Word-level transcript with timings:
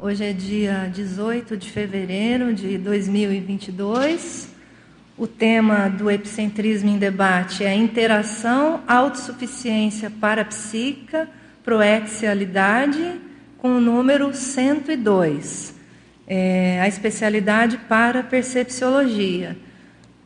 Hoje 0.00 0.24
é 0.24 0.32
dia 0.32 0.88
18 0.94 1.56
de 1.56 1.72
fevereiro 1.72 2.54
de 2.54 2.78
2022. 2.78 4.48
O 5.16 5.26
tema 5.26 5.88
do 5.88 6.08
epicentrismo 6.08 6.88
em 6.88 6.98
debate 6.98 7.64
é 7.64 7.74
interação, 7.74 8.80
autossuficiência 8.86 10.08
parapsíquica, 10.08 11.28
proexialidade, 11.64 13.20
com 13.58 13.70
o 13.70 13.80
número 13.80 14.32
102. 14.32 15.74
É, 16.28 16.80
a 16.80 16.86
especialidade 16.86 17.78
para 17.88 18.22
percepciologia. 18.22 19.56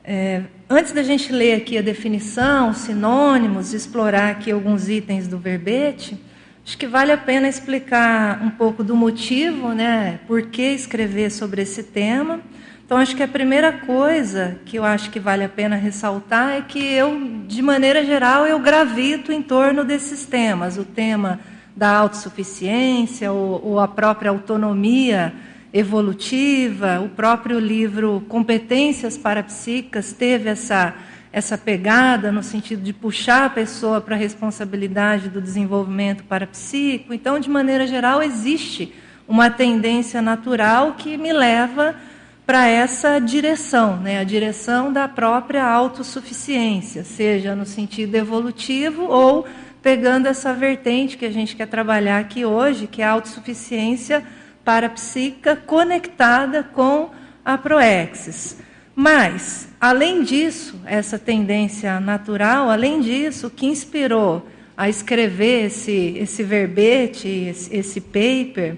É, 0.05 0.43
antes 0.69 0.93
da 0.93 1.03
gente 1.03 1.33
ler 1.33 1.55
aqui 1.55 1.79
a 1.79 1.83
definição, 1.83 2.75
sinônimos, 2.75 3.73
explorar 3.73 4.33
aqui 4.33 4.51
alguns 4.51 4.91
itens 4.91 5.27
do 5.27 5.39
verbete, 5.39 6.21
Acho 6.65 6.79
que 6.79 6.87
vale 6.87 7.11
a 7.11 7.19
pena 7.19 7.49
explicar 7.49 8.41
um 8.41 8.51
pouco 8.51 8.85
do 8.85 8.95
motivo, 8.95 9.73
né? 9.73 10.21
Por 10.29 10.43
que 10.43 10.63
escrever 10.63 11.31
sobre 11.31 11.63
esse 11.63 11.83
tema. 11.83 12.41
Então, 12.85 12.99
acho 12.99 13.17
que 13.17 13.23
a 13.23 13.29
primeira 13.29 13.73
coisa 13.73 14.61
que 14.65 14.77
eu 14.77 14.85
acho 14.85 15.11
que 15.11 15.19
vale 15.19 15.43
a 15.43 15.49
pena 15.49 15.75
ressaltar 15.75 16.51
é 16.51 16.61
que 16.61 16.79
eu, 16.79 17.43
de 17.49 17.61
maneira 17.63 18.05
geral, 18.05 18.47
eu 18.47 18.61
gravito 18.61 19.33
em 19.33 19.43
torno 19.43 19.83
desses 19.83 20.25
temas. 20.25 20.79
O 20.79 20.85
tema 20.85 21.41
da 21.75 21.97
autossuficiência, 21.97 23.33
ou, 23.33 23.61
ou 23.65 23.81
a 23.81 23.89
própria 23.89 24.31
autonomia 24.31 25.33
evolutiva, 25.73 27.01
o 27.01 27.09
próprio 27.09 27.59
livro 27.59 28.23
Competências 28.29 29.17
Parapsíquicas 29.17 30.13
teve 30.13 30.51
essa 30.51 30.95
essa 31.33 31.57
pegada 31.57 32.31
no 32.31 32.43
sentido 32.43 32.83
de 32.83 32.93
puxar 32.93 33.47
a 33.47 33.51
pessoa 33.51 34.01
para 34.01 34.15
a 34.15 34.19
responsabilidade 34.19 35.31
do 35.31 35.41
desenvolvimento 35.41 36.25
parapsíquico. 36.25 37.15
Então, 37.15 37.41
de 37.41 37.49
maneira 37.49 37.87
geral, 37.87 38.23
existe 38.23 38.93
uma 39.27 39.49
tendência 39.49 40.21
natural 40.21 40.93
que 40.93 41.17
me 41.17 41.33
leva 41.33 41.97
para 42.45 42.69
essa 42.69 43.19
direção, 43.19 43.97
né? 43.97 44.19
a 44.19 44.25
direção 44.25 44.93
da 44.93 45.09
própria 45.09 45.65
autossuficiência, 45.65 47.03
seja 47.05 47.55
no 47.55 47.65
sentido 47.65 48.15
evolutivo 48.15 49.05
ou 49.05 49.47
pegando 49.81 50.27
essa 50.27 50.53
vertente 50.53 51.17
que 51.17 51.25
a 51.25 51.31
gente 51.31 51.57
quer 51.57 51.67
trabalhar 51.67 52.19
aqui 52.19 52.45
hoje, 52.45 52.87
que 52.87 53.01
é 53.01 53.07
a 53.07 53.13
autossuficiência 53.13 54.23
parapsíquica 54.65 55.57
conectada 55.57 56.63
com 56.63 57.11
a 57.45 57.57
proexis. 57.57 58.59
Mas, 58.95 59.69
além 59.81 60.23
disso, 60.23 60.79
essa 60.85 61.19
tendência 61.19 61.99
natural, 61.99 62.69
além 62.69 63.01
disso, 63.01 63.47
o 63.47 63.51
que 63.51 63.67
inspirou 63.67 64.47
a 64.77 64.89
escrever 64.89 65.67
esse, 65.67 66.15
esse 66.19 66.43
verbete, 66.43 67.29
esse, 67.29 67.75
esse 67.75 68.01
paper, 68.01 68.77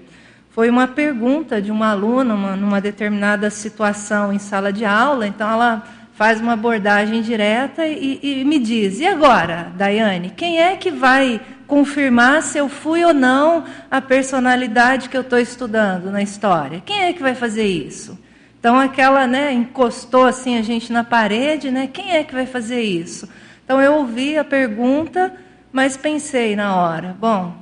foi 0.49 0.69
uma 0.69 0.87
pergunta 0.87 1.61
de 1.61 1.69
uma 1.69 1.91
aluna 1.91 2.33
uma, 2.33 2.55
numa 2.55 2.79
determinada 2.79 3.49
situação 3.49 4.31
em 4.31 4.39
sala 4.39 4.71
de 4.71 4.85
aula. 4.85 5.27
Então, 5.27 5.49
ela 5.51 5.83
faz 6.13 6.39
uma 6.39 6.53
abordagem 6.53 7.21
direta 7.21 7.85
e, 7.85 8.19
e 8.23 8.45
me 8.45 8.57
diz: 8.57 9.01
e 9.01 9.05
agora, 9.05 9.71
Daiane, 9.75 10.29
quem 10.29 10.61
é 10.61 10.77
que 10.77 10.91
vai 10.91 11.41
confirmar 11.67 12.41
se 12.41 12.57
eu 12.57 12.69
fui 12.69 13.03
ou 13.03 13.13
não 13.13 13.65
a 13.91 13.99
personalidade 13.99 15.09
que 15.09 15.17
eu 15.17 15.21
estou 15.21 15.39
estudando 15.39 16.09
na 16.09 16.21
história? 16.21 16.81
Quem 16.85 17.03
é 17.03 17.11
que 17.13 17.21
vai 17.21 17.35
fazer 17.35 17.65
isso? 17.65 18.17
Então 18.65 18.79
aquela, 18.79 19.27
né, 19.27 19.53
encostou 19.53 20.25
assim 20.25 20.57
a 20.57 20.63
gente 20.63 20.91
na 20.91 21.03
parede, 21.03 21.69
né? 21.69 21.85
Quem 21.85 22.13
é 22.13 22.23
que 22.23 22.33
vai 22.33 22.47
fazer 22.47 22.81
isso? 22.81 23.29
Então 23.63 23.79
eu 23.79 23.93
ouvi 23.93 24.39
a 24.39 24.43
pergunta, 24.43 25.31
mas 25.71 25.95
pensei 25.95 26.55
na 26.55 26.75
hora, 26.75 27.15
bom, 27.19 27.53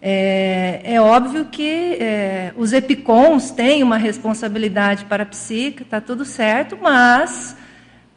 é, 0.00 0.80
é 0.84 1.00
óbvio 1.00 1.46
que 1.46 1.96
é, 1.98 2.52
os 2.56 2.72
epicons 2.72 3.50
têm 3.50 3.82
uma 3.82 3.96
responsabilidade 3.96 5.06
para 5.06 5.24
a 5.24 5.26
psique, 5.26 5.82
está 5.82 6.00
tudo 6.00 6.24
certo, 6.24 6.78
mas 6.80 7.56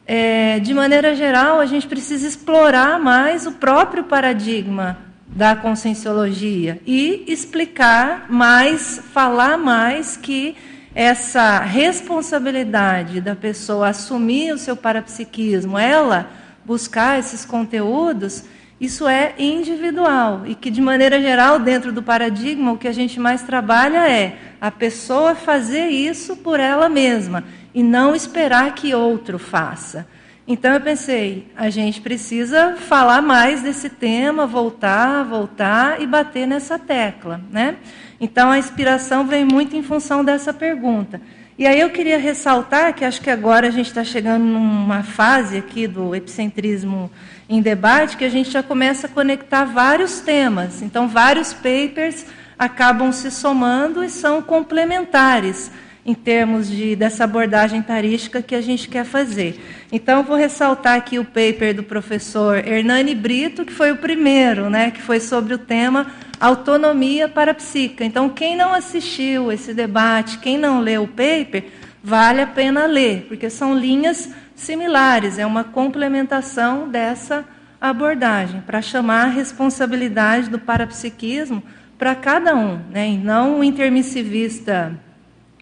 é, 0.06 0.60
de 0.60 0.76
maneira 0.76 1.16
geral 1.16 1.60
a 1.60 1.66
gente 1.66 1.88
precisa 1.88 2.28
explorar 2.28 3.00
mais 3.00 3.48
o 3.48 3.54
próprio 3.54 4.04
paradigma 4.04 5.00
da 5.26 5.56
conscienciologia 5.56 6.80
e 6.86 7.24
explicar 7.28 8.28
mais, 8.30 9.02
falar 9.12 9.58
mais 9.58 10.16
que 10.16 10.56
essa 10.96 11.60
responsabilidade 11.60 13.20
da 13.20 13.36
pessoa 13.36 13.90
assumir 13.90 14.54
o 14.54 14.58
seu 14.58 14.78
parapsiquismo, 14.78 15.78
ela 15.78 16.30
buscar 16.64 17.20
esses 17.20 17.44
conteúdos, 17.44 18.46
isso 18.80 19.06
é 19.06 19.34
individual 19.38 20.44
e 20.46 20.56
que 20.56 20.72
de 20.72 20.82
maneira 20.82 21.22
geral 21.22 21.60
dentro 21.60 21.92
do 21.92 22.02
paradigma 22.02 22.72
o 22.72 22.78
que 22.78 22.88
a 22.88 22.94
gente 22.94 23.20
mais 23.20 23.42
trabalha 23.44 24.10
é 24.10 24.38
a 24.60 24.72
pessoa 24.72 25.36
fazer 25.36 25.88
isso 25.90 26.38
por 26.38 26.62
ela 26.62 26.88
mesma 26.88 27.44
e 27.74 27.84
não 27.84 28.16
esperar 28.16 28.74
que 28.74 28.96
outro 28.96 29.38
faça. 29.38 30.08
Então 30.48 30.74
eu 30.74 30.82
pensei, 30.82 31.48
a 31.58 31.70
gente 31.70 32.00
precisa 32.02 32.76
falar 32.76 33.22
mais 33.22 33.64
desse 33.64 33.90
tema, 33.90 34.46
voltar, 34.46 35.24
voltar 35.24 36.00
e 36.02 36.06
bater 36.06 36.46
nessa 36.46 36.78
tecla, 36.78 37.42
né? 37.52 37.78
Então 38.20 38.52
a 38.52 38.58
inspiração 38.58 39.26
vem 39.28 39.46
muito 39.46 39.76
em 39.76 39.84
função 39.84 40.24
dessa 40.24 40.54
pergunta. 40.54 41.22
E 41.58 41.66
aí 41.66 41.80
eu 41.80 41.90
queria 41.90 42.18
ressaltar 42.18 42.94
que 42.94 43.06
acho 43.06 43.22
que 43.22 43.30
agora 43.30 43.68
a 43.68 43.72
gente 43.72 43.88
está 43.88 44.04
chegando 44.04 44.44
numa 44.44 45.04
fase 45.04 45.58
aqui 45.58 45.88
do 45.88 46.14
epicentrismo 46.14 47.10
em 47.48 47.62
debate 47.62 48.18
que 48.18 48.26
a 48.26 48.30
gente 48.30 48.52
já 48.52 48.62
começa 48.62 49.08
a 49.08 49.10
conectar 49.10 49.64
vários 49.64 50.20
temas. 50.20 50.82
Então 50.82 51.08
vários 51.08 51.54
papers 51.54 52.26
acabam 52.60 53.12
se 53.12 53.32
somando 53.32 54.04
e 54.04 54.10
são 54.10 54.42
complementares 54.42 55.72
em 56.06 56.14
termos 56.14 56.70
de, 56.70 56.96
dessa 56.96 57.24
abordagem 57.24 57.82
tarística 57.82 58.42
que 58.42 58.54
a 58.54 58.62
gente 58.62 58.88
quer 58.88 59.04
fazer. 59.04 59.60
Então, 59.92 60.24
vou 60.24 60.38
ressaltar 60.38 60.96
aqui 60.96 61.18
o 61.18 61.26
paper 61.26 61.74
do 61.74 61.82
professor 61.82 62.58
Hernani 62.58 63.16
Brito, 63.16 63.66
que 63.66 63.74
foi 63.74 63.92
o 63.92 63.98
primeiro, 63.98 64.70
né, 64.70 64.92
que 64.92 65.02
foi 65.02 65.20
sobre 65.20 65.56
o 65.56 65.58
tema 65.58 66.06
autonomia 66.40 67.28
parapsíquica. 67.28 68.06
Então, 68.06 68.30
quem 68.30 68.56
não 68.56 68.72
assistiu 68.72 69.52
esse 69.52 69.74
debate, 69.74 70.38
quem 70.38 70.60
não 70.60 70.80
leu 70.80 71.04
o 71.04 71.08
paper, 71.08 71.66
vale 72.04 72.42
a 72.42 72.48
pena 72.48 72.86
ler, 72.86 73.26
porque 73.28 73.50
são 73.50 73.76
linhas 73.76 74.30
similares, 74.56 75.40
é 75.40 75.46
uma 75.46 75.64
complementação 75.64 76.88
dessa 76.88 77.44
abordagem, 77.82 78.62
para 78.62 78.82
chamar 78.82 79.26
a 79.26 79.30
responsabilidade 79.30 80.50
do 80.50 80.60
parapsiquismo 80.60 81.64
para 81.98 82.14
cada 82.14 82.56
um, 82.56 82.80
né, 82.92 83.10
e 83.10 83.18
não 83.18 83.60
o 83.60 83.64
intermissivista 83.64 85.00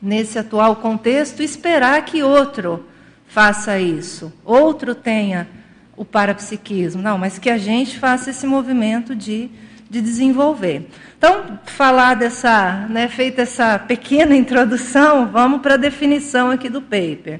nesse 0.03 0.37
atual 0.37 0.75
contexto, 0.75 1.41
esperar 1.41 2.03
que 2.03 2.21
outro 2.21 2.85
faça 3.25 3.79
isso, 3.79 4.33
outro 4.43 4.93
tenha 4.93 5.47
o 5.95 6.03
parapsiquismo. 6.03 7.01
Não, 7.01 7.17
mas 7.17 7.39
que 7.39 7.49
a 7.49 7.57
gente 7.57 7.97
faça 7.97 8.29
esse 8.29 8.45
movimento 8.45 9.15
de, 9.15 9.49
de 9.89 10.01
desenvolver. 10.01 10.89
Então, 11.17 11.57
falar 11.65 12.15
dessa, 12.15 12.85
né, 12.89 13.07
feita 13.07 13.43
essa 13.43 13.79
pequena 13.79 14.35
introdução, 14.35 15.27
vamos 15.27 15.61
para 15.61 15.75
a 15.75 15.77
definição 15.77 16.51
aqui 16.51 16.67
do 16.67 16.81
paper. 16.81 17.39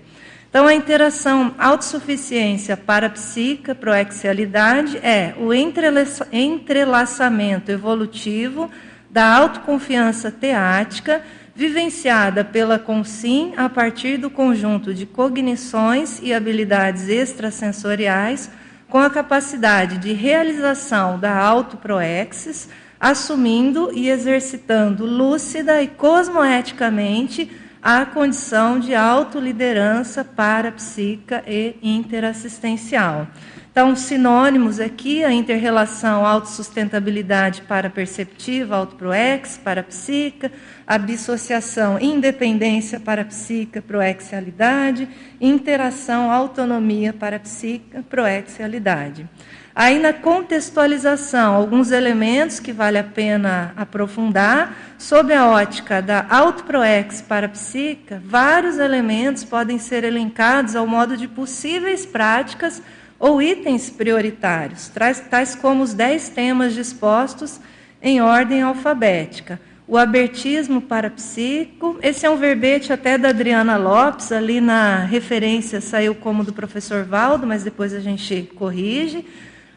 Então, 0.49 0.65
a 0.65 0.73
interação 0.73 1.53
autossuficiência 1.57 2.77
parapsíquica, 2.77 3.75
proexialidade, 3.75 4.99
é 4.99 5.33
o 5.37 5.53
entrelaçamento 5.53 7.69
evolutivo 7.71 8.71
da 9.09 9.35
autoconfiança 9.35 10.31
teática 10.31 11.21
vivenciada 11.55 12.43
pela 12.43 12.79
Consim 12.79 13.53
a 13.55 13.69
partir 13.69 14.17
do 14.17 14.29
conjunto 14.29 14.93
de 14.93 15.05
cognições 15.05 16.19
e 16.21 16.33
habilidades 16.33 17.07
extrasensoriais, 17.07 18.49
com 18.89 18.97
a 18.97 19.09
capacidade 19.09 19.97
de 19.97 20.13
realização 20.13 21.19
da 21.19 21.35
autoproexis, 21.35 22.69
assumindo 22.99 23.91
e 23.93 24.09
exercitando 24.09 25.05
lúcida 25.05 25.81
e 25.81 25.87
cosmoeticamente 25.87 27.51
a 27.81 28.05
condição 28.05 28.79
de 28.79 28.95
autoliderança 28.95 30.23
parapsíquica 30.23 31.43
e 31.45 31.75
interassistencial. 31.83 33.27
Então, 33.73 33.95
sinônimos 33.95 34.79
aqui, 34.79 35.23
a 35.23 35.31
interrelação 35.31 36.23
autossustentabilidade 36.23 37.63
para 37.63 37.89
perceptiva, 37.89 38.75
autoproex, 38.75 39.57
para 39.57 39.81
psica, 39.81 40.51
a 40.85 40.95
dissociação 40.95 41.97
independência 41.99 42.99
para 42.99 43.25
psica, 43.25 43.81
proexialidade, 43.81 45.09
interação 45.41 46.29
autonomia 46.29 47.13
para 47.13 47.39
psica, 47.39 48.03
proexialidade. 48.07 49.27
Aí 49.73 49.97
na 49.97 50.13
contextualização, 50.13 51.55
alguns 51.55 51.89
elementos 51.89 52.59
que 52.59 52.71
vale 52.71 52.99
a 52.99 53.03
pena 53.03 53.73
aprofundar, 53.75 54.77
sob 54.99 55.33
a 55.33 55.47
ótica 55.47 55.99
da 55.99 56.27
autoproex 56.29 57.23
para 57.23 57.49
psica, 57.49 58.21
vários 58.23 58.77
elementos 58.77 59.43
podem 59.43 59.79
ser 59.79 60.03
elencados 60.03 60.75
ao 60.75 60.85
modo 60.85 61.17
de 61.17 61.27
possíveis 61.27 62.05
práticas 62.05 62.79
ou 63.23 63.41
itens 63.41 63.89
prioritários, 63.89 64.91
tais 65.29 65.55
como 65.55 65.81
os 65.81 65.93
dez 65.93 66.27
temas 66.27 66.73
dispostos 66.73 67.57
em 68.01 68.19
ordem 68.19 68.61
alfabética. 68.61 69.61
o 69.87 69.97
abertismo 69.97 70.81
parapsíquico. 70.81 71.97
Esse 72.01 72.25
é 72.25 72.29
um 72.29 72.35
verbete 72.35 72.91
até 72.91 73.17
da 73.17 73.29
Adriana 73.29 73.77
Lopes, 73.77 74.31
ali 74.31 74.59
na 74.59 75.05
referência 75.05 75.79
saiu 75.79 76.15
como 76.15 76.43
do 76.43 76.51
professor 76.51 77.05
Valdo, 77.05 77.47
mas 77.47 77.63
depois 77.63 77.93
a 77.93 78.01
gente 78.01 78.49
corrige. 78.55 79.25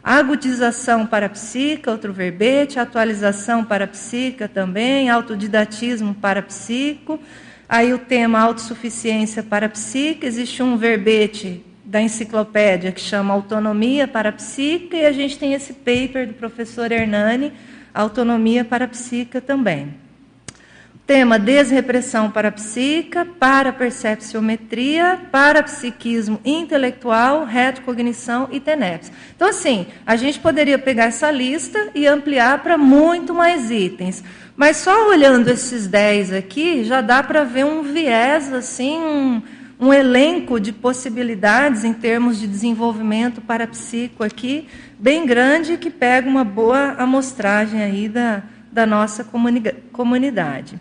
Agudização 0.03 1.07
parapsíquica, 1.07 1.91
outro 1.91 2.13
verbete, 2.13 2.81
atualização 2.81 3.65
parapsíquica 3.65 4.49
também, 4.49 5.09
autodidatismo 5.09 6.15
parapsíquico. 6.15 7.21
Aí 7.69 7.93
o 7.93 7.99
tema 7.99 8.41
autossuficiência 8.41 9.43
parapsíquica, 9.43 10.27
existe 10.27 10.63
um 10.63 10.77
verbete 10.77 11.66
da 11.87 12.03
enciclopédia 12.03 12.91
que 12.91 13.01
chama 13.01 13.33
Autonomia 13.33 14.09
Parapsíquica, 14.09 14.97
e 14.97 15.07
a 15.07 15.13
gente 15.13 15.39
tem 15.39 15.55
esse 15.55 15.73
paper 15.73 16.27
do 16.27 16.35
professor 16.35 16.91
Hernani, 16.91 17.53
Autonomia 17.95 18.65
Parapsíquica 18.65 19.41
também. 19.41 19.95
Tema 21.07 21.39
desrepressão 21.39 22.33
parapsíquica, 22.33 23.25
parapercepciometria, 23.25 25.21
parapsiquismo 25.31 26.41
intelectual, 26.45 27.45
retrocognição 27.45 28.49
e 28.51 28.59
TENEPS. 28.59 29.13
Então, 29.37 29.49
assim, 29.49 29.87
a 30.05 30.17
gente 30.17 30.41
poderia 30.41 30.77
pegar 30.81 31.05
essa 31.05 31.31
lista 31.31 31.91
e 31.95 32.09
ampliar 32.09 32.61
para 32.61 32.77
muito 32.77 33.33
mais 33.33 33.71
itens. 33.71 34.25
Mas 34.57 34.79
só 34.79 35.09
olhando 35.09 35.49
esses 35.49 35.87
10 35.87 36.33
aqui, 36.33 36.83
já 36.83 37.01
dá 37.01 37.23
para 37.23 37.45
ver 37.45 37.65
um 37.65 37.85
viés, 37.85 38.53
assim, 38.53 38.99
um, 38.99 39.43
um 39.79 39.93
elenco 39.93 40.59
de 40.59 40.73
possibilidades 40.73 41.85
em 41.85 41.93
termos 41.93 42.39
de 42.39 42.47
desenvolvimento 42.47 43.41
parapsíquico 43.41 44.25
aqui, 44.25 44.67
bem 44.99 45.27
grande, 45.27 45.77
que 45.77 45.91
pega 45.91 46.29
uma 46.29 46.45
boa 46.45 46.95
amostragem 46.99 47.83
aí 47.83 48.09
da, 48.09 48.43
da 48.73 48.87
nossa 48.87 49.27
comunidade. 49.93 50.81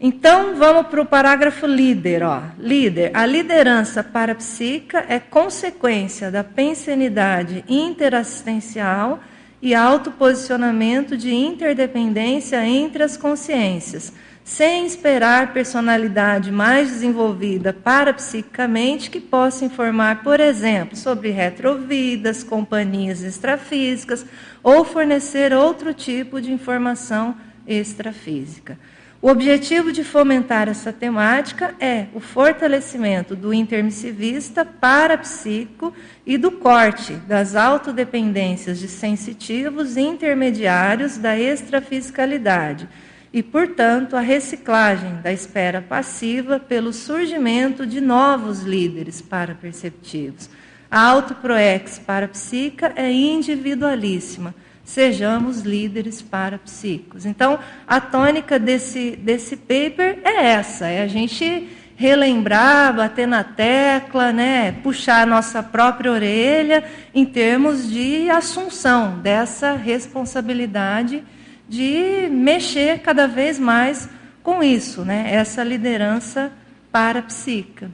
Então, 0.00 0.54
vamos 0.56 0.86
para 0.86 1.02
o 1.02 1.06
parágrafo 1.06 1.66
líder. 1.66 2.22
Ó. 2.22 2.40
Líder, 2.58 3.10
a 3.12 3.26
liderança 3.26 4.02
parapsíquica 4.02 5.04
é 5.06 5.18
consequência 5.18 6.30
da 6.30 6.42
pensenidade 6.42 7.62
interassistencial 7.68 9.20
e 9.60 9.74
autoposicionamento 9.74 11.16
de 11.18 11.34
interdependência 11.34 12.64
entre 12.64 13.02
as 13.02 13.18
consciências, 13.18 14.10
sem 14.50 14.84
esperar 14.84 15.52
personalidade 15.52 16.50
mais 16.50 16.90
desenvolvida 16.90 17.72
parapsiquicamente 17.72 19.08
que 19.08 19.20
possa 19.20 19.64
informar, 19.64 20.24
por 20.24 20.40
exemplo, 20.40 20.96
sobre 20.96 21.30
retrovidas, 21.30 22.42
companhias 22.42 23.22
extrafísicas 23.22 24.26
ou 24.60 24.84
fornecer 24.84 25.52
outro 25.52 25.94
tipo 25.94 26.40
de 26.40 26.50
informação 26.50 27.36
extrafísica. 27.64 28.76
O 29.22 29.28
objetivo 29.28 29.92
de 29.92 30.02
fomentar 30.02 30.68
essa 30.68 30.92
temática 30.92 31.76
é 31.78 32.06
o 32.12 32.18
fortalecimento 32.18 33.36
do 33.36 33.54
intermissivista 33.54 34.64
parapsíquico 34.64 35.94
e 36.26 36.36
do 36.36 36.50
corte 36.50 37.12
das 37.12 37.54
autodependências 37.54 38.80
de 38.80 38.88
sensitivos 38.88 39.96
intermediários 39.96 41.18
da 41.18 41.38
extrafisicalidade 41.38 42.88
e, 43.32 43.42
portanto, 43.42 44.16
a 44.16 44.20
reciclagem 44.20 45.20
da 45.22 45.32
espera 45.32 45.80
passiva 45.80 46.58
pelo 46.58 46.92
surgimento 46.92 47.86
de 47.86 48.00
novos 48.00 48.62
líderes 48.62 49.22
paraperceptivos. 49.22 50.50
A 50.90 51.00
autoproex 51.00 51.98
parapsíquica 51.98 52.92
é 52.96 53.10
individualíssima 53.12 54.54
sejamos 54.90 55.60
líderes 55.60 56.20
parapsíquicos. 56.20 57.24
Então, 57.24 57.60
a 57.86 58.00
tônica 58.00 58.58
desse, 58.58 59.12
desse 59.12 59.56
paper 59.56 60.18
é 60.24 60.46
essa, 60.46 60.88
é 60.88 61.02
a 61.02 61.06
gente 61.06 61.68
relembrar, 61.94 62.96
bater 62.96 63.28
na 63.28 63.44
tecla, 63.44 64.32
né, 64.32 64.72
puxar 64.82 65.22
a 65.22 65.26
nossa 65.26 65.62
própria 65.62 66.10
orelha 66.10 66.82
em 67.14 67.24
termos 67.24 67.88
de 67.88 68.28
assunção 68.30 69.18
dessa 69.18 69.74
responsabilidade 69.74 71.22
de 71.70 72.28
mexer 72.28 72.98
cada 72.98 73.28
vez 73.28 73.56
mais 73.56 74.08
com 74.42 74.60
isso, 74.60 75.04
né, 75.04 75.28
essa 75.30 75.62
liderança 75.62 76.50
parapsíquica. 76.90 77.88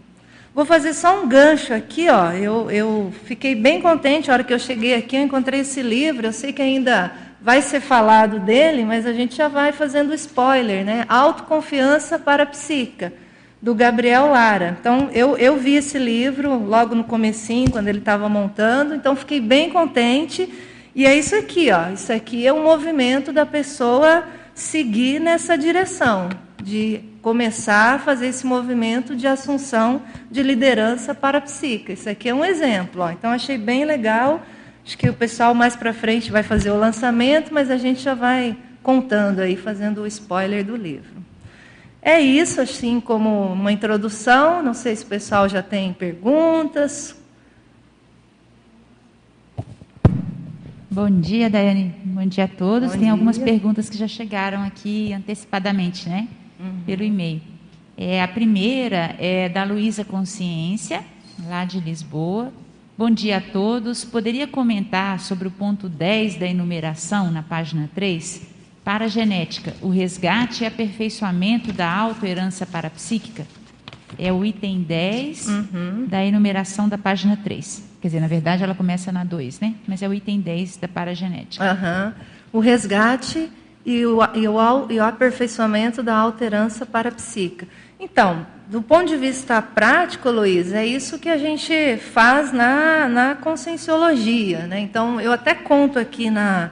Vou 0.54 0.64
fazer 0.64 0.94
só 0.94 1.22
um 1.22 1.28
gancho 1.28 1.74
aqui, 1.74 2.08
ó. 2.08 2.32
Eu, 2.32 2.70
eu 2.70 3.12
fiquei 3.24 3.54
bem 3.54 3.82
contente 3.82 4.30
a 4.30 4.32
hora 4.32 4.42
que 4.42 4.54
eu 4.54 4.58
cheguei 4.58 4.94
aqui, 4.94 5.14
eu 5.14 5.20
encontrei 5.20 5.60
esse 5.60 5.82
livro. 5.82 6.26
Eu 6.26 6.32
sei 6.32 6.50
que 6.50 6.62
ainda 6.62 7.12
vai 7.42 7.60
ser 7.60 7.80
falado 7.80 8.40
dele, 8.40 8.82
mas 8.82 9.04
a 9.04 9.12
gente 9.12 9.36
já 9.36 9.48
vai 9.48 9.70
fazendo 9.72 10.14
spoiler, 10.14 10.82
né? 10.82 11.04
Autoconfiança 11.10 12.18
para 12.18 12.44
a 12.44 12.46
psica, 12.46 13.12
do 13.60 13.74
Gabriel 13.74 14.30
Lara. 14.30 14.78
Então, 14.80 15.10
eu, 15.12 15.36
eu 15.36 15.58
vi 15.58 15.74
esse 15.74 15.98
livro 15.98 16.58
logo 16.66 16.94
no 16.94 17.04
comecinho, 17.04 17.70
quando 17.70 17.88
ele 17.88 17.98
estava 17.98 18.26
montando, 18.26 18.94
então 18.94 19.14
fiquei 19.14 19.42
bem 19.42 19.68
contente. 19.68 20.48
E 20.96 21.04
é 21.04 21.14
isso 21.14 21.36
aqui, 21.36 21.70
ó. 21.70 21.90
Isso 21.92 22.10
aqui 22.10 22.46
é 22.46 22.52
um 22.54 22.62
movimento 22.62 23.30
da 23.30 23.44
pessoa 23.44 24.24
seguir 24.54 25.20
nessa 25.20 25.54
direção 25.54 26.30
de 26.62 27.00
começar 27.20 27.96
a 27.96 27.98
fazer 27.98 28.28
esse 28.28 28.46
movimento 28.46 29.14
de 29.14 29.26
assunção 29.26 30.00
de 30.30 30.42
liderança 30.42 31.14
para 31.14 31.36
a 31.36 31.40
psica. 31.42 31.92
Isso 31.92 32.08
aqui 32.08 32.30
é 32.30 32.34
um 32.34 32.42
exemplo. 32.42 33.02
Ó. 33.02 33.10
Então, 33.10 33.30
achei 33.30 33.58
bem 33.58 33.84
legal. 33.84 34.40
Acho 34.82 34.96
que 34.96 35.06
o 35.06 35.12
pessoal 35.12 35.52
mais 35.52 35.76
para 35.76 35.92
frente 35.92 36.32
vai 36.32 36.42
fazer 36.42 36.70
o 36.70 36.78
lançamento, 36.78 37.52
mas 37.52 37.70
a 37.70 37.76
gente 37.76 38.00
já 38.00 38.14
vai 38.14 38.56
contando 38.82 39.40
aí, 39.40 39.54
fazendo 39.54 40.00
o 40.00 40.06
spoiler 40.06 40.64
do 40.64 40.76
livro. 40.76 41.22
É 42.00 42.18
isso, 42.18 42.58
assim 42.58 43.00
como 43.00 43.52
uma 43.52 43.70
introdução. 43.70 44.62
Não 44.62 44.72
sei 44.72 44.96
se 44.96 45.04
o 45.04 45.08
pessoal 45.08 45.46
já 45.46 45.62
tem 45.62 45.92
perguntas. 45.92 47.14
Bom 50.96 51.10
dia, 51.10 51.50
Daiane. 51.50 51.94
Bom 52.06 52.24
dia 52.24 52.44
a 52.44 52.48
todos. 52.48 52.88
Bom 52.88 52.92
tem 52.92 53.02
dia. 53.02 53.12
algumas 53.12 53.36
perguntas 53.36 53.90
que 53.90 53.98
já 53.98 54.08
chegaram 54.08 54.62
aqui 54.62 55.12
antecipadamente, 55.12 56.08
né? 56.08 56.26
uhum. 56.58 56.80
pelo 56.86 57.04
e-mail. 57.04 57.42
É, 57.98 58.22
a 58.22 58.26
primeira 58.26 59.14
é 59.18 59.46
da 59.50 59.62
Luísa 59.62 60.06
Consciência, 60.06 61.04
lá 61.46 61.66
de 61.66 61.80
Lisboa. 61.80 62.50
Bom 62.96 63.10
dia 63.10 63.36
a 63.36 63.40
todos. 63.42 64.06
Poderia 64.06 64.46
comentar 64.46 65.20
sobre 65.20 65.46
o 65.46 65.50
ponto 65.50 65.86
10 65.86 66.36
da 66.36 66.46
enumeração, 66.46 67.30
na 67.30 67.42
página 67.42 67.90
3? 67.94 68.46
Para 68.82 69.04
a 69.04 69.08
genética, 69.08 69.76
o 69.82 69.90
resgate 69.90 70.64
e 70.64 70.66
aperfeiçoamento 70.66 71.74
da 71.74 71.94
autoherança 71.94 72.64
parapsíquica? 72.64 73.46
É 74.18 74.32
o 74.32 74.42
item 74.42 74.80
10 74.80 75.46
uhum. 75.46 76.06
da 76.08 76.24
enumeração 76.24 76.88
da 76.88 76.96
página 76.96 77.36
3. 77.36 77.95
Quer 78.06 78.10
dizer, 78.10 78.20
na 78.20 78.28
verdade, 78.28 78.62
ela 78.62 78.72
começa 78.72 79.10
na 79.10 79.24
2, 79.24 79.58
né? 79.58 79.74
Mas 79.84 80.00
é 80.00 80.08
o 80.08 80.14
item 80.14 80.40
10 80.40 80.76
da 80.76 80.86
paragenética. 80.86 81.64
Uhum. 81.64 82.12
O 82.52 82.60
resgate 82.60 83.50
e 83.84 84.06
o, 84.06 84.20
e 84.32 84.46
o, 84.46 84.90
e 84.92 85.00
o 85.00 85.04
aperfeiçoamento 85.04 86.04
da 86.04 86.14
alterança 86.14 86.86
parapsíquica. 86.86 87.66
Então, 87.98 88.46
do 88.68 88.80
ponto 88.80 89.06
de 89.06 89.16
vista 89.16 89.60
prático, 89.60 90.30
Luiz, 90.30 90.72
é 90.72 90.86
isso 90.86 91.18
que 91.18 91.28
a 91.28 91.36
gente 91.36 91.96
faz 91.96 92.52
na, 92.52 93.08
na 93.08 93.34
conscienciologia. 93.34 94.68
Né? 94.68 94.78
Então, 94.78 95.20
eu 95.20 95.32
até 95.32 95.52
conto 95.52 95.98
aqui 95.98 96.30
na, 96.30 96.70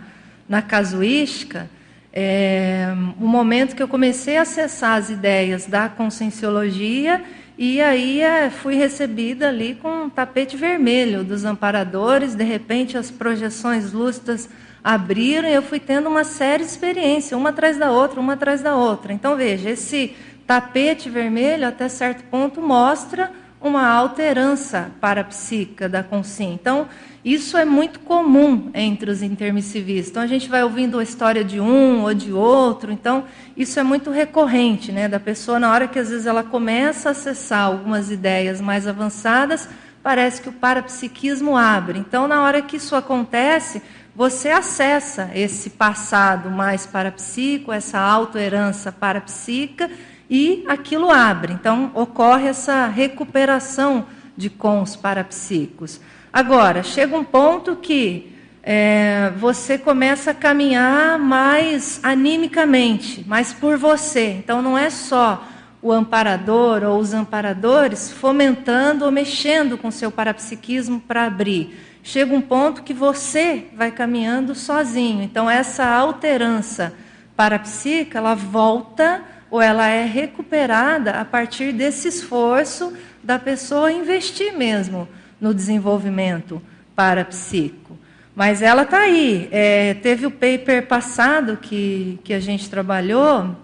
na 0.49 0.63
casuística 0.63 1.69
é, 2.13 2.95
o 3.21 3.27
momento 3.27 3.75
que 3.75 3.83
eu 3.83 3.89
comecei 3.89 4.37
a 4.37 4.43
acessar 4.43 4.99
as 4.99 5.11
ideias 5.11 5.67
da 5.67 5.89
conscienciologia 5.89 7.25
e 7.57 7.81
aí 7.81 8.21
é, 8.21 8.51
fui 8.51 8.75
recebida 8.75 9.49
ali 9.49 9.77
com 9.77 10.05
um 10.05 10.11
tapete 10.11 10.57
vermelho 10.57 11.23
dos 11.23 11.45
amparadores, 11.45 12.35
de 12.35 12.43
repente 12.43 12.99
as 12.99 13.11
projeções 13.11 13.93
lúcidas 13.93 14.49
abriram 14.83 15.49
e 15.49 15.55
eu 15.55 15.63
fui 15.63 15.79
tendo 15.79 16.09
uma 16.09 16.25
série 16.25 16.65
de 16.65 16.71
experiências, 16.71 17.39
uma 17.39 17.51
atrás 17.51 17.79
da 17.79 17.93
outra, 17.93 18.21
uma 18.21 18.33
atrás 18.35 18.61
da 18.61 18.75
outra. 18.75 19.13
Então, 19.13 19.37
veja, 19.37 19.71
esse 19.71 20.15
tapete 20.47 21.09
vermelho, 21.09 21.67
até 21.67 21.89
certo 21.89 22.25
ponto, 22.25 22.61
mostra 22.61 23.31
uma 23.69 23.89
alterança 23.89 24.91
parapsíquica 25.01 25.89
da 25.89 26.03
consciência. 26.03 26.55
Então, 26.55 26.89
isso 27.25 27.57
é 27.57 27.65
muito 27.65 28.01
comum 28.01 28.71
entre 28.75 29.11
os 29.11 29.23
intermissivistas. 29.23 30.11
Então, 30.11 30.23
a 30.23 30.27
gente 30.27 30.49
vai 30.49 30.63
ouvindo 30.63 30.99
a 30.99 31.03
história 31.03 31.43
de 31.43 31.59
um 31.59 32.03
ou 32.03 32.13
de 32.13 32.33
outro. 32.33 32.93
Então, 32.93 33.25
isso 33.57 33.81
é 33.81 33.83
muito 33.83 34.11
recorrente, 34.11 34.93
né? 34.93 35.09
Da 35.09 35.19
pessoa, 35.19 35.59
na 35.59 35.73
hora 35.73 35.89
que 35.89 35.99
às 35.99 36.11
vezes 36.11 36.27
ela 36.27 36.43
começa 36.43 37.09
a 37.09 37.13
acessar 37.13 37.65
algumas 37.65 38.11
ideias 38.11 38.61
mais 38.61 38.87
avançadas, 38.87 39.69
parece 40.03 40.43
que 40.43 40.51
o 40.51 40.53
parapsiquismo 40.53 41.57
abre. 41.57 41.99
Então, 41.99 42.29
na 42.29 42.43
hora 42.43 42.61
que 42.61 42.77
isso 42.77 42.95
acontece, 42.95 43.81
você 44.15 44.51
acessa 44.51 45.31
esse 45.35 45.71
passado 45.71 46.51
mais 46.51 46.87
parapsíquico, 46.87 47.73
essa 47.73 47.99
autoherança 47.99 48.93
parapsíquica, 48.93 49.91
e 50.29 50.65
aquilo 50.67 51.11
abre. 51.11 51.53
Então, 51.53 51.91
ocorre 51.95 52.49
essa 52.49 52.87
recuperação 52.87 54.07
de 54.37 54.51
cons 54.51 54.97
parapsíquicos. 54.97 56.01
Agora, 56.33 56.83
chega 56.83 57.17
um 57.17 57.25
ponto 57.25 57.77
que 57.77 58.35
é, 58.67 59.31
você 59.37 59.77
começa 59.77 60.31
a 60.31 60.35
caminhar 60.35 61.19
mais 61.19 62.01
animicamente, 62.03 63.23
mais 63.29 63.53
por 63.53 63.77
você. 63.77 64.37
Então 64.39 64.63
não 64.63 64.77
é 64.77 64.89
só 64.89 65.47
o 65.83 65.93
amparador 65.93 66.83
ou 66.83 66.99
os 66.99 67.13
amparadores 67.13 68.11
fomentando 68.11 69.05
ou 69.05 69.13
mexendo 69.13 69.77
com 69.77 69.91
seu 69.91 70.11
parapsiquismo 70.11 70.99
para 70.99 71.25
abrir. 71.25 71.79
Chega 72.03 72.35
um 72.35 72.41
ponto 72.41 72.83
que 72.83 72.95
você 72.95 73.67
vai 73.77 73.91
caminhando 73.91 74.55
sozinho. 74.55 75.23
Então 75.23 75.49
essa 75.49 75.87
alterança 75.87 76.95
parapsíquica, 77.37 78.19
ela 78.19 78.35
volta 78.35 79.23
ou 79.55 79.63
ela 79.63 79.87
é 79.87 80.05
recuperada 80.05 81.13
a 81.13 81.25
partir 81.25 81.71
desse 81.71 82.09
esforço 82.09 82.93
da 83.23 83.39
pessoa 83.39 83.93
investir 83.93 84.53
mesmo 84.53 85.09
no 85.41 85.55
desenvolvimento 85.55 86.61
parapsíquico. 86.97 87.97
Mas 88.35 88.63
ela 88.63 88.83
está 88.83 89.03
aí. 89.03 89.49
É, 89.53 89.95
teve 89.95 90.27
o 90.27 90.31
paper 90.33 90.89
passado 90.89 91.57
que, 91.57 92.19
que 92.25 92.35
a 92.35 92.41
gente 92.41 92.69
trabalhou, 92.69 93.55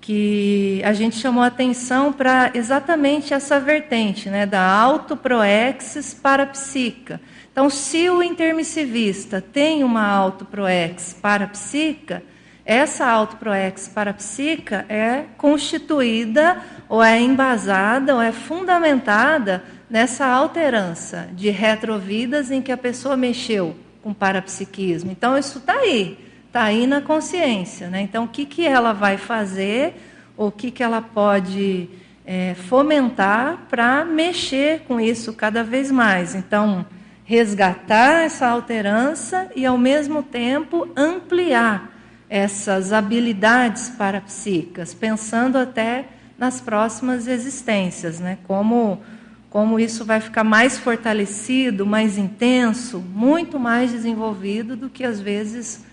que 0.00 0.82
a 0.84 0.92
gente 0.92 1.14
chamou 1.14 1.44
atenção 1.44 2.12
para 2.12 2.50
exatamente 2.52 3.32
essa 3.32 3.60
vertente, 3.60 4.28
né, 4.28 4.44
da 4.44 4.60
autoproexis 4.60 6.14
parapsíquica. 6.14 7.20
Então, 7.52 7.70
se 7.70 8.10
o 8.10 8.24
intermissivista 8.24 9.40
tem 9.40 9.84
uma 9.84 10.04
autoproex 10.04 11.16
parapsíquica, 11.22 12.24
essa 12.66 13.06
autoproex 13.06 13.86
parapsíquica 13.86 14.84
é 14.88 15.26
constituída 15.38 16.60
ou 16.88 17.00
é 17.00 17.20
embasada 17.20 18.16
ou 18.16 18.20
é 18.20 18.32
fundamentada 18.32 19.62
nessa 19.88 20.26
alterança 20.26 21.28
de 21.32 21.48
retrovidas 21.48 22.50
em 22.50 22.60
que 22.60 22.72
a 22.72 22.76
pessoa 22.76 23.16
mexeu 23.16 23.76
com 24.02 24.12
parapsiquismo. 24.12 25.12
Então, 25.12 25.38
isso 25.38 25.58
está 25.58 25.74
aí, 25.74 26.18
está 26.48 26.64
aí 26.64 26.88
na 26.88 27.00
consciência. 27.00 27.86
Né? 27.86 28.00
Então, 28.00 28.24
o 28.24 28.28
que, 28.28 28.44
que 28.44 28.66
ela 28.66 28.92
vai 28.92 29.16
fazer, 29.16 29.94
ou 30.36 30.48
o 30.48 30.52
que, 30.52 30.72
que 30.72 30.82
ela 30.82 31.00
pode 31.00 31.88
é, 32.26 32.54
fomentar 32.54 33.66
para 33.70 34.04
mexer 34.04 34.80
com 34.88 34.98
isso 34.98 35.32
cada 35.34 35.62
vez 35.62 35.92
mais. 35.92 36.34
Então, 36.34 36.84
resgatar 37.24 38.24
essa 38.24 38.48
alterança 38.48 39.48
e, 39.54 39.64
ao 39.64 39.78
mesmo 39.78 40.20
tempo, 40.20 40.88
ampliar 40.96 41.95
essas 42.28 42.92
habilidades 42.92 43.90
parapsíquicas, 43.90 44.92
pensando 44.92 45.56
até 45.56 46.06
nas 46.38 46.60
próximas 46.60 47.26
existências, 47.26 48.20
né? 48.20 48.38
como, 48.46 49.00
como 49.48 49.78
isso 49.78 50.04
vai 50.04 50.20
ficar 50.20 50.44
mais 50.44 50.78
fortalecido, 50.78 51.86
mais 51.86 52.18
intenso, 52.18 52.98
muito 53.00 53.58
mais 53.58 53.92
desenvolvido 53.92 54.76
do 54.76 54.90
que 54.90 55.04
às 55.04 55.20
vezes 55.20 55.84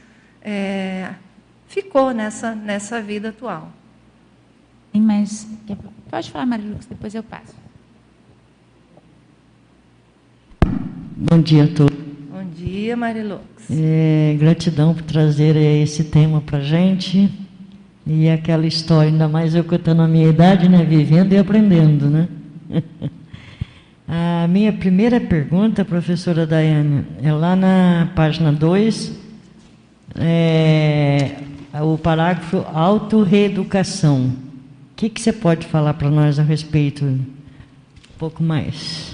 é, 0.41 1.13
ficou 1.67 2.11
nessa, 2.11 2.53
nessa 2.53 3.01
vida 3.01 3.29
atual. 3.29 3.71
Tem 4.91 5.01
mais. 5.01 5.47
Pode 6.09 6.29
falar, 6.29 6.45
Maria 6.45 6.69
Lucas, 6.69 6.85
depois 6.85 7.15
eu 7.15 7.23
passo. 7.23 7.55
Bom 11.15 11.41
dia 11.41 11.63
a 11.63 11.67
todos. 11.67 12.12
Dia, 12.63 12.95
Marilux. 12.95 13.43
É, 13.69 14.37
gratidão 14.39 14.93
por 14.93 15.03
trazer 15.03 15.57
esse 15.57 16.05
tema 16.05 16.39
para 16.39 16.61
gente. 16.61 17.29
E 18.07 18.29
aquela 18.29 18.65
história, 18.65 19.11
ainda 19.11 19.27
mais 19.27 19.53
eu 19.53 19.65
que 19.65 19.75
estou 19.75 19.93
na 19.93 20.07
minha 20.07 20.29
idade, 20.29 20.69
né? 20.69 20.85
Vivendo 20.85 21.33
e 21.33 21.37
aprendendo, 21.37 22.09
né? 22.09 22.27
a 24.07 24.47
minha 24.47 24.71
primeira 24.71 25.19
pergunta, 25.19 25.83
professora 25.83 26.47
Daiane, 26.47 27.03
é 27.21 27.33
lá 27.33 27.53
na 27.53 28.09
página 28.15 28.51
2, 28.53 29.11
é, 30.15 31.31
o 31.81 31.97
parágrafo 31.97 32.65
autorreeducação. 32.73 34.27
O 34.27 34.95
que, 34.95 35.09
que 35.09 35.19
você 35.19 35.33
pode 35.33 35.67
falar 35.67 35.95
para 35.95 36.09
nós 36.09 36.39
a 36.39 36.43
respeito? 36.43 37.03
Um 37.03 37.25
pouco 38.17 38.41
mais. 38.41 39.12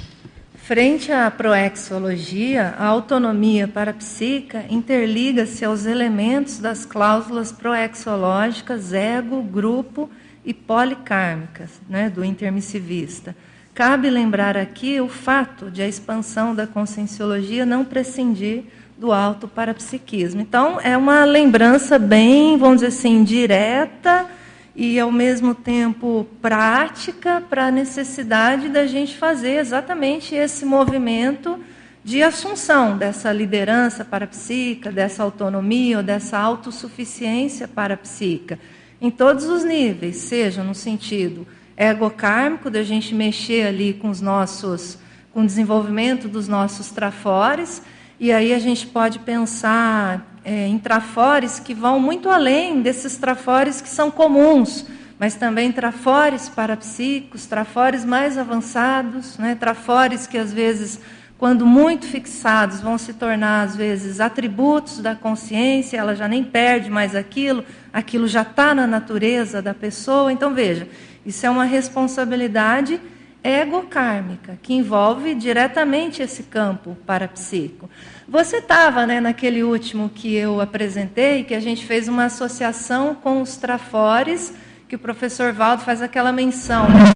Frente 0.70 1.12
à 1.12 1.32
proexologia, 1.32 2.76
a 2.78 2.86
autonomia 2.86 3.68
parapsíquica 3.68 4.66
interliga-se 4.70 5.66
aos 5.66 5.88
elementos 5.88 6.60
das 6.60 6.86
cláusulas 6.86 7.52
proexológicas 7.52 8.94
ego, 8.94 9.42
grupo 9.42 10.08
e 10.46 10.54
policármicas, 10.54 11.72
né, 11.90 12.08
do 12.08 12.24
intermissivista. 12.24 13.36
Cabe 13.74 14.12
lembrar 14.12 14.56
aqui 14.56 15.02
o 15.02 15.10
fato 15.10 15.72
de 15.72 15.82
a 15.82 15.88
expansão 15.88 16.54
da 16.54 16.68
conscienciologia 16.68 17.66
não 17.66 17.84
prescindir 17.84 18.66
do 18.96 19.12
alto 19.12 19.48
parapsiquismo. 19.48 20.40
Então, 20.40 20.80
é 20.80 20.96
uma 20.96 21.26
lembrança 21.26 21.98
bem, 21.98 22.60
vamos 22.60 22.82
dizer 22.82 22.90
assim, 22.90 23.24
direta 23.24 24.28
e, 24.76 25.00
ao 25.00 25.12
mesmo 25.12 25.54
tempo, 25.54 26.28
prática 26.42 27.44
para 27.50 27.68
a 27.68 27.72
necessidade 27.72 28.70
da 28.70 28.86
gente 28.86 29.18
fazer 29.18 29.58
exatamente 29.58 30.36
esse 30.36 30.66
movimento 30.66 31.60
de 32.04 32.24
assunção 32.24 32.98
dessa 32.98 33.32
liderança 33.32 34.06
parapsíquica, 34.06 34.92
dessa 34.92 35.22
autonomia 35.22 35.98
ou 35.98 36.04
dessa 36.04 36.38
autossuficiência 36.38 37.68
parapsíquica, 37.68 38.60
em 39.02 39.12
todos 39.12 39.46
os 39.46 39.64
níveis, 39.64 40.18
seja 40.18 40.64
no 40.64 40.74
sentido 40.74 41.46
egocármico, 41.78 42.70
da 42.70 42.84
gente 42.84 43.16
mexer 43.16 43.68
ali 43.68 43.94
com 43.94 44.10
os 44.10 44.20
nossos, 44.20 44.98
com 45.32 45.42
o 45.42 45.46
desenvolvimento 45.46 46.28
dos 46.28 46.48
nossos 46.48 46.90
trafores, 46.90 47.82
e 48.20 48.32
aí 48.34 48.54
a 48.54 48.60
gente 48.60 48.86
pode 48.88 49.20
pensar 49.20 50.29
é, 50.44 50.68
em 50.68 50.78
trafores 50.78 51.60
que 51.60 51.74
vão 51.74 52.00
muito 52.00 52.30
além 52.30 52.82
desses 52.82 53.18
trafores 53.18 53.82
que 53.82 53.90
são 53.90 54.10
comuns, 54.10 54.86
mas 55.20 55.36
também 55.36 55.72
trafores 55.72 56.48
parapsíquicos, 56.48 57.46
trafores 57.46 58.06
mais 58.06 58.38
avançados, 58.38 59.38
né, 59.38 59.56
trafores 59.56 60.26
que 60.26 60.38
às 60.38 60.54
vezes, 60.54 61.00
quando 61.38 61.66
muito 61.66 62.06
fixados, 62.06 62.80
vão 62.80 62.98
se 62.98 63.14
tornar 63.14 63.64
às 63.64 63.76
vezes 63.76 64.22
atributos 64.22 65.00
da 65.00 65.16
consciência, 65.16 65.98
ela 65.98 66.16
já 66.16 66.28
nem 66.28 66.44
perde 66.44 66.90
mais 66.90 67.16
aquilo, 67.16 67.66
aquilo 67.92 68.28
já 68.28 68.44
está 68.44 68.74
na 68.74 68.88
natureza 68.88 69.62
da 69.62 69.74
pessoa. 69.74 70.32
Então 70.32 70.54
veja, 70.54 70.88
isso 71.26 71.46
é 71.46 71.50
uma 71.50 71.66
responsabilidade 71.66 73.00
egocármica, 73.44 74.58
que 74.62 74.74
envolve 74.74 75.34
diretamente 75.34 76.22
esse 76.22 76.44
campo 76.44 76.98
parapsíquico. 77.06 77.90
Você 78.30 78.58
estava 78.58 79.08
né, 79.08 79.20
naquele 79.20 79.64
último 79.64 80.08
que 80.08 80.36
eu 80.36 80.62
apresentei, 80.62 81.44
que 81.44 81.56
a 81.56 81.60
gente 81.60 81.84
fez 81.84 82.08
uma 82.08 82.26
associação 82.26 83.16
com 83.16 83.42
os 83.42 83.58
trafores, 83.58 84.54
que 84.88 84.96
o 84.96 85.00
professor 85.00 85.52
Valdo 85.52 85.82
faz 85.82 86.00
aquela 86.00 86.32
menção. 86.32 86.88
Né? 86.88 87.12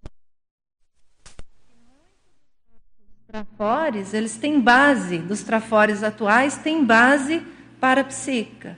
Os 3.21 3.27
trafores, 3.27 4.11
eles 4.15 4.37
têm 4.37 4.59
base, 4.59 5.19
dos 5.19 5.43
trafores 5.43 6.01
atuais, 6.01 6.57
têm 6.57 6.83
base 6.83 7.43
parapsíquica. 7.79 8.75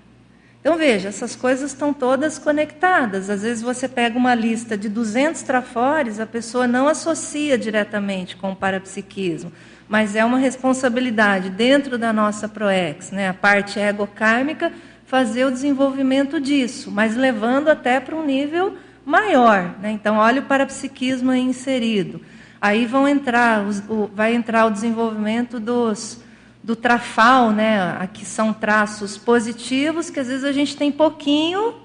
Então 0.60 0.77
veja, 0.77 1.08
essas 1.08 1.38
coisas 1.38 1.72
estão 1.72 1.94
todas 1.94 2.38
conectadas. 2.38 3.30
Às 3.30 3.44
vezes 3.44 3.63
você 3.63 3.88
pega 3.88 4.18
uma 4.18 4.36
lista 4.36 4.77
de 4.77 4.89
200 4.89 5.42
trafores, 5.44 6.20
a 6.20 6.25
pessoa 6.25 6.68
não 6.68 6.89
associa 6.89 7.58
diretamente 7.58 8.36
com 8.36 8.51
o 8.51 8.56
parapsiquismo 8.58 9.54
mas 9.88 10.15
é 10.15 10.25
uma 10.25 10.38
responsabilidade 10.38 11.50
dentro 11.50 11.98
da 11.98 12.12
nossa 12.12 12.50
ProEx, 12.50 13.12
né, 13.12 13.30
a 13.30 13.34
parte 13.34 13.80
egocármica, 13.80 14.72
fazer 15.06 15.46
o 15.46 15.51
desenvolvimento 15.51 16.39
disso, 16.39 16.92
mas 16.92 17.15
levando 17.15 17.70
até 17.70 18.00
para 18.00 18.15
um 18.15 18.25
nível 18.25 18.75
maior. 19.06 19.75
Né? 19.80 19.92
Então, 19.92 20.18
olha 20.18 20.42
o 20.42 20.46
parapsiquismo 20.46 21.32
aí 21.32 21.42
inserido. 21.42 22.20
Aí 22.60 22.86
vão 22.86 23.08
entrar, 23.08 23.63
o, 23.88 24.08
vai 24.08 24.34
entrar 24.34 24.65
o 24.65 24.72
desenvolvimento 24.72 25.60
dos, 25.60 26.20
do 26.63 26.75
trafal, 26.75 27.51
né? 27.51 27.96
Aqui 28.00 28.25
são 28.25 28.51
traços 28.51 29.18
positivos, 29.18 30.10
que 30.10 30.20
às 30.20 30.27
vezes 30.27 30.44
a 30.44 30.51
gente 30.51 30.75
tem 30.75 30.92
pouquinho, 30.92 31.75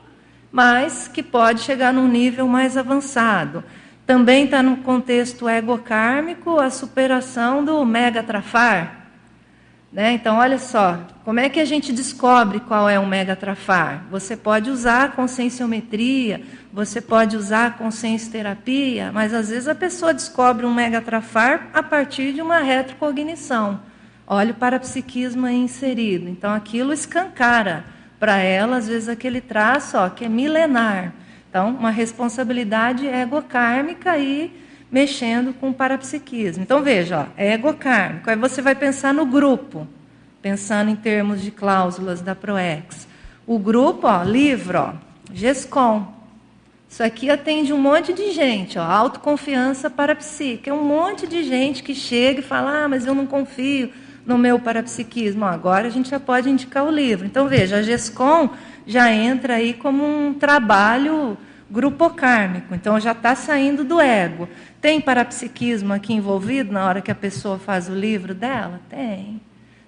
mas 0.50 1.07
que 1.07 1.23
pode 1.23 1.61
chegar 1.61 1.92
num 1.92 2.09
nível 2.09 2.49
mais 2.49 2.78
avançado. 2.78 3.62
Também 4.10 4.46
está 4.46 4.60
no 4.60 4.78
contexto 4.78 5.48
egocármico 5.48 6.58
a 6.58 6.68
superação 6.68 7.64
do 7.64 7.84
megatrafar. 7.84 9.06
Né? 9.92 10.14
Então, 10.14 10.38
olha 10.38 10.58
só, 10.58 10.98
como 11.24 11.38
é 11.38 11.48
que 11.48 11.60
a 11.60 11.64
gente 11.64 11.92
descobre 11.92 12.58
qual 12.58 12.88
é 12.88 12.98
um 12.98 13.06
megatrafar? 13.06 14.06
Você 14.10 14.36
pode 14.36 14.68
usar 14.68 15.04
a 15.04 15.08
conscienciometria, 15.10 16.42
você 16.72 17.00
pode 17.00 17.36
usar 17.36 17.66
a 17.66 17.70
consciencioterapia, 17.70 19.12
mas 19.12 19.32
às 19.32 19.48
vezes 19.48 19.68
a 19.68 19.76
pessoa 19.76 20.12
descobre 20.12 20.66
um 20.66 20.74
megatrafar 20.74 21.68
a 21.72 21.80
partir 21.80 22.32
de 22.32 22.42
uma 22.42 22.58
retrocognição. 22.58 23.80
Olha 24.26 24.50
o 24.50 24.56
parapsiquismo 24.56 25.46
aí 25.46 25.54
inserido. 25.54 26.28
Então, 26.28 26.52
aquilo 26.52 26.92
escancara 26.92 27.84
para 28.18 28.38
ela, 28.38 28.78
às 28.78 28.88
vezes, 28.88 29.08
aquele 29.08 29.40
traço 29.40 29.96
ó, 29.96 30.08
que 30.08 30.24
é 30.24 30.28
milenar. 30.28 31.14
Então, 31.50 31.71
uma 31.71 31.90
responsabilidade 31.90 33.07
egocármica 33.07 34.16
e 34.16 34.52
mexendo 34.90 35.52
com 35.52 35.71
o 35.71 35.75
parapsiquismo. 35.75 36.62
Então, 36.62 36.80
veja, 36.80 37.26
ó, 37.26 37.26
é 37.37 37.54
egocármico. 37.54 38.30
Aí 38.30 38.37
você 38.37 38.62
vai 38.62 38.76
pensar 38.76 39.12
no 39.12 39.26
grupo. 39.26 39.87
pensando 40.40 40.90
em 40.90 40.97
termos 40.97 41.42
de 41.42 41.50
cláusulas 41.50 42.23
da 42.23 42.35
PROEX. 42.35 43.07
O 43.47 43.59
grupo, 43.59 44.07
ó, 44.07 44.23
livro, 44.23 44.78
ó, 44.78 44.92
GESCOM. 45.35 46.07
Isso 46.88 47.02
aqui 47.02 47.28
atende 47.28 47.75
um 47.75 47.78
monte 47.78 48.14
de 48.14 48.33
gente, 48.33 48.78
ó, 48.78 48.83
autoconfiança 48.83 49.90
para 49.90 50.14
psique. 50.14 50.71
É 50.71 50.73
um 50.73 50.83
monte 50.83 51.26
de 51.26 51.42
gente 51.42 51.83
que 51.83 51.95
chega 51.95 52.40
e 52.40 52.42
fala: 52.42 52.85
ah, 52.85 52.88
mas 52.88 53.04
eu 53.04 53.14
não 53.14 53.26
confio 53.26 53.92
no 54.25 54.38
meu 54.38 54.59
parapsiquismo. 54.59 55.45
Ó, 55.45 55.49
agora 55.49 55.88
a 55.88 55.90
gente 55.90 56.09
já 56.09 56.19
pode 56.19 56.49
indicar 56.49 56.85
o 56.85 56.90
livro. 56.90 57.26
Então, 57.26 57.47
veja, 57.47 57.76
a 57.76 57.83
GESCOM 57.83 58.50
já 58.87 59.12
entra 59.12 59.54
aí 59.54 59.75
como 59.75 60.04
um 60.04 60.34
trabalho 60.34 61.37
grupocármico, 61.70 62.75
então 62.75 62.99
já 62.99 63.12
está 63.12 63.34
saindo 63.34 63.84
do 63.84 64.00
ego. 64.00 64.49
Tem 64.80 65.00
parapsiquismo 65.00 65.92
aqui 65.92 66.12
envolvido 66.12 66.72
na 66.72 66.84
hora 66.84 67.00
que 67.00 67.10
a 67.10 67.14
pessoa 67.14 67.58
faz 67.58 67.88
o 67.88 67.94
livro 67.94 68.34
dela? 68.34 68.80
Tem. 68.88 69.40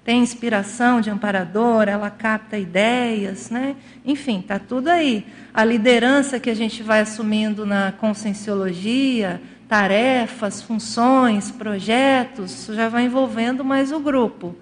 Tem 0.04 0.20
inspiração 0.20 1.00
de 1.00 1.10
amparador, 1.10 1.88
ela 1.88 2.10
capta 2.10 2.58
ideias, 2.58 3.50
né? 3.50 3.76
Enfim, 4.04 4.40
está 4.40 4.58
tudo 4.58 4.88
aí. 4.88 5.24
A 5.54 5.64
liderança 5.64 6.40
que 6.40 6.50
a 6.50 6.54
gente 6.54 6.82
vai 6.82 7.00
assumindo 7.00 7.64
na 7.64 7.92
conscienciologia, 7.92 9.40
tarefas, 9.68 10.60
funções, 10.60 11.50
projetos, 11.52 12.68
já 12.72 12.88
vai 12.88 13.04
envolvendo 13.04 13.64
mais 13.64 13.92
o 13.92 14.00
grupo. 14.00 14.56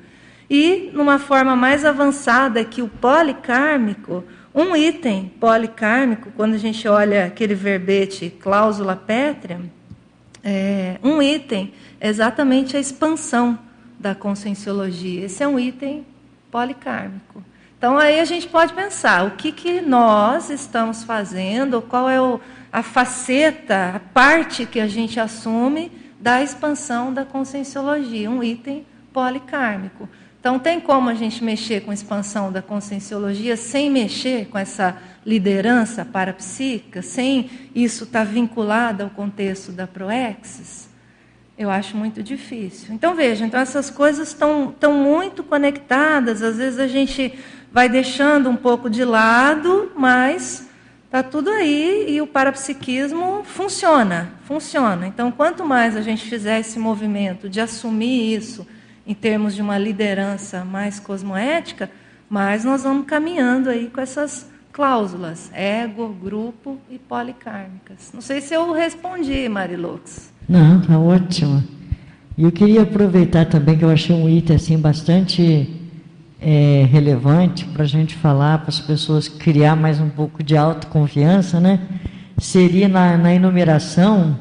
E, 0.50 0.90
numa 0.92 1.20
forma 1.20 1.54
mais 1.54 1.84
avançada 1.84 2.64
que 2.64 2.82
o 2.82 2.88
policármico, 2.88 4.24
um 4.52 4.74
item 4.74 5.30
policármico, 5.38 6.32
quando 6.36 6.54
a 6.54 6.58
gente 6.58 6.88
olha 6.88 7.26
aquele 7.26 7.54
verbete 7.54 8.28
cláusula 8.28 8.96
pétrea, 8.96 9.60
é, 10.42 10.98
um 11.04 11.22
item 11.22 11.72
é 12.00 12.08
exatamente 12.08 12.76
a 12.76 12.80
expansão 12.80 13.56
da 13.96 14.12
conscienciologia. 14.12 15.26
Esse 15.26 15.44
é 15.44 15.46
um 15.46 15.56
item 15.56 16.04
policármico. 16.50 17.44
Então 17.78 17.96
aí 17.96 18.18
a 18.18 18.24
gente 18.24 18.48
pode 18.48 18.72
pensar 18.72 19.26
o 19.26 19.32
que, 19.32 19.52
que 19.52 19.80
nós 19.80 20.50
estamos 20.50 21.04
fazendo, 21.04 21.80
qual 21.80 22.10
é 22.10 22.20
o, 22.20 22.40
a 22.72 22.82
faceta, 22.82 23.92
a 23.94 24.00
parte 24.00 24.66
que 24.66 24.80
a 24.80 24.88
gente 24.88 25.20
assume 25.20 25.92
da 26.18 26.42
expansão 26.42 27.14
da 27.14 27.24
conscienciologia, 27.24 28.28
um 28.28 28.42
item 28.42 28.84
policármico. 29.12 30.08
Então, 30.40 30.58
tem 30.58 30.80
como 30.80 31.10
a 31.10 31.14
gente 31.14 31.44
mexer 31.44 31.82
com 31.82 31.90
a 31.90 31.94
expansão 31.94 32.50
da 32.50 32.62
conscienciologia 32.62 33.58
sem 33.58 33.90
mexer 33.90 34.46
com 34.46 34.56
essa 34.56 34.96
liderança 35.24 36.02
parapsíquica, 36.02 37.02
sem 37.02 37.50
isso 37.74 38.04
estar 38.04 38.20
tá 38.20 38.24
vinculado 38.24 39.04
ao 39.04 39.10
contexto 39.10 39.70
da 39.70 39.86
proexis? 39.86 40.88
Eu 41.58 41.68
acho 41.68 41.94
muito 41.94 42.22
difícil. 42.22 42.94
Então, 42.94 43.14
veja, 43.14 43.44
então 43.44 43.60
essas 43.60 43.90
coisas 43.90 44.28
estão, 44.28 44.74
muito 44.94 45.44
conectadas, 45.44 46.42
às 46.42 46.56
vezes 46.56 46.78
a 46.78 46.86
gente 46.86 47.38
vai 47.70 47.86
deixando 47.86 48.48
um 48.48 48.56
pouco 48.56 48.88
de 48.88 49.04
lado, 49.04 49.92
mas 49.94 50.66
está 51.04 51.22
tudo 51.22 51.50
aí 51.50 52.06
e 52.08 52.22
o 52.22 52.26
parapsiquismo 52.26 53.44
funciona, 53.44 54.32
funciona. 54.44 55.06
Então, 55.06 55.30
quanto 55.30 55.66
mais 55.66 55.94
a 55.98 56.00
gente 56.00 56.24
fizer 56.24 56.60
esse 56.60 56.78
movimento 56.78 57.46
de 57.46 57.60
assumir 57.60 58.34
isso, 58.34 58.66
em 59.06 59.14
termos 59.14 59.54
de 59.54 59.62
uma 59.62 59.78
liderança 59.78 60.64
mais 60.64 61.00
cosmoética, 61.00 61.90
mas 62.28 62.64
nós 62.64 62.82
vamos 62.82 63.06
caminhando 63.06 63.68
aí 63.68 63.88
com 63.88 64.00
essas 64.00 64.48
cláusulas, 64.72 65.50
ego, 65.52 66.08
grupo 66.08 66.78
e 66.90 66.98
policármicas. 66.98 68.10
Não 68.14 68.20
sei 68.20 68.40
se 68.40 68.54
eu 68.54 68.72
respondi, 68.72 69.48
Marilux. 69.48 70.32
Não, 70.48 70.80
está 70.80 70.98
ótimo. 70.98 71.62
E 72.38 72.44
eu 72.44 72.52
queria 72.52 72.82
aproveitar 72.82 73.46
também 73.46 73.76
que 73.76 73.84
eu 73.84 73.90
achei 73.90 74.14
um 74.14 74.28
item 74.28 74.56
assim 74.56 74.78
bastante 74.78 75.68
é, 76.40 76.86
relevante 76.90 77.64
para 77.66 77.82
a 77.82 77.86
gente 77.86 78.14
falar, 78.14 78.58
para 78.58 78.70
as 78.70 78.80
pessoas 78.80 79.28
criar 79.28 79.76
mais 79.76 80.00
um 80.00 80.08
pouco 80.08 80.42
de 80.42 80.56
autoconfiança, 80.56 81.60
né? 81.60 81.80
Seria 82.38 82.88
na, 82.88 83.18
na 83.18 83.34
enumeração 83.34 84.38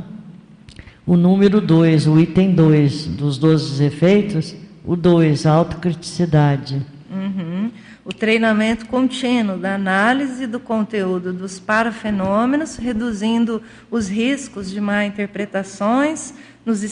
o 1.09 1.17
número 1.17 1.59
2, 1.59 2.05
o 2.05 2.19
item 2.19 2.53
2 2.53 3.07
dos 3.07 3.39
12 3.39 3.83
efeitos, 3.83 4.55
o 4.85 4.95
2, 4.95 5.47
a 5.47 5.53
autocriticidade. 5.53 6.85
Uhum. 7.09 7.71
O 8.05 8.13
treinamento 8.13 8.85
contínuo 8.85 9.57
da 9.57 9.73
análise 9.73 10.45
do 10.45 10.59
conteúdo 10.59 11.33
dos 11.33 11.59
parafenômenos, 11.59 12.75
reduzindo 12.75 13.59
os 13.89 14.07
riscos 14.07 14.69
de 14.69 14.79
má 14.79 15.03
interpretações 15.03 16.31
nos 16.63 16.83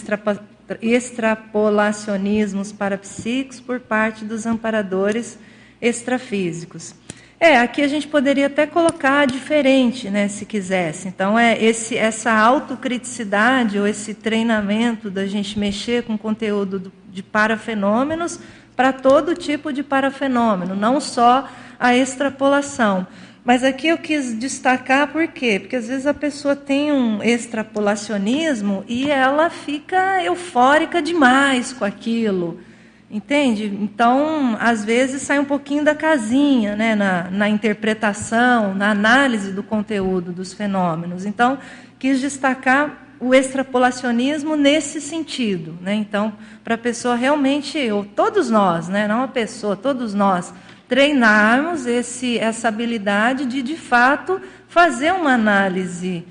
extrapolacionismos 0.82 2.72
parapsíquicos 2.72 3.60
por 3.60 3.80
parte 3.80 4.26
dos 4.26 4.48
amparadores 4.48 5.38
extrafísicos. 5.80 6.96
É, 7.40 7.60
aqui 7.60 7.84
a 7.84 7.88
gente 7.88 8.08
poderia 8.08 8.48
até 8.48 8.66
colocar 8.66 9.28
diferente, 9.28 10.10
né, 10.10 10.28
se 10.28 10.44
quisesse. 10.44 11.08
Então, 11.08 11.38
é 11.38 11.62
esse, 11.64 11.96
essa 11.96 12.32
autocriticidade 12.32 13.78
ou 13.78 13.86
esse 13.86 14.16
treinamento 14.16 15.10
da 15.12 15.28
gente 15.28 15.60
mexer 15.60 16.04
com 16.04 16.18
conteúdo 16.18 16.92
de 17.12 17.22
parafenômenos 17.22 18.40
para 18.76 18.92
todo 18.92 19.36
tipo 19.36 19.72
de 19.72 19.84
parafenômeno, 19.84 20.76
não 20.76 21.00
só 21.00 21.48
a 21.80 21.96
extrapolação. 21.96 23.06
Mas 23.46 23.64
aqui 23.64 23.88
eu 23.88 24.00
quis 24.00 24.38
destacar 24.38 25.08
por 25.08 25.28
quê? 25.28 25.60
Porque 25.60 25.76
às 25.76 25.88
vezes 25.88 26.08
a 26.08 26.14
pessoa 26.14 26.56
tem 26.56 26.92
um 26.92 27.24
extrapolacionismo 27.24 28.84
e 28.88 29.10
ela 29.10 29.50
fica 29.50 30.24
eufórica 30.24 31.02
demais 31.02 31.72
com 31.72 31.86
aquilo. 31.86 32.60
Entende? 33.10 33.66
Então, 33.66 34.58
às 34.60 34.84
vezes 34.84 35.22
sai 35.22 35.40
um 35.40 35.46
pouquinho 35.46 35.84
da 35.84 35.96
casinha 35.96 36.76
né, 36.76 36.94
na, 36.94 37.30
na 37.32 37.48
interpretação, 37.48 38.74
na 38.74 38.92
análise 38.92 39.54
do 39.54 39.64
conteúdo 39.64 40.34
dos 40.34 40.52
fenômenos. 40.52 41.26
Então, 41.26 41.58
quis 41.98 42.20
destacar 42.20 43.08
o 43.20 43.34
extrapolacionismo 43.34 44.58
nesse 44.58 45.00
sentido. 45.00 45.78
Né? 45.82 45.96
Então, 45.96 46.34
para 46.66 46.76
a 46.76 46.78
pessoa 46.78 47.16
realmente, 47.16 47.80
ou 47.92 48.04
todos 48.04 48.50
nós, 48.50 48.90
né, 48.90 49.08
não 49.08 49.24
a 49.24 49.28
pessoa, 49.28 49.78
todos 49.78 50.14
nós, 50.14 50.54
treinarmos 50.88 51.86
esse, 51.86 52.38
essa 52.38 52.68
habilidade 52.68 53.46
de, 53.46 53.62
de 53.62 53.78
fato, 53.78 54.42
fazer 54.68 55.14
uma 55.14 55.34
análise 55.34 56.26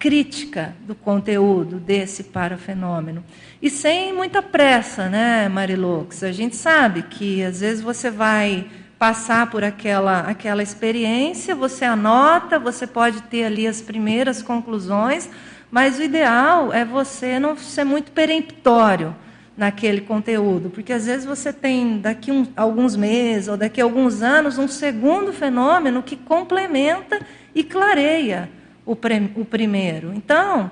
crítica 0.00 0.74
do 0.86 0.94
conteúdo 0.94 1.76
desse 1.78 2.24
parafenômeno. 2.24 3.22
E 3.60 3.68
sem 3.68 4.14
muita 4.14 4.40
pressa, 4.40 5.10
né, 5.10 5.46
Marilux? 5.46 6.24
A 6.24 6.32
gente 6.32 6.56
sabe 6.56 7.02
que 7.02 7.44
às 7.44 7.60
vezes 7.60 7.82
você 7.82 8.10
vai 8.10 8.66
passar 8.98 9.50
por 9.50 9.62
aquela, 9.62 10.20
aquela 10.20 10.62
experiência, 10.62 11.54
você 11.54 11.84
anota, 11.84 12.58
você 12.58 12.86
pode 12.86 13.20
ter 13.24 13.44
ali 13.44 13.66
as 13.66 13.82
primeiras 13.82 14.42
conclusões, 14.42 15.28
mas 15.70 15.98
o 15.98 16.02
ideal 16.02 16.72
é 16.72 16.82
você 16.82 17.38
não 17.38 17.54
ser 17.56 17.84
muito 17.84 18.10
peremptório 18.10 19.14
naquele 19.54 20.00
conteúdo, 20.00 20.70
porque 20.70 20.94
às 20.94 21.04
vezes 21.04 21.26
você 21.26 21.52
tem 21.52 21.98
daqui 21.98 22.32
um, 22.32 22.46
alguns 22.56 22.96
meses 22.96 23.48
ou 23.48 23.56
daqui 23.58 23.82
alguns 23.82 24.22
anos 24.22 24.56
um 24.56 24.66
segundo 24.66 25.30
fenômeno 25.30 26.02
que 26.02 26.16
complementa 26.16 27.20
e 27.54 27.62
clareia 27.62 28.48
o, 28.84 28.96
pre, 28.96 29.30
o 29.36 29.44
primeiro. 29.44 30.12
Então, 30.14 30.70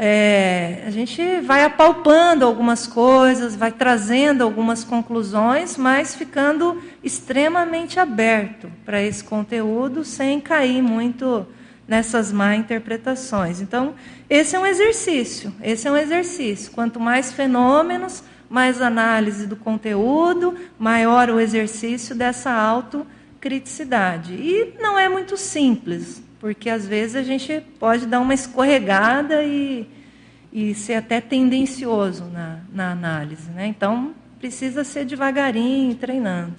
é, 0.00 0.84
a 0.86 0.90
gente 0.90 1.40
vai 1.40 1.64
apalpando 1.64 2.44
algumas 2.44 2.86
coisas, 2.86 3.56
vai 3.56 3.72
trazendo 3.72 4.44
algumas 4.44 4.84
conclusões, 4.84 5.76
mas 5.76 6.14
ficando 6.14 6.80
extremamente 7.02 7.98
aberto 7.98 8.70
para 8.84 9.02
esse 9.02 9.24
conteúdo, 9.24 10.04
sem 10.04 10.40
cair 10.40 10.80
muito 10.80 11.44
nessas 11.88 12.30
má 12.30 12.54
interpretações. 12.54 13.60
Então, 13.60 13.94
esse 14.30 14.54
é 14.54 14.60
um 14.60 14.66
exercício. 14.66 15.52
Esse 15.60 15.88
é 15.88 15.90
um 15.90 15.96
exercício. 15.96 16.70
Quanto 16.70 17.00
mais 17.00 17.32
fenômenos, 17.32 18.22
mais 18.48 18.80
análise 18.80 19.46
do 19.46 19.56
conteúdo, 19.56 20.54
maior 20.78 21.28
o 21.28 21.40
exercício 21.40 22.14
dessa 22.14 22.52
autocriticidade. 22.52 24.34
E 24.34 24.74
não 24.78 24.98
é 24.98 25.08
muito 25.08 25.36
simples, 25.36 26.22
porque 26.40 26.70
às 26.70 26.86
vezes 26.86 27.16
a 27.16 27.22
gente 27.22 27.60
pode 27.78 28.06
dar 28.06 28.20
uma 28.20 28.34
escorregada 28.34 29.42
e, 29.42 29.88
e 30.52 30.74
ser 30.74 30.94
até 30.94 31.20
tendencioso 31.20 32.24
na, 32.26 32.60
na 32.72 32.92
análise. 32.92 33.50
Né? 33.50 33.66
Então, 33.66 34.14
precisa 34.38 34.84
ser 34.84 35.04
devagarinho, 35.04 35.94
treinando. 35.96 36.54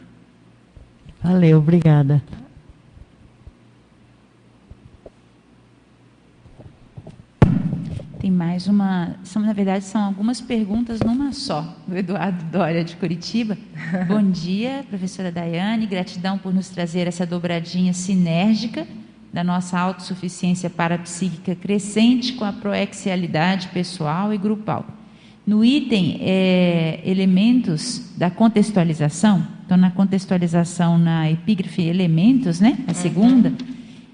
Valeu, 1.22 1.58
obrigada. 1.58 2.22
Tem 8.20 8.30
mais 8.30 8.68
uma. 8.68 9.16
São, 9.24 9.42
na 9.42 9.54
verdade, 9.54 9.86
são 9.86 10.02
algumas 10.04 10.42
perguntas 10.42 11.00
numa 11.00 11.32
só, 11.32 11.78
do 11.88 11.96
Eduardo 11.98 12.44
Dória, 12.52 12.84
de 12.84 12.98
Curitiba. 12.98 13.58
Bom 14.10 14.22
dia, 14.30 14.86
professora 14.90 15.32
Daiane. 15.32 15.88
Gratidão 15.88 16.38
por 16.38 16.54
nos 16.54 16.68
trazer 16.68 17.08
essa 17.08 17.26
dobradinha 17.26 17.94
sinérgica 17.94 18.86
da 19.32 19.44
nossa 19.44 19.80
autossuficiência 19.80 20.70
parapsíquica 20.70 21.56
crescente 21.56 22.34
com 22.34 22.44
a 22.44 22.52
proexialidade 22.52 23.68
pessoal 23.70 24.34
e 24.34 24.38
grupal. 24.38 24.86
No 25.46 25.64
item 25.64 26.18
é, 26.22 27.02
elementos 27.06 28.14
da 28.18 28.30
contextualização, 28.30 29.46
então 29.66 29.78
na 29.78 29.92
contextualização 29.92 30.98
na 30.98 31.30
epígrafe 31.30 31.82
elementos, 31.82 32.60
né? 32.60 32.78
A 32.88 32.94
segunda, 32.94 33.54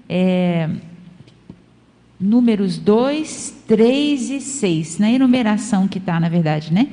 é, 0.08 0.70
números 2.18 2.78
2, 2.78 3.64
3 3.66 4.30
e 4.30 4.40
6, 4.40 4.98
na 4.98 5.10
enumeração 5.10 5.86
que 5.86 5.98
está, 5.98 6.18
na 6.18 6.28
verdade, 6.28 6.72
né? 6.72 6.88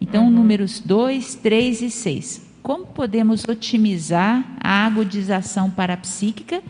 Então, 0.00 0.24
uhum. 0.24 0.30
números 0.30 0.80
2, 0.80 1.36
3 1.36 1.82
e 1.82 1.90
6. 1.90 2.46
Como 2.62 2.86
podemos 2.86 3.44
otimizar 3.48 4.44
a 4.60 4.84
agudização 4.84 5.70
parapsíquica 5.70 6.62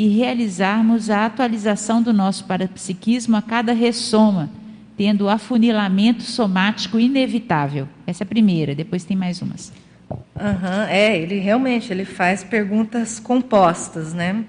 e 0.00 0.08
realizarmos 0.08 1.10
a 1.10 1.26
atualização 1.26 2.00
do 2.00 2.10
nosso 2.10 2.46
parapsiquismo 2.46 3.36
a 3.36 3.42
cada 3.42 3.74
ressoma, 3.74 4.48
tendo 4.96 5.26
o 5.26 5.28
afunilamento 5.28 6.22
somático 6.22 6.98
inevitável? 6.98 7.86
Essa 8.06 8.22
é 8.22 8.24
a 8.24 8.26
primeira, 8.26 8.74
depois 8.74 9.04
tem 9.04 9.14
mais 9.14 9.42
umas. 9.42 9.70
Uhum, 10.10 10.82
é, 10.88 11.18
ele 11.18 11.38
realmente 11.38 11.92
ele 11.92 12.06
faz 12.06 12.42
perguntas 12.42 13.20
compostas, 13.20 14.14
né? 14.14 14.42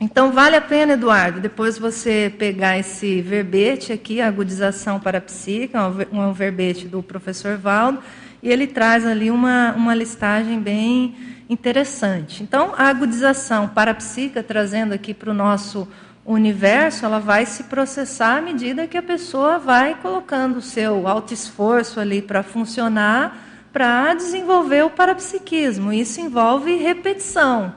Então 0.00 0.30
vale 0.30 0.54
a 0.54 0.60
pena, 0.60 0.92
Eduardo, 0.92 1.40
depois 1.40 1.76
você 1.76 2.32
pegar 2.38 2.78
esse 2.78 3.20
verbete 3.20 3.92
aqui, 3.92 4.20
agudização 4.20 5.00
parapsíquica, 5.00 5.88
um, 6.12 6.32
verbete 6.32 6.86
do 6.86 7.02
professor 7.02 7.58
Valdo, 7.58 7.98
e 8.40 8.48
ele 8.48 8.68
traz 8.68 9.04
ali 9.04 9.28
uma, 9.28 9.72
uma 9.72 9.92
listagem 9.92 10.60
bem 10.60 11.16
interessante. 11.54 12.42
Então, 12.42 12.74
a 12.76 12.88
agudização 12.88 13.68
parapsíquica, 13.68 14.42
trazendo 14.42 14.92
aqui 14.92 15.14
para 15.14 15.30
o 15.30 15.34
nosso 15.34 15.88
universo, 16.26 17.04
ela 17.04 17.18
vai 17.18 17.46
se 17.46 17.64
processar 17.64 18.38
à 18.38 18.42
medida 18.42 18.86
que 18.86 18.98
a 18.98 19.02
pessoa 19.02 19.58
vai 19.58 19.94
colocando 19.94 20.56
o 20.58 20.62
seu 20.62 21.06
alto 21.06 21.32
esforço 21.32 22.00
ali 22.00 22.20
para 22.20 22.42
funcionar 22.42 23.44
para 23.74 24.14
desenvolver 24.14 24.84
o 24.84 24.90
parapsiquismo. 24.90 25.92
Isso 25.92 26.20
envolve 26.20 26.76
repetição. 26.76 27.74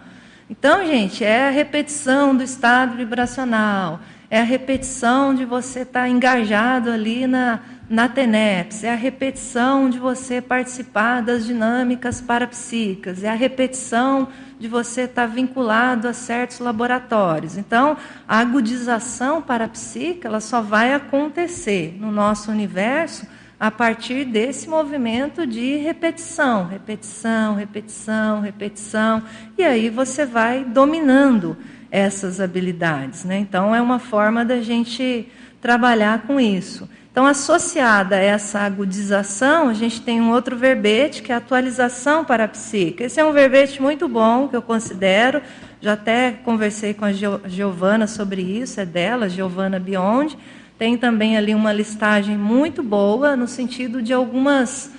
Então, 0.47 0.85
gente, 0.85 1.25
é 1.25 1.47
a 1.47 1.51
repetição 1.51 2.37
do 2.37 2.43
estado 2.43 2.95
vibracional, 2.95 3.99
é 4.29 4.39
a 4.39 4.43
repetição 4.43 5.33
de 5.33 5.43
você 5.43 5.79
estar 5.79 6.01
tá 6.01 6.09
engajado 6.09 6.91
ali 6.91 7.25
na, 7.25 7.59
na 7.89 8.09
TENEPS, 8.09 8.83
é 8.83 8.91
a 8.91 8.95
repetição 8.95 9.89
de 9.89 9.97
você 9.97 10.41
participar 10.41 11.21
das 11.21 11.45
dinâmicas 11.45 12.19
parapsíquicas, 12.19 13.23
é 13.23 13.29
a 13.29 13.33
repetição 13.33 14.27
de 14.59 14.67
você 14.67 15.01
estar 15.01 15.27
tá 15.27 15.33
vinculado 15.33 16.07
a 16.07 16.13
certos 16.13 16.59
laboratórios. 16.59 17.57
Então, 17.57 17.95
a 18.27 18.39
agudização 18.39 19.41
parapsíquica 19.41 20.27
ela 20.27 20.41
só 20.41 20.61
vai 20.61 20.93
acontecer 20.93 21.95
no 21.99 22.11
nosso 22.11 22.51
universo 22.51 23.25
a 23.59 23.71
partir 23.71 24.25
desse 24.25 24.69
movimento 24.69 25.47
de 25.47 25.77
repetição, 25.77 26.67
repetição, 26.67 27.55
repetição, 27.55 28.41
repetição, 28.41 29.23
e 29.57 29.63
aí 29.63 29.89
você 29.89 30.25
vai 30.25 30.63
dominando 30.63 31.57
essas 31.89 32.41
habilidades. 32.41 33.23
Né? 33.23 33.39
Então, 33.39 33.73
é 33.73 33.81
uma 33.81 33.97
forma 33.97 34.43
da 34.43 34.61
gente 34.61 35.27
trabalhar 35.61 36.23
com 36.23 36.39
isso. 36.39 36.87
Então, 37.17 37.25
associada 37.25 38.15
a 38.17 38.19
essa 38.19 38.59
agudização, 38.59 39.69
a 39.69 39.73
gente 39.73 40.03
tem 40.03 40.21
um 40.21 40.29
outro 40.29 40.55
verbete, 40.55 41.23
que 41.23 41.31
é 41.31 41.33
a 41.33 41.39
atualização 41.39 42.23
parapsíquica. 42.23 43.05
Esse 43.05 43.19
é 43.19 43.25
um 43.25 43.31
verbete 43.31 43.81
muito 43.81 44.07
bom, 44.07 44.47
que 44.47 44.55
eu 44.55 44.61
considero, 44.61 45.41
já 45.81 45.93
até 45.93 46.33
conversei 46.45 46.93
com 46.93 47.05
a 47.05 47.11
Giovana 47.11 48.05
sobre 48.05 48.43
isso, 48.43 48.79
é 48.79 48.85
dela, 48.85 49.27
Giovana 49.27 49.79
Biondi, 49.79 50.37
tem 50.77 50.95
também 50.95 51.35
ali 51.35 51.55
uma 51.55 51.73
listagem 51.73 52.37
muito 52.37 52.83
boa, 52.83 53.35
no 53.35 53.47
sentido 53.47 53.99
de 53.99 54.13
algumas, 54.13 54.91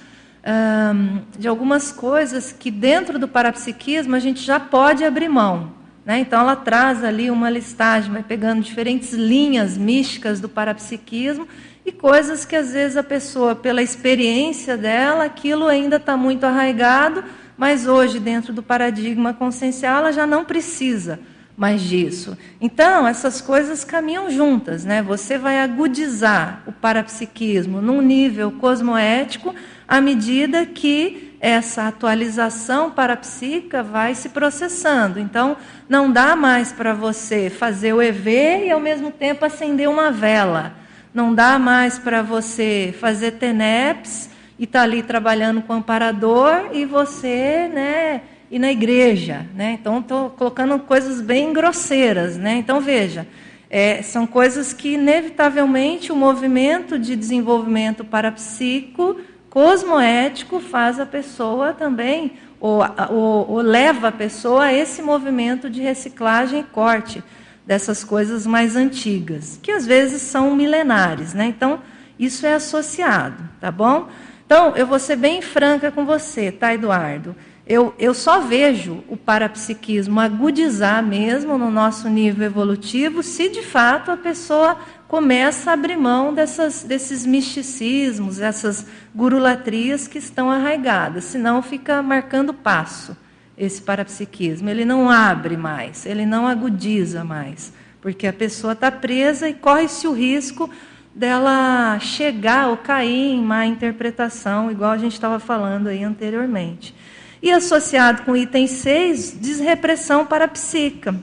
um, 0.44 1.20
de 1.38 1.46
algumas 1.46 1.92
coisas 1.92 2.50
que 2.50 2.68
dentro 2.68 3.16
do 3.16 3.28
parapsiquismo 3.28 4.16
a 4.16 4.18
gente 4.18 4.42
já 4.42 4.58
pode 4.58 5.04
abrir 5.04 5.28
mão. 5.28 5.70
Né? 6.04 6.18
Então, 6.18 6.40
ela 6.40 6.56
traz 6.56 7.04
ali 7.04 7.30
uma 7.30 7.48
listagem, 7.48 8.10
vai 8.10 8.24
pegando 8.24 8.60
diferentes 8.60 9.12
linhas 9.12 9.78
místicas 9.78 10.40
do 10.40 10.48
parapsiquismo 10.48 11.46
e 11.88 11.92
coisas 11.92 12.44
que 12.44 12.54
às 12.54 12.72
vezes 12.72 12.98
a 12.98 13.02
pessoa, 13.02 13.56
pela 13.56 13.82
experiência 13.82 14.76
dela, 14.76 15.24
aquilo 15.24 15.66
ainda 15.66 15.96
está 15.96 16.18
muito 16.18 16.44
arraigado, 16.44 17.24
mas 17.56 17.86
hoje, 17.86 18.20
dentro 18.20 18.52
do 18.52 18.62
paradigma 18.62 19.32
consciencial, 19.32 20.00
ela 20.00 20.12
já 20.12 20.26
não 20.26 20.44
precisa 20.44 21.18
mais 21.56 21.80
disso. 21.80 22.36
Então, 22.60 23.08
essas 23.08 23.40
coisas 23.40 23.84
caminham 23.84 24.30
juntas, 24.30 24.84
né? 24.84 25.02
Você 25.02 25.38
vai 25.38 25.58
agudizar 25.60 26.62
o 26.66 26.72
parapsiquismo 26.72 27.80
num 27.80 28.02
nível 28.02 28.52
cosmoético 28.52 29.54
à 29.88 30.00
medida 30.00 30.66
que 30.66 31.36
essa 31.40 31.88
atualização 31.88 32.90
parapsíquica 32.90 33.82
vai 33.82 34.14
se 34.14 34.28
processando. 34.28 35.18
Então, 35.18 35.56
não 35.88 36.12
dá 36.12 36.36
mais 36.36 36.70
para 36.70 36.92
você 36.92 37.48
fazer 37.48 37.94
o 37.94 38.02
EV 38.02 38.66
e 38.66 38.70
ao 38.70 38.78
mesmo 38.78 39.10
tempo 39.10 39.44
acender 39.44 39.88
uma 39.88 40.10
vela. 40.10 40.77
Não 41.12 41.34
dá 41.34 41.58
mais 41.58 41.98
para 41.98 42.22
você 42.22 42.94
fazer 43.00 43.32
TENEPS 43.32 44.30
e 44.58 44.64
estar 44.64 44.80
tá 44.80 44.82
ali 44.84 45.02
trabalhando 45.02 45.62
com 45.62 45.72
amparador 45.72 46.68
e 46.72 46.84
você, 46.84 47.68
né, 47.72 48.20
e 48.50 48.58
na 48.58 48.70
igreja. 48.70 49.46
Né? 49.54 49.78
Então, 49.80 50.00
estou 50.00 50.30
colocando 50.30 50.78
coisas 50.80 51.20
bem 51.20 51.52
grosseiras. 51.52 52.36
Né? 52.36 52.56
Então, 52.56 52.80
veja, 52.80 53.26
é, 53.70 54.02
são 54.02 54.26
coisas 54.26 54.72
que, 54.72 54.94
inevitavelmente, 54.94 56.12
o 56.12 56.16
movimento 56.16 56.98
de 56.98 57.16
desenvolvimento 57.16 58.04
parapsíquico, 58.04 59.16
cosmoético, 59.48 60.60
faz 60.60 61.00
a 61.00 61.06
pessoa 61.06 61.72
também, 61.72 62.32
ou, 62.60 62.80
ou, 63.10 63.50
ou 63.50 63.56
leva 63.60 64.08
a 64.08 64.12
pessoa 64.12 64.64
a 64.64 64.74
esse 64.74 65.00
movimento 65.00 65.70
de 65.70 65.80
reciclagem 65.80 66.60
e 66.60 66.64
corte 66.64 67.22
dessas 67.68 68.02
coisas 68.02 68.46
mais 68.46 68.76
antigas, 68.76 69.60
que 69.62 69.70
às 69.70 69.84
vezes 69.84 70.22
são 70.22 70.56
milenares. 70.56 71.34
Né? 71.34 71.44
Então, 71.44 71.80
isso 72.18 72.46
é 72.46 72.54
associado, 72.54 73.46
tá 73.60 73.70
bom? 73.70 74.08
Então, 74.46 74.74
eu 74.74 74.86
vou 74.86 74.98
ser 74.98 75.16
bem 75.16 75.42
franca 75.42 75.92
com 75.92 76.06
você, 76.06 76.50
tá, 76.50 76.72
Eduardo? 76.72 77.36
Eu, 77.66 77.94
eu 77.98 78.14
só 78.14 78.40
vejo 78.40 79.04
o 79.06 79.18
parapsiquismo 79.18 80.18
agudizar 80.18 81.02
mesmo 81.02 81.58
no 81.58 81.70
nosso 81.70 82.08
nível 82.08 82.46
evolutivo 82.46 83.22
se 83.22 83.50
de 83.50 83.60
fato 83.60 84.10
a 84.10 84.16
pessoa 84.16 84.78
começa 85.06 85.70
a 85.70 85.74
abrir 85.74 85.98
mão 85.98 86.32
dessas, 86.32 86.82
desses 86.82 87.26
misticismos, 87.26 88.40
essas 88.40 88.86
gurulatrias 89.14 90.08
que 90.08 90.16
estão 90.16 90.50
arraigadas, 90.50 91.24
senão 91.24 91.60
fica 91.60 92.02
marcando 92.02 92.54
passo 92.54 93.14
esse 93.58 93.82
parapsiquismo. 93.82 94.68
Ele 94.68 94.84
não 94.84 95.10
abre 95.10 95.56
mais, 95.56 96.06
ele 96.06 96.24
não 96.24 96.46
agudiza 96.46 97.24
mais, 97.24 97.72
porque 98.00 98.26
a 98.26 98.32
pessoa 98.32 98.72
está 98.72 98.90
presa 98.90 99.48
e 99.48 99.54
corre-se 99.54 100.06
o 100.06 100.12
risco 100.12 100.70
dela 101.14 101.98
chegar 101.98 102.68
ou 102.68 102.76
cair 102.76 103.32
em 103.32 103.42
má 103.42 103.66
interpretação, 103.66 104.70
igual 104.70 104.92
a 104.92 104.98
gente 104.98 105.14
estava 105.14 105.40
falando 105.40 105.88
aí 105.88 106.04
anteriormente. 106.04 106.94
E 107.42 107.50
associado 107.50 108.22
com 108.22 108.32
o 108.32 108.36
item 108.36 108.66
6, 108.66 109.38
desrepressão 109.40 110.24
parapsíquica. 110.24 111.14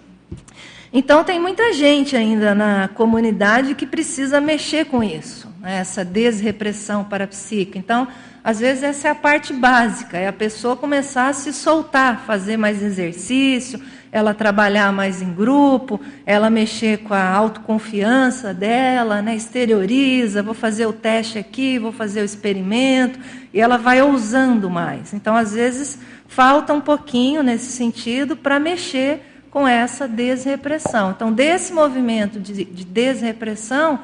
Então, 0.92 1.24
tem 1.26 1.40
muita 1.40 1.74
gente 1.74 2.16
ainda 2.16 2.56
na 2.56 2.88
comunidade 2.88 3.76
que 3.76 3.86
precisa 3.86 4.40
mexer 4.40 4.86
com 4.86 5.04
isso, 5.04 5.45
né? 5.66 5.78
essa 5.80 6.06
desrepressão 6.06 7.04
parapsíquica. 7.04 7.80
Então, 7.80 8.08
às 8.44 8.60
vezes, 8.60 8.84
essa 8.84 9.08
é 9.08 9.12
a 9.12 9.16
parte 9.16 9.52
básica, 9.52 10.16
é 10.16 10.28
a 10.28 10.34
pessoa 10.34 10.76
começar 10.76 11.30
a 11.30 11.34
se 11.34 11.52
soltar, 11.52 12.22
fazer 12.28 12.56
mais 12.56 12.84
exercício, 12.84 13.82
ela 14.12 14.36
trabalhar 14.36 14.94
mais 14.94 15.24
em 15.24 15.34
grupo, 15.34 16.00
ela 16.24 16.52
mexer 16.52 17.00
com 17.00 17.16
a 17.16 17.28
autoconfiança 17.28 18.54
dela, 18.54 19.24
né? 19.24 19.36
exterioriza, 19.36 20.44
vou 20.44 20.54
fazer 20.54 20.86
o 20.86 20.94
teste 20.94 21.40
aqui, 21.40 21.80
vou 21.80 21.92
fazer 21.92 22.22
o 22.22 22.26
experimento, 22.26 23.20
e 23.52 23.60
ela 23.60 23.80
vai 23.80 24.04
ousando 24.04 24.70
mais. 24.70 25.16
Então, 25.16 25.36
às 25.36 25.54
vezes, 25.54 25.98
falta 26.28 26.74
um 26.74 26.82
pouquinho 26.82 27.42
nesse 27.42 27.72
sentido 27.72 28.38
para 28.38 28.60
mexer 28.60 29.20
com 29.50 29.68
essa 29.68 30.08
desrepressão. 30.08 31.10
Então, 31.10 31.34
desse 31.34 31.74
movimento 31.74 32.40
de, 32.40 32.64
de 32.64 32.86
desrepressão, 32.86 34.00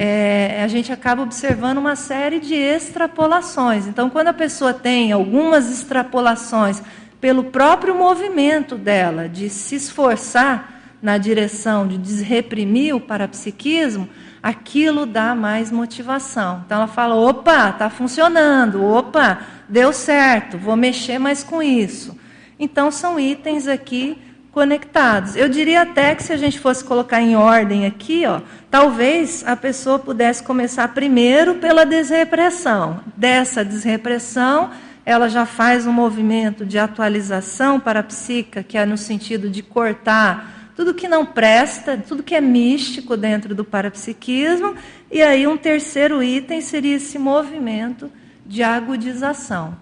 é, 0.00 0.62
a 0.62 0.68
gente 0.68 0.92
acaba 0.92 1.22
observando 1.22 1.78
uma 1.78 1.96
série 1.96 2.38
de 2.38 2.54
extrapolações. 2.54 3.88
Então, 3.88 4.08
quando 4.08 4.28
a 4.28 4.32
pessoa 4.32 4.72
tem 4.72 5.10
algumas 5.10 5.68
extrapolações 5.68 6.80
pelo 7.20 7.42
próprio 7.42 7.96
movimento 7.96 8.76
dela 8.76 9.28
de 9.28 9.50
se 9.50 9.74
esforçar 9.74 10.72
na 11.02 11.18
direção 11.18 11.84
de 11.84 11.98
desreprimir 11.98 12.94
o 12.94 13.00
parapsiquismo, 13.00 14.08
aquilo 14.40 15.04
dá 15.04 15.34
mais 15.34 15.72
motivação. 15.72 16.62
Então 16.64 16.78
ela 16.78 16.86
fala: 16.86 17.16
opa, 17.16 17.70
está 17.70 17.90
funcionando, 17.90 18.84
opa, 18.84 19.40
deu 19.68 19.92
certo, 19.92 20.56
vou 20.58 20.76
mexer 20.76 21.18
mais 21.18 21.42
com 21.42 21.60
isso. 21.60 22.16
Então 22.56 22.92
são 22.92 23.18
itens 23.18 23.66
aqui 23.66 24.16
conectados. 24.58 25.36
Eu 25.36 25.48
diria 25.48 25.82
até 25.82 26.16
que 26.16 26.22
se 26.24 26.32
a 26.32 26.36
gente 26.36 26.58
fosse 26.58 26.82
colocar 26.82 27.22
em 27.22 27.36
ordem 27.36 27.86
aqui, 27.86 28.26
ó, 28.26 28.40
talvez 28.68 29.44
a 29.46 29.54
pessoa 29.54 30.00
pudesse 30.00 30.42
começar 30.42 30.88
primeiro 30.88 31.54
pela 31.54 31.86
desrepressão. 31.86 32.98
Dessa 33.16 33.64
desrepressão, 33.64 34.72
ela 35.06 35.28
já 35.28 35.46
faz 35.46 35.86
um 35.86 35.92
movimento 35.92 36.66
de 36.66 36.76
atualização 36.76 37.78
parapsíquica, 37.78 38.64
que 38.64 38.76
é 38.76 38.84
no 38.84 38.98
sentido 38.98 39.48
de 39.48 39.62
cortar 39.62 40.72
tudo 40.74 40.92
que 40.92 41.06
não 41.06 41.24
presta, 41.24 41.96
tudo 41.96 42.24
que 42.24 42.34
é 42.34 42.40
místico 42.40 43.16
dentro 43.16 43.54
do 43.54 43.64
parapsiquismo, 43.64 44.74
e 45.08 45.22
aí 45.22 45.46
um 45.46 45.56
terceiro 45.56 46.20
item 46.20 46.60
seria 46.60 46.96
esse 46.96 47.16
movimento 47.16 48.10
de 48.44 48.64
agudização. 48.64 49.76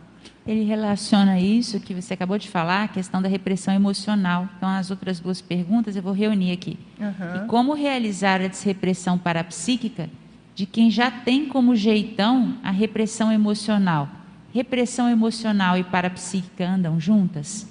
Ele 0.46 0.62
relaciona 0.62 1.40
isso 1.40 1.80
que 1.80 1.92
você 1.92 2.14
acabou 2.14 2.38
de 2.38 2.48
falar, 2.48 2.84
a 2.84 2.88
questão 2.88 3.20
da 3.20 3.28
repressão 3.28 3.74
emocional. 3.74 4.48
Então, 4.56 4.68
as 4.68 4.90
outras 4.90 5.18
duas 5.18 5.40
perguntas 5.40 5.96
eu 5.96 6.02
vou 6.02 6.12
reunir 6.12 6.52
aqui. 6.52 6.78
Uhum. 7.00 7.44
E 7.44 7.46
como 7.48 7.74
realizar 7.74 8.40
a 8.40 8.46
desrepressão 8.46 9.18
parapsíquica 9.18 10.08
de 10.54 10.64
quem 10.64 10.88
já 10.90 11.10
tem 11.10 11.46
como 11.46 11.74
jeitão 11.74 12.58
a 12.62 12.70
repressão 12.70 13.32
emocional? 13.32 14.08
Repressão 14.54 15.10
emocional 15.10 15.76
e 15.76 15.82
parapsíquica 15.82 16.66
andam 16.66 17.00
juntas? 17.00 17.66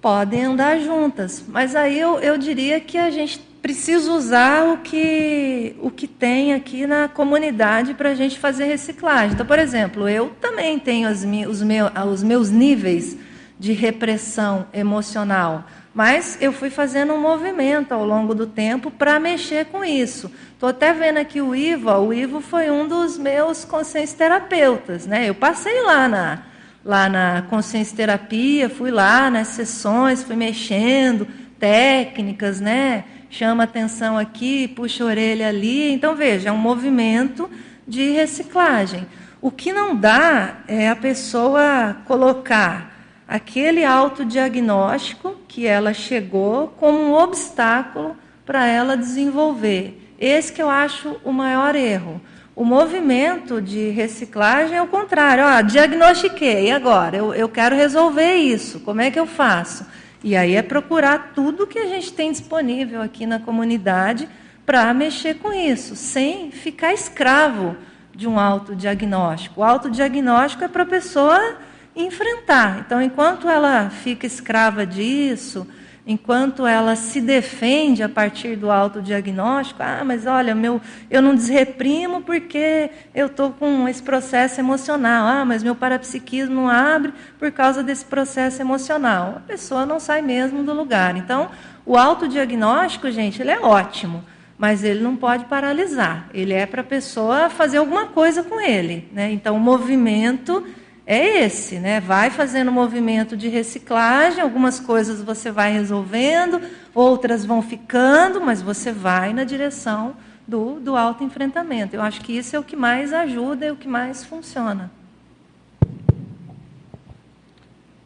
Podem 0.00 0.46
andar 0.46 0.80
juntas, 0.80 1.44
mas 1.46 1.76
aí 1.76 1.98
eu, 1.98 2.18
eu 2.20 2.38
diria 2.38 2.80
que 2.80 2.96
a 2.96 3.10
gente 3.10 3.49
precisa 3.62 4.12
usar 4.12 4.64
o 4.72 4.78
que, 4.78 5.76
o 5.80 5.90
que 5.90 6.06
tem 6.06 6.54
aqui 6.54 6.86
na 6.86 7.08
comunidade 7.08 7.94
para 7.94 8.10
a 8.10 8.14
gente 8.14 8.38
fazer 8.38 8.64
reciclagem. 8.64 9.34
Então, 9.34 9.46
por 9.46 9.58
exemplo, 9.58 10.08
eu 10.08 10.30
também 10.40 10.78
tenho 10.78 11.08
as, 11.08 11.26
os, 11.48 11.62
meu, 11.62 11.86
os 12.10 12.22
meus 12.22 12.50
níveis 12.50 13.16
de 13.58 13.72
repressão 13.72 14.66
emocional, 14.72 15.64
mas 15.94 16.38
eu 16.40 16.52
fui 16.52 16.70
fazendo 16.70 17.12
um 17.12 17.20
movimento 17.20 17.92
ao 17.92 18.06
longo 18.06 18.34
do 18.34 18.46
tempo 18.46 18.90
para 18.90 19.20
mexer 19.20 19.66
com 19.66 19.84
isso. 19.84 20.30
Estou 20.54 20.70
até 20.70 20.94
vendo 20.94 21.18
aqui 21.18 21.42
o 21.42 21.54
Ivo, 21.54 21.90
o 21.90 22.14
Ivo 22.14 22.40
foi 22.40 22.70
um 22.70 22.88
dos 22.88 23.18
meus 23.18 23.64
consciência 23.64 24.16
terapeutas. 24.16 25.06
Né? 25.06 25.28
Eu 25.28 25.34
passei 25.34 25.82
lá 25.82 26.08
na, 26.08 26.42
lá 26.82 27.08
na 27.08 27.42
consciência 27.50 27.94
terapia, 27.94 28.70
fui 28.70 28.90
lá 28.90 29.28
nas 29.28 29.48
sessões, 29.48 30.22
fui 30.22 30.36
mexendo, 30.36 31.26
técnicas, 31.58 32.58
né? 32.60 33.04
Chama 33.30 33.62
atenção 33.64 34.18
aqui, 34.18 34.68
puxa 34.68 35.04
a 35.04 35.06
orelha 35.06 35.48
ali. 35.48 35.92
Então, 35.92 36.14
veja, 36.14 36.48
é 36.48 36.52
um 36.52 36.58
movimento 36.58 37.48
de 37.86 38.10
reciclagem. 38.10 39.06
O 39.40 39.50
que 39.50 39.72
não 39.72 39.96
dá 39.96 40.58
é 40.68 40.88
a 40.88 40.96
pessoa 40.96 41.96
colocar 42.04 42.90
aquele 43.26 43.84
autodiagnóstico 43.84 45.36
que 45.46 45.66
ela 45.66 45.94
chegou 45.94 46.68
como 46.78 46.98
um 46.98 47.14
obstáculo 47.14 48.16
para 48.44 48.66
ela 48.66 48.96
desenvolver. 48.96 50.14
Esse 50.18 50.52
que 50.52 50.60
eu 50.60 50.68
acho 50.68 51.16
o 51.24 51.32
maior 51.32 51.74
erro. 51.74 52.20
O 52.54 52.64
movimento 52.64 53.62
de 53.62 53.88
reciclagem 53.88 54.76
é 54.76 54.82
o 54.82 54.88
contrário. 54.88 55.44
Ah, 55.44 55.62
diagnostiquei, 55.62 56.70
agora 56.70 57.16
eu, 57.16 57.32
eu 57.32 57.48
quero 57.48 57.74
resolver 57.74 58.34
isso. 58.34 58.80
Como 58.80 59.00
é 59.00 59.10
que 59.10 59.18
eu 59.18 59.26
faço? 59.26 59.86
E 60.22 60.36
aí 60.36 60.54
é 60.54 60.62
procurar 60.62 61.32
tudo 61.34 61.66
que 61.66 61.78
a 61.78 61.86
gente 61.86 62.12
tem 62.12 62.30
disponível 62.30 63.00
aqui 63.00 63.24
na 63.24 63.38
comunidade 63.38 64.28
para 64.66 64.92
mexer 64.92 65.34
com 65.34 65.52
isso, 65.52 65.96
sem 65.96 66.50
ficar 66.50 66.92
escravo 66.92 67.76
de 68.14 68.28
um 68.28 68.38
autodiagnóstico. 68.38 69.60
O 69.60 69.64
autodiagnóstico 69.64 70.62
é 70.62 70.68
para 70.68 70.82
a 70.82 70.86
pessoa 70.86 71.56
enfrentar. 71.96 72.80
Então, 72.86 73.00
enquanto 73.00 73.48
ela 73.48 73.88
fica 73.88 74.26
escrava 74.26 74.86
disso, 74.86 75.66
enquanto 76.10 76.66
ela 76.66 76.96
se 76.96 77.20
defende 77.20 78.02
a 78.02 78.08
partir 78.08 78.56
do 78.56 78.68
autodiagnóstico, 78.68 79.80
ah, 79.80 80.02
mas 80.04 80.26
olha, 80.26 80.56
meu, 80.56 80.80
eu 81.08 81.22
não 81.22 81.36
desreprimo 81.36 82.20
porque 82.20 82.90
eu 83.14 83.26
estou 83.26 83.52
com 83.52 83.88
esse 83.88 84.02
processo 84.02 84.60
emocional, 84.60 85.24
ah, 85.24 85.44
mas 85.44 85.62
meu 85.62 85.76
parapsiquismo 85.76 86.52
não 86.52 86.68
abre 86.68 87.12
por 87.38 87.52
causa 87.52 87.80
desse 87.80 88.04
processo 88.04 88.60
emocional. 88.60 89.34
A 89.36 89.40
pessoa 89.40 89.86
não 89.86 90.00
sai 90.00 90.20
mesmo 90.20 90.64
do 90.64 90.74
lugar. 90.74 91.16
Então, 91.16 91.48
o 91.86 91.96
autodiagnóstico, 91.96 93.08
gente, 93.12 93.40
ele 93.40 93.52
é 93.52 93.60
ótimo, 93.60 94.24
mas 94.58 94.82
ele 94.82 95.00
não 95.00 95.14
pode 95.14 95.44
paralisar. 95.44 96.28
Ele 96.34 96.52
é 96.52 96.66
para 96.66 96.80
a 96.80 96.84
pessoa 96.84 97.48
fazer 97.48 97.78
alguma 97.78 98.06
coisa 98.06 98.42
com 98.42 98.60
ele. 98.60 99.08
Né? 99.12 99.30
Então, 99.30 99.54
o 99.54 99.60
movimento 99.60 100.66
é 101.12 101.44
esse, 101.44 101.80
né? 101.80 101.98
Vai 101.98 102.30
fazendo 102.30 102.70
movimento 102.70 103.36
de 103.36 103.48
reciclagem, 103.48 104.40
algumas 104.40 104.78
coisas 104.78 105.20
você 105.20 105.50
vai 105.50 105.72
resolvendo, 105.72 106.62
outras 106.94 107.44
vão 107.44 107.60
ficando, 107.60 108.40
mas 108.40 108.62
você 108.62 108.92
vai 108.92 109.32
na 109.32 109.42
direção 109.42 110.14
do, 110.46 110.78
do 110.78 110.94
autoenfrentamento. 110.94 111.96
Eu 111.96 112.02
acho 112.02 112.20
que 112.20 112.32
isso 112.32 112.54
é 112.54 112.60
o 112.60 112.62
que 112.62 112.76
mais 112.76 113.12
ajuda 113.12 113.66
e 113.66 113.72
o 113.72 113.76
que 113.76 113.88
mais 113.88 114.24
funciona. 114.24 114.88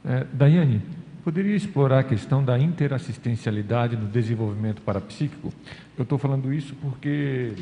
É, 0.02 0.26
Daiane, 0.32 0.80
poderia 1.22 1.54
explorar 1.54 1.98
a 1.98 2.04
questão 2.04 2.42
da 2.42 2.58
interassistencialidade 2.58 3.98
no 3.98 4.06
desenvolvimento 4.06 4.80
parapsíquico? 4.80 5.52
Eu 5.98 6.04
estou 6.04 6.16
falando 6.16 6.50
isso 6.54 6.74
porque 6.76 7.52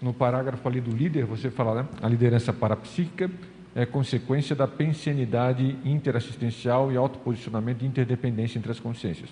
no 0.00 0.14
parágrafo 0.14 0.68
ali 0.68 0.80
do 0.80 0.92
líder, 0.92 1.24
você 1.24 1.50
fala 1.50 1.82
né, 1.82 1.88
a 2.00 2.08
liderança 2.08 2.52
parapsíquica 2.52 3.28
é 3.74 3.86
consequência 3.86 4.54
da 4.54 4.68
pensianidade 4.68 5.76
interassistencial 5.84 6.92
e 6.92 6.96
autoposicionamento 6.96 7.80
de 7.80 7.86
interdependência 7.86 8.58
entre 8.58 8.70
as 8.70 8.78
consciências. 8.78 9.30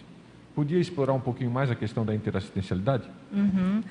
Podia 0.54 0.78
explorar 0.78 1.12
um 1.12 1.20
pouquinho 1.20 1.50
mais 1.50 1.70
a 1.70 1.74
questão 1.74 2.04
da 2.04 2.14
interassistencialidade? 2.14 3.04
Uhum. 3.32 3.82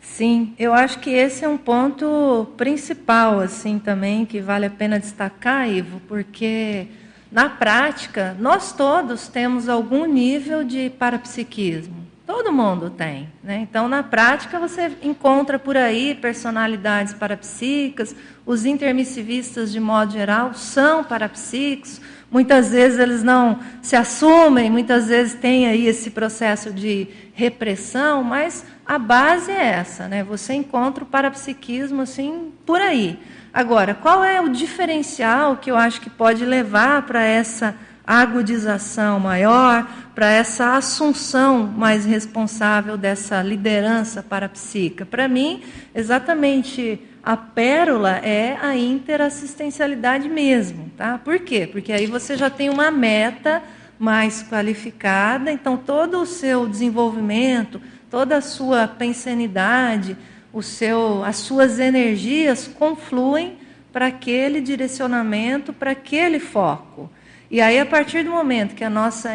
Sim, 0.00 0.54
eu 0.58 0.74
acho 0.74 0.98
que 1.00 1.10
esse 1.10 1.44
é 1.44 1.48
um 1.48 1.56
ponto 1.56 2.46
principal, 2.56 3.40
assim, 3.40 3.78
também, 3.78 4.26
que 4.26 4.40
vale 4.40 4.66
a 4.66 4.70
pena 4.70 5.00
destacar, 5.00 5.68
Ivo, 5.68 6.00
porque 6.06 6.86
na 7.32 7.48
prática 7.48 8.36
nós 8.38 8.72
todos 8.72 9.28
temos 9.28 9.68
algum 9.68 10.04
nível 10.04 10.62
de 10.62 10.90
parapsiquismo. 10.90 12.03
Todo 12.34 12.52
mundo 12.52 12.90
tem. 12.90 13.28
Né? 13.44 13.58
Então, 13.58 13.88
na 13.88 14.02
prática, 14.02 14.58
você 14.58 14.90
encontra 15.00 15.56
por 15.56 15.76
aí 15.76 16.16
personalidades 16.16 17.14
parapsíquicas, 17.14 18.12
os 18.44 18.64
intermissivistas, 18.64 19.70
de 19.70 19.78
modo 19.78 20.14
geral, 20.14 20.52
são 20.52 21.04
parapsíquicos. 21.04 22.00
Muitas 22.28 22.72
vezes 22.72 22.98
eles 22.98 23.22
não 23.22 23.60
se 23.80 23.94
assumem, 23.94 24.68
muitas 24.68 25.06
vezes 25.06 25.34
tem 25.34 25.68
aí 25.68 25.86
esse 25.86 26.10
processo 26.10 26.72
de 26.72 27.06
repressão, 27.34 28.24
mas 28.24 28.66
a 28.84 28.98
base 28.98 29.52
é 29.52 29.66
essa, 29.66 30.08
né? 30.08 30.24
Você 30.24 30.54
encontra 30.54 31.04
o 31.04 31.06
parapsiquismo 31.06 32.02
assim 32.02 32.52
por 32.66 32.80
aí. 32.80 33.16
Agora, 33.52 33.94
qual 33.94 34.24
é 34.24 34.40
o 34.40 34.48
diferencial 34.48 35.58
que 35.58 35.70
eu 35.70 35.76
acho 35.76 36.00
que 36.00 36.10
pode 36.10 36.44
levar 36.44 37.02
para 37.02 37.22
essa 37.22 37.76
agudização 38.06 39.18
maior, 39.18 39.88
para 40.14 40.28
essa 40.28 40.76
assunção 40.76 41.66
mais 41.66 42.04
responsável 42.04 42.96
dessa 42.96 43.42
liderança 43.42 44.22
parapsíquica. 44.22 45.06
Para 45.06 45.26
mim, 45.26 45.62
exatamente 45.94 47.00
a 47.22 47.36
pérola 47.36 48.18
é 48.18 48.58
a 48.60 48.76
interassistencialidade 48.76 50.28
mesmo, 50.28 50.90
tá? 50.96 51.18
Por 51.18 51.38
quê? 51.40 51.66
Porque 51.66 51.92
aí 51.92 52.06
você 52.06 52.36
já 52.36 52.50
tem 52.50 52.68
uma 52.68 52.90
meta 52.90 53.62
mais 53.98 54.42
qualificada, 54.42 55.50
então 55.50 55.76
todo 55.76 56.20
o 56.20 56.26
seu 56.26 56.68
desenvolvimento, 56.68 57.80
toda 58.10 58.36
a 58.36 58.42
sua 58.42 58.86
pensanidade, 58.86 60.16
o 60.52 60.62
seu, 60.62 61.24
as 61.24 61.36
suas 61.36 61.78
energias 61.78 62.68
confluem 62.68 63.56
para 63.92 64.06
aquele 64.06 64.60
direcionamento, 64.60 65.72
para 65.72 65.92
aquele 65.92 66.38
foco. 66.38 67.10
E 67.50 67.60
aí, 67.60 67.78
a 67.78 67.86
partir 67.86 68.24
do 68.24 68.30
momento 68.30 68.74
que 68.74 68.82
a 68.82 68.90
nossa, 68.90 69.32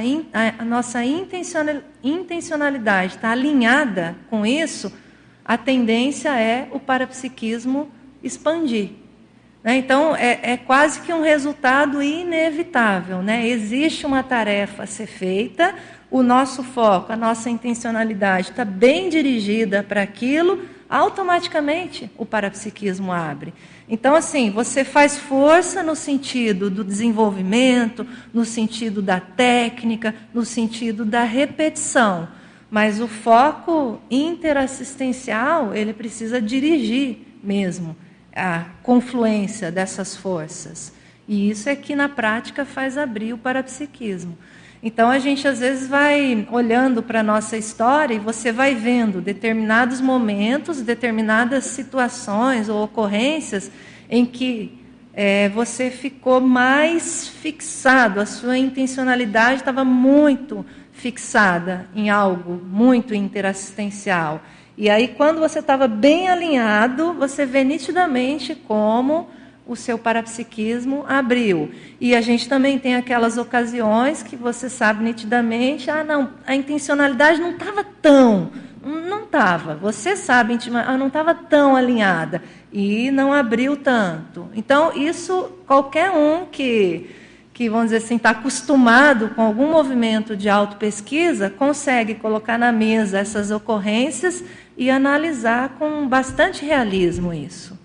a 0.60 0.65
nossa 0.65 1.02
intencionalidade 1.04 3.15
está 3.15 3.32
alinhada 3.32 4.15
com 4.30 4.45
isso, 4.45 4.91
a 5.45 5.58
tendência 5.58 6.38
é 6.39 6.67
o 6.72 6.80
parapsiquismo 6.80 7.89
expandir. 8.24 8.89
Né? 9.63 9.78
Então, 9.78 10.15
é, 10.15 10.39
é, 10.41 10.58
quase 10.58 11.02
que 11.02 11.13
um 11.13 11.22
resultado 11.22 12.02
inevitável. 12.02 13.22
Né? 13.22 13.48
Existe 13.48 14.06
uma 14.06 14.24
tarefa 14.24 14.84
a 14.84 14.88
ser 14.88 15.08
feita, 15.08 15.76
o 16.12 16.24
nosso 16.24 16.63
foco, 16.63 17.13
a 17.13 17.15
nossa 17.15 17.50
intencionalidade 17.50 18.50
está 18.50 18.65
bem 18.65 19.10
dirigida 19.10 19.84
para 19.84 20.02
aquilo, 20.02 20.60
automaticamente 20.89 22.10
o 22.17 22.25
parapsiquismo 22.25 23.12
abre. 23.12 23.54
Então, 23.88 24.15
assim, 24.15 24.49
você 24.49 24.84
faz 24.84 25.17
força 25.17 25.84
no 25.84 25.95
sentido 25.95 26.69
do 26.69 26.84
desenvolvimento, 26.84 28.06
no 28.34 28.43
sentido 28.43 29.02
da 29.02 29.19
técnica, 29.19 30.15
no 30.34 30.43
sentido 30.43 31.06
da 31.06 31.23
repetição. 31.23 32.28
Mas 32.71 32.99
o 32.99 33.08
foco 33.08 34.02
interassistencial, 34.10 35.73
ele 35.73 35.93
precisa 35.93 36.41
dirigir 36.41 37.17
mesmo 37.43 37.95
a 38.36 38.65
confluência 38.84 39.71
dessas 39.71 40.15
forças. 40.15 40.93
E 41.28 41.49
isso 41.49 41.69
é 41.69 41.75
que, 41.75 41.95
na 41.95 42.10
prática, 42.10 42.65
faz 42.65 42.97
abrir 42.97 43.34
o 43.34 43.38
parapsiquismo. 43.38 44.38
Então, 44.82 45.10
a 45.10 45.20
gente, 45.20 45.46
às 45.46 45.60
vezes, 45.60 45.89
vai 45.89 46.48
olhando 46.52 47.04
para 47.04 47.20
a 47.20 47.24
nossa 47.24 47.58
história 47.58 48.13
e 48.13 48.20
você 48.20 48.52
vai 48.52 48.76
vendo 48.76 49.20
determinados 49.20 50.00
momentos, 50.00 50.82
determinadas 50.82 51.65
situações 51.65 52.70
ou 52.70 52.84
ocorrências 52.84 53.70
em 54.10 54.26
que 54.26 54.80
é, 55.13 55.50
você 55.50 55.89
ficou 55.89 56.39
mais 56.39 57.28
fixado, 57.28 58.22
a 58.22 58.26
sua 58.26 58.58
intencionalidade 58.58 59.60
estava 59.60 59.84
muito 59.84 60.65
fixada 60.94 61.89
em 61.94 62.10
algo 62.10 62.62
muito 62.65 63.13
interassistencial. 63.13 64.42
E 64.78 64.89
aí, 64.89 65.10
quando 65.10 65.42
você 65.42 65.60
estava 65.60 65.89
bem 65.89 66.30
alinhado, 66.30 67.13
você 67.13 67.46
vê 67.46 67.65
nitidamente 67.65 68.56
como 68.56 69.28
o 69.69 69.75
seu 69.75 69.99
parapsiquismo 69.99 71.05
abriu. 71.08 71.71
E 72.01 72.15
a 72.15 72.21
gente 72.21 72.49
também 72.49 72.79
tem 72.79 72.95
aquelas 72.95 73.38
ocasiões 73.38 74.23
que 74.23 74.36
você 74.36 74.67
sabe 74.67 75.03
nitidamente, 75.03 75.91
ah, 75.91 76.03
não, 76.03 76.32
a 76.45 76.55
intencionalidade 76.55 77.39
não 77.39 77.51
estava 77.51 77.84
tão, 77.84 78.49
não 78.84 79.25
estava. 79.25 79.75
Você 79.75 80.15
sabe, 80.15 80.58
ah, 80.73 80.97
não 80.97 81.05
estava 81.08 81.36
tão 81.36 81.75
alinhada 81.75 82.41
e 82.73 83.12
não 83.12 83.32
abriu 83.32 83.77
tanto. 83.77 84.49
Então, 84.55 84.91
isso 84.93 85.51
qualquer 85.67 86.10
um 86.10 86.47
que 86.47 87.15
que, 87.53 87.67
vamos 87.67 87.88
dizer 87.88 87.97
assim, 87.97 88.15
está 88.15 88.29
acostumado 88.29 89.32
com 89.36 89.41
algum 89.41 89.69
movimento 89.69 90.34
de 90.34 90.47
autopesquisa, 90.47 91.49
consegue 91.49 92.15
colocar 92.15 92.58
na 92.58 92.71
mesa 92.71 93.19
essas 93.19 93.51
ocorrências 93.51 94.41
e 94.77 94.89
analisar 94.89 95.75
com 95.77 96.08
bastante 96.08 96.63
realismo 96.63 97.34
isso. 97.34 97.77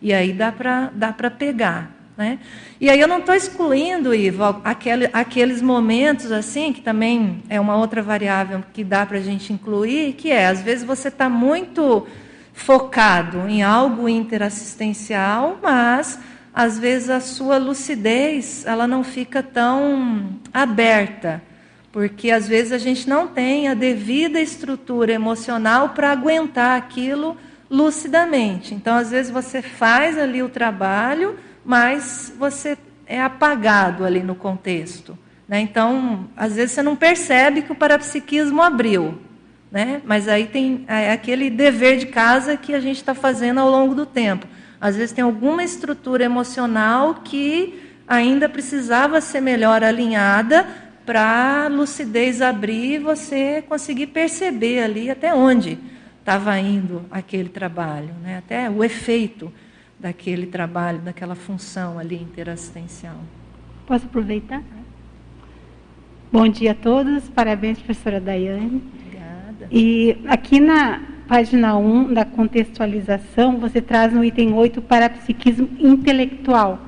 E 0.00 0.12
aí 0.12 0.32
dá 0.32 0.50
para 0.50 0.90
dá 0.94 1.12
pegar. 1.30 2.00
Né? 2.16 2.38
E 2.78 2.90
aí 2.90 3.00
eu 3.00 3.08
não 3.08 3.20
estou 3.20 3.34
excluindo, 3.34 4.14
Ivo, 4.14 4.60
aquele, 4.62 5.08
aqueles 5.10 5.62
momentos 5.62 6.30
assim, 6.30 6.70
que 6.70 6.82
também 6.82 7.42
é 7.48 7.58
uma 7.58 7.76
outra 7.76 8.02
variável 8.02 8.62
que 8.74 8.84
dá 8.84 9.06
para 9.06 9.16
a 9.16 9.22
gente 9.22 9.52
incluir, 9.54 10.12
que 10.12 10.30
é, 10.30 10.46
às 10.46 10.60
vezes 10.60 10.84
você 10.84 11.08
está 11.08 11.30
muito 11.30 12.06
focado 12.52 13.48
em 13.48 13.62
algo 13.62 14.06
interassistencial, 14.06 15.58
mas 15.62 16.18
às 16.52 16.78
vezes 16.78 17.08
a 17.08 17.20
sua 17.20 17.56
lucidez 17.56 18.66
ela 18.66 18.86
não 18.86 19.02
fica 19.02 19.42
tão 19.42 20.28
aberta, 20.52 21.42
porque 21.90 22.30
às 22.30 22.46
vezes 22.46 22.72
a 22.72 22.78
gente 22.78 23.08
não 23.08 23.28
tem 23.28 23.66
a 23.68 23.72
devida 23.72 24.38
estrutura 24.38 25.10
emocional 25.10 25.90
para 25.90 26.12
aguentar 26.12 26.76
aquilo 26.76 27.34
lucidamente. 27.70 28.74
Então, 28.74 28.96
às 28.96 29.10
vezes 29.10 29.30
você 29.30 29.62
faz 29.62 30.18
ali 30.18 30.42
o 30.42 30.48
trabalho, 30.48 31.36
mas 31.64 32.32
você 32.36 32.76
é 33.06 33.22
apagado 33.22 34.04
ali 34.04 34.22
no 34.22 34.34
contexto. 34.34 35.16
Né? 35.48 35.60
Então, 35.60 36.28
às 36.36 36.56
vezes 36.56 36.72
você 36.72 36.82
não 36.82 36.96
percebe 36.96 37.62
que 37.62 37.70
o 37.70 37.76
parapsiquismo 37.76 38.60
abriu. 38.60 39.18
Né? 39.70 40.02
Mas 40.04 40.26
aí 40.26 40.46
tem 40.46 40.84
é 40.88 41.12
aquele 41.12 41.48
dever 41.48 41.96
de 41.96 42.06
casa 42.06 42.56
que 42.56 42.74
a 42.74 42.80
gente 42.80 42.96
está 42.96 43.14
fazendo 43.14 43.60
ao 43.60 43.70
longo 43.70 43.94
do 43.94 44.04
tempo. 44.04 44.46
Às 44.80 44.96
vezes 44.96 45.12
tem 45.12 45.22
alguma 45.22 45.62
estrutura 45.62 46.24
emocional 46.24 47.14
que 47.22 47.80
ainda 48.08 48.48
precisava 48.48 49.20
ser 49.20 49.40
melhor 49.40 49.84
alinhada 49.84 50.66
para 51.06 51.68
lucidez 51.68 52.42
abrir 52.42 52.94
e 52.94 52.98
você 52.98 53.62
conseguir 53.68 54.08
perceber 54.08 54.82
ali 54.82 55.10
até 55.10 55.32
onde 55.32 55.78
estava 56.30 56.56
indo 56.60 57.02
aquele 57.10 57.48
trabalho, 57.48 58.14
né? 58.22 58.38
até 58.38 58.70
o 58.70 58.84
efeito 58.84 59.52
daquele 59.98 60.46
trabalho, 60.46 61.00
daquela 61.00 61.34
função 61.34 61.98
ali 61.98 62.14
interassistencial. 62.14 63.16
Posso 63.84 64.06
aproveitar? 64.06 64.62
Bom 66.30 66.46
dia 66.46 66.70
a 66.70 66.74
todos, 66.74 67.28
parabéns, 67.30 67.78
professora 67.78 68.20
Daiane. 68.20 68.80
Obrigada. 68.94 69.68
E 69.72 70.18
aqui 70.28 70.60
na, 70.60 71.00
página 71.26 71.76
1 71.76 72.14
da 72.14 72.24
contextualização, 72.24 73.58
você 73.58 73.82
traz 73.82 74.12
no 74.12 74.22
item 74.22 74.54
8 74.54 74.80
para 74.82 75.10
psiquismo 75.10 75.68
intelectual. 75.80 76.78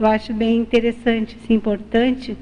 Eu 0.00 0.06
acho 0.06 0.32
bem 0.32 0.56
interessante, 0.56 1.36
assim, 1.44 1.52
importante, 1.52 2.34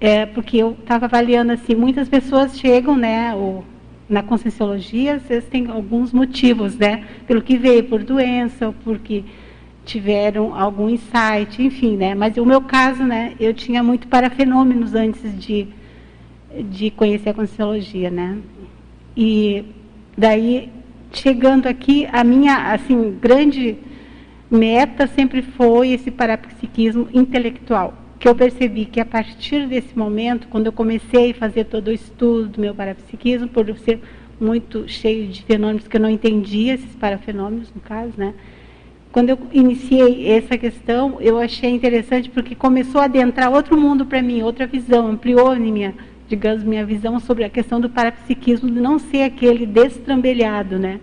é, 0.00 0.24
porque 0.24 0.56
eu 0.56 0.70
estava 0.72 1.04
avaliando 1.04 1.52
assim, 1.52 1.74
muitas 1.74 2.08
pessoas 2.08 2.58
chegam, 2.58 2.96
né, 2.96 3.34
na 4.08 4.22
conscienciologia, 4.22 5.18
vocês 5.18 5.44
têm 5.46 5.66
alguns 5.68 6.12
motivos, 6.12 6.76
né, 6.76 7.04
pelo 7.26 7.42
que 7.42 7.56
veio, 7.56 7.84
por 7.84 8.02
doença, 8.04 8.68
ou 8.68 8.72
porque 8.72 9.24
tiveram 9.84 10.54
algum 10.54 10.88
insight, 10.88 11.62
enfim, 11.62 11.96
né, 11.96 12.14
mas 12.14 12.36
o 12.36 12.44
meu 12.44 12.60
caso, 12.60 13.02
né, 13.02 13.34
eu 13.38 13.52
tinha 13.52 13.82
muito 13.82 14.08
para 14.08 14.30
fenômenos 14.30 14.94
antes 14.94 15.38
de, 15.38 15.68
de 16.70 16.90
conhecer 16.90 17.30
a 17.30 17.34
conscienciologia, 17.34 18.10
né, 18.10 18.38
e 19.16 19.64
Daí, 20.16 20.72
chegando 21.12 21.66
aqui, 21.66 22.08
a 22.10 22.24
minha 22.24 22.72
assim 22.72 23.18
grande 23.20 23.76
meta 24.50 25.06
sempre 25.06 25.42
foi 25.42 25.90
esse 25.90 26.10
parapsiquismo 26.10 27.06
intelectual, 27.12 27.92
que 28.18 28.28
eu 28.28 28.34
percebi 28.34 28.86
que 28.86 29.00
a 29.00 29.04
partir 29.04 29.66
desse 29.66 29.96
momento, 29.96 30.48
quando 30.48 30.66
eu 30.66 30.72
comecei 30.72 31.30
a 31.30 31.34
fazer 31.34 31.64
todo 31.64 31.88
o 31.88 31.92
estudo 31.92 32.48
do 32.48 32.60
meu 32.60 32.74
parapsiquismo, 32.74 33.48
por 33.48 33.66
ser 33.78 34.00
muito 34.40 34.88
cheio 34.88 35.28
de 35.28 35.42
fenômenos 35.42 35.88
que 35.88 35.96
eu 35.96 36.00
não 36.00 36.10
entendia, 36.10 36.74
esses 36.74 36.94
parafenômenos, 36.96 37.72
no 37.74 37.80
caso, 37.80 38.12
né? 38.16 38.34
Quando 39.12 39.30
eu 39.30 39.38
iniciei 39.52 40.30
essa 40.30 40.58
questão, 40.58 41.18
eu 41.20 41.38
achei 41.38 41.70
interessante 41.70 42.28
porque 42.28 42.54
começou 42.54 43.00
a 43.00 43.04
adentrar 43.04 43.50
outro 43.50 43.78
mundo 43.78 44.04
para 44.04 44.20
mim, 44.20 44.42
outra 44.42 44.66
visão, 44.66 45.08
ampliou 45.08 45.56
minha 45.56 45.94
digamos, 46.28 46.64
minha 46.64 46.84
visão 46.84 47.20
sobre 47.20 47.44
a 47.44 47.48
questão 47.48 47.80
do 47.80 47.88
parapsiquismo 47.88 48.70
de 48.70 48.80
não 48.80 48.98
ser 48.98 49.22
aquele 49.22 49.64
destrambelhado, 49.64 50.78
né? 50.78 51.00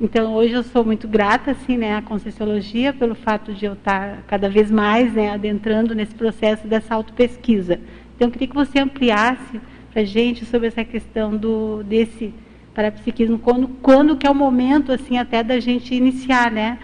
Então, 0.00 0.34
hoje 0.34 0.54
eu 0.54 0.62
sou 0.62 0.82
muito 0.82 1.06
grata, 1.06 1.50
assim, 1.50 1.76
né, 1.76 1.94
à 1.94 2.00
Conscienciologia 2.00 2.90
pelo 2.90 3.14
fato 3.14 3.52
de 3.52 3.66
eu 3.66 3.74
estar 3.74 4.22
cada 4.26 4.48
vez 4.48 4.70
mais, 4.70 5.12
né, 5.12 5.30
adentrando 5.30 5.94
nesse 5.94 6.14
processo 6.14 6.66
dessa 6.66 6.94
autopesquisa. 6.94 7.78
Então, 8.16 8.28
eu 8.28 8.32
queria 8.32 8.48
que 8.48 8.54
você 8.54 8.78
ampliasse 8.78 9.60
para 9.92 10.02
gente 10.02 10.46
sobre 10.46 10.68
essa 10.68 10.82
questão 10.84 11.36
do, 11.36 11.82
desse 11.82 12.32
parapsiquismo, 12.74 13.38
quando, 13.38 13.68
quando 13.82 14.16
que 14.16 14.26
é 14.26 14.30
o 14.30 14.34
momento, 14.34 14.90
assim, 14.90 15.18
até 15.18 15.42
da 15.42 15.60
gente 15.60 15.94
iniciar, 15.94 16.50
né, 16.50 16.78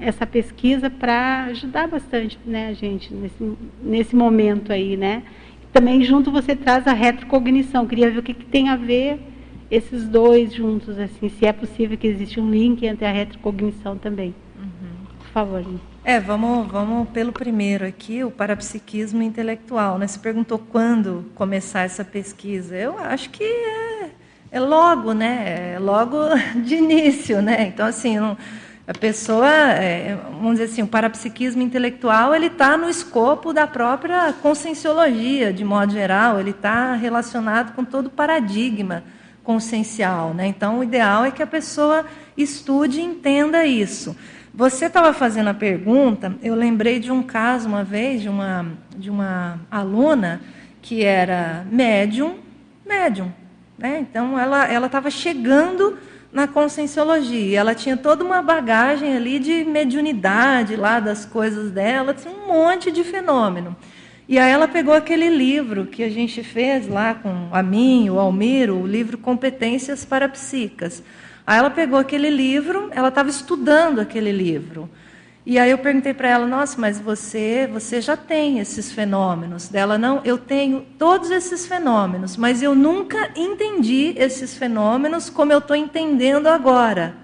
essa 0.00 0.26
pesquisa 0.26 0.88
para 0.88 1.44
ajudar 1.50 1.86
bastante, 1.86 2.38
né, 2.46 2.68
a 2.68 2.72
gente 2.72 3.12
nesse, 3.12 3.52
nesse 3.82 4.16
momento 4.16 4.72
aí, 4.72 4.96
né? 4.96 5.22
também 5.74 6.04
junto 6.04 6.30
você 6.30 6.54
traz 6.54 6.86
a 6.86 6.92
retrocognição. 6.92 7.84
Queria 7.84 8.08
ver 8.08 8.20
o 8.20 8.22
que, 8.22 8.32
que 8.32 8.44
tem 8.44 8.68
a 8.68 8.76
ver 8.76 9.18
esses 9.74 10.06
dois 10.06 10.54
juntos, 10.54 10.96
assim, 10.98 11.28
se 11.28 11.44
é 11.44 11.52
possível 11.52 11.98
que 11.98 12.06
exista 12.06 12.40
um 12.40 12.48
link 12.48 12.86
entre 12.86 13.04
a 13.04 13.10
retrocognição 13.10 13.98
também. 13.98 14.32
Uhum. 14.56 15.06
Por 15.18 15.26
favor. 15.28 15.64
É, 16.04 16.20
vamos, 16.20 16.70
vamos 16.70 17.08
pelo 17.08 17.32
primeiro 17.32 17.84
aqui, 17.84 18.22
o 18.22 18.30
parapsiquismo 18.30 19.20
intelectual. 19.20 19.98
Né? 19.98 20.06
Você 20.06 20.18
perguntou 20.18 20.58
quando 20.58 21.24
começar 21.34 21.82
essa 21.82 22.04
pesquisa. 22.04 22.76
Eu 22.76 22.98
acho 22.98 23.30
que 23.30 23.42
é, 23.42 24.10
é 24.52 24.60
logo, 24.60 25.12
né? 25.12 25.74
É 25.74 25.78
logo 25.80 26.18
de 26.64 26.76
início, 26.76 27.42
né? 27.42 27.66
Então, 27.66 27.86
assim, 27.86 28.16
a 28.86 28.94
pessoa, 29.00 29.50
é, 29.50 30.16
vamos 30.30 30.52
dizer 30.52 30.64
assim, 30.64 30.82
o 30.82 30.86
parapsiquismo 30.86 31.62
intelectual, 31.62 32.32
ele 32.32 32.46
está 32.46 32.76
no 32.76 32.88
escopo 32.88 33.52
da 33.52 33.66
própria 33.66 34.32
conscienciologia, 34.34 35.52
de 35.52 35.64
modo 35.64 35.92
geral, 35.92 36.38
ele 36.38 36.50
está 36.50 36.94
relacionado 36.94 37.74
com 37.74 37.84
todo 37.84 38.06
o 38.06 38.10
paradigma 38.10 39.02
consciencial. 39.44 40.34
Né? 40.34 40.46
Então, 40.46 40.80
o 40.80 40.82
ideal 40.82 41.24
é 41.24 41.30
que 41.30 41.42
a 41.42 41.46
pessoa 41.46 42.04
estude 42.36 42.98
e 42.98 43.04
entenda 43.04 43.64
isso. 43.64 44.16
Você 44.52 44.86
estava 44.86 45.12
fazendo 45.12 45.48
a 45.48 45.54
pergunta, 45.54 46.34
eu 46.42 46.54
lembrei 46.54 46.98
de 46.98 47.12
um 47.12 47.22
caso 47.22 47.68
uma 47.68 47.84
vez, 47.84 48.22
de 48.22 48.28
uma, 48.28 48.66
de 48.96 49.10
uma 49.10 49.60
aluna 49.70 50.40
que 50.80 51.04
era 51.04 51.66
médium, 51.70 52.36
médium. 52.86 53.32
Né? 53.78 53.98
Então, 54.00 54.38
ela 54.38 54.86
estava 54.86 55.10
chegando 55.10 55.98
na 56.32 56.48
conscienciologia. 56.48 57.60
Ela 57.60 57.74
tinha 57.74 57.96
toda 57.96 58.24
uma 58.24 58.42
bagagem 58.42 59.16
ali 59.16 59.38
de 59.38 59.64
mediunidade 59.64 60.74
lá 60.74 60.98
das 60.98 61.24
coisas 61.24 61.70
dela, 61.70 62.14
um 62.26 62.46
monte 62.48 62.90
de 62.90 63.04
fenômeno. 63.04 63.76
E 64.26 64.38
aí 64.38 64.50
ela 64.50 64.66
pegou 64.66 64.94
aquele 64.94 65.28
livro 65.28 65.84
que 65.86 66.02
a 66.02 66.08
gente 66.08 66.42
fez 66.42 66.88
lá 66.88 67.14
com 67.14 67.48
a 67.52 67.62
mim, 67.62 68.08
o 68.08 68.18
Almiro, 68.18 68.76
o 68.76 68.86
livro 68.86 69.18
Competências 69.18 70.04
Parapsíquicas. 70.04 71.02
Aí 71.46 71.58
ela 71.58 71.68
pegou 71.68 71.98
aquele 71.98 72.30
livro, 72.30 72.88
ela 72.92 73.08
estava 73.08 73.28
estudando 73.28 74.00
aquele 74.00 74.32
livro. 74.32 74.88
E 75.44 75.58
aí 75.58 75.70
eu 75.70 75.76
perguntei 75.76 76.14
para 76.14 76.28
ela, 76.28 76.46
nossa, 76.46 76.80
mas 76.80 76.98
você, 76.98 77.68
você 77.70 78.00
já 78.00 78.16
tem 78.16 78.60
esses 78.60 78.90
fenômenos? 78.90 79.68
Dela, 79.68 79.98
não, 79.98 80.22
eu 80.24 80.38
tenho 80.38 80.86
todos 80.98 81.30
esses 81.30 81.66
fenômenos, 81.66 82.34
mas 82.38 82.62
eu 82.62 82.74
nunca 82.74 83.30
entendi 83.36 84.14
esses 84.16 84.56
fenômenos 84.56 85.28
como 85.28 85.52
eu 85.52 85.58
estou 85.58 85.76
entendendo 85.76 86.46
agora. 86.46 87.14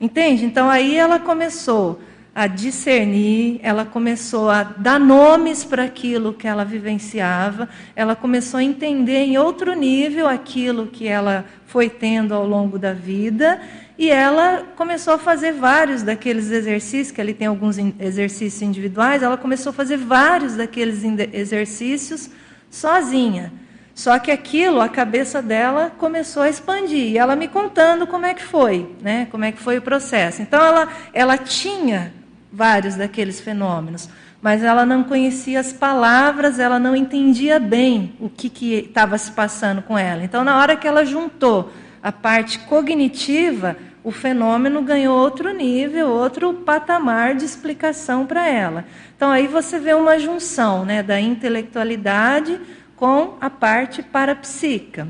Entende? 0.00 0.46
Então 0.46 0.70
aí 0.70 0.96
ela 0.96 1.18
começou 1.18 2.00
a 2.34 2.46
discernir, 2.46 3.58
ela 3.62 3.84
começou 3.84 4.48
a 4.48 4.62
dar 4.62 5.00
nomes 5.00 5.64
para 5.64 5.84
aquilo 5.84 6.32
que 6.32 6.46
ela 6.46 6.64
vivenciava, 6.64 7.68
ela 7.96 8.14
começou 8.14 8.58
a 8.58 8.62
entender 8.62 9.24
em 9.24 9.38
outro 9.38 9.74
nível 9.74 10.28
aquilo 10.28 10.86
que 10.86 11.08
ela 11.08 11.44
foi 11.66 11.88
tendo 11.88 12.32
ao 12.34 12.46
longo 12.46 12.78
da 12.78 12.92
vida 12.92 13.60
e 13.98 14.08
ela 14.08 14.64
começou 14.76 15.14
a 15.14 15.18
fazer 15.18 15.52
vários 15.52 16.04
daqueles 16.04 16.50
exercícios, 16.52 17.10
que 17.10 17.20
ali 17.20 17.34
tem 17.34 17.48
alguns 17.48 17.76
exercícios 17.98 18.62
individuais, 18.62 19.24
ela 19.24 19.36
começou 19.36 19.70
a 19.70 19.72
fazer 19.72 19.96
vários 19.96 20.54
daqueles 20.54 21.02
exercícios 21.32 22.30
sozinha. 22.70 23.52
Só 23.92 24.16
que 24.20 24.30
aquilo, 24.30 24.80
a 24.80 24.88
cabeça 24.88 25.42
dela 25.42 25.90
começou 25.98 26.44
a 26.44 26.48
expandir, 26.48 27.10
e 27.10 27.18
ela 27.18 27.34
me 27.34 27.48
contando 27.48 28.06
como 28.06 28.24
é 28.24 28.32
que 28.32 28.44
foi, 28.44 28.94
né? 29.02 29.26
como 29.32 29.44
é 29.44 29.50
que 29.50 29.60
foi 29.60 29.78
o 29.78 29.82
processo. 29.82 30.40
Então, 30.40 30.64
ela, 30.64 30.88
ela 31.12 31.36
tinha 31.36 32.14
vários 32.58 32.96
daqueles 32.96 33.40
fenômenos, 33.40 34.08
mas 34.42 34.64
ela 34.64 34.84
não 34.84 35.04
conhecia 35.04 35.60
as 35.60 35.72
palavras, 35.72 36.58
ela 36.58 36.76
não 36.76 36.96
entendia 36.96 37.60
bem 37.60 38.14
o 38.18 38.28
que 38.28 38.50
estava 38.74 39.16
se 39.16 39.30
passando 39.30 39.80
com 39.80 39.96
ela. 39.96 40.24
Então, 40.24 40.42
na 40.42 40.58
hora 40.58 40.74
que 40.74 40.86
ela 40.86 41.04
juntou 41.04 41.72
a 42.02 42.10
parte 42.10 42.58
cognitiva, 42.58 43.76
o 44.02 44.10
fenômeno 44.10 44.82
ganhou 44.82 45.16
outro 45.16 45.52
nível, 45.52 46.08
outro 46.08 46.52
patamar 46.52 47.36
de 47.36 47.44
explicação 47.44 48.26
para 48.26 48.48
ela. 48.48 48.84
Então, 49.16 49.30
aí 49.30 49.46
você 49.46 49.78
vê 49.78 49.94
uma 49.94 50.18
junção 50.18 50.84
né, 50.84 51.00
da 51.00 51.20
intelectualidade 51.20 52.60
com 52.96 53.36
a 53.40 53.48
parte 53.48 54.02
parapsíquica. 54.02 55.06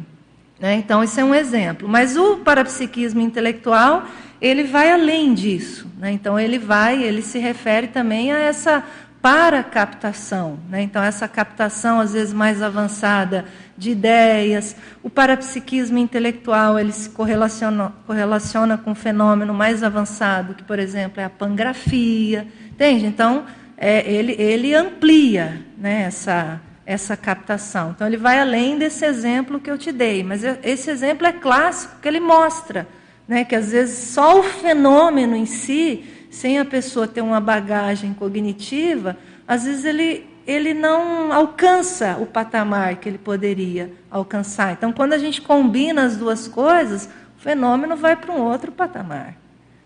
Né? 0.61 0.75
Então, 0.75 1.03
isso 1.03 1.19
é 1.19 1.25
um 1.25 1.35
exemplo. 1.35 1.89
Mas 1.89 2.17
o 2.17 2.39
parapsiquismo 2.39 3.21
intelectual, 3.21 4.05
ele 4.41 4.65
vai 4.65 4.91
além 4.91 5.35
disso. 5.35 5.91
Né? 5.99 6.13
Então, 6.13 6.39
ele 6.39 6.59
vai, 6.59 7.03
ele 7.03 7.23
se 7.23 7.39
refere 7.39 7.89
também 7.89 8.33
a 8.33 8.39
essa 8.39 8.85
para 9.21 9.63
captação. 9.65 10.59
Né? 10.69 10.83
Então, 10.83 11.03
essa 11.03 11.27
captação, 11.27 12.01
às 12.01 12.13
vezes, 12.13 12.33
mais 12.33 12.63
avançada 12.63 13.45
de 13.77 13.91
ideias. 13.91 14.77
O 15.03 15.11
parapsiquismo 15.11 15.99
intelectual 15.99 16.79
ele 16.79 16.93
se 16.93 17.11
correlaciona, 17.11 17.93
correlaciona 18.07 18.79
com 18.79 18.93
um 18.93 18.95
fenômeno 18.95 19.53
mais 19.53 19.83
avançado, 19.83 20.55
que, 20.55 20.63
por 20.63 20.79
exemplo, 20.79 21.21
é 21.21 21.25
a 21.25 21.31
pangrafia. 21.31 22.47
Entende? 22.71 23.07
Então, 23.07 23.45
é, 23.77 24.09
ele, 24.11 24.35
ele 24.39 24.75
amplia 24.75 25.63
né, 25.77 26.03
essa, 26.03 26.61
essa 26.87 27.17
captação. 27.17 27.91
Então, 27.91 28.07
ele 28.07 28.17
vai 28.17 28.39
além 28.41 28.79
desse 28.79 29.05
exemplo 29.05 29.61
que 29.61 29.71
eu 29.71 29.77
te 29.77 29.91
dei. 29.91 30.23
Mas 30.23 30.45
esse 30.63 30.91
exemplo 30.91 31.27
é 31.27 31.33
clássico, 31.33 31.97
que 32.01 32.07
ele 32.07 32.21
mostra 32.21 32.87
né, 33.29 33.45
que, 33.45 33.55
às 33.55 33.71
vezes, 33.71 34.09
só 34.09 34.41
o 34.41 34.43
fenômeno 34.43 35.37
em 35.37 35.45
si 35.45 36.05
sem 36.31 36.59
a 36.59 36.65
pessoa 36.65 37.07
ter 37.07 37.21
uma 37.21 37.41
bagagem 37.41 38.15
cognitiva, 38.15 39.17
às 39.47 39.65
vezes 39.65 39.85
ele, 39.85 40.27
ele 40.47 40.73
não 40.73 41.33
alcança 41.33 42.17
o 42.19 42.27
patamar 42.27 42.97
que 42.97 43.09
ele 43.09 43.19
poderia 43.19 43.93
alcançar. 44.11 44.73
Então, 44.73 44.93
quando 44.93 45.13
a 45.13 45.19
gente 45.19 45.43
combina 45.43 46.05
as 46.05 46.17
duas 46.17 46.49
coisas, 46.49 47.09
o 47.39 47.41
fenômeno 47.41 47.97
vai 47.97 48.17
para 48.17 48.33
um 48.33 48.41
outro 48.41 48.73
patamar. 48.73 49.37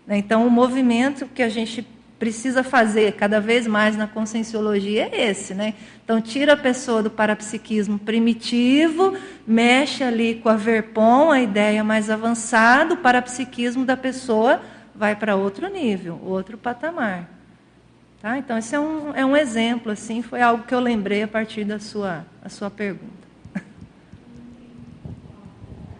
Né? 0.07 0.17
Então, 0.17 0.47
o 0.47 0.49
movimento 0.49 1.27
que 1.27 1.43
a 1.43 1.49
gente 1.49 1.87
precisa 2.19 2.63
fazer 2.63 3.13
cada 3.13 3.39
vez 3.41 3.67
mais 3.67 3.97
na 3.97 4.07
conscienciologia 4.07 5.09
é 5.11 5.29
esse, 5.29 5.53
né? 5.53 5.73
Então 6.03 6.21
tira 6.21 6.53
a 6.53 6.57
pessoa 6.57 7.03
do 7.03 7.09
parapsiquismo 7.09 7.99
primitivo, 7.99 9.17
mexe 9.45 10.03
ali 10.03 10.35
com 10.35 10.49
a 10.49 10.55
verpom, 10.55 11.31
a 11.31 11.41
ideia 11.41 11.83
mais 11.83 12.09
avançada, 12.09 12.93
o 12.93 12.97
parapsiquismo 12.97 13.85
da 13.85 13.97
pessoa 13.97 14.61
vai 14.95 15.15
para 15.15 15.35
outro 15.35 15.67
nível, 15.69 16.19
outro 16.23 16.57
patamar. 16.57 17.29
Tá? 18.21 18.37
Então, 18.37 18.57
esse 18.57 18.73
é 18.73 18.79
um, 18.79 19.13
é 19.13 19.25
um 19.25 19.35
exemplo, 19.35 19.91
assim, 19.91 20.21
foi 20.21 20.41
algo 20.41 20.63
que 20.63 20.73
eu 20.73 20.79
lembrei 20.79 21.23
a 21.23 21.27
partir 21.27 21.65
da 21.65 21.77
sua, 21.77 22.25
a 22.41 22.47
sua 22.47 22.69
pergunta. 22.71 23.23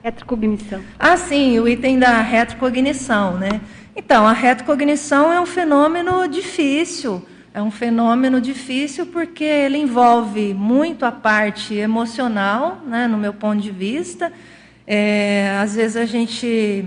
Retrocognição. 0.02 0.82
Ah, 0.98 1.18
sim, 1.18 1.60
o 1.60 1.68
item 1.68 2.00
da 2.00 2.22
retrocognição, 2.22 3.38
né? 3.38 3.60
Então, 3.96 4.26
a 4.26 4.34
retrocognição 4.34 5.32
é 5.32 5.40
um 5.40 5.46
fenômeno 5.46 6.28
difícil, 6.28 7.24
é 7.54 7.62
um 7.62 7.70
fenômeno 7.70 8.42
difícil 8.42 9.06
porque 9.06 9.44
ele 9.44 9.78
envolve 9.78 10.54
muito 10.54 11.06
a 11.06 11.12
parte 11.12 11.76
emocional, 11.76 12.82
né, 12.88 13.08
no 13.08 13.18
meu 13.18 13.34
ponto 13.34 13.62
de 13.62 13.70
vista. 13.70 14.34
É, 14.88 15.60
às 15.62 15.76
vezes 15.76 15.96
a 15.96 16.06
gente 16.06 16.84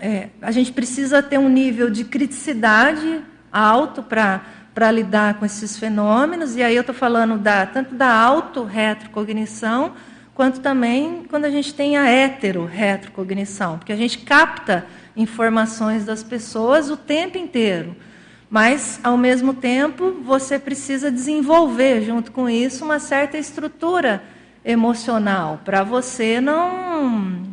é, 0.00 0.28
a 0.42 0.50
gente 0.50 0.72
precisa 0.72 1.22
ter 1.22 1.38
um 1.38 1.48
nível 1.48 1.90
de 1.90 2.04
criticidade 2.04 3.22
alto 3.52 4.02
para 4.02 4.90
lidar 4.92 5.34
com 5.34 5.46
esses 5.46 5.78
fenômenos, 5.78 6.56
e 6.56 6.62
aí 6.62 6.74
eu 6.74 6.80
estou 6.80 6.94
falando 6.94 7.38
da, 7.38 7.64
tanto 7.66 7.94
da 7.94 8.12
auto-retrocognição, 8.12 9.92
quanto 10.34 10.60
também 10.60 11.24
quando 11.30 11.44
a 11.44 11.50
gente 11.50 11.72
tem 11.72 11.96
a 11.96 12.10
hetero-retrocognição, 12.10 13.78
porque 13.78 13.92
a 13.92 13.96
gente 13.96 14.18
capta 14.18 14.84
informações 15.18 16.04
das 16.06 16.22
pessoas 16.22 16.88
o 16.88 16.96
tempo 16.96 17.36
inteiro. 17.36 17.94
Mas, 18.48 18.98
ao 19.04 19.18
mesmo 19.18 19.52
tempo, 19.52 20.12
você 20.22 20.58
precisa 20.58 21.10
desenvolver, 21.10 22.02
junto 22.02 22.32
com 22.32 22.48
isso, 22.48 22.84
uma 22.84 22.98
certa 22.98 23.36
estrutura 23.36 24.22
emocional, 24.64 25.60
para 25.64 25.82
você 25.82 26.40
não 26.40 27.46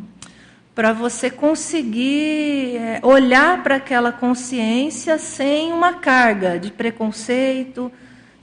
para 0.74 0.92
você 0.92 1.30
conseguir 1.30 2.76
é, 2.76 3.00
olhar 3.02 3.62
para 3.62 3.76
aquela 3.76 4.12
consciência 4.12 5.16
sem 5.16 5.72
uma 5.72 5.94
carga 5.94 6.58
de 6.58 6.70
preconceito, 6.70 7.90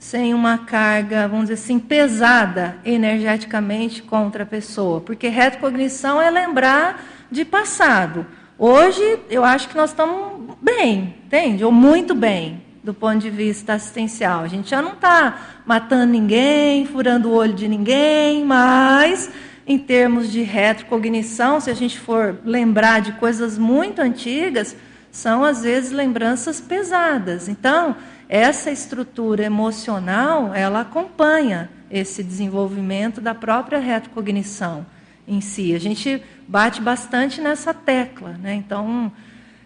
sem 0.00 0.34
uma 0.34 0.58
carga, 0.58 1.28
vamos 1.28 1.44
dizer 1.44 1.54
assim, 1.62 1.78
pesada 1.78 2.76
energeticamente 2.84 4.02
contra 4.02 4.42
a 4.42 4.46
pessoa. 4.46 5.00
Porque 5.00 5.28
retrocognição 5.28 6.20
é 6.20 6.28
lembrar 6.28 7.04
de 7.30 7.44
passado. 7.44 8.26
Hoje, 8.56 9.18
eu 9.28 9.44
acho 9.44 9.68
que 9.68 9.76
nós 9.76 9.90
estamos 9.90 10.56
bem, 10.62 11.16
entende? 11.26 11.64
Ou 11.64 11.72
muito 11.72 12.14
bem, 12.14 12.62
do 12.84 12.94
ponto 12.94 13.18
de 13.18 13.28
vista 13.28 13.74
assistencial. 13.74 14.42
A 14.42 14.46
gente 14.46 14.70
já 14.70 14.80
não 14.80 14.92
está 14.92 15.62
matando 15.66 16.12
ninguém, 16.12 16.86
furando 16.86 17.30
o 17.30 17.34
olho 17.34 17.52
de 17.52 17.66
ninguém, 17.66 18.44
mas 18.44 19.28
em 19.66 19.76
termos 19.76 20.30
de 20.30 20.42
retrocognição, 20.42 21.58
se 21.58 21.68
a 21.68 21.74
gente 21.74 21.98
for 21.98 22.38
lembrar 22.44 23.00
de 23.00 23.12
coisas 23.12 23.58
muito 23.58 24.00
antigas, 24.00 24.76
são 25.10 25.42
às 25.42 25.62
vezes 25.62 25.90
lembranças 25.90 26.60
pesadas. 26.60 27.48
Então, 27.48 27.96
essa 28.28 28.70
estrutura 28.70 29.42
emocional, 29.42 30.54
ela 30.54 30.82
acompanha 30.82 31.68
esse 31.90 32.22
desenvolvimento 32.22 33.20
da 33.20 33.34
própria 33.34 33.80
retrocognição 33.80 34.86
em 35.26 35.40
si. 35.40 35.74
A 35.74 35.80
gente 35.80 36.22
bate 36.46 36.80
bastante 36.80 37.40
nessa 37.40 37.72
tecla, 37.72 38.38
né? 38.40 38.54
Então, 38.54 39.12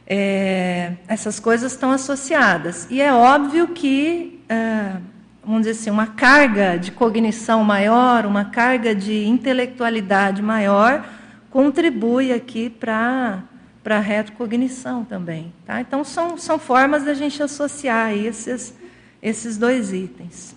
é, 0.06 0.94
essas 1.06 1.38
coisas 1.38 1.72
estão 1.72 1.90
associadas. 1.90 2.86
E 2.90 3.00
é 3.00 3.12
óbvio 3.12 3.68
que 3.68 4.40
é, 4.48 4.96
vamos 5.42 5.62
dizer 5.62 5.80
assim, 5.80 5.90
uma 5.90 6.06
carga 6.06 6.76
de 6.76 6.92
cognição 6.92 7.64
maior, 7.64 8.26
uma 8.26 8.44
carga 8.44 8.94
de 8.94 9.24
intelectualidade 9.24 10.42
maior, 10.42 11.08
contribui 11.50 12.32
aqui 12.32 12.68
para 12.68 13.42
para 13.88 13.96
a 13.96 14.00
retrocognição 14.00 15.02
também. 15.02 15.50
Tá? 15.64 15.80
Então, 15.80 16.04
são, 16.04 16.36
são 16.36 16.58
formas 16.58 17.04
da 17.04 17.14
gente 17.14 17.42
associar 17.42 18.12
esses, 18.12 18.74
esses 19.22 19.56
dois 19.56 19.94
itens. 19.94 20.54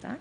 Tá? 0.00 0.16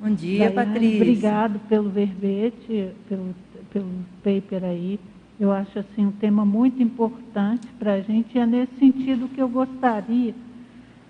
Bom 0.00 0.14
dia, 0.14 0.50
Patrícia. 0.50 0.96
Obrigado 0.96 1.58
pelo 1.68 1.90
verbete, 1.90 2.90
pelo, 3.08 3.34
pelo 3.70 3.88
paper 4.24 4.64
aí. 4.64 4.98
Eu 5.38 5.52
acho 5.52 5.78
assim 5.78 6.06
um 6.06 6.12
tema 6.12 6.44
muito 6.44 6.82
importante 6.82 7.66
para 7.78 7.94
a 7.94 8.00
gente 8.00 8.36
e 8.36 8.40
é 8.40 8.46
nesse 8.46 8.74
sentido 8.76 9.28
que 9.28 9.40
eu 9.40 9.48
gostaria 9.48 10.34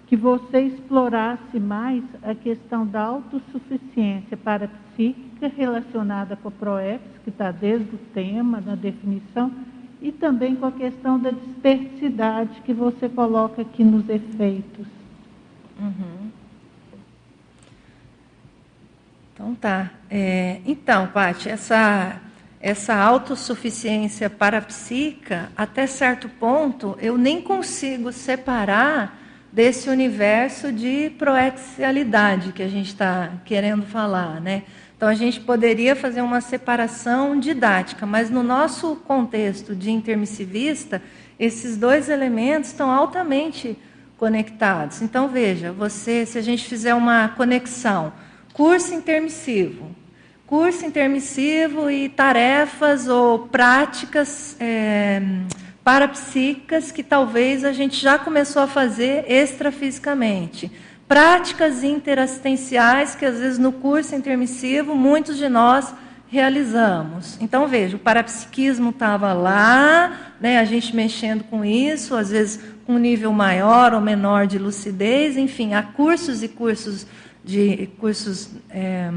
que 0.09 0.17
você 0.17 0.63
explorasse 0.63 1.61
mais 1.61 2.03
a 2.23 2.35
questão 2.35 2.87
da 2.87 3.03
autossuficiência 3.03 4.37
parapsíquica 4.37 5.49
relacionada 5.55 6.35
com 6.35 6.49
a 6.49 6.51
PROEPS, 6.51 7.19
que 7.23 7.29
está 7.29 7.51
desde 7.51 7.95
o 7.95 7.99
tema, 8.15 8.61
na 8.61 8.75
definição, 8.75 9.53
e 10.01 10.11
também 10.11 10.57
com 10.57 10.65
a 10.65 10.73
questão 10.73 11.19
da 11.19 11.31
dispersidade 11.31 12.63
que 12.63 12.73
você 12.73 13.09
coloca 13.09 13.61
aqui 13.61 13.85
nos 13.85 14.09
efeitos. 14.09 14.87
Uhum. 15.79 16.31
Então 19.39 19.55
tá. 19.55 19.89
É, 20.11 20.59
então, 20.67 21.07
Paty, 21.07 21.49
essa 21.49 22.21
essa 22.61 22.93
autossuficiência 22.97 24.29
parapsíquica, 24.29 25.49
até 25.57 25.87
certo 25.87 26.29
ponto, 26.29 26.99
eu 27.01 27.17
nem 27.17 27.41
consigo 27.41 28.11
separar 28.11 29.17
desse 29.53 29.89
universo 29.89 30.73
de 30.73 31.11
proexialidade 31.11 32.51
que 32.51 32.61
a 32.61 32.67
gente 32.67 32.89
está 32.89 33.31
querendo 33.45 33.87
falar, 33.87 34.41
né? 34.41 34.65
Então 34.97 35.09
a 35.09 35.15
gente 35.15 35.39
poderia 35.39 35.95
fazer 35.95 36.21
uma 36.21 36.41
separação 36.41 37.39
didática, 37.39 38.05
mas 38.05 38.29
no 38.29 38.43
nosso 38.43 38.97
contexto 38.97 39.77
de 39.77 39.93
intermissivista, 39.93 41.01
esses 41.39 41.77
dois 41.77 42.09
elementos 42.09 42.71
estão 42.71 42.91
altamente 42.91 43.79
conectados. 44.17 45.01
Então 45.01 45.29
veja, 45.29 45.71
você, 45.71 46.27
se 46.27 46.37
a 46.37 46.43
gente 46.43 46.65
fizer 46.65 46.93
uma 46.93 47.29
conexão, 47.29 48.13
curso 48.59 48.93
intermissivo, 48.93 49.95
curso 50.45 50.85
intermissivo 50.85 51.89
e 51.89 52.09
tarefas 52.09 53.07
ou 53.07 53.47
práticas 53.47 54.57
é, 54.59 55.23
parapsíquicas 55.85 56.91
que 56.91 57.05
talvez 57.05 57.65
a 57.65 57.73
gente 57.73 57.95
já 57.95 58.19
começou 58.19 58.63
a 58.63 58.67
fazer 58.67 59.25
extrafisicamente. 59.31 60.73
Práticas 61.07 61.85
interassistenciais 61.85 63.15
que 63.15 63.25
às 63.25 63.39
vezes 63.39 63.61
no 63.61 63.71
curso 63.71 64.17
intermissivo 64.17 64.93
muitos 64.93 65.37
de 65.37 65.49
nós 65.49 65.95
realizamos. 66.27 67.39
Então, 67.41 67.69
veja, 67.69 67.97
o 67.97 68.01
parapsiquismo 68.01 68.91
estava 68.91 69.33
lá, 69.35 70.35
né, 70.41 70.59
a 70.59 70.65
gente 70.65 70.97
mexendo 70.97 71.45
com 71.45 71.65
isso, 71.65 72.17
às 72.17 72.31
vezes 72.31 72.61
com 72.85 72.95
um 72.95 72.99
nível 72.99 73.33
maior 73.33 73.95
ou 73.95 74.01
menor 74.01 74.49
de 74.49 74.59
lucidez, 74.59 75.37
enfim, 75.37 75.75
há 75.75 75.83
cursos 75.83 76.43
e 76.43 76.49
cursos 76.49 77.07
de 77.49 77.89
cursos 77.99 78.51
é, 78.69 79.11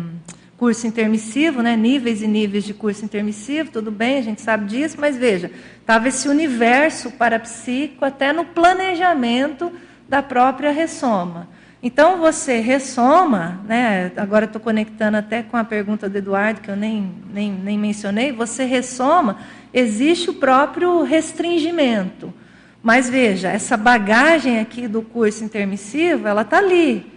curso 0.57 0.88
intermissivo, 0.88 1.61
né, 1.61 1.75
níveis 1.75 2.21
e 2.21 2.27
níveis 2.27 2.63
de 2.63 2.73
curso 2.73 3.03
intermissivo, 3.03 3.71
tudo 3.71 3.91
bem, 3.91 4.19
a 4.19 4.21
gente 4.21 4.41
sabe 4.41 4.65
disso, 4.67 4.95
mas 4.99 5.17
veja, 5.17 5.51
estava 5.79 6.07
esse 6.07 6.29
universo 6.29 7.11
parapsíquico 7.11 8.05
até 8.05 8.32
no 8.32 8.45
planejamento 8.45 9.71
da 10.07 10.21
própria 10.21 10.71
ressoma. 10.71 11.49
Então 11.84 12.19
você 12.19 12.59
ressoma, 12.59 13.59
né? 13.67 14.11
agora 14.15 14.45
estou 14.45 14.61
conectando 14.61 15.17
até 15.17 15.41
com 15.41 15.57
a 15.57 15.63
pergunta 15.63 16.07
do 16.07 16.17
Eduardo, 16.17 16.61
que 16.61 16.69
eu 16.69 16.75
nem, 16.75 17.11
nem, 17.34 17.51
nem 17.51 17.77
mencionei, 17.77 18.32
você 18.32 18.63
ressoma, 18.63 19.39
existe 19.73 20.29
o 20.29 20.36
próprio 20.36 21.01
restringimento. 21.01 22.32
Mas 22.84 23.09
veja, 23.09 23.49
essa 23.49 23.75
bagagem 23.75 24.59
aqui 24.59 24.88
do 24.88 25.01
curso 25.01 25.43
intermissivo, 25.43 26.27
ela 26.27 26.43
está 26.43 26.59
ali. 26.59 27.11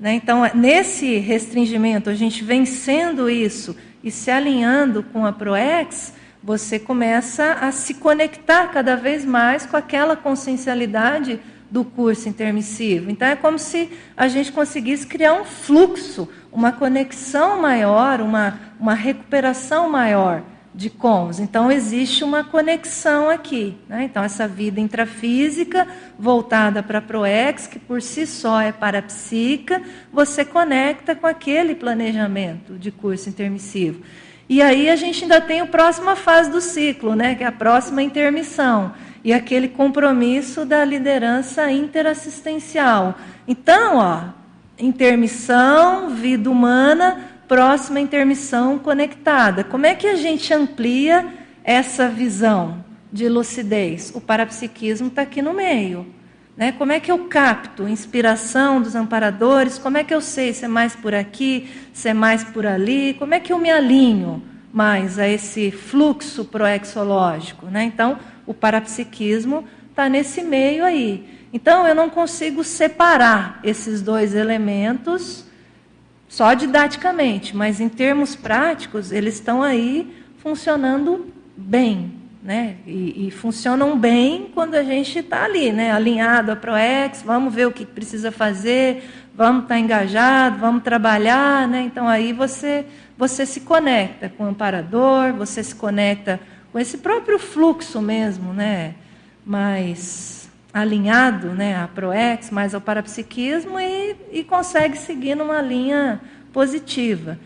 Né? 0.00 0.14
Então, 0.14 0.42
nesse 0.54 1.18
restringimento, 1.18 2.08
a 2.08 2.14
gente 2.14 2.42
vencendo 2.42 3.28
isso 3.28 3.76
e 4.02 4.10
se 4.10 4.30
alinhando 4.30 5.02
com 5.02 5.26
a 5.26 5.32
ProEx, 5.32 6.14
você 6.42 6.78
começa 6.78 7.52
a 7.60 7.70
se 7.70 7.92
conectar 7.94 8.68
cada 8.68 8.96
vez 8.96 9.26
mais 9.26 9.66
com 9.66 9.76
aquela 9.76 10.16
consciencialidade 10.16 11.38
do 11.70 11.84
curso 11.84 12.30
intermissivo. 12.30 13.10
Então, 13.10 13.28
é 13.28 13.36
como 13.36 13.58
se 13.58 13.90
a 14.16 14.26
gente 14.26 14.50
conseguisse 14.50 15.06
criar 15.06 15.34
um 15.34 15.44
fluxo, 15.44 16.26
uma 16.50 16.72
conexão 16.72 17.60
maior, 17.60 18.22
uma, 18.22 18.58
uma 18.80 18.94
recuperação 18.94 19.90
maior 19.90 20.42
de 20.74 20.88
cons. 20.88 21.40
Então, 21.40 21.70
existe 21.70 22.22
uma 22.22 22.44
conexão 22.44 23.28
aqui. 23.28 23.76
Né? 23.88 24.04
Então, 24.04 24.22
essa 24.22 24.46
vida 24.46 24.80
intrafísica 24.80 25.86
voltada 26.18 26.82
para 26.82 26.98
a 26.98 27.02
ProEx, 27.02 27.66
que 27.66 27.78
por 27.78 28.00
si 28.00 28.26
só 28.26 28.60
é 28.60 28.70
parapsíquica, 28.70 29.82
você 30.12 30.44
conecta 30.44 31.14
com 31.14 31.26
aquele 31.26 31.74
planejamento 31.74 32.78
de 32.78 32.90
curso 32.90 33.28
intermissivo. 33.28 34.02
E 34.48 34.60
aí 34.60 34.90
a 34.90 34.96
gente 34.96 35.22
ainda 35.22 35.40
tem 35.40 35.60
a 35.60 35.66
próxima 35.66 36.16
fase 36.16 36.50
do 36.50 36.60
ciclo, 36.60 37.14
né? 37.14 37.34
que 37.34 37.44
é 37.44 37.46
a 37.46 37.52
próxima 37.52 38.02
intermissão 38.02 38.92
e 39.22 39.32
aquele 39.32 39.68
compromisso 39.68 40.64
da 40.64 40.84
liderança 40.84 41.70
interassistencial. 41.70 43.16
Então, 43.46 43.98
ó, 43.98 44.22
intermissão, 44.78 46.10
vida 46.10 46.50
humana, 46.50 47.29
próxima 47.50 47.98
intermissão 47.98 48.78
conectada. 48.78 49.64
Como 49.64 49.84
é 49.84 49.92
que 49.92 50.06
a 50.06 50.14
gente 50.14 50.54
amplia 50.54 51.26
essa 51.64 52.08
visão 52.08 52.84
de 53.12 53.28
lucidez? 53.28 54.12
O 54.14 54.20
parapsiquismo 54.20 55.08
está 55.08 55.22
aqui 55.22 55.42
no 55.42 55.52
meio. 55.52 56.06
Né? 56.56 56.70
Como 56.70 56.92
é 56.92 57.00
que 57.00 57.10
eu 57.10 57.26
capto 57.26 57.88
inspiração 57.88 58.80
dos 58.80 58.94
amparadores? 58.94 59.78
Como 59.78 59.98
é 59.98 60.04
que 60.04 60.14
eu 60.14 60.20
sei 60.20 60.52
se 60.52 60.64
é 60.64 60.68
mais 60.68 60.94
por 60.94 61.12
aqui, 61.12 61.68
se 61.92 62.08
é 62.08 62.14
mais 62.14 62.44
por 62.44 62.64
ali? 62.64 63.14
Como 63.14 63.34
é 63.34 63.40
que 63.40 63.52
eu 63.52 63.58
me 63.58 63.68
alinho 63.68 64.40
mais 64.72 65.18
a 65.18 65.26
esse 65.26 65.72
fluxo 65.72 66.44
proexológico? 66.44 67.66
Né? 67.66 67.82
Então, 67.82 68.16
o 68.46 68.54
parapsiquismo 68.54 69.64
está 69.90 70.08
nesse 70.08 70.40
meio 70.40 70.84
aí. 70.84 71.28
Então, 71.52 71.84
eu 71.84 71.96
não 71.96 72.08
consigo 72.08 72.62
separar 72.62 73.58
esses 73.64 74.00
dois 74.02 74.36
elementos 74.36 75.49
só 76.30 76.54
didaticamente, 76.54 77.56
mas 77.56 77.80
em 77.80 77.88
termos 77.88 78.36
práticos, 78.36 79.10
eles 79.10 79.34
estão 79.34 79.64
aí 79.64 80.16
funcionando 80.38 81.26
bem. 81.56 82.18
Né? 82.42 82.76
E, 82.86 83.26
e 83.26 83.30
funcionam 83.30 83.98
bem 83.98 84.50
quando 84.54 84.74
a 84.74 84.82
gente 84.82 85.18
está 85.18 85.44
ali, 85.44 85.70
né? 85.72 85.92
alinhado 85.92 86.50
a 86.52 86.56
ProEx, 86.56 87.20
vamos 87.20 87.52
ver 87.52 87.66
o 87.66 87.72
que 87.72 87.84
precisa 87.84 88.32
fazer, 88.32 89.02
vamos 89.34 89.64
estar 89.64 89.74
tá 89.74 89.78
engajado, 89.80 90.58
vamos 90.58 90.82
trabalhar. 90.82 91.68
Né? 91.68 91.82
Então, 91.82 92.08
aí 92.08 92.32
você, 92.32 92.86
você 93.18 93.44
se 93.44 93.60
conecta 93.60 94.30
com 94.30 94.44
o 94.44 94.48
amparador, 94.48 95.34
você 95.34 95.62
se 95.62 95.74
conecta 95.74 96.40
com 96.72 96.78
esse 96.78 96.98
próprio 96.98 97.38
fluxo 97.38 98.00
mesmo, 98.00 98.52
né, 98.52 98.94
mais 99.44 100.39
alinhado, 100.72 101.48
né, 101.48 101.76
à 101.76 101.88
ProEx, 101.88 102.50
mais 102.50 102.74
ao 102.74 102.80
parapsiquismo 102.80 103.78
e, 103.78 104.16
e 104.32 104.44
consegue 104.44 104.96
seguir 104.96 105.34
numa 105.34 105.60
linha 105.60 106.20
positiva. 106.52 107.38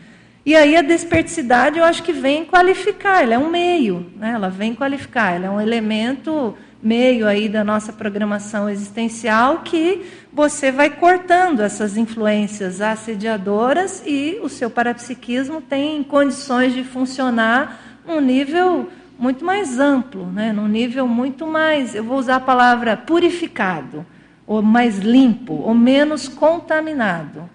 E 0.47 0.55
aí 0.55 0.77
a 0.77 0.83
desperticidade 0.83 1.79
eu 1.79 1.85
acho 1.85 2.03
que 2.03 2.13
vem 2.13 2.45
qualificar, 2.45 3.23
ela 3.23 3.35
é 3.35 3.39
um 3.39 3.49
meio, 3.49 4.13
né? 4.17 4.33
ela 4.35 4.51
vem 4.51 4.75
qualificar, 4.75 5.35
ela 5.35 5.47
é 5.47 5.51
um 5.51 5.61
elemento 5.61 6.55
meio 6.83 7.27
aí 7.27 7.49
da 7.49 7.65
nossa 7.65 7.95
programação 7.95 8.69
existencial 8.69 9.63
que 9.63 10.05
você 10.31 10.71
vai 10.71 10.91
cortando 10.91 11.61
essas 11.61 11.97
influências 11.97 12.83
assediadoras 12.83 14.03
e 14.05 14.39
o 14.43 14.51
seu 14.51 14.69
parapsiquismo 14.69 15.63
tem 15.63 16.03
condições 16.03 16.75
de 16.75 16.85
funcionar 16.85 17.81
num 18.07 18.21
nível 18.21 18.91
muito 19.19 19.45
mais 19.45 19.79
amplo, 19.79 20.27
né? 20.27 20.53
num 20.53 20.69
nível 20.69 21.07
muito 21.07 21.47
mais, 21.47 21.95
eu 21.95 22.05
vou 22.05 22.19
usar 22.19 22.37
a 22.37 22.41
palavra 22.41 22.97
purificado, 22.97 24.05
ou 24.47 24.61
mais 24.61 24.99
limpo, 24.99 25.55
ou 25.55 25.75
menos 25.75 26.29
contaminado, 26.29 27.49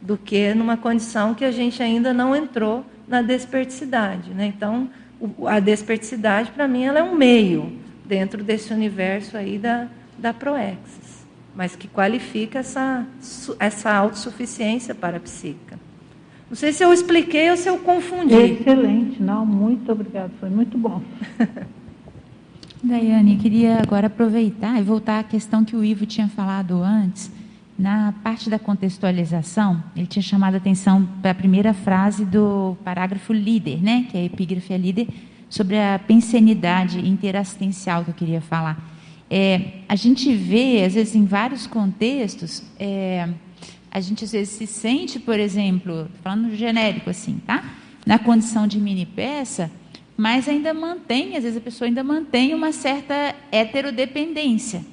do 0.00 0.16
que 0.16 0.52
numa 0.54 0.76
condição 0.76 1.34
que 1.34 1.44
a 1.44 1.50
gente 1.50 1.82
ainda 1.82 2.12
não 2.12 2.34
entrou 2.34 2.84
na 3.06 3.22
desperticidade. 3.22 4.30
Né? 4.30 4.46
Então, 4.46 4.88
a 5.46 5.60
desperticidade, 5.60 6.50
para 6.50 6.66
mim, 6.66 6.84
ela 6.84 6.98
é 6.98 7.02
um 7.02 7.14
meio 7.14 7.78
dentro 8.04 8.42
desse 8.42 8.72
universo 8.72 9.36
aí 9.36 9.58
da, 9.58 9.86
da 10.18 10.34
Proexis, 10.34 11.24
mas 11.54 11.74
que 11.76 11.88
qualifica 11.88 12.58
essa, 12.58 13.06
essa 13.58 13.92
autossuficiência 13.92 14.94
parapsíquica. 14.94 15.78
Não 16.48 16.56
sei 16.56 16.72
se 16.72 16.84
eu 16.84 16.92
expliquei 16.92 17.50
ou 17.50 17.56
se 17.56 17.68
eu 17.68 17.78
confundi. 17.78 18.34
Excelente, 18.34 19.22
não, 19.22 19.44
muito 19.44 19.90
obrigada, 19.90 20.30
foi 20.38 20.50
muito 20.50 20.76
bom. 20.76 21.02
Daiane, 22.84 23.36
queria 23.36 23.80
agora 23.80 24.08
aproveitar 24.08 24.78
e 24.78 24.82
voltar 24.82 25.20
à 25.20 25.22
questão 25.22 25.64
que 25.64 25.74
o 25.74 25.82
Ivo 25.82 26.04
tinha 26.04 26.28
falado 26.28 26.82
antes. 26.82 27.32
Na 27.76 28.14
parte 28.22 28.48
da 28.48 28.58
contextualização, 28.58 29.82
ele 29.96 30.06
tinha 30.06 30.22
chamado 30.22 30.54
a 30.54 30.58
atenção 30.58 31.08
para 31.20 31.32
a 31.32 31.34
primeira 31.34 31.72
frase 31.72 32.24
do 32.24 32.76
parágrafo 32.84 33.32
líder, 33.32 33.82
né, 33.82 34.06
que 34.10 34.16
é 34.16 34.20
a 34.20 34.24
epígrafe 34.24 34.72
a 34.72 34.78
líder, 34.78 35.08
sobre 35.48 35.78
a 35.78 35.98
pensenidade 35.98 37.00
interassistencial 37.00 38.04
que 38.04 38.10
eu 38.10 38.14
queria 38.14 38.40
falar. 38.40 38.78
É, 39.30 39.80
a 39.88 39.96
gente 39.96 40.32
vê, 40.34 40.84
às 40.84 40.94
vezes, 40.94 41.16
em 41.16 41.24
vários 41.24 41.66
contextos, 41.66 42.62
é, 42.78 43.28
a 43.94 44.00
gente 44.00 44.24
às 44.24 44.32
vezes 44.32 44.52
se 44.54 44.66
sente, 44.66 45.20
por 45.20 45.38
exemplo, 45.38 46.08
falando 46.20 46.52
genérico 46.56 47.10
assim, 47.10 47.40
tá? 47.46 47.62
Na 48.04 48.18
condição 48.18 48.66
de 48.66 48.80
mini 48.80 49.06
peça, 49.06 49.70
mas 50.16 50.48
ainda 50.48 50.74
mantém, 50.74 51.36
às 51.36 51.44
vezes 51.44 51.56
a 51.56 51.60
pessoa 51.60 51.86
ainda 51.86 52.02
mantém 52.02 52.52
uma 52.54 52.72
certa 52.72 53.36
heterodependência. 53.52 54.84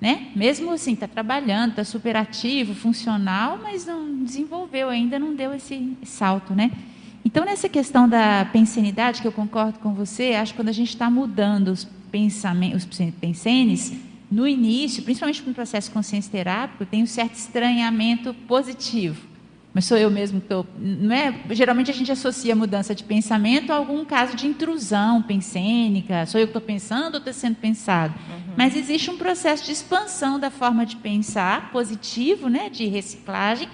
Né? 0.00 0.28
Mesmo 0.36 0.70
assim, 0.70 0.92
está 0.92 1.08
trabalhando, 1.08 1.70
está 1.70 1.82
super 1.82 2.16
ativo, 2.16 2.72
funcional, 2.72 3.58
mas 3.60 3.84
não 3.86 4.22
desenvolveu 4.22 4.90
ainda, 4.90 5.18
não 5.18 5.34
deu 5.34 5.52
esse 5.52 5.96
salto, 6.04 6.54
né? 6.54 6.70
Então, 7.24 7.44
nessa 7.44 7.70
questão 7.70 8.08
da 8.08 8.44
pensenidade, 8.52 9.22
que 9.22 9.26
eu 9.26 9.32
concordo 9.32 9.78
com 9.78 9.94
você, 9.94 10.34
acho 10.34 10.52
que 10.52 10.58
quando 10.58 10.68
a 10.68 10.72
gente 10.72 10.90
está 10.90 11.10
mudando 11.10 11.68
os 11.68 11.88
pensamentos, 12.12 12.84
os 12.84 13.12
pensenes, 13.18 13.92
no 14.30 14.46
início, 14.46 15.02
principalmente 15.02 15.42
no 15.46 15.54
processo 15.54 15.90
consciência 15.90 16.30
terápico, 16.30 16.84
tem 16.84 17.02
um 17.02 17.06
certo 17.06 17.34
estranhamento 17.34 18.34
positivo. 18.46 19.34
Mas 19.74 19.86
sou 19.86 19.96
eu 19.96 20.08
mesmo 20.08 20.40
que 20.40 20.46
estou. 20.46 20.64
É, 21.12 21.52
geralmente 21.52 21.90
a 21.90 21.94
gente 21.94 22.10
associa 22.12 22.52
a 22.52 22.56
mudança 22.56 22.94
de 22.94 23.02
pensamento 23.02 23.72
a 23.72 23.74
algum 23.74 24.04
caso 24.04 24.36
de 24.36 24.46
intrusão 24.46 25.20
pensênica. 25.20 26.24
Sou 26.26 26.40
eu 26.40 26.46
que 26.46 26.50
estou 26.50 26.62
pensando 26.62 27.14
ou 27.14 27.18
está 27.18 27.32
sendo 27.32 27.56
pensado? 27.56 28.14
Uhum. 28.14 28.54
Mas 28.56 28.76
existe 28.76 29.10
um 29.10 29.18
processo 29.18 29.64
de 29.64 29.72
expansão 29.72 30.38
da 30.38 30.48
forma 30.48 30.86
de 30.86 30.94
pensar, 30.94 31.72
positivo, 31.72 32.48
né, 32.48 32.70
de 32.70 32.86
reciclagem, 32.86 33.68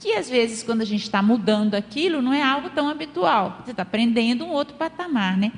que 0.00 0.14
às 0.14 0.28
vezes, 0.28 0.62
quando 0.62 0.80
a 0.80 0.86
gente 0.86 1.02
está 1.02 1.22
mudando 1.22 1.74
aquilo, 1.74 2.22
não 2.22 2.32
é 2.32 2.42
algo 2.42 2.70
tão 2.70 2.88
habitual. 2.88 3.60
Você 3.62 3.72
está 3.72 3.82
aprendendo 3.82 4.46
um 4.46 4.50
outro 4.50 4.74
patamar. 4.76 5.36
Né? 5.36 5.52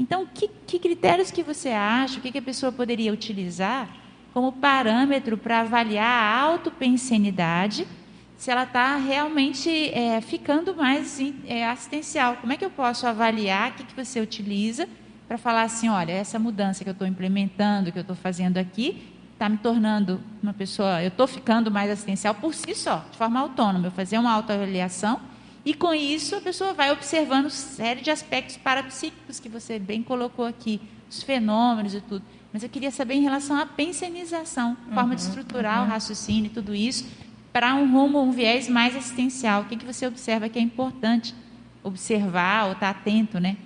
Então, 0.00 0.24
que, 0.24 0.48
que 0.66 0.78
critérios 0.78 1.30
que 1.30 1.42
você 1.42 1.68
acha, 1.68 2.18
o 2.18 2.22
que, 2.22 2.32
que 2.32 2.38
a 2.38 2.42
pessoa 2.42 2.72
poderia 2.72 3.12
utilizar 3.12 3.86
como 4.32 4.50
parâmetro 4.50 5.36
para 5.36 5.60
avaliar 5.60 6.06
a 6.06 6.40
autopensenidade, 6.40 7.86
se 8.34 8.50
ela 8.50 8.62
está 8.62 8.96
realmente 8.96 9.90
é, 9.90 10.18
ficando 10.22 10.74
mais 10.74 11.20
é, 11.46 11.66
assistencial. 11.66 12.36
Como 12.36 12.50
é 12.50 12.56
que 12.56 12.64
eu 12.64 12.70
posso 12.70 13.06
avaliar 13.06 13.72
o 13.72 13.74
que, 13.74 13.84
que 13.84 13.94
você 13.94 14.18
utiliza 14.22 14.88
para 15.28 15.36
falar 15.36 15.64
assim, 15.64 15.90
olha, 15.90 16.12
essa 16.12 16.38
mudança 16.38 16.82
que 16.82 16.88
eu 16.88 16.92
estou 16.92 17.06
implementando, 17.06 17.92
que 17.92 17.98
eu 17.98 18.02
estou 18.02 18.16
fazendo 18.16 18.56
aqui, 18.56 19.12
está 19.34 19.50
me 19.50 19.58
tornando 19.58 20.18
uma 20.42 20.54
pessoa, 20.54 21.02
eu 21.02 21.08
estou 21.08 21.26
ficando 21.26 21.70
mais 21.70 21.90
assistencial 21.90 22.34
por 22.34 22.54
si 22.54 22.74
só, 22.74 23.04
de 23.10 23.18
forma 23.18 23.38
autônoma. 23.38 23.88
Eu 23.88 23.90
fazer 23.90 24.16
uma 24.16 24.32
autoavaliação 24.32 25.20
e 25.64 25.74
com 25.74 25.92
isso 25.92 26.34
a 26.36 26.40
pessoa 26.40 26.72
vai 26.72 26.90
observando 26.90 27.50
série 27.50 28.00
de 28.00 28.10
aspectos 28.10 28.56
parapsíquicos 28.56 29.38
que 29.38 29.48
você 29.48 29.78
bem 29.78 30.02
colocou 30.02 30.46
aqui, 30.46 30.80
os 31.08 31.22
fenômenos 31.22 31.94
e 31.94 32.00
tudo. 32.00 32.24
Mas 32.52 32.62
eu 32.62 32.68
queria 32.68 32.90
saber 32.90 33.14
em 33.14 33.22
relação 33.22 33.56
à 33.56 33.66
pensionização, 33.66 34.76
forma 34.92 35.14
de 35.14 35.22
uhum, 35.22 35.28
estruturar 35.28 35.80
uhum. 35.80 35.86
o 35.86 35.88
raciocínio 35.90 36.46
e 36.46 36.50
tudo 36.50 36.74
isso, 36.74 37.06
para 37.52 37.74
um 37.74 37.92
rumo, 37.92 38.20
um 38.20 38.32
viés 38.32 38.68
mais 38.68 38.96
assistencial. 38.96 39.62
O 39.62 39.64
que, 39.66 39.76
que 39.76 39.84
você 39.84 40.06
observa 40.06 40.48
que 40.48 40.58
é 40.58 40.62
importante 40.62 41.34
observar 41.82 42.66
ou 42.66 42.72
estar 42.72 42.92
tá 42.92 42.98
atento, 42.98 43.38
né? 43.38 43.56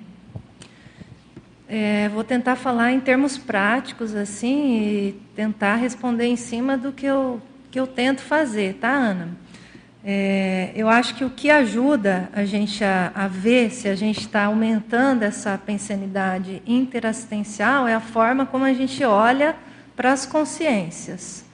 É, 1.67 2.09
vou 2.11 2.23
tentar 2.23 2.57
falar 2.57 2.93
em 2.93 3.01
termos 3.01 3.39
práticos 3.39 4.15
assim 4.15 4.77
e 4.77 5.13
tentar 5.35 5.77
responder 5.77 6.27
em 6.27 6.37
cima 6.37 6.77
do 6.77 6.93
que 6.93 7.07
eu, 7.07 7.41
que 7.71 7.81
eu 7.81 7.87
tento 7.87 8.21
fazer, 8.21 8.75
tá, 8.75 8.91
Ana? 8.91 9.44
É, 10.07 10.71
eu 10.77 10.87
acho 10.87 11.15
que 11.15 11.25
o 11.25 11.31
que 11.31 11.51
ajuda 11.51 12.29
a 12.35 12.45
gente 12.45 12.85
a, 12.85 13.11
a 13.15 13.27
ver 13.27 13.71
se 13.71 13.89
a 13.89 13.95
gente 13.95 14.21
está 14.21 14.45
aumentando 14.45 15.23
essa 15.23 15.57
pensanidade 15.57 16.63
interassistencial 16.67 17.89
é 17.89 17.95
a 17.95 18.01
forma 18.01 18.45
como 18.45 18.65
a 18.65 18.75
gente 18.75 19.03
olha 19.03 19.57
para 19.97 20.13
as 20.13 20.27
consciências. 20.27 21.47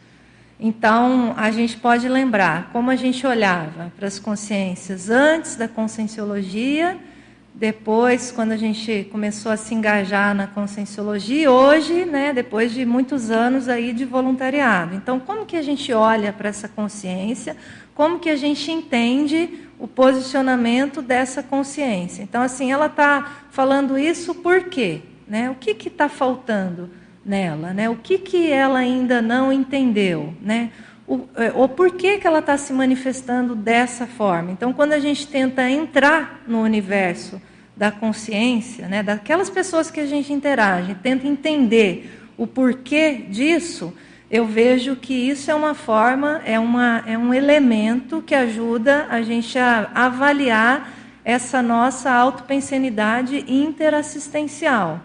Então, 0.59 1.33
a 1.37 1.53
gente 1.53 1.77
pode 1.77 2.09
lembrar 2.09 2.71
como 2.73 2.91
a 2.91 2.97
gente 2.97 3.25
olhava 3.25 3.93
para 3.97 4.09
as 4.09 4.19
consciências 4.19 5.09
antes 5.09 5.55
da 5.55 5.69
conscienciologia, 5.69 6.99
depois, 7.55 8.31
quando 8.33 8.53
a 8.53 8.57
gente 8.57 9.09
começou 9.11 9.53
a 9.53 9.57
se 9.57 9.75
engajar 9.75 10.35
na 10.35 10.47
conscienciologia, 10.47 11.43
e 11.43 11.49
hoje, 11.49 12.05
né, 12.05 12.33
depois 12.33 12.73
de 12.73 12.87
muitos 12.87 13.31
anos 13.31 13.69
aí 13.69 13.93
de 13.93 14.05
voluntariado. 14.05 14.95
Então, 14.95 15.21
como 15.21 15.45
que 15.45 15.57
a 15.57 15.63
gente 15.63 15.93
olha 15.93 16.33
para 16.33 16.49
essa 16.49 16.69
consciência? 16.69 17.57
Como 18.01 18.19
que 18.19 18.31
a 18.31 18.37
gente 18.37 18.73
entende 18.73 19.59
o 19.79 19.87
posicionamento 19.87 21.03
dessa 21.03 21.43
consciência? 21.43 22.23
Então, 22.23 22.41
assim, 22.41 22.73
ela 22.73 22.87
está 22.87 23.43
falando 23.51 23.99
isso 23.99 24.37
por 24.37 24.71
quê? 24.71 25.03
Né? 25.29 25.51
O 25.51 25.55
que 25.55 25.73
está 25.87 26.09
faltando? 26.09 26.89
nela, 27.23 27.75
né? 27.75 27.91
O 27.91 27.97
que, 27.97 28.17
que 28.17 28.51
ela 28.51 28.79
ainda 28.79 29.21
não 29.21 29.53
entendeu, 29.53 30.33
né? 30.41 30.71
O, 31.07 31.29
é, 31.37 31.53
ou 31.55 31.69
por 31.69 31.91
que, 31.91 32.17
que 32.17 32.27
ela 32.27 32.39
está 32.39 32.57
se 32.57 32.73
manifestando 32.73 33.55
dessa 33.55 34.07
forma. 34.07 34.51
Então, 34.51 34.73
quando 34.73 34.95
a 34.95 34.99
gente 34.99 35.27
tenta 35.27 35.69
entrar 35.69 36.43
no 36.47 36.63
universo 36.63 37.39
da 37.77 37.93
consciência, 37.93 38.89
né, 38.89 39.03
daquelas 39.03 39.51
pessoas 39.51 39.91
que 39.91 40.01
a 40.01 40.07
gente 40.07 40.33
interage, 40.33 40.95
tenta 41.03 41.27
entender 41.27 42.19
o 42.39 42.47
porquê 42.47 43.27
disso, 43.29 43.93
eu 44.31 44.47
vejo 44.47 44.95
que 44.95 45.13
isso 45.13 45.51
é 45.51 45.55
uma 45.55 45.75
forma, 45.75 46.41
é, 46.45 46.59
uma, 46.59 47.03
é 47.05 47.19
um 47.19 47.35
elemento 47.35 48.23
que 48.23 48.35
ajuda 48.35 49.07
a 49.11 49.23
gente 49.23 49.59
a 49.59 49.91
avaliar 49.93 50.93
essa 51.25 51.61
nossa 51.61 52.13
autopensenidade 52.13 53.45
interassistencial. 53.49 55.01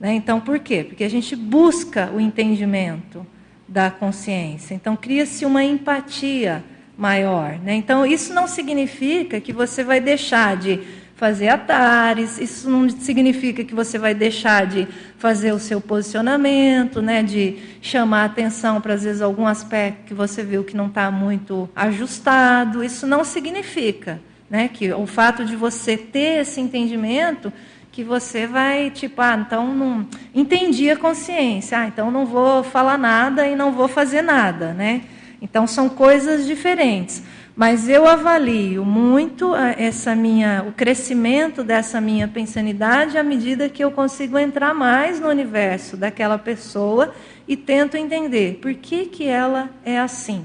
Né? 0.00 0.14
Então, 0.14 0.40
por 0.40 0.58
quê? 0.58 0.82
Porque 0.82 1.04
a 1.04 1.08
gente 1.08 1.36
busca 1.36 2.10
o 2.12 2.20
entendimento 2.20 3.24
da 3.68 3.90
consciência. 3.90 4.74
Então, 4.74 4.96
cria-se 4.96 5.46
uma 5.46 5.62
empatia 5.62 6.64
maior. 6.98 7.58
Né? 7.60 7.74
Então, 7.74 8.04
isso 8.04 8.34
não 8.34 8.48
significa 8.48 9.40
que 9.40 9.52
você 9.52 9.84
vai 9.84 10.00
deixar 10.00 10.56
de 10.56 10.80
fazer 11.16 11.48
atares, 11.48 12.38
isso 12.38 12.68
não 12.68 12.88
significa 12.88 13.64
que 13.64 13.74
você 13.74 13.98
vai 13.98 14.14
deixar 14.14 14.66
de 14.66 14.88
fazer 15.16 15.52
o 15.52 15.58
seu 15.58 15.80
posicionamento, 15.80 17.00
né, 17.00 17.22
de 17.22 17.56
chamar 17.80 18.24
atenção 18.24 18.80
para, 18.80 18.94
às 18.94 19.04
vezes, 19.04 19.22
algum 19.22 19.46
aspecto 19.46 20.06
que 20.06 20.14
você 20.14 20.42
viu 20.42 20.64
que 20.64 20.76
não 20.76 20.88
está 20.88 21.10
muito 21.10 21.68
ajustado. 21.74 22.82
Isso 22.82 23.06
não 23.06 23.24
significa 23.24 24.20
né, 24.50 24.68
que 24.68 24.92
o 24.92 25.06
fato 25.06 25.44
de 25.44 25.56
você 25.56 25.96
ter 25.96 26.40
esse 26.40 26.60
entendimento 26.60 27.52
que 27.90 28.02
você 28.02 28.44
vai, 28.44 28.90
tipo, 28.90 29.22
ah, 29.22 29.36
então 29.46 29.72
não 29.72 30.06
entendi 30.34 30.90
a 30.90 30.96
consciência, 30.96 31.78
ah, 31.78 31.86
então 31.86 32.10
não 32.10 32.26
vou 32.26 32.64
falar 32.64 32.98
nada 32.98 33.46
e 33.46 33.54
não 33.54 33.70
vou 33.70 33.86
fazer 33.86 34.20
nada, 34.20 34.72
né? 34.72 35.02
Então 35.40 35.64
são 35.64 35.88
coisas 35.88 36.44
diferentes. 36.44 37.22
Mas 37.56 37.88
eu 37.88 38.08
avalio 38.08 38.84
muito 38.84 39.54
ah, 39.54 39.76
essa 39.78 40.12
minha, 40.16 40.64
o 40.66 40.72
crescimento 40.72 41.62
dessa 41.62 42.00
minha 42.00 42.26
pensanidade 42.26 43.16
à 43.16 43.22
medida 43.22 43.68
que 43.68 43.84
eu 43.84 43.92
consigo 43.92 44.36
entrar 44.36 44.74
mais 44.74 45.20
no 45.20 45.28
universo 45.28 45.96
daquela 45.96 46.36
pessoa 46.36 47.14
e 47.46 47.56
tento 47.56 47.96
entender 47.96 48.58
por 48.60 48.74
que, 48.74 49.06
que 49.06 49.24
ela 49.24 49.70
é 49.84 50.00
assim. 50.00 50.44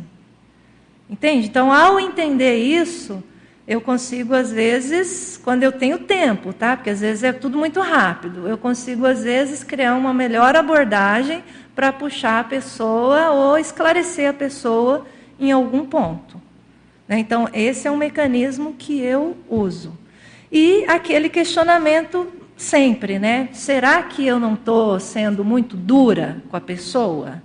Entende? 1.09 1.47
Então, 1.47 1.73
ao 1.73 1.99
entender 1.99 2.57
isso, 2.57 3.23
eu 3.67 3.81
consigo, 3.81 4.35
às 4.35 4.51
vezes, 4.51 5.39
quando 5.43 5.63
eu 5.63 5.71
tenho 5.71 5.97
tempo, 5.97 6.53
tá? 6.53 6.77
Porque 6.77 6.91
às 6.91 7.01
vezes 7.01 7.23
é 7.23 7.33
tudo 7.33 7.57
muito 7.57 7.79
rápido, 7.79 8.47
eu 8.47 8.57
consigo, 8.57 9.07
às 9.07 9.23
vezes, 9.23 9.63
criar 9.63 9.95
uma 9.95 10.13
melhor 10.13 10.55
abordagem 10.55 11.43
para 11.75 11.91
puxar 11.91 12.41
a 12.41 12.43
pessoa 12.43 13.31
ou 13.31 13.57
esclarecer 13.57 14.29
a 14.29 14.33
pessoa 14.33 15.07
em 15.39 15.51
algum 15.51 15.85
ponto. 15.85 16.38
Né? 17.09 17.17
Então, 17.17 17.49
esse 17.51 17.87
é 17.87 17.91
um 17.91 17.97
mecanismo 17.97 18.75
que 18.77 19.01
eu 19.01 19.35
uso. 19.49 19.97
E 20.51 20.85
aquele 20.87 21.27
questionamento 21.27 22.27
sempre, 22.55 23.17
né? 23.17 23.49
Será 23.51 24.03
que 24.03 24.25
eu 24.25 24.39
não 24.39 24.53
estou 24.53 24.99
sendo 24.99 25.43
muito 25.43 25.75
dura 25.75 26.43
com 26.49 26.55
a 26.55 26.61
pessoa? 26.61 27.41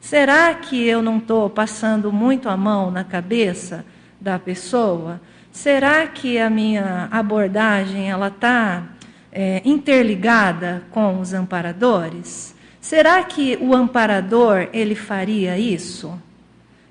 Será 0.00 0.54
que 0.54 0.86
eu 0.86 1.02
não 1.02 1.16
estou 1.16 1.48
passando 1.48 2.12
muito 2.12 2.48
a 2.48 2.56
mão 2.56 2.90
na 2.90 3.04
cabeça 3.04 3.84
da 4.20 4.38
pessoa? 4.38 5.20
Será 5.50 6.06
que 6.06 6.38
a 6.38 6.50
minha 6.50 7.08
abordagem 7.10 8.10
ela 8.10 8.28
está 8.28 8.84
é, 9.32 9.62
interligada 9.64 10.82
com 10.90 11.20
os 11.20 11.32
amparadores? 11.32 12.54
Será 12.80 13.22
que 13.24 13.58
o 13.60 13.74
amparador 13.74 14.68
ele 14.72 14.94
faria 14.94 15.58
isso? 15.58 16.20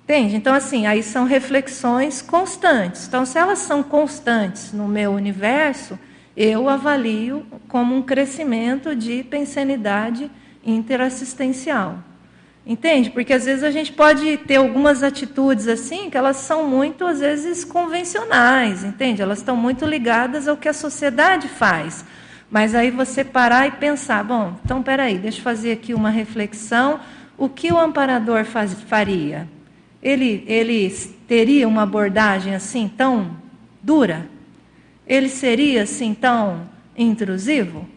Entende? 0.06 0.36
Então, 0.36 0.54
assim, 0.54 0.86
aí 0.86 1.02
são 1.02 1.26
reflexões 1.26 2.22
constantes. 2.22 3.08
Então, 3.08 3.26
se 3.26 3.40
elas 3.40 3.58
são 3.58 3.82
constantes 3.82 4.72
no 4.72 4.88
meu 4.88 5.12
universo, 5.12 5.98
eu 6.38 6.70
avalio 6.70 7.44
como 7.68 7.96
um 7.96 8.04
crescimento 8.04 8.96
de 8.96 9.24
pensanidade 9.24 10.30
interassistencial. 10.64 11.98
Entende? 12.64 13.10
Porque 13.10 13.34
às 13.34 13.46
vezes 13.46 13.64
a 13.64 13.72
gente 13.72 13.92
pode 13.94 14.38
ter 14.38 14.58
algumas 14.58 15.02
atitudes 15.02 15.68
assim 15.68 16.12
que 16.12 16.18
elas 16.18 16.38
são 16.38 16.70
muito, 16.70 17.04
às 17.04 17.20
vezes, 17.20 17.66
convencionais, 17.66 18.84
entende? 18.84 19.24
Elas 19.24 19.40
estão 19.40 19.56
muito 19.56 19.86
ligadas 19.86 20.48
ao 20.48 20.56
que 20.56 20.70
a 20.70 20.74
sociedade 20.74 21.48
faz. 21.48 22.06
Mas 22.48 22.76
aí 22.76 22.92
você 22.92 23.24
parar 23.24 23.66
e 23.68 23.72
pensar, 23.72 24.24
bom, 24.24 24.54
então 24.64 24.84
peraí, 24.84 25.18
deixa 25.18 25.40
eu 25.40 25.44
fazer 25.44 25.72
aqui 25.72 25.96
uma 25.96 26.12
reflexão. 26.12 27.00
O 27.36 27.50
que 27.50 27.74
o 27.74 27.80
amparador 27.80 28.46
faz, 28.46 28.72
faria? 28.88 29.48
Ele, 30.06 30.44
ele 30.46 30.88
teria 31.28 31.68
uma 31.68 31.82
abordagem 31.82 32.54
assim 32.54 32.88
tão 32.88 33.36
dura? 33.82 34.30
Ele 35.08 35.28
seria 35.28 35.82
assim 35.82 36.14
tão 36.14 36.70
intrusivo? 36.96 37.90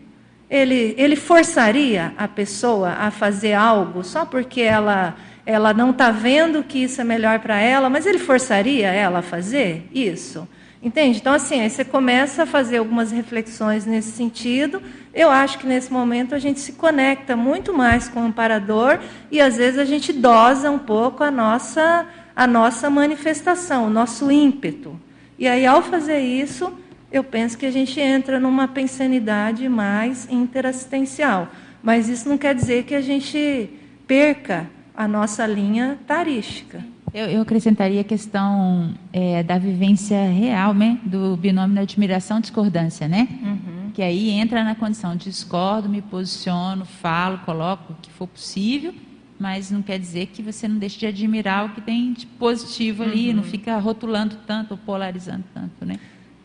Ele, 0.49 0.95
ele 0.97 1.17
forçaria 1.17 2.15
a 2.17 2.27
pessoa 2.27 2.93
a 2.93 3.11
fazer 3.11 3.53
algo 3.53 4.03
só 4.03 4.25
porque 4.25 4.63
ela, 4.63 5.17
ela 5.45 5.75
não 5.75 5.91
está 5.91 6.11
vendo 6.11 6.65
que 6.65 6.79
isso 6.79 6.99
é 6.99 7.05
melhor 7.05 7.41
para 7.41 7.61
ela, 7.61 7.91
mas 7.91 8.07
ele 8.07 8.19
forçaria 8.19 8.89
ela 8.89 9.19
a 9.19 9.23
fazer 9.23 9.87
isso? 9.93 10.49
Entende? 10.81 11.19
Então, 11.19 11.35
assim, 11.35 11.61
aí 11.61 11.69
você 11.69 11.85
começa 11.85 12.45
a 12.45 12.47
fazer 12.47 12.79
algumas 12.79 13.11
reflexões 13.11 13.85
nesse 13.85 14.13
sentido. 14.13 14.81
Eu 15.13 15.29
acho 15.29 15.59
que 15.59 15.67
nesse 15.67 15.93
momento 15.93 16.35
a 16.35 16.39
gente 16.39 16.61
se 16.61 16.73
conecta 16.73 17.35
muito 17.35 17.75
mais 17.75 18.09
com 18.09 18.21
o 18.21 18.25
amparador 18.27 19.01
e 19.31 19.41
às 19.41 19.57
vezes 19.57 19.79
a 19.79 19.85
gente 19.85 20.13
dosa 20.13 20.71
um 20.71 20.79
pouco 20.79 21.25
a 21.25 21.31
nossa, 21.31 22.07
a 22.35 22.47
nossa 22.47 22.89
manifestação, 22.89 23.87
o 23.87 23.91
nosso 23.91 24.31
ímpeto. 24.31 24.99
E 25.37 25.49
aí, 25.49 25.67
ao 25.67 25.83
fazer 25.83 26.21
isso, 26.21 26.73
eu 27.11 27.25
penso 27.25 27.59
que 27.59 27.67
a 27.67 27.73
gente 27.73 27.99
entra 27.99 28.39
numa 28.39 28.69
pensanidade 28.69 29.69
mais 29.69 30.29
interassistencial. 30.31 31.49
Mas 31.83 32.09
isso 32.09 32.29
não 32.29 32.39
quer 32.39 32.55
dizer 32.55 32.85
que 32.85 32.95
a 32.95 33.01
gente 33.01 33.71
perca 34.07 34.71
a 34.97 35.09
nossa 35.09 35.45
linha 35.47 35.99
tarística. 36.07 36.85
Eu, 37.13 37.27
eu 37.27 37.43
acrescentaria 37.43 38.01
a 38.01 38.05
questão 38.05 38.95
é, 39.13 39.43
da 39.43 39.59
vivência 39.59 40.31
real, 40.31 40.75
né? 40.75 40.99
do 41.05 41.37
binômio 41.37 41.75
da 41.75 41.83
admiração 41.83 42.41
discordância, 42.41 43.09
né? 43.09 43.29
Uhum. 43.43 43.91
Que 43.93 44.03
aí 44.03 44.31
entra 44.31 44.63
na 44.63 44.75
condição 44.75 45.17
discordo, 45.17 45.89
me 45.89 46.03
posiciono, 46.03 46.85
falo, 46.85 47.39
coloco 47.39 47.93
o 47.93 47.97
que 47.97 48.11
for 48.11 48.27
possível 48.27 48.95
mas 49.39 49.71
não 49.71 49.81
quer 49.81 49.99
dizer 49.99 50.27
que 50.27 50.43
você 50.43 50.67
não 50.67 50.79
deixe 50.79 50.99
de 50.99 51.07
admirar 51.07 51.67
o 51.67 51.69
que 51.71 51.81
tem 51.81 52.13
de 52.13 52.27
positivo 52.27 53.05
ali, 53.05 53.29
uhum. 53.29 53.37
não 53.37 53.43
fica 53.45 53.79
rotulando 53.79 54.37
tanto, 54.47 54.77
polarizando 54.77 55.45
tanto, 55.55 55.85
né? 55.87 55.99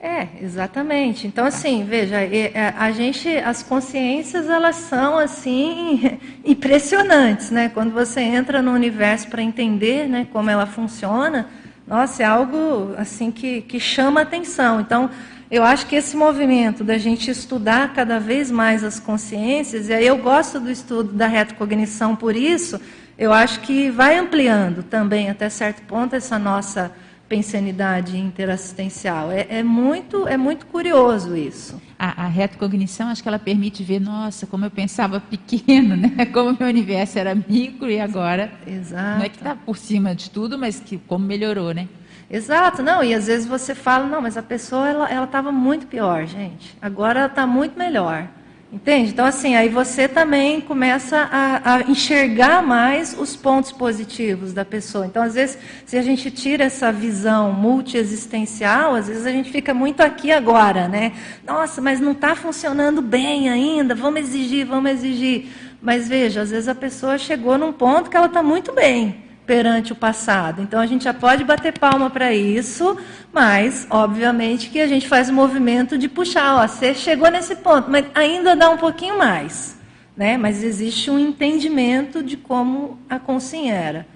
É, 0.04 0.28
exatamente. 0.42 1.26
Então, 1.26 1.46
assim, 1.46 1.86
veja, 1.86 2.18
é, 2.18 2.74
a 2.78 2.92
gente, 2.92 3.30
as 3.38 3.64
consciências, 3.64 4.50
elas 4.50 4.76
são, 4.76 5.18
assim, 5.18 6.20
impressionantes, 6.44 7.50
né? 7.50 7.72
Quando 7.74 7.94
você 7.94 8.20
entra 8.20 8.62
no 8.62 8.74
universo 8.74 9.30
para 9.30 9.42
entender, 9.42 10.10
né, 10.10 10.28
como 10.34 10.50
ela 10.50 10.66
funciona, 10.66 11.48
nossa, 11.88 12.22
é 12.22 12.26
algo, 12.26 12.94
assim, 12.98 13.32
que, 13.32 13.62
que 13.62 13.80
chama 13.80 14.20
atenção. 14.20 14.82
Então, 14.82 15.10
eu 15.50 15.64
acho 15.64 15.88
que 15.88 15.96
esse 15.96 16.18
movimento 16.18 16.84
da 16.84 16.98
gente 16.98 17.32
estudar 17.32 17.94
cada 17.94 18.20
vez 18.20 18.52
mais 18.52 18.84
as 18.84 19.00
consciências, 19.00 19.88
e 19.88 19.94
aí 19.94 20.06
eu 20.06 20.18
gosto 20.18 20.60
do 20.60 20.70
estudo 20.70 21.14
da 21.14 21.28
retrocognição 21.28 22.14
por 22.14 22.36
isso, 22.36 22.78
eu 23.18 23.32
acho 23.32 23.62
que 23.62 23.90
vai 23.90 24.18
ampliando 24.18 24.84
também, 24.84 25.30
até 25.30 25.48
certo 25.48 25.82
ponto, 25.84 26.14
essa 26.14 26.38
nossa 26.38 26.92
pensanidade 27.36 28.18
interassistencial. 28.18 29.32
É, 29.32 29.48
é, 29.50 29.64
muito, 29.64 30.28
é 30.28 30.38
muito 30.38 30.68
curioso 30.68 31.36
isso. 31.36 31.82
A, 31.98 32.26
a 32.26 32.28
retrocognição, 32.28 33.08
acho 33.08 33.24
que 33.24 33.28
ela 33.28 33.40
permite 33.40 33.84
ver, 33.84 34.00
nossa, 34.00 34.46
como 34.46 34.66
eu 34.66 34.72
pensava 34.72 35.20
pequeno, 35.20 35.96
né? 35.98 36.26
como 36.28 36.56
meu 36.58 36.70
universo 36.70 37.18
era 37.18 37.34
micro 37.34 37.90
e 37.90 38.00
agora 38.00 38.52
Exato. 38.68 39.18
não 39.18 39.26
é 39.26 39.30
que 39.30 39.38
está 39.38 39.56
por 39.56 39.78
cima 39.78 40.14
de 40.14 40.30
tudo, 40.30 40.60
mas 40.60 40.80
que 40.80 40.98
como 41.00 41.26
melhorou, 41.26 41.74
né? 41.74 41.88
Exato, 42.30 42.82
não, 42.82 43.04
e 43.04 43.14
às 43.14 43.28
vezes 43.28 43.46
você 43.48 43.76
fala, 43.76 44.08
não, 44.08 44.22
mas 44.22 44.38
a 44.38 44.44
pessoa 44.44 44.90
ela 44.90 45.24
estava 45.26 45.52
muito 45.52 45.88
pior, 45.88 46.26
gente. 46.26 46.76
Agora 46.82 47.20
ela 47.20 47.30
está 47.30 47.46
muito 47.46 47.78
melhor. 47.78 48.28
Entende? 48.74 49.12
Então, 49.12 49.24
assim, 49.24 49.56
aí 49.56 49.70
você 49.70 50.08
também 50.08 50.60
começa 50.60 51.30
a, 51.32 51.76
a, 51.76 51.82
enxergar 51.84 52.64
mais 52.64 53.16
os 53.16 53.36
pontos 53.36 53.72
positivos 53.72 54.52
da 54.52 54.66
pessoa. 54.66 55.06
Então, 55.06 55.22
às 55.22 55.36
vezes, 55.36 55.60
se 55.86 55.96
a 55.96 56.02
gente 56.02 56.32
tira 56.32 56.64
essa 56.64 56.92
visão 56.92 57.54
multiexistencial, 57.54 58.96
às 58.96 59.08
vezes 59.08 59.28
a 59.28 59.32
gente 59.32 59.52
fica 59.52 59.76
muito 59.76 60.02
aqui 60.02 60.32
agora, 60.32 60.88
né? 60.88 61.12
Nossa, 61.46 61.80
mas 61.82 62.00
não 62.00 62.14
está 62.14 62.36
funcionando 62.36 63.00
bem 63.00 63.48
ainda, 63.48 63.94
vamos 63.94 64.22
exigir, 64.22 64.66
vamos 64.66 64.90
exigir. 64.90 65.50
Mas 65.80 66.08
veja, 66.10 66.42
às 66.42 66.50
vezes 66.50 66.68
a 66.68 66.74
pessoa 66.74 67.20
chegou 67.20 67.60
num 67.60 67.74
ponto 67.74 68.10
que 68.10 68.18
ela 68.18 68.26
está 68.26 68.42
muito 68.42 68.74
bem 68.74 69.33
perante 69.46 69.92
o 69.92 69.96
passado. 69.96 70.62
Então 70.62 70.80
a 70.80 70.86
gente 70.86 71.04
já 71.04 71.14
pode 71.14 71.44
bater 71.44 71.78
palma 71.78 72.10
para 72.10 72.34
isso, 72.34 72.98
mas 73.32 73.88
obviamente 73.90 74.70
que 74.70 74.80
a 74.80 74.88
gente 74.88 75.08
faz 75.08 75.30
o 75.30 75.34
movimento 75.34 75.98
de 75.98 76.08
puxar, 76.08 76.64
ó, 76.64 76.68
você 76.68 76.94
chegou 76.94 77.30
nesse 77.30 77.56
ponto, 77.56 77.90
mas 77.90 78.06
ainda 78.14 78.56
dá 78.56 78.70
um 78.70 78.78
pouquinho 78.78 79.18
mais, 79.18 79.78
né? 80.16 80.38
Mas 80.38 80.64
existe 80.64 81.12
um 81.12 81.20
entendimento 81.20 82.24
de 82.24 82.38
como 82.38 83.00
a 83.10 83.20
consciência 83.20 83.74
era 83.74 84.13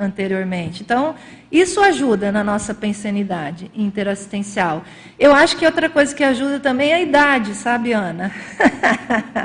anteriormente. 0.00 0.82
Então, 0.82 1.14
isso 1.52 1.80
ajuda 1.80 2.32
na 2.32 2.42
nossa 2.42 2.72
pensanidade 2.72 3.70
interassistencial. 3.74 4.82
Eu 5.18 5.32
acho 5.34 5.56
que 5.56 5.66
outra 5.66 5.88
coisa 5.88 6.14
que 6.14 6.24
ajuda 6.24 6.58
também 6.58 6.92
é 6.92 6.94
a 6.94 7.00
idade, 7.00 7.54
sabe, 7.54 7.92
Ana? 7.92 8.32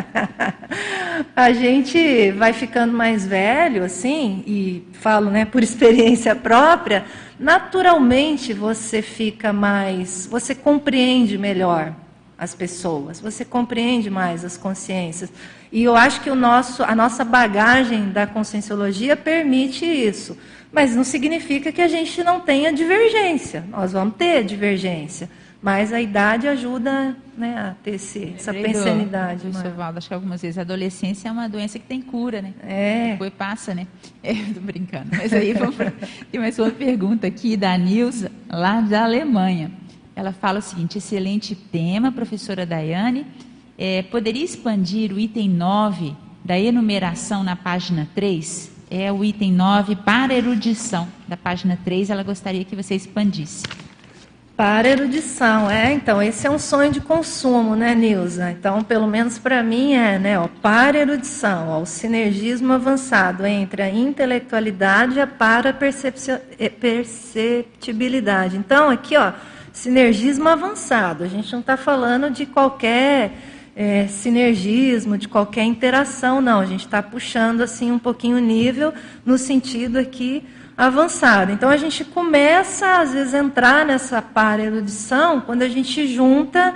a 1.36 1.52
gente 1.52 2.32
vai 2.32 2.54
ficando 2.54 2.94
mais 2.94 3.28
velho, 3.28 3.84
assim, 3.84 4.44
e 4.48 4.88
falo 4.94 5.30
né, 5.30 5.46
por 5.46 5.62
experiência 5.62 6.36
própria, 6.36 7.06
naturalmente 7.40 8.54
você 8.54 9.02
fica 9.02 9.52
mais. 9.52 10.28
você 10.32 10.56
compreende 10.56 11.38
melhor 11.38 11.94
as 12.38 12.54
pessoas, 12.54 13.20
você 13.20 13.46
compreende 13.46 14.10
mais 14.10 14.44
as 14.44 14.58
consciências. 14.58 15.32
E 15.76 15.84
eu 15.84 15.94
acho 15.94 16.22
que 16.22 16.30
o 16.30 16.36
nosso, 16.36 16.84
a 16.84 16.96
nossa 16.96 17.26
bagagem 17.26 18.10
da 18.10 18.26
conscienciologia 18.26 19.18
permite 19.18 19.84
isso. 19.84 20.38
Mas 20.72 20.96
não 20.96 21.04
significa 21.04 21.70
que 21.70 21.82
a 21.82 21.88
gente 21.90 22.24
não 22.24 22.40
tenha 22.40 22.72
divergência. 22.72 23.62
Nós 23.70 23.92
vamos 23.92 24.16
ter 24.16 24.46
divergência. 24.46 25.30
Mas 25.62 25.92
a 25.92 26.00
idade 26.00 26.48
ajuda 26.48 27.18
né, 27.38 27.58
a 27.58 27.76
ter 27.84 27.96
esse, 27.96 28.36
essa 28.38 28.54
pensanidade. 28.54 29.42
Professor 29.42 29.72
Valdo, 29.74 29.98
acho 29.98 30.08
que 30.08 30.14
algumas 30.14 30.42
vezes 30.42 30.58
a 30.58 30.62
adolescência 30.62 31.28
é 31.28 31.32
uma 31.34 31.50
doença 31.50 31.78
que 31.78 31.86
tem 31.86 32.02
cura, 32.02 32.42
né? 32.42 32.54
É. 32.66 33.12
Depois 33.12 33.34
passa, 33.34 33.76
né? 33.76 33.86
É, 34.24 34.34
tô 34.34 34.62
brincando. 34.62 35.10
Mas 35.12 35.34
aí 35.34 35.52
vamos 35.52 35.76
pra... 35.76 35.92
tem 36.32 36.40
mais 36.40 36.58
uma 36.58 36.72
pergunta 36.72 37.28
aqui 37.28 37.58
da 37.58 37.78
Nilza, 37.78 38.32
lá 38.50 38.80
da 38.80 39.04
Alemanha. 39.04 39.74
Ela 40.16 40.32
fala 40.32 40.60
o 40.60 40.62
seguinte: 40.62 41.00
excelente 41.00 41.54
tema, 41.54 42.14
professora 42.14 42.66
Daiane. 42.66 43.28
É, 43.78 44.04
poderia 44.04 44.44
expandir 44.44 45.12
o 45.12 45.20
item 45.20 45.50
9 45.50 46.16
da 46.44 46.58
enumeração 46.58 47.44
na 47.44 47.56
página 47.56 48.08
3? 48.16 48.72
É 48.90 49.12
o 49.12 49.26
item 49.26 49.52
9 49.52 49.98
para 49.98 50.34
erudição, 50.34 51.08
da 51.28 51.36
página 51.36 51.78
3. 51.84 52.10
Ela 52.10 52.24
gostaria 52.24 52.64
que 52.64 52.76
você 52.76 52.96
expandisse. 52.96 53.64
Para 54.56 54.88
erudição, 54.88 55.70
é. 55.70 55.92
Então, 55.92 56.22
esse 56.22 56.48
é 56.48 56.50
um 56.50 56.58
sonho 56.58 56.90
de 56.90 57.02
consumo, 57.02 57.76
né, 57.76 57.94
Nilza? 57.94 58.52
Então, 58.52 58.82
pelo 58.82 59.06
menos 59.06 59.38
para 59.38 59.62
mim 59.62 59.96
é, 59.96 60.18
né, 60.18 60.40
ó, 60.40 60.48
para 60.62 60.98
erudição, 60.98 61.68
ó, 61.68 61.82
o 61.82 61.86
sinergismo 61.86 62.72
avançado 62.72 63.46
entre 63.46 63.82
a 63.82 63.90
intelectualidade 63.90 65.16
e 65.16 65.20
a 65.20 65.28
para 65.28 65.74
perceptibilidade. 65.74 68.56
Então, 68.56 68.90
aqui, 68.90 69.18
ó, 69.18 69.34
sinergismo 69.74 70.48
avançado. 70.48 71.26
A 71.26 71.28
gente 71.28 71.52
não 71.52 71.60
está 71.60 71.76
falando 71.76 72.30
de 72.30 72.46
qualquer 72.46 73.34
é, 73.76 74.08
sinergismo, 74.08 75.18
de 75.18 75.28
qualquer 75.28 75.64
interação, 75.64 76.40
não. 76.40 76.62
A 76.62 76.66
gente 76.66 76.86
está 76.86 77.04
puxando 77.04 77.62
assim 77.62 77.92
um 77.92 78.00
pouquinho 78.00 78.38
o 78.38 78.40
nível 78.40 78.94
no 79.26 79.38
sentido 79.38 79.98
aqui 79.98 80.44
avançado. 80.78 81.52
Então 81.52 81.70
a 81.70 81.78
gente 81.78 82.04
começa 82.06 83.02
às 83.02 83.14
vezes 83.14 83.34
a 83.34 83.40
entrar 83.40 83.86
nessa 83.86 84.22
para 84.22 84.64
erudição 84.64 85.42
quando 85.42 85.62
a 85.62 85.70
gente 85.70 86.08
junta 86.08 86.76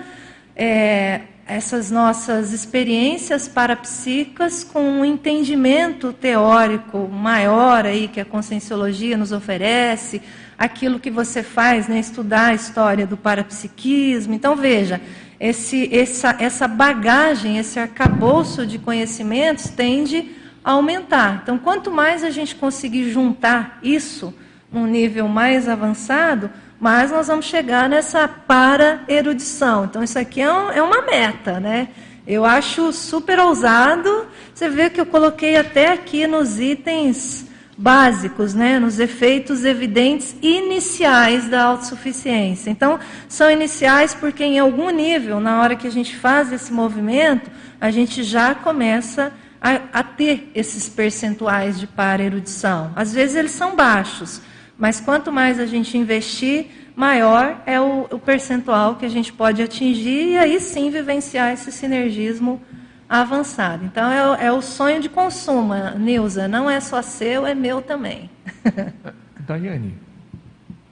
é, 0.55 1.21
essas 1.47 1.89
nossas 1.89 2.53
experiências 2.53 3.47
parapsíquicas 3.47 4.63
com 4.63 4.81
um 4.81 5.03
entendimento 5.03 6.13
teórico 6.13 7.07
maior 7.07 7.85
aí 7.85 8.07
que 8.07 8.19
a 8.19 8.25
conscienciologia 8.25 9.17
nos 9.17 9.31
oferece, 9.31 10.21
aquilo 10.57 10.99
que 10.99 11.09
você 11.09 11.41
faz, 11.41 11.87
né, 11.87 11.99
estudar 11.99 12.47
a 12.47 12.53
história 12.53 13.07
do 13.07 13.17
parapsiquismo. 13.17 14.33
Então 14.33 14.55
veja, 14.55 15.01
esse, 15.39 15.89
essa, 15.95 16.35
essa 16.39 16.67
bagagem, 16.67 17.57
esse 17.57 17.79
arcabouço 17.79 18.65
de 18.65 18.77
conhecimentos 18.77 19.69
tende 19.69 20.35
a 20.63 20.71
aumentar. 20.71 21.41
Então, 21.43 21.57
quanto 21.57 21.89
mais 21.89 22.23
a 22.23 22.29
gente 22.29 22.55
conseguir 22.55 23.09
juntar 23.09 23.79
isso 23.81 24.33
num 24.71 24.85
nível 24.85 25.27
mais 25.27 25.69
avançado, 25.69 26.49
mais 26.79 27.11
nós 27.11 27.27
vamos 27.27 27.45
chegar 27.45 27.87
nessa 27.87 28.27
para-erudição. 28.27 29.85
Então, 29.85 30.03
isso 30.03 30.19
aqui 30.19 30.41
é, 30.41 30.51
um, 30.51 30.69
é 30.71 30.81
uma 30.81 31.01
meta, 31.01 31.59
né? 31.59 31.89
Eu 32.27 32.45
acho 32.45 32.91
super 32.93 33.39
ousado. 33.39 34.27
Você 34.53 34.69
vê 34.69 34.89
que 34.89 35.01
eu 35.01 35.05
coloquei 35.05 35.55
até 35.55 35.91
aqui 35.91 36.27
nos 36.27 36.59
itens 36.59 37.48
básicos, 37.79 38.53
né, 38.53 38.77
nos 38.77 38.99
efeitos 38.99 39.63
evidentes 39.63 40.35
iniciais 40.41 41.47
da 41.47 41.63
autossuficiência. 41.63 42.69
Então, 42.69 42.99
são 43.29 43.49
iniciais 43.49 44.13
porque 44.13 44.43
em 44.43 44.59
algum 44.59 44.89
nível, 44.89 45.39
na 45.39 45.61
hora 45.61 45.77
que 45.77 45.87
a 45.87 45.89
gente 45.89 46.13
faz 46.17 46.51
esse 46.51 46.73
movimento, 46.73 47.49
a 47.79 47.89
gente 47.89 48.21
já 48.21 48.53
começa 48.53 49.31
a, 49.61 49.79
a 49.93 50.03
ter 50.03 50.51
esses 50.53 50.89
percentuais 50.89 51.79
de 51.79 51.87
para 51.87 52.21
erudição. 52.21 52.91
Às 52.97 53.13
vezes 53.13 53.37
eles 53.37 53.51
são 53.51 53.77
baixos, 53.77 54.41
mas 54.77 54.99
quanto 54.99 55.31
mais 55.31 55.57
a 55.57 55.65
gente 55.65 55.97
investir, 55.97 56.65
maior 56.97 57.61
é 57.65 57.79
o, 57.79 58.07
o 58.11 58.19
percentual 58.19 58.95
que 58.95 59.05
a 59.05 59.09
gente 59.09 59.31
pode 59.31 59.61
atingir 59.61 60.33
e 60.33 60.37
aí 60.37 60.59
sim 60.59 60.91
vivenciar 60.91 61.53
esse 61.53 61.71
sinergismo 61.71 62.61
avançado. 63.09 63.83
Então, 63.83 64.09
é, 64.11 64.45
é, 64.45 64.51
o 64.51 64.61
sonho 64.61 65.01
de 65.01 65.09
consumo, 65.09 65.73
Nilza. 65.97 66.47
Não 66.47 66.69
é 66.69 66.79
só 66.79 67.01
seu, 67.01 67.45
é 67.45 67.55
meu 67.55 67.81
também. 67.81 68.29
Daiane, 69.39 69.95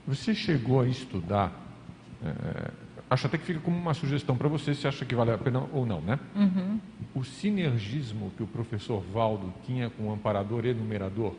você 0.04 0.34
chegou 0.34 0.80
a 0.80 0.88
estudar, 0.88 1.52
é, 2.24 2.70
acho 3.08 3.28
até 3.28 3.38
que 3.38 3.44
fica 3.44 3.60
como 3.60 3.76
uma 3.76 3.94
sugestão 3.94 4.36
para 4.36 4.48
você, 4.48 4.74
se 4.74 4.88
acha 4.88 5.04
que 5.04 5.14
vale 5.14 5.30
a 5.30 5.38
pena 5.38 5.64
ou 5.72 5.86
não, 5.86 6.00
né? 6.00 6.18
Uhum. 6.34 6.80
O 7.14 7.22
sinergismo 7.22 8.32
que 8.36 8.42
o 8.42 8.46
professor 8.48 9.00
Valdo 9.12 9.54
tinha 9.64 9.88
com 9.88 10.08
o 10.08 10.12
amparador 10.12 10.66
e 10.66 10.74
numerador, 10.74 11.34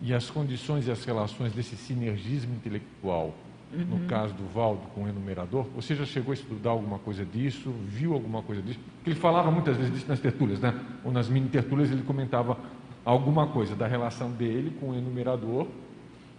e 0.00 0.14
as 0.14 0.30
condições 0.30 0.86
e 0.86 0.90
as 0.90 1.04
relações 1.04 1.52
desse 1.52 1.76
sinergismo 1.76 2.54
intelectual 2.54 3.34
Uhum. 3.74 3.98
No 3.98 4.06
caso 4.06 4.34
do 4.34 4.46
Valdo 4.52 4.82
com 4.94 5.04
o 5.04 5.08
enumerador, 5.08 5.66
você 5.74 5.94
já 5.94 6.04
chegou 6.04 6.30
a 6.30 6.34
estudar 6.34 6.70
alguma 6.70 6.98
coisa 6.98 7.24
disso? 7.24 7.72
Viu 7.88 8.14
alguma 8.14 8.42
coisa 8.42 8.62
disso? 8.62 8.78
Porque 8.96 9.10
ele 9.10 9.18
falava 9.18 9.50
muitas 9.50 9.76
vezes 9.76 9.92
disso 9.92 10.06
nas 10.08 10.20
tertúlias, 10.20 10.60
né? 10.60 10.74
Ou 11.04 11.12
nas 11.12 11.28
mini 11.28 11.48
tertúlias 11.48 11.90
ele 11.90 12.02
comentava 12.02 12.58
alguma 13.04 13.48
coisa 13.48 13.74
da 13.74 13.86
relação 13.86 14.30
dele 14.30 14.76
com 14.78 14.90
o 14.90 14.94
enumerador 14.94 15.66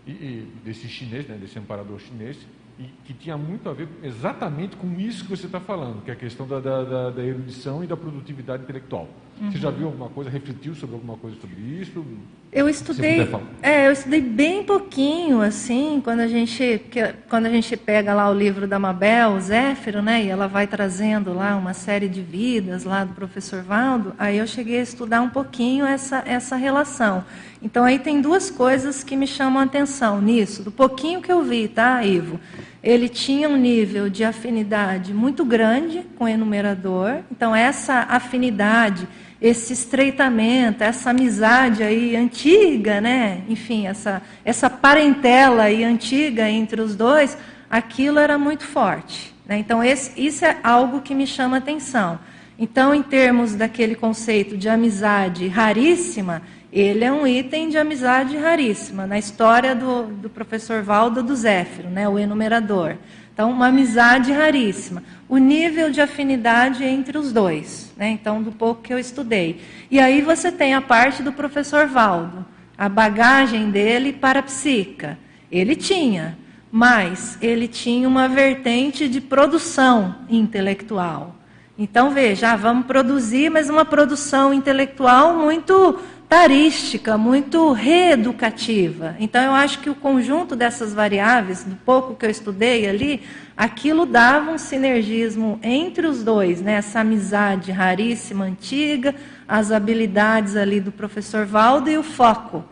e, 0.07 0.11
e 0.11 0.53
desse 0.63 0.88
chinês, 0.88 1.27
né? 1.27 1.36
Desse 1.36 1.59
amparador 1.59 1.99
chinês 1.99 2.38
e 2.77 2.83
que 3.05 3.13
tinha 3.13 3.38
muito 3.38 3.69
a 3.69 3.73
ver 3.73 3.88
exatamente 4.03 4.75
com 4.75 4.99
isso 4.99 5.23
que 5.23 5.29
você 5.29 5.45
está 5.45 5.59
falando, 5.59 6.03
que 6.03 6.11
é 6.11 6.13
a 6.13 6.17
questão 6.17 6.45
da, 6.45 6.59
da, 6.59 7.09
da, 7.09 7.23
erudição 7.23 7.83
e 7.83 7.88
da 7.88 7.95
produtividade 7.95 8.63
intelectual. 8.63 9.07
Uhum. 9.39 9.51
Você 9.51 9.57
já 9.57 9.69
viu 9.69 9.88
alguma 9.88 10.09
coisa, 10.09 10.29
refletiu 10.29 10.75
sobre 10.75 10.95
alguma 10.95 11.17
coisa 11.17 11.39
sobre 11.39 11.61
isso? 11.61 12.05
Eu 12.52 12.70
estudei, 12.70 13.28
é, 13.62 13.88
eu 13.88 13.91
estudei 13.91 14.22
bem 14.22 14.64
pouquinho, 14.64 15.41
assim, 15.41 16.00
quando 16.02 16.22
a 16.22 16.28
gente, 16.28 16.82
quando 17.28 17.48
a 17.48 17.50
gente 17.50 17.76
pega 17.76 18.14
lá 18.14 18.30
o 18.30 18.34
livro 18.34 18.66
da 18.66 18.80
Mabel, 18.80 19.32
o 19.32 19.41
Zéfiro, 19.41 20.02
né, 20.02 20.24
e 20.24 20.30
ela 20.30 20.48
vai 20.48 20.66
trazendo 20.66 21.34
lá 21.34 21.58
uma 21.58 21.74
série 21.74 22.08
de 22.08 22.22
vidas 22.22 22.86
lá 22.86 23.04
do 23.04 23.14
professor 23.14 23.62
Valdo, 23.62 24.14
aí 24.18 24.38
eu 24.38 24.48
cheguei 24.48 24.80
a 24.80 24.84
estudar 24.84 25.22
um 25.22 25.30
pouquinho 25.30 25.86
essa, 25.86 26.24
essa 26.26 26.56
relação. 26.56 27.26
Então 27.62 27.84
aí 27.84 28.00
tem 28.00 28.22
duas 28.22 28.50
coisas 28.50 29.04
que 29.04 29.18
me 29.18 29.28
chamam 29.28 29.62
a 29.62 29.66
atenção 29.66 30.22
nisso, 30.22 30.64
do 30.64 30.72
pouquinho 30.72 31.22
que 31.22 31.32
eu 31.32 31.43
vi, 31.43 31.68
tá, 31.68 32.06
Ivo? 32.06 32.39
Ele 32.82 33.10
tinha 33.10 33.50
um 33.50 33.58
nível 33.58 34.10
de 34.10 34.24
afinidade 34.24 35.14
muito 35.14 35.43
grande 35.43 36.06
com 36.18 36.24
o 36.24 36.28
enumerador, 36.28 37.18
então 37.30 37.54
essa 37.54 38.06
afinidade 38.08 39.08
esse 39.48 39.74
estreitamento, 39.74 40.84
essa 40.84 41.12
amizade 41.12 41.84
aí 41.84 42.16
antiga, 42.16 43.00
né? 43.00 43.43
Enfim, 43.48 43.86
essa, 43.86 44.20
essa 44.43 44.72
parentela 44.72 45.64
aí 45.64 45.84
antiga 45.84 46.50
entre 46.50 46.82
os 46.82 46.96
dois, 46.96 47.38
aquilo 47.70 48.18
era 48.18 48.39
muito 48.39 48.64
forte. 48.64 49.36
Né? 49.46 49.60
Então, 49.60 49.84
esse, 49.84 50.20
isso 50.20 50.43
é 50.43 50.58
algo 50.64 51.02
que 51.02 51.14
me 51.14 51.28
chama 51.28 51.58
atenção. 51.58 52.18
Então, 52.58 52.96
em 52.96 53.04
termos 53.04 53.54
daquele 53.54 53.93
conceito 53.93 54.58
de 54.58 54.68
amizade 54.68 55.48
raríssima, 55.48 56.41
ele 56.74 57.04
é 57.04 57.12
um 57.12 57.28
item 57.28 57.70
de 57.70 57.78
amizade 57.78 58.36
raríssima. 58.38 59.06
Na 59.06 59.20
história 59.20 59.76
do, 59.76 60.08
do 60.08 60.30
professor 60.30 60.82
Valdo 60.82 61.22
do 61.22 61.36
Zéfiro, 61.36 61.89
né? 61.89 62.10
o 62.10 62.18
enumerador. 62.18 62.98
Então, 63.36 63.51
uma 63.51 63.67
amizade 63.67 64.31
raríssima. 64.31 65.03
O 65.27 65.36
nível 65.36 65.91
de 65.91 65.99
afinidade 65.99 66.86
entre 66.86 67.17
os 67.17 67.33
dois, 67.33 67.93
né? 67.97 68.07
então, 68.07 68.41
do 68.41 68.49
pouco 68.49 68.81
que 68.81 68.93
eu 68.93 68.97
estudei. 68.97 69.59
E 69.91 69.99
aí 69.99 70.21
você 70.21 70.53
tem 70.53 70.73
a 70.73 70.79
parte 70.79 71.21
do 71.21 71.33
professor 71.33 71.86
Valdo, 71.86 72.45
a 72.77 72.88
bagagem 72.88 73.69
dele 73.69 74.13
para 74.13 74.39
a 74.39 74.43
psica. 74.43 75.19
Ele 75.51 75.75
tinha, 75.75 76.38
mas 76.71 77.38
ele 77.41 77.67
tinha 77.67 78.07
uma 78.07 78.29
vertente 78.29 79.09
de 79.09 79.19
produção 79.19 80.15
intelectual. 80.29 81.36
Então, 81.77 82.11
veja, 82.11 82.53
ah, 82.53 82.55
vamos 82.55 82.86
produzir, 82.86 83.49
mas 83.51 83.69
uma 83.69 83.83
produção 83.83 84.53
intelectual 84.53 85.36
muito 85.36 85.99
tarística, 86.28 87.17
muito 87.17 87.71
reeducativa. 87.71 89.15
Então, 89.19 89.43
eu 89.43 89.51
acho 89.51 89.80
que 89.80 89.89
o 89.89 89.95
conjunto 89.95 90.55
dessas 90.55 90.93
variáveis, 90.93 91.63
do 91.63 91.76
pouco 91.76 92.15
que 92.15 92.26
eu 92.26 92.30
estudei 92.30 92.88
ali, 92.88 93.21
aquilo 93.55 94.05
dava 94.05 94.51
um 94.51 94.57
sinergismo 94.57 95.59
entre 95.61 96.07
os 96.07 96.23
dois, 96.23 96.61
né? 96.61 96.73
essa 96.73 97.01
amizade 97.01 97.71
raríssima, 97.71 98.45
antiga, 98.45 99.13
as 99.47 99.71
habilidades 99.71 100.55
ali 100.55 100.80
do 100.80 100.91
professor 100.91 101.45
Valdo 101.45 101.89
e 101.89 101.97
o 101.97 102.03
foco 102.03 102.63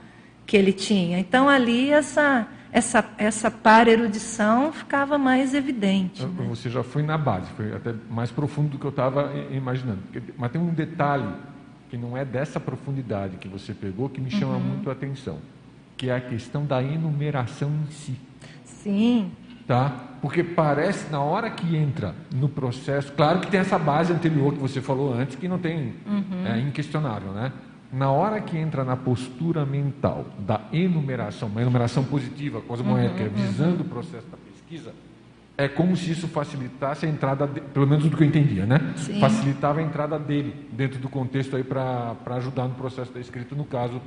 que 0.45 0.57
ele 0.57 0.73
tinha. 0.73 1.19
Então, 1.19 1.47
ali, 1.47 1.91
essa, 1.91 2.47
essa, 2.71 3.05
essa 3.17 3.51
par 3.51 3.87
erudição 3.87 4.73
ficava 4.73 5.17
mais 5.17 5.53
evidente. 5.53 6.25
Né? 6.25 6.47
Você 6.49 6.69
já 6.69 6.83
foi 6.83 7.03
na 7.03 7.17
base, 7.17 7.47
foi 7.55 7.73
até 7.73 7.93
mais 8.09 8.31
profundo 8.31 8.69
do 8.69 8.79
que 8.79 8.85
eu 8.85 8.89
estava 8.89 9.31
imaginando. 9.51 9.99
Mas 10.37 10.51
tem 10.51 10.59
um 10.59 10.73
detalhe 10.73 11.27
que 11.93 11.97
não 11.97 12.17
é 12.17 12.25
dessa 12.25 12.59
profundidade 12.59 13.37
que 13.37 13.47
você 13.47 13.71
pegou 13.71 14.09
que 14.09 14.19
me 14.19 14.31
chama 14.31 14.55
uhum. 14.55 14.59
muito 14.61 14.89
a 14.89 14.93
atenção, 14.93 15.37
que 15.95 16.09
é 16.09 16.15
a 16.15 16.19
questão 16.19 16.65
da 16.65 16.81
enumeração 16.81 17.69
em 17.69 17.91
si. 17.91 18.15
Sim. 18.65 19.31
Tá? 19.67 19.91
Porque 20.19 20.43
parece, 20.43 21.11
na 21.11 21.21
hora 21.21 21.51
que 21.51 21.75
entra 21.75 22.15
no 22.33 22.49
processo, 22.49 23.13
claro 23.13 23.41
que 23.41 23.45
tem 23.51 23.59
essa 23.59 23.77
base 23.77 24.11
anterior 24.11 24.53
que 24.53 24.59
você 24.59 24.81
falou 24.81 25.13
antes, 25.13 25.35
que 25.35 25.47
não 25.47 25.59
tem, 25.59 25.93
uhum. 26.07 26.47
é 26.47 26.59
inquestionável, 26.61 27.31
né? 27.31 27.53
Na 27.91 28.09
hora 28.09 28.41
que 28.41 28.57
entra 28.57 28.83
na 28.83 28.97
postura 28.97 29.63
mental 29.63 30.25
da 30.39 30.61
enumeração, 30.73 31.47
uma 31.47 31.61
enumeração 31.61 32.03
positiva, 32.03 32.59
cosmoética, 32.59 33.25
uhum, 33.25 33.29
visando 33.29 33.75
uhum. 33.75 33.81
o 33.81 33.89
processo 33.89 34.25
da 34.31 34.37
pesquisa, 34.37 34.95
é 35.57 35.67
como 35.67 35.95
se 35.95 36.11
isso 36.11 36.27
facilitasse 36.27 37.05
a 37.05 37.09
entrada, 37.09 37.45
de, 37.45 37.61
pelo 37.61 37.85
menos 37.85 38.09
do 38.09 38.17
que 38.17 38.23
eu 38.23 38.27
entendia, 38.27 38.65
né? 38.65 38.93
Sim. 38.97 39.19
Facilitava 39.19 39.79
a 39.79 39.83
entrada 39.83 40.17
dele 40.17 40.67
dentro 40.71 40.99
do 40.99 41.07
contexto 41.07 41.55
aí 41.55 41.63
para 41.63 42.15
ajudar 42.37 42.67
no 42.67 42.75
processo 42.75 43.13
da 43.13 43.19
escrita, 43.19 43.55
no 43.55 43.63
caso 43.63 44.01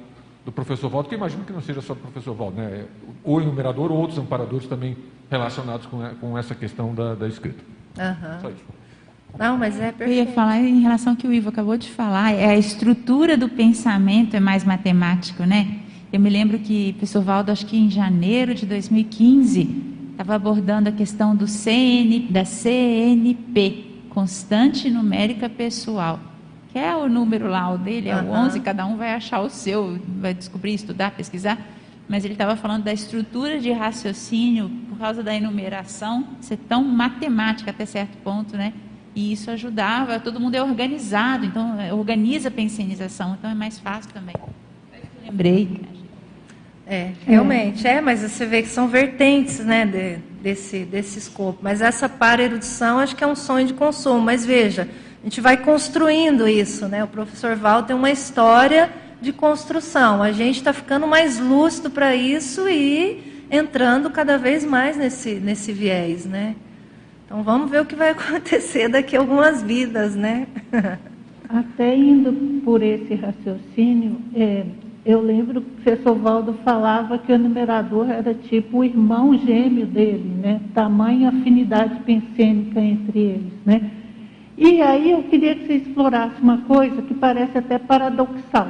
do 0.44 0.50
professor 0.50 0.88
Valdo, 0.88 1.08
que 1.08 1.14
eu 1.14 1.18
imagino 1.18 1.44
que 1.44 1.52
não 1.52 1.60
seja 1.60 1.80
só 1.80 1.94
do 1.94 2.00
professor 2.00 2.34
Valdo, 2.34 2.56
né? 2.56 2.84
O 3.22 3.40
enumerador 3.40 3.92
ou 3.92 3.98
outros 3.98 4.18
amparadores 4.18 4.66
também 4.66 4.96
relacionados 5.30 5.86
com, 5.86 5.98
com 6.20 6.38
essa 6.38 6.54
questão 6.54 6.94
da, 6.94 7.14
da 7.14 7.28
escrita. 7.28 7.62
Uhum. 7.98 8.40
Só 8.40 8.50
isso. 8.50 8.64
Não, 9.38 9.58
mas 9.58 9.76
é 9.76 9.92
perfeito. 9.92 10.10
Eu 10.10 10.24
ia 10.24 10.26
falar 10.32 10.58
em 10.60 10.80
relação 10.80 11.12
ao 11.12 11.16
que 11.16 11.26
o 11.26 11.32
Ivo 11.32 11.48
acabou 11.48 11.76
de 11.76 11.90
falar, 11.90 12.32
é 12.32 12.46
a 12.46 12.56
estrutura 12.56 13.36
do 13.36 13.48
pensamento 13.48 14.34
é 14.34 14.40
mais 14.40 14.64
matemático, 14.64 15.44
né? 15.44 15.80
Eu 16.12 16.20
me 16.20 16.30
lembro 16.30 16.58
que 16.58 16.90
o 16.90 16.94
professor 16.94 17.22
Valdo, 17.22 17.52
acho 17.52 17.66
que 17.66 17.76
em 17.76 17.90
janeiro 17.90 18.54
de 18.54 18.64
2015, 18.64 19.95
estava 20.16 20.34
abordando 20.34 20.88
a 20.88 20.92
questão 20.92 21.36
do 21.36 21.46
CN, 21.46 22.20
da 22.30 22.42
CNP, 22.42 23.84
constante 24.08 24.90
numérica 24.90 25.46
pessoal. 25.46 26.18
Que 26.72 26.78
é 26.78 26.96
o 26.96 27.06
número 27.06 27.48
lá, 27.48 27.70
o 27.70 27.76
dele 27.76 28.08
é 28.08 28.16
uhum. 28.16 28.30
o 28.30 28.32
11, 28.32 28.60
cada 28.60 28.86
um 28.86 28.96
vai 28.96 29.12
achar 29.12 29.40
o 29.40 29.50
seu, 29.50 30.00
vai 30.18 30.32
descobrir, 30.32 30.72
estudar, 30.72 31.10
pesquisar. 31.10 31.58
Mas 32.08 32.24
ele 32.24 32.32
estava 32.32 32.56
falando 32.56 32.84
da 32.84 32.92
estrutura 32.94 33.60
de 33.60 33.70
raciocínio 33.72 34.70
por 34.88 34.98
causa 34.98 35.22
da 35.22 35.34
enumeração 35.34 36.26
ser 36.40 36.56
tão 36.56 36.82
matemática 36.82 37.70
até 37.70 37.84
certo 37.84 38.16
ponto, 38.18 38.56
né? 38.56 38.72
E 39.14 39.32
isso 39.32 39.50
ajudava, 39.50 40.18
todo 40.18 40.40
mundo 40.40 40.54
é 40.54 40.62
organizado, 40.62 41.44
então 41.44 41.76
organiza 41.92 42.48
a 42.48 42.50
pensionização, 42.50 43.36
então 43.38 43.50
é 43.50 43.54
mais 43.54 43.78
fácil 43.78 44.12
também. 44.12 44.34
lembrei. 45.24 45.95
É, 46.88 47.10
realmente, 47.26 47.84
é. 47.86 47.94
é, 47.94 48.00
mas 48.00 48.20
você 48.20 48.46
vê 48.46 48.62
que 48.62 48.68
são 48.68 48.86
vertentes 48.86 49.58
né, 49.58 49.84
de, 49.84 50.18
desse, 50.40 50.84
desse 50.84 51.18
escopo. 51.18 51.58
Mas 51.60 51.80
essa 51.80 52.08
para 52.08 52.42
erudição 52.42 53.00
acho 53.00 53.16
que 53.16 53.24
é 53.24 53.26
um 53.26 53.34
sonho 53.34 53.66
de 53.66 53.74
consumo. 53.74 54.20
Mas 54.20 54.46
veja, 54.46 54.88
a 55.20 55.24
gente 55.24 55.40
vai 55.40 55.56
construindo 55.56 56.46
isso. 56.46 56.86
Né? 56.86 57.02
O 57.02 57.08
professor 57.08 57.56
Val 57.56 57.82
tem 57.82 57.96
uma 57.96 58.10
história 58.10 58.88
de 59.20 59.32
construção. 59.32 60.22
A 60.22 60.30
gente 60.30 60.58
está 60.58 60.72
ficando 60.72 61.08
mais 61.08 61.40
lúcido 61.40 61.90
para 61.90 62.14
isso 62.14 62.68
e 62.68 63.44
entrando 63.50 64.08
cada 64.08 64.38
vez 64.38 64.64
mais 64.64 64.96
nesse, 64.96 65.34
nesse 65.34 65.72
viés. 65.72 66.24
Né? 66.24 66.54
Então 67.24 67.42
vamos 67.42 67.68
ver 67.68 67.80
o 67.80 67.84
que 67.84 67.96
vai 67.96 68.10
acontecer 68.16 68.88
daqui 68.88 69.16
a 69.16 69.18
algumas 69.18 69.60
vidas. 69.60 70.14
Né? 70.14 70.46
Até 71.48 71.96
indo 71.96 72.32
por 72.64 72.80
esse 72.80 73.14
raciocínio, 73.14 74.20
é, 74.36 74.64
eu 75.06 75.22
lembro 75.22 75.60
que 75.60 75.68
o 75.68 75.74
professor 75.82 76.16
Valdo 76.16 76.52
falava 76.64 77.16
que 77.16 77.32
o 77.32 77.38
numerador 77.38 78.10
era 78.10 78.34
tipo 78.34 78.78
o 78.78 78.84
irmão 78.84 79.38
gêmeo 79.38 79.86
dele, 79.86 80.28
né? 80.42 80.60
Tamanha 80.74 81.28
afinidade 81.28 82.00
pensênica 82.00 82.80
entre 82.80 83.16
eles, 83.20 83.52
né? 83.64 83.88
E 84.58 84.82
aí 84.82 85.12
eu 85.12 85.22
queria 85.22 85.54
que 85.54 85.64
você 85.66 85.74
explorasse 85.74 86.42
uma 86.42 86.58
coisa 86.62 87.00
que 87.02 87.14
parece 87.14 87.56
até 87.56 87.78
paradoxal. 87.78 88.66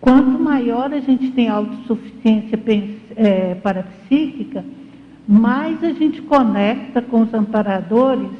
Quanto 0.00 0.38
maior 0.38 0.92
a 0.92 1.00
gente 1.00 1.32
tem 1.32 1.48
autossuficiência 1.48 2.56
é, 3.16 3.56
parapsíquica, 3.56 4.64
mais 5.26 5.82
a 5.82 5.92
gente 5.92 6.22
conecta 6.22 7.02
com 7.02 7.22
os 7.22 7.34
amparadores, 7.34 8.30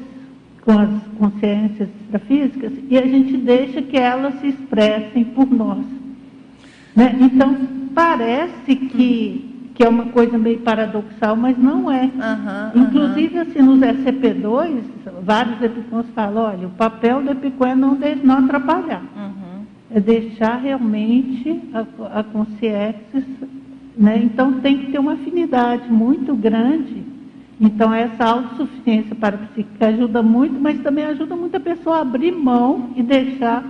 com 0.64 0.78
as 0.78 0.90
consciências 1.18 1.88
extrafísicas, 2.02 2.72
e 2.88 2.96
a 2.96 3.06
gente 3.06 3.36
deixa 3.38 3.82
que 3.82 3.96
elas 3.96 4.38
se 4.40 4.48
expressem 4.48 5.24
por 5.24 5.50
nós. 5.50 5.84
Né? 6.95 7.16
Então, 7.20 7.57
parece 7.95 8.76
que, 8.76 9.70
que 9.74 9.82
é 9.82 9.88
uma 9.88 10.07
coisa 10.07 10.36
meio 10.36 10.61
paradoxal, 10.61 11.36
mas 11.36 11.57
não 11.57 11.91
é. 11.91 12.05
Uhum, 12.05 12.82
Inclusive, 12.82 13.36
uhum. 13.36 13.43
assim, 13.43 13.62
nos 13.62 13.80
SCP-2, 13.80 14.82
vários 15.22 15.62
epicons 15.62 16.07
falam, 16.14 16.45
olha, 16.45 16.66
o 16.66 16.70
papel 16.70 17.22
do 17.22 17.30
epicon 17.30 17.66
é 17.66 17.74
não, 17.74 17.95
de, 17.95 18.14
não 18.16 18.38
atrapalhar. 18.38 19.03
Uhum. 19.16 19.64
É 19.91 20.01
deixar 20.01 20.57
realmente 20.57 21.61
a, 21.72 22.20
a 22.20 22.24
consciência... 22.24 23.24
Né? 23.97 24.20
Então, 24.22 24.61
tem 24.61 24.78
que 24.78 24.93
ter 24.93 24.99
uma 24.99 25.12
afinidade 25.12 25.91
muito 25.93 26.34
grande 26.34 27.11
então, 27.61 27.93
essa 27.93 28.24
autossuficiência 28.24 29.14
parapsíquica 29.14 29.88
ajuda 29.88 30.22
muito, 30.22 30.59
mas 30.59 30.80
também 30.80 31.05
ajuda 31.05 31.36
muito 31.36 31.55
a 31.59 31.61
pessoa 31.61 31.99
a 31.99 32.01
abrir 32.01 32.32
mão 32.32 32.91
e 32.97 33.03
deixar 33.03 33.62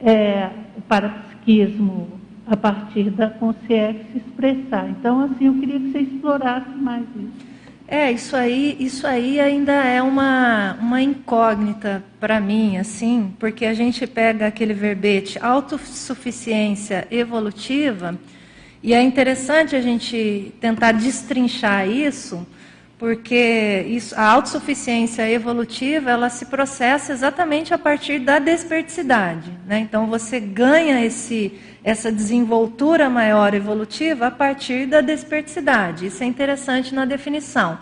é, 0.00 0.48
o 0.78 0.82
parapsiquismo 0.82 2.19
a 2.46 2.56
partir 2.56 3.10
da 3.10 3.30
consciência 3.30 4.04
se 4.12 4.18
expressar. 4.18 4.88
Então, 4.90 5.20
assim, 5.20 5.46
eu 5.46 5.54
queria 5.54 5.78
que 5.78 5.92
você 5.92 5.98
explorasse 6.00 6.70
mais 6.76 7.04
isso. 7.16 7.50
É, 7.92 8.12
isso 8.12 8.36
aí, 8.36 8.76
isso 8.78 9.04
aí 9.04 9.40
ainda 9.40 9.72
é 9.72 10.00
uma, 10.00 10.76
uma 10.80 11.02
incógnita 11.02 12.04
para 12.20 12.38
mim, 12.38 12.76
assim, 12.76 13.34
porque 13.36 13.66
a 13.66 13.74
gente 13.74 14.06
pega 14.06 14.46
aquele 14.46 14.72
verbete 14.72 15.38
autossuficiência 15.42 17.08
evolutiva, 17.10 18.16
e 18.80 18.94
é 18.94 19.02
interessante 19.02 19.74
a 19.74 19.80
gente 19.80 20.54
tentar 20.60 20.92
destrinchar 20.92 21.88
isso, 21.88 22.46
porque 23.00 23.86
isso, 23.88 24.14
a 24.14 24.22
autossuficiência 24.30 25.26
evolutiva 25.30 26.10
ela 26.10 26.28
se 26.28 26.44
processa 26.44 27.14
exatamente 27.14 27.72
a 27.72 27.78
partir 27.78 28.18
da 28.18 28.38
desperticidade. 28.38 29.50
Né? 29.66 29.78
Então 29.78 30.06
você 30.06 30.38
ganha 30.38 31.02
esse, 31.02 31.58
essa 31.82 32.12
desenvoltura 32.12 33.08
maior 33.08 33.54
evolutiva 33.54 34.26
a 34.26 34.30
partir 34.30 34.84
da 34.84 35.00
desperticidade. 35.00 36.08
Isso 36.08 36.22
é 36.22 36.26
interessante 36.26 36.94
na 36.94 37.06
definição. 37.06 37.78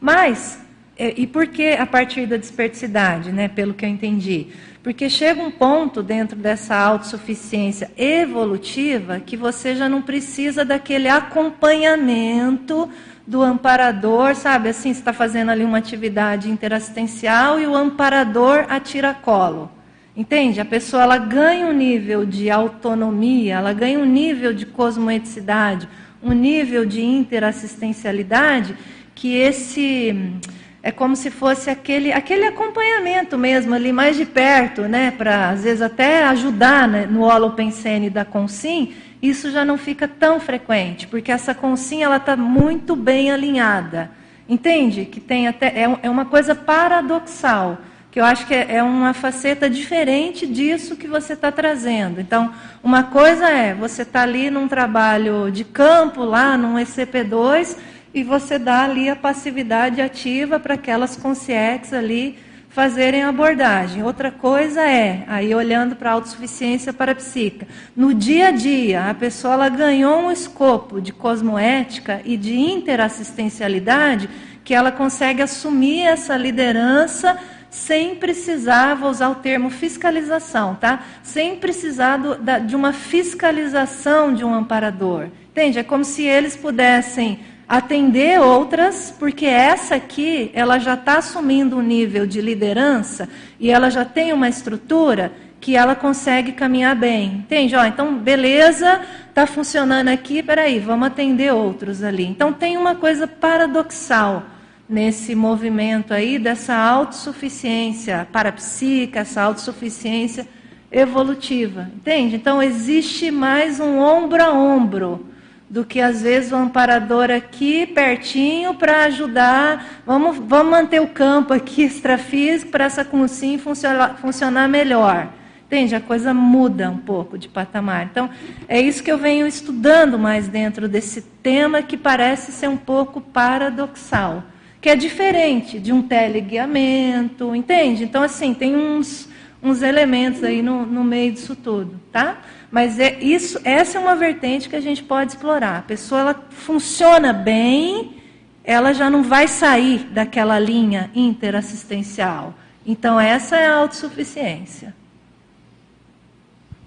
Mas, 0.00 0.58
e 0.98 1.26
por 1.26 1.48
que 1.48 1.74
a 1.74 1.84
partir 1.84 2.24
da 2.24 2.38
desperticidade, 2.38 3.30
né, 3.30 3.48
pelo 3.48 3.74
que 3.74 3.84
eu 3.84 3.90
entendi? 3.90 4.46
Porque 4.82 5.10
chega 5.10 5.42
um 5.42 5.50
ponto 5.50 6.02
dentro 6.02 6.34
dessa 6.34 6.74
autossuficiência 6.74 7.90
evolutiva 7.94 9.20
que 9.20 9.36
você 9.36 9.76
já 9.76 9.86
não 9.86 10.00
precisa 10.00 10.64
daquele 10.64 11.10
acompanhamento 11.10 12.88
do 13.26 13.42
amparador, 13.42 14.34
sabe? 14.34 14.68
Assim, 14.68 14.92
você 14.92 15.00
está 15.00 15.12
fazendo 15.12 15.50
ali 15.50 15.64
uma 15.64 15.78
atividade 15.78 16.50
interassistencial 16.50 17.60
e 17.60 17.66
o 17.66 17.74
amparador 17.74 18.66
atira 18.68 19.14
colo. 19.14 19.70
Entende? 20.14 20.60
A 20.60 20.64
pessoa 20.64 21.04
ela 21.04 21.16
ganha 21.16 21.66
um 21.66 21.72
nível 21.72 22.26
de 22.26 22.50
autonomia, 22.50 23.54
ela 23.54 23.72
ganha 23.72 23.98
um 23.98 24.04
nível 24.04 24.52
de 24.52 24.66
cosmoeticidade, 24.66 25.88
um 26.22 26.32
nível 26.32 26.84
de 26.84 27.02
interassistencialidade 27.02 28.76
que 29.14 29.36
esse 29.36 30.34
é 30.82 30.90
como 30.90 31.14
se 31.14 31.30
fosse 31.30 31.70
aquele, 31.70 32.12
aquele 32.12 32.44
acompanhamento 32.44 33.38
mesmo 33.38 33.74
ali 33.74 33.92
mais 33.92 34.16
de 34.16 34.24
perto, 34.26 34.82
né, 34.82 35.12
para 35.12 35.50
às 35.50 35.62
vezes 35.62 35.80
até 35.80 36.24
ajudar 36.24 36.88
né, 36.88 37.06
no 37.06 37.22
holopensene 37.22 38.10
da 38.10 38.24
Consim, 38.24 38.92
isso 39.22 39.52
já 39.52 39.64
não 39.64 39.78
fica 39.78 40.08
tão 40.08 40.40
frequente, 40.40 41.06
porque 41.06 41.30
essa 41.30 41.54
consim 41.54 42.02
ela 42.02 42.16
está 42.16 42.36
muito 42.36 42.96
bem 42.96 43.30
alinhada. 43.30 44.10
Entende? 44.48 45.04
Que 45.04 45.20
tem 45.20 45.46
até 45.46 45.68
é, 45.68 45.98
é 46.02 46.10
uma 46.10 46.24
coisa 46.24 46.54
paradoxal, 46.54 47.78
que 48.10 48.20
eu 48.20 48.24
acho 48.24 48.46
que 48.46 48.52
é, 48.52 48.74
é 48.76 48.82
uma 48.82 49.14
faceta 49.14 49.70
diferente 49.70 50.46
disso 50.46 50.96
que 50.96 51.06
você 51.06 51.34
está 51.34 51.52
trazendo. 51.52 52.20
Então, 52.20 52.52
uma 52.82 53.04
coisa 53.04 53.48
é 53.48 53.72
você 53.72 54.02
está 54.02 54.22
ali 54.22 54.50
num 54.50 54.66
trabalho 54.66 55.50
de 55.52 55.62
campo, 55.64 56.24
lá 56.24 56.58
num 56.58 56.74
ECP2, 56.74 57.76
e 58.12 58.24
você 58.24 58.58
dá 58.58 58.82
ali 58.84 59.08
a 59.08 59.16
passividade 59.16 60.02
ativa 60.02 60.58
para 60.58 60.74
aquelas 60.74 61.16
consciências 61.16 61.94
ali 61.94 62.36
fazerem 62.72 63.22
abordagem. 63.22 64.02
Outra 64.02 64.30
coisa 64.30 64.82
é, 64.82 65.24
aí 65.28 65.54
olhando 65.54 65.94
para 65.94 66.10
a 66.10 66.14
autossuficiência 66.14 66.92
parapsíquica, 66.92 67.68
no 67.94 68.14
dia 68.14 68.48
a 68.48 68.50
dia, 68.50 69.10
a 69.10 69.14
pessoa 69.14 69.54
ela 69.54 69.68
ganhou 69.68 70.20
um 70.20 70.32
escopo 70.32 71.00
de 71.00 71.12
cosmoética 71.12 72.22
e 72.24 72.36
de 72.36 72.58
interassistencialidade 72.58 74.28
que 74.64 74.74
ela 74.74 74.90
consegue 74.90 75.42
assumir 75.42 76.02
essa 76.02 76.36
liderança 76.36 77.38
sem 77.68 78.14
precisar, 78.14 78.94
vou 78.94 79.10
usar 79.10 79.30
o 79.30 79.36
termo 79.36 79.70
fiscalização, 79.70 80.74
tá? 80.74 81.04
Sem 81.22 81.56
precisar 81.56 82.18
do, 82.18 82.36
da, 82.36 82.58
de 82.58 82.76
uma 82.76 82.92
fiscalização 82.92 84.32
de 84.34 84.44
um 84.44 84.52
amparador. 84.52 85.28
Entende? 85.50 85.78
É 85.78 85.82
como 85.82 86.04
se 86.04 86.22
eles 86.22 86.54
pudessem 86.54 87.40
atender 87.72 88.38
outras, 88.38 89.14
porque 89.18 89.46
essa 89.46 89.94
aqui, 89.94 90.50
ela 90.52 90.78
já 90.78 90.92
está 90.92 91.16
assumindo 91.16 91.78
um 91.78 91.80
nível 91.80 92.26
de 92.26 92.38
liderança 92.38 93.30
e 93.58 93.70
ela 93.70 93.88
já 93.88 94.04
tem 94.04 94.30
uma 94.30 94.46
estrutura 94.46 95.32
que 95.58 95.74
ela 95.74 95.94
consegue 95.94 96.52
caminhar 96.52 96.94
bem. 96.94 97.28
Entende? 97.28 97.74
Ó, 97.74 97.82
então, 97.82 98.18
beleza, 98.18 99.00
está 99.26 99.46
funcionando 99.46 100.08
aqui, 100.08 100.42
peraí, 100.42 100.78
vamos 100.78 101.06
atender 101.06 101.54
outros 101.54 102.02
ali. 102.02 102.26
Então, 102.26 102.52
tem 102.52 102.76
uma 102.76 102.94
coisa 102.94 103.26
paradoxal 103.26 104.42
nesse 104.86 105.34
movimento 105.34 106.12
aí 106.12 106.38
dessa 106.38 106.76
autossuficiência 106.76 108.28
parapsíquica, 108.30 109.20
essa 109.20 109.40
autossuficiência 109.40 110.46
evolutiva. 110.90 111.90
Entende? 111.96 112.36
Então, 112.36 112.62
existe 112.62 113.30
mais 113.30 113.80
um 113.80 113.98
ombro 113.98 114.42
a 114.42 114.52
ombro 114.52 115.31
do 115.72 115.86
que 115.86 116.02
às 116.02 116.20
vezes 116.20 116.52
o 116.52 116.56
amparador 116.56 117.30
aqui 117.30 117.86
pertinho 117.86 118.74
para 118.74 119.04
ajudar. 119.04 120.02
Vamos, 120.04 120.36
vamos 120.36 120.70
manter 120.70 121.00
o 121.00 121.06
campo 121.06 121.54
aqui 121.54 121.80
extrafísico 121.82 122.70
para 122.70 122.84
essa 122.84 123.02
consim 123.02 123.56
funcionar, 123.56 124.18
funcionar 124.18 124.68
melhor. 124.68 125.32
Entende? 125.64 125.94
A 125.94 126.00
coisa 126.00 126.34
muda 126.34 126.90
um 126.90 126.98
pouco 126.98 127.38
de 127.38 127.48
patamar. 127.48 128.04
Então, 128.04 128.28
é 128.68 128.78
isso 128.78 129.02
que 129.02 129.10
eu 129.10 129.16
venho 129.16 129.46
estudando 129.46 130.18
mais 130.18 130.46
dentro 130.46 130.86
desse 130.86 131.22
tema 131.22 131.80
que 131.80 131.96
parece 131.96 132.52
ser 132.52 132.68
um 132.68 132.76
pouco 132.76 133.18
paradoxal, 133.18 134.44
que 134.78 134.90
é 134.90 134.94
diferente 134.94 135.80
de 135.80 135.90
um 135.90 136.02
teleguiamento, 136.02 137.56
entende? 137.56 138.04
Então, 138.04 138.22
assim, 138.22 138.52
tem 138.52 138.76
uns, 138.76 139.26
uns 139.62 139.80
elementos 139.80 140.44
aí 140.44 140.60
no, 140.60 140.84
no 140.84 141.02
meio 141.02 141.32
disso 141.32 141.56
tudo, 141.56 141.98
tá? 142.12 142.36
Mas 142.72 142.98
é 142.98 143.22
isso, 143.22 143.60
essa 143.64 143.98
é 143.98 144.00
uma 144.00 144.16
vertente 144.16 144.66
que 144.66 144.74
a 144.74 144.80
gente 144.80 145.02
pode 145.02 145.32
explorar. 145.32 145.80
A 145.80 145.82
pessoa 145.82 146.22
ela 146.22 146.46
funciona 146.48 147.30
bem, 147.30 148.16
ela 148.64 148.94
já 148.94 149.10
não 149.10 149.22
vai 149.22 149.46
sair 149.46 150.04
daquela 150.04 150.58
linha 150.58 151.10
interassistencial. 151.14 152.54
Então 152.86 153.20
essa 153.20 153.56
é 153.56 153.66
a 153.66 153.76
autossuficiência. 153.76 154.94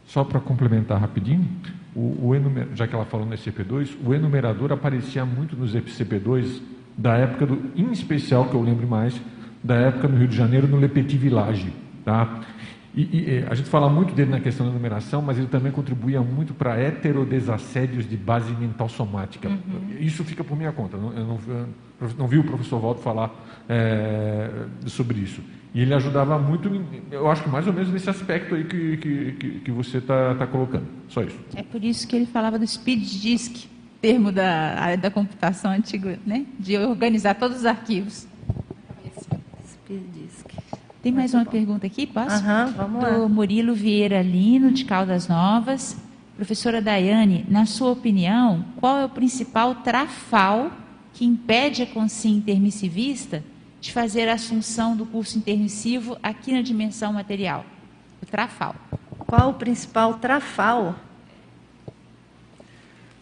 Só 0.08 0.24
para 0.24 0.40
complementar 0.40 1.00
rapidinho, 1.00 1.48
o, 1.96 2.30
o 2.30 2.36
enumer... 2.36 2.68
já 2.74 2.88
que 2.88 2.96
ela 2.96 3.06
falou 3.06 3.28
no 3.28 3.36
SCP-2, 3.36 3.96
o 4.04 4.12
enumerador 4.12 4.72
aparecia 4.72 5.24
muito 5.24 5.56
nos 5.56 5.76
SCP-2 5.76 6.62
da 6.98 7.16
época, 7.16 7.46
do, 7.46 7.72
em 7.76 7.92
especial, 7.92 8.50
que 8.50 8.56
eu 8.56 8.62
lembro 8.62 8.88
mais, 8.88 9.22
da 9.64 9.76
época 9.76 10.08
no 10.08 10.18
Rio 10.18 10.28
de 10.28 10.36
Janeiro, 10.36 10.68
no 10.68 10.80
Le 10.80 10.88
Petit 10.88 11.18
Village. 11.18 11.72
Tá? 12.04 12.42
E, 12.96 13.02
e, 13.02 13.46
a 13.50 13.54
gente 13.54 13.70
fala 13.70 13.90
muito 13.90 14.14
dele 14.16 14.32
na 14.32 14.40
questão 14.40 14.66
da 14.66 14.72
numeração, 14.72 15.22
mas 15.22 15.38
ele 15.38 15.48
também 15.48 15.72
contribuía 15.72 16.22
muito 16.22 16.54
para 16.54 16.80
heterodesassédios 16.80 18.08
de 18.08 18.16
base 18.16 18.54
mental 18.54 18.88
somática. 18.88 19.50
Uhum. 19.50 19.98
Isso 20.00 20.24
fica 20.24 20.44
por 20.44 20.58
minha 20.58 20.72
conta. 20.72 20.96
Eu 20.96 21.02
não, 21.02 21.40
eu 21.48 22.10
não 22.18 22.28
vi 22.28 22.38
o 22.38 22.44
professor 22.44 22.82
Waldo 22.82 23.02
falar 23.02 23.34
é, 23.68 24.50
sobre 24.88 25.20
isso. 25.20 25.42
E 25.74 25.82
ele 25.82 25.94
ajudava 25.94 26.40
muito, 26.40 26.72
eu 27.12 27.30
acho 27.30 27.44
que 27.44 27.50
mais 27.50 27.68
ou 27.68 27.74
menos 27.74 27.92
nesse 27.92 28.10
aspecto 28.10 28.56
aí 28.56 28.64
que, 28.64 28.96
que, 28.96 29.60
que 29.60 29.72
você 29.72 29.98
está 29.98 30.34
tá 30.36 30.48
colocando. 30.48 30.88
Só 31.10 31.22
isso. 31.22 31.38
É 31.54 31.64
por 31.64 31.84
isso 31.84 32.08
que 32.08 32.16
ele 32.16 32.26
falava 32.26 32.58
do 32.58 32.66
speed 32.66 33.04
disk, 33.04 33.68
termo 34.02 34.32
da 34.32 34.80
área 34.80 34.98
da 34.98 35.12
computação 35.12 35.72
antiga, 35.72 36.18
né? 36.26 36.46
de 36.58 36.78
organizar 36.78 37.36
todos 37.36 37.58
os 37.58 37.66
arquivos. 37.66 38.26
Speed 39.68 40.02
disk. 40.14 40.46
Tem 41.06 41.14
mais 41.14 41.36
uma 41.36 41.44
bom. 41.44 41.52
pergunta 41.52 41.86
aqui, 41.86 42.08
posso? 42.08 42.44
Uhum, 42.44 42.72
vamos 42.76 43.06
Do 43.06 43.22
lá. 43.22 43.30
Murilo 43.30 43.76
Vieira 43.76 44.24
Lino, 44.24 44.72
de 44.72 44.86
Caldas 44.86 45.28
Novas. 45.28 45.96
Professora 46.36 46.82
Daiane, 46.82 47.46
na 47.48 47.68
sua 47.68 47.92
opinião, 47.92 48.66
qual 48.78 48.98
é 48.98 49.06
o 49.06 49.10
principal 49.10 49.76
trafal 49.76 50.72
que 51.14 51.24
impede 51.24 51.84
a 51.84 51.86
consciência 51.86 52.40
intermissivista 52.40 53.44
de 53.80 53.94
fazer 53.94 54.28
a 54.28 54.34
assunção 54.34 54.98
do 54.98 55.06
curso 55.06 55.38
intermissivo 55.38 56.18
aqui 56.24 56.52
na 56.52 56.64
dimensão 56.64 57.14
material? 57.14 57.64
O 58.20 58.26
trafal. 58.26 58.74
Qual 59.28 59.52
o 59.52 59.54
principal 59.54 60.16
trafal? 60.16 60.96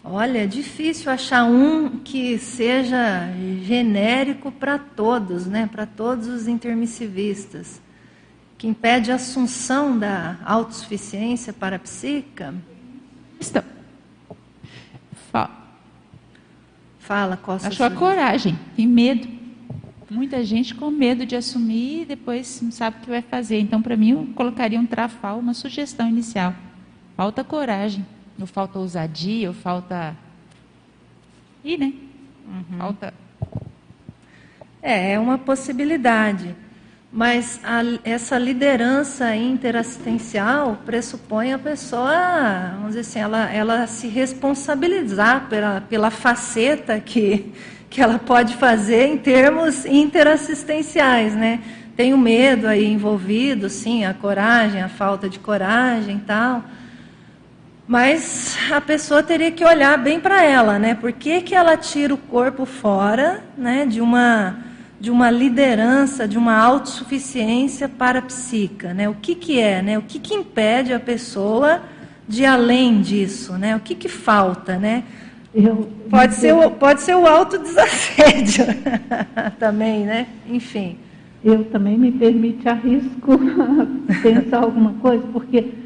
Olha, 0.04 0.40
é 0.40 0.48
difícil 0.48 1.10
achar 1.12 1.46
um 1.46 2.00
que 2.00 2.38
seja 2.38 3.32
genérico 3.64 4.52
para 4.52 4.78
todos, 4.78 5.46
né? 5.46 5.70
para 5.72 5.86
todos 5.86 6.28
os 6.28 6.48
intermissivistas, 6.48 7.82
que 8.58 8.68
impede 8.68 9.12
a 9.12 9.16
assunção 9.16 9.98
da 9.98 10.38
autossuficiência 10.44 11.54
parapsíquica. 11.54 12.54
Então, 13.40 13.64
Fala, 17.04 17.36
qual 17.36 17.58
a 17.62 17.68
Achou 17.68 17.86
a 17.86 17.92
coragem 17.92 18.58
e 18.78 18.88
medo. 18.88 19.28
Muita 20.10 20.44
gente 20.44 20.74
com 20.74 20.90
medo 20.90 21.26
de 21.26 21.36
assumir 21.36 22.04
e 22.04 22.06
depois 22.06 22.62
não 22.62 22.72
sabe 22.72 22.98
o 22.98 23.00
que 23.02 23.10
vai 23.10 23.22
fazer. 23.22 23.60
Então, 23.60 23.82
para 23.82 23.98
mim, 23.98 24.12
eu 24.12 24.30
colocaria 24.36 24.80
um 24.80 24.86
trafal, 24.86 25.38
uma 25.38 25.54
sugestão 25.54 26.08
inicial. 26.08 26.56
Falta 27.18 27.44
coragem. 27.44 28.06
Ou 28.40 28.48
falta 28.48 28.80
ousadia, 28.80 29.48
ou 29.48 29.54
falta. 29.54 30.16
Ih, 31.64 31.78
né? 31.78 31.94
Uhum. 32.48 32.78
Falta. 32.78 33.14
É, 34.82 35.14
é 35.14 35.20
uma 35.20 35.38
possibilidade. 35.38 36.56
Mas 37.16 37.60
a, 37.64 37.84
essa 38.04 38.40
liderança 38.40 39.36
interassistencial 39.36 40.80
pressupõe 40.84 41.54
a 41.54 41.60
pessoa, 41.60 42.72
vamos 42.74 42.96
dizer 42.96 43.02
assim, 43.02 43.20
ela, 43.20 43.52
ela 43.54 43.86
se 43.86 44.08
responsabilizar 44.08 45.48
pela, 45.48 45.82
pela 45.82 46.10
faceta 46.10 47.00
que, 47.00 47.54
que 47.88 48.02
ela 48.02 48.18
pode 48.18 48.56
fazer 48.56 49.06
em 49.06 49.18
termos 49.18 49.86
interassistenciais, 49.86 51.36
né? 51.36 51.62
Tem 51.96 52.16
o 52.16 52.18
medo 52.18 52.66
aí 52.66 52.84
envolvido, 52.84 53.70
sim, 53.70 54.04
a 54.04 54.14
coragem, 54.16 54.82
a 54.82 54.90
falta 54.90 55.30
de 55.30 55.38
coragem 55.38 56.18
e 56.18 56.22
tal. 56.22 56.64
Mas 57.88 58.58
a 58.72 58.80
pessoa 58.80 59.22
teria 59.22 59.52
que 59.52 59.64
olhar 59.64 59.98
bem 59.98 60.20
para 60.20 60.44
ela, 60.44 60.80
né? 60.80 60.96
Por 60.96 61.12
que, 61.12 61.42
que 61.42 61.54
ela 61.54 61.76
tira 61.76 62.14
o 62.14 62.18
corpo 62.18 62.66
fora 62.66 63.44
né, 63.58 63.86
de, 63.86 64.00
uma, 64.00 64.58
de 65.00 65.12
uma 65.12 65.30
liderança, 65.30 66.26
de 66.26 66.38
uma 66.38 66.56
autossuficiência 66.56 67.90
parapsíquica? 67.90 68.94
Né? 68.94 69.10
O 69.10 69.16
que, 69.16 69.36
que 69.36 69.60
é? 69.60 69.82
Né? 69.82 69.98
O 69.98 70.02
que, 70.02 70.18
que 70.18 70.34
impede 70.34 70.94
a 70.94 71.00
pessoa 71.00 71.82
de 72.26 72.46
além 72.46 73.02
disso? 73.02 73.58
Né? 73.58 73.76
O 73.76 73.82
que, 73.82 73.96
que 73.96 74.08
falta? 74.08 74.78
Né? 74.78 75.04
Eu, 75.54 75.90
pode, 76.10 76.36
ser 76.36 76.54
o, 76.54 76.72
pode 76.72 77.02
ser 77.02 77.16
o 77.16 77.28
autodesassédio 77.28 78.66
também, 79.60 80.06
né? 80.06 80.28
Enfim. 80.50 80.98
Eu 81.44 81.66
também 81.66 81.98
me 81.98 82.10
permite 82.10 82.68
arrisco 82.70 83.38
pensar 84.24 84.60
alguma 84.60 84.94
coisa, 84.94 85.22
porque 85.34 85.83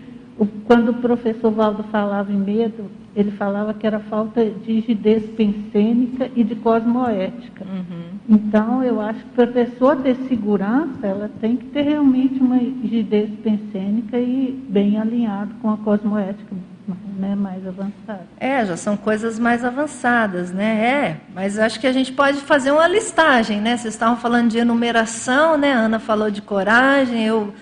quando 0.66 0.90
o 0.90 0.94
professor 0.96 1.52
Valdo 1.52 1.84
falava 1.84 2.32
em 2.32 2.38
medo, 2.38 2.92
ele 3.16 3.32
falava 3.32 3.74
que 3.74 3.88
era 3.88 4.00
falta 4.00 4.46
de 4.46 4.74
rigidez 4.74 5.24
pensênica 5.32 6.30
e 6.36 6.44
de 6.44 6.56
cosmoética. 6.56 7.66
Uhum. 7.66 8.20
Então, 8.30 8.84
eu 8.84 9.02
acho 9.02 9.20
que 9.20 9.30
para 9.30 9.46
a 9.46 9.48
pessoa 9.48 9.96
ter 9.96 10.16
segurança, 10.28 11.08
ela 11.08 11.32
tem 11.42 11.58
que 11.58 11.66
ter 11.66 11.82
realmente 11.82 12.40
uma 12.40 12.58
rigidez 12.58 13.30
pensênica 13.44 14.20
e 14.20 14.64
bem 14.70 15.00
alinhado 15.00 15.56
com 15.62 15.72
a 15.72 15.78
cosmoética 15.78 16.56
né, 17.18 17.36
mais 17.36 17.66
avançada. 17.68 18.28
É, 18.40 18.66
já 18.66 18.78
são 18.78 18.96
coisas 18.96 19.40
mais 19.40 19.66
avançadas, 19.66 20.52
né? 20.52 20.86
É, 20.86 21.18
mas 21.34 21.58
acho 21.58 21.80
que 21.80 21.88
a 21.88 21.92
gente 21.92 22.14
pode 22.14 22.40
fazer 22.42 22.72
uma 22.72 22.88
listagem, 22.88 23.60
né? 23.60 23.76
Vocês 23.76 23.94
estavam 23.94 24.18
falando 24.18 24.50
de 24.50 24.58
enumeração, 24.58 25.58
né? 25.58 25.74
A 25.74 25.80
Ana 25.80 26.00
falou 26.00 26.30
de 26.30 26.42
coragem, 26.42 27.26
eu 27.26 27.54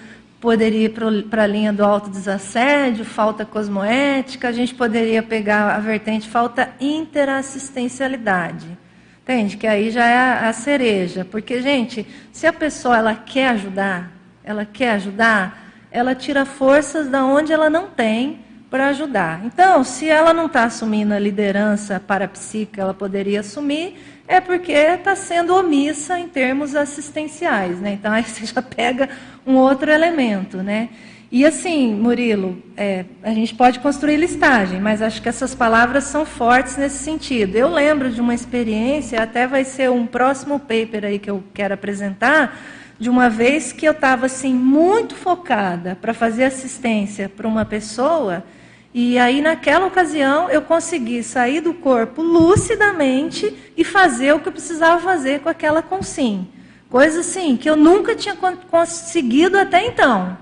poderia 0.45 0.85
ir 0.85 1.23
para 1.27 1.41
a 1.41 1.47
linha 1.47 1.73
do 1.73 1.83
autodesassédio, 1.83 3.03
falta 3.03 3.43
cosmoética, 3.43 4.47
a 4.47 4.51
gente 4.51 4.75
poderia 4.75 5.23
pegar 5.23 5.75
a 5.75 5.79
vertente 5.79 6.29
falta 6.29 6.69
interassistencialidade. 6.79 8.77
Entende? 9.23 9.57
Que 9.57 9.65
aí 9.65 9.89
já 9.89 10.05
é 10.05 10.47
a, 10.47 10.53
cereja. 10.53 11.25
Porque, 11.25 11.63
gente, 11.63 12.05
se 12.31 12.45
a 12.45 12.53
pessoa 12.53 12.95
ela 12.95 13.15
quer 13.15 13.47
ajudar, 13.49 14.11
ela 14.43 14.65
quer 14.65 14.91
ajudar, 14.91 15.73
ela 15.89 16.13
tira 16.13 16.45
forças 16.45 17.09
da 17.09 17.25
onde 17.25 17.51
ela 17.51 17.67
não 17.67 17.87
tem 17.87 18.45
para 18.69 18.89
ajudar. 18.89 19.43
Então, 19.45 19.83
se 19.83 20.07
ela 20.07 20.31
não 20.31 20.45
está 20.45 20.65
assumindo 20.65 21.11
a 21.11 21.17
liderança 21.17 21.99
parapsíquica, 21.99 22.83
ela 22.83 22.93
poderia 22.93 23.39
assumir, 23.39 23.97
é 24.27 24.39
porque 24.39 24.71
está 24.71 25.15
sendo 25.15 25.55
omissa 25.55 26.19
em 26.19 26.27
termos 26.27 26.75
assistenciais. 26.75 27.79
Né? 27.79 27.93
Então, 27.93 28.11
aí 28.13 28.23
você 28.23 28.45
já 28.45 28.61
pega 28.61 29.09
um 29.45 29.55
outro 29.55 29.91
elemento. 29.91 30.57
Né? 30.57 30.89
E 31.31 31.45
assim, 31.45 31.93
Murilo, 31.93 32.61
é, 32.77 33.05
a 33.23 33.31
gente 33.31 33.53
pode 33.53 33.79
construir 33.79 34.17
listagem, 34.17 34.79
mas 34.79 35.01
acho 35.01 35.21
que 35.21 35.29
essas 35.29 35.53
palavras 35.53 36.05
são 36.05 36.25
fortes 36.25 36.77
nesse 36.77 37.03
sentido. 37.03 37.55
Eu 37.55 37.69
lembro 37.69 38.09
de 38.09 38.21
uma 38.21 38.33
experiência, 38.33 39.21
até 39.21 39.47
vai 39.47 39.63
ser 39.63 39.89
um 39.89 40.05
próximo 40.05 40.59
paper 40.59 41.05
aí 41.05 41.19
que 41.19 41.29
eu 41.29 41.43
quero 41.53 41.73
apresentar, 41.73 42.57
de 42.97 43.09
uma 43.09 43.29
vez 43.29 43.71
que 43.73 43.85
eu 43.85 43.91
estava 43.91 44.25
assim 44.27 44.53
muito 44.53 45.15
focada 45.15 45.97
para 45.99 46.13
fazer 46.13 46.45
assistência 46.45 47.27
para 47.27 47.47
uma 47.47 47.65
pessoa 47.65 48.43
e 48.97 49.19
aí, 49.19 49.41
naquela 49.41 49.87
ocasião, 49.87 50.49
eu 50.49 50.61
consegui 50.61 51.21
sair 51.21 51.59
do 51.59 51.73
corpo 51.73 52.21
lucidamente 52.21 53.53
e 53.75 53.83
fazer 53.83 54.33
o 54.33 54.39
que 54.39 54.47
eu 54.47 54.53
precisava 54.53 55.01
fazer 55.01 55.41
com 55.41 55.49
aquela 55.49 55.81
consim. 55.81 56.47
Coisa 56.95 57.19
assim, 57.19 57.57
que 57.57 57.69
eu 57.69 57.75
nunca 57.75 58.15
tinha 58.15 58.37
conseguido 58.71 59.57
até 59.57 59.85
então. 59.85 60.37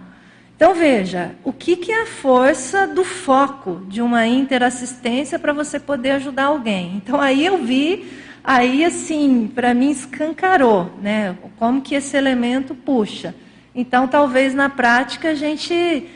Então, 0.55 0.75
veja, 0.75 1.31
o 1.43 1.51
que, 1.51 1.75
que 1.75 1.91
é 1.91 2.03
a 2.03 2.05
força 2.05 2.85
do 2.85 3.03
foco 3.03 3.81
de 3.87 4.03
uma 4.03 4.27
interassistência 4.27 5.39
para 5.39 5.51
você 5.51 5.79
poder 5.79 6.11
ajudar 6.11 6.43
alguém? 6.43 6.95
Então, 6.95 7.19
aí 7.19 7.43
eu 7.43 7.63
vi, 7.63 8.05
aí 8.43 8.85
assim, 8.85 9.51
para 9.55 9.73
mim 9.73 9.89
escancarou, 9.89 10.91
né? 11.01 11.35
Como 11.57 11.81
que 11.81 11.95
esse 11.95 12.15
elemento 12.15 12.75
puxa. 12.75 13.33
Então, 13.73 14.07
talvez 14.07 14.53
na 14.53 14.69
prática 14.69 15.29
a 15.29 15.33
gente 15.33 16.07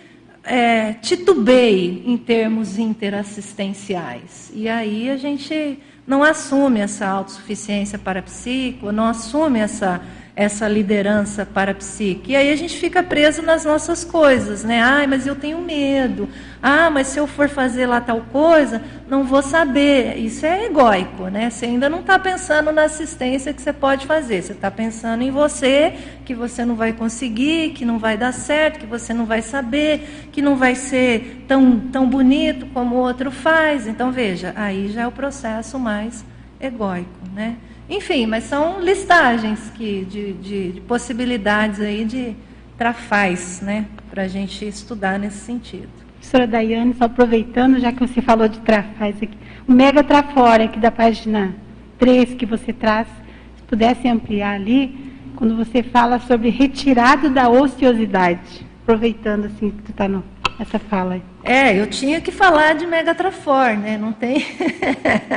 é, 0.44 0.94
titubeie 1.02 2.04
em 2.06 2.16
termos 2.16 2.78
interassistenciais. 2.78 4.52
E 4.54 4.70
aí 4.70 5.10
a 5.10 5.18
gente 5.18 5.80
não 6.06 6.22
assume 6.24 6.80
essa 6.80 7.08
autossuficiência 7.08 7.98
parapsíquica, 7.98 8.92
não 8.92 9.06
assume 9.06 9.62
essa 9.62 10.00
essa 10.38 10.68
liderança 10.68 11.48
para 11.48 11.74
psique. 11.74 12.34
E 12.34 12.36
aí 12.36 12.52
a 12.52 12.56
gente 12.56 12.78
fica 12.78 13.02
preso 13.02 13.42
nas 13.42 13.66
nossas 13.66 14.04
coisas, 14.04 14.64
né? 14.64 14.80
Ai, 14.80 15.08
mas 15.08 15.26
eu 15.26 15.36
tenho 15.36 15.60
medo. 15.60 16.30
Ah, 16.62 16.92
mas 16.92 17.08
se 17.08 17.20
eu 17.20 17.26
for 17.26 17.50
fazer 17.50 17.88
lá 17.88 18.00
tal 18.00 18.22
coisa, 18.22 18.84
não 19.10 19.24
vou 19.24 19.42
saber. 19.42 20.16
Isso 20.16 20.46
é 20.46 20.66
egóico, 20.66 21.24
né? 21.24 21.50
Você 21.50 21.66
ainda 21.66 21.90
não 21.90 22.02
está 22.02 22.20
pensando 22.20 22.72
na 22.72 22.84
assistência 22.84 23.52
que 23.52 23.60
você 23.60 23.74
pode 23.74 24.06
fazer. 24.06 24.44
Você 24.44 24.52
está 24.52 24.70
pensando 24.70 25.24
em 25.24 25.32
você, 25.32 25.96
que 26.24 26.36
você 26.36 26.64
não 26.64 26.76
vai 26.76 26.94
conseguir, 26.94 27.72
que 27.72 27.84
não 27.84 27.98
vai 27.98 28.16
dar 28.16 28.32
certo, 28.32 28.78
que 28.78 28.86
você 28.86 29.16
não 29.16 29.26
vai 29.26 29.42
saber, 29.42 30.30
que 30.32 30.40
não 30.40 30.56
vai 30.56 30.76
ser 30.76 31.46
tão, 31.48 31.80
tão 31.80 32.08
bonito 32.08 32.68
como 32.76 32.94
o 32.94 33.00
outro 33.00 33.32
faz. 33.32 33.88
Então, 33.88 34.12
veja, 34.12 34.54
aí 34.56 34.90
já 34.90 35.02
é 35.02 35.08
o 35.08 35.12
processo 35.12 35.80
mais 35.80 36.24
egóico, 36.62 37.10
né? 37.34 37.56
Enfim, 37.90 38.26
mas 38.26 38.44
são 38.44 38.82
listagens 38.82 39.72
que, 39.76 40.06
de, 40.06 40.34
de, 40.34 40.72
de 40.74 40.82
possibilidades 40.82 41.80
aí 41.80 42.04
de 42.04 42.36
trafais, 42.78 43.62
né, 43.62 43.86
para 44.10 44.24
a 44.24 44.28
gente 44.28 44.68
estudar 44.68 45.18
nesse 45.18 45.38
sentido. 45.38 45.90
Professora 46.16 46.46
Daiane, 46.46 46.94
só 46.96 47.06
aproveitando, 47.06 47.80
já 47.80 47.92
que 47.94 48.00
você 48.00 48.22
falou 48.22 48.48
de 48.50 48.60
trafais 48.60 49.16
aqui, 49.16 49.38
o 49.66 49.72
mega 49.72 50.04
trafora 50.04 50.66
aqui 50.66 50.80
da 50.80 50.92
página 50.92 51.56
3 51.98 52.34
que 52.34 52.46
você 52.46 52.74
traz, 52.74 53.08
se 53.56 53.64
pudesse 53.64 54.08
ampliar 54.08 54.56
ali, 54.56 55.14
quando 55.38 55.56
você 55.56 55.82
fala 55.82 56.20
sobre 56.20 56.50
retirado 56.50 57.30
da 57.30 57.48
ociosidade, 57.48 58.66
aproveitando 58.84 59.46
assim 59.46 59.70
que 59.70 59.84
tu 59.84 59.92
está 59.92 60.08
no 60.08 60.24
essa 60.60 60.80
fala. 60.80 61.22
É, 61.44 61.80
eu 61.80 61.88
tinha 61.88 62.20
que 62.20 62.32
falar 62.32 62.74
de 62.74 62.88
Megatrafor, 62.88 63.78
né? 63.78 63.98
Não 63.98 64.12
tem, 64.12 64.46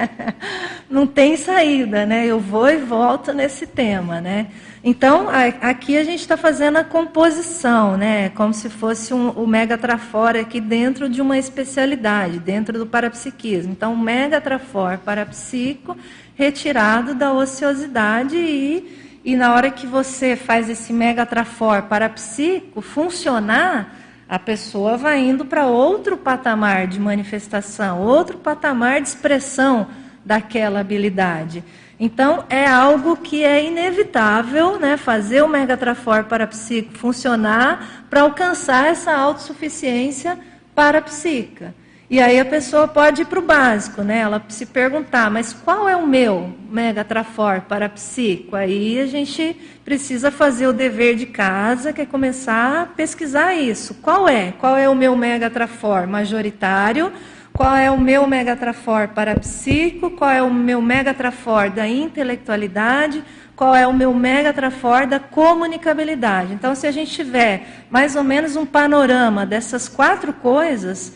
não 0.89 1.07
tem 1.07 1.37
saída, 1.37 2.07
né? 2.07 2.27
Eu 2.27 2.41
vou 2.41 2.71
e 2.71 2.79
volto 2.79 3.33
nesse 3.33 3.67
tema, 3.67 4.21
né? 4.21 4.49
Então, 4.83 5.29
aqui 5.61 5.99
a 5.99 6.05
gente 6.05 6.21
está 6.21 6.39
fazendo 6.39 6.79
a 6.79 6.85
composição, 6.85 7.99
né? 7.99 8.31
Como 8.31 8.55
se 8.55 8.71
fosse 8.71 9.13
um, 9.13 9.29
o 9.31 9.47
Megatrafor 9.47 10.37
aqui 10.37 10.59
dentro 10.59 11.07
de 11.07 11.21
uma 11.21 11.37
especialidade, 11.37 12.39
dentro 12.39 12.79
do 12.79 12.87
parapsiquismo. 12.87 13.73
Então, 13.73 13.95
Megatrafor 13.95 14.97
parapsíquico 14.99 15.99
retirado 16.35 17.15
da 17.15 17.31
ociosidade 17.35 18.37
e, 18.37 19.21
e 19.23 19.37
na 19.37 19.55
hora 19.55 19.71
que 19.71 19.87
você 19.87 20.35
faz 20.35 20.71
esse 20.71 20.95
Megatrafor 20.95 21.83
parapsíquico 21.83 22.81
funcionar, 22.81 24.00
a 24.31 24.39
pessoa 24.39 24.97
vai 24.97 25.19
indo 25.19 25.45
para 25.45 25.67
outro 25.67 26.17
patamar 26.17 26.87
de 26.87 27.01
manifestação, 27.01 28.01
outro 28.01 28.39
patamar 28.39 29.01
de 29.01 29.09
expressão 29.09 29.89
daquela 30.25 30.79
habilidade. 30.79 31.65
Então, 31.99 32.45
é 32.49 32.65
algo 32.65 33.17
que 33.17 33.43
é 33.43 33.65
inevitável 33.65 34.79
né, 34.79 34.97
fazer 34.97 35.43
o 35.43 35.49
Megatrafor 35.49 36.25
parapsíquico 36.25 36.97
funcionar 36.97 38.07
para 38.09 38.21
alcançar 38.21 38.87
essa 38.87 39.13
autossuficiência 39.13 40.39
parapsíquica. 40.77 41.75
E 42.11 42.19
aí 42.19 42.41
a 42.41 42.45
pessoa 42.45 42.89
pode 42.89 43.23
ir 43.23 43.27
para 43.27 43.39
o 43.39 43.43
básico, 43.43 44.03
né? 44.03 44.19
Ela 44.19 44.43
se 44.49 44.67
perguntar, 44.67 45.31
mas 45.31 45.53
qual 45.53 45.89
é 45.89 45.95
o 45.95 46.09
meu 46.09 46.53
mega 46.69 47.05
trafor 47.05 47.61
para 47.61 47.89
psico? 47.89 48.57
Aí 48.57 48.99
a 48.99 49.07
gente 49.07 49.57
precisa 49.85 50.29
fazer 50.29 50.67
o 50.67 50.73
dever 50.73 51.15
de 51.15 51.27
casa, 51.27 51.93
que 51.93 52.01
é 52.01 52.07
começar 52.07 52.83
a 52.83 52.87
pesquisar 52.87 53.55
isso. 53.55 53.95
Qual 54.03 54.29
é? 54.29 54.53
Qual 54.59 54.77
é 54.77 54.89
o 54.89 54.95
meu 54.97 55.15
mega 55.15 55.49
trafor 55.49 56.09
majoritário? 56.09 57.13
Qual 57.53 57.77
é 57.77 57.89
o 57.89 57.97
meu 57.97 58.27
mega 58.27 58.57
trafor 58.57 59.07
para 59.07 59.39
psico? 59.39 60.11
Qual 60.11 60.31
é 60.31 60.43
o 60.43 60.53
meu 60.53 60.83
mega 60.83 61.15
trafor 61.15 61.71
da 61.71 61.87
intelectualidade? 61.87 63.23
Qual 63.55 63.73
é 63.73 63.87
o 63.87 63.95
meu 63.95 64.13
mega 64.13 64.53
trafor 64.53 65.07
da 65.07 65.21
comunicabilidade? 65.21 66.55
Então, 66.55 66.75
se 66.75 66.89
a 66.89 66.91
gente 66.91 67.13
tiver 67.13 67.85
mais 67.89 68.17
ou 68.17 68.25
menos 68.25 68.57
um 68.57 68.67
panorama 68.67 69.47
dessas 69.47 69.89
quatro 69.89 70.33
coisas, 70.33 71.15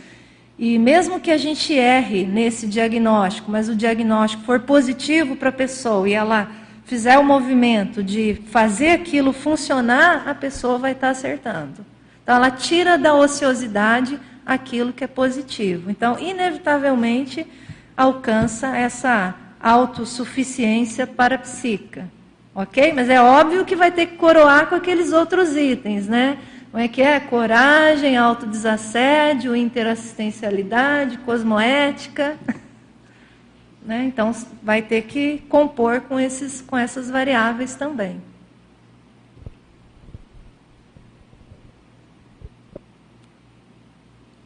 e 0.58 0.78
mesmo 0.78 1.18
que 1.18 1.30
a 1.30 1.36
gente 1.36 1.76
erre 1.76 2.24
nesse 2.24 2.66
diagnóstico, 2.66 3.50
mas 3.50 3.68
o 3.68 3.74
diagnóstico 3.74 4.44
for 4.44 4.60
positivo 4.60 5.34
para 5.34 5.48
a 5.48 5.52
pessoa 5.52 6.08
e 6.08 6.12
ela 6.12 6.48
fizer 6.84 7.18
o 7.18 7.24
movimento 7.24 8.02
de 8.02 8.40
fazer 8.50 8.90
aquilo 8.90 9.32
funcionar, 9.32 10.28
a 10.28 10.34
pessoa 10.34 10.78
vai 10.78 10.92
estar 10.92 11.10
acertando. 11.10 11.84
Então, 12.22 12.36
ela 12.36 12.50
tira 12.50 12.96
da 12.96 13.14
ociosidade 13.14 14.18
aquilo 14.46 14.92
que 14.92 15.02
é 15.02 15.06
positivo. 15.06 15.90
Então, 15.90 16.18
inevitavelmente, 16.18 17.46
alcança 17.96 18.76
essa 18.76 19.34
autossuficiência 19.60 21.06
parapsíquica. 21.06 22.08
Ok? 22.54 22.92
Mas 22.94 23.10
é 23.10 23.20
óbvio 23.20 23.64
que 23.64 23.74
vai 23.74 23.90
ter 23.90 24.06
que 24.06 24.16
coroar 24.16 24.68
com 24.68 24.76
aqueles 24.76 25.12
outros 25.12 25.56
itens, 25.56 26.06
né? 26.06 26.38
Como 26.74 26.82
é 26.82 26.88
que 26.88 27.02
é? 27.02 27.20
Coragem, 27.20 28.16
autodesassédio, 28.16 29.54
interassistencialidade, 29.54 31.18
cosmoética. 31.18 32.36
Né? 33.86 34.06
Então, 34.06 34.34
vai 34.62 34.80
ter 34.80 35.02
que 35.02 35.42
compor 35.46 36.00
com, 36.00 36.18
esses, 36.18 36.62
com 36.62 36.74
essas 36.74 37.10
variáveis 37.10 37.74
também. 37.74 38.16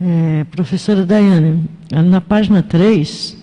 É, 0.01 0.43
professora 0.51 1.07
Daiane, 1.07 1.71
na 1.89 2.21
página 2.21 2.65
3, 2.65 3.37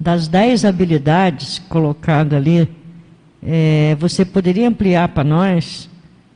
das 0.00 0.26
10 0.26 0.64
habilidades 0.64 1.60
colocadas 1.60 2.36
ali, 2.36 2.68
é, 3.40 3.94
você 4.00 4.24
poderia 4.24 4.66
ampliar 4.66 5.06
para 5.10 5.22
nós 5.22 5.88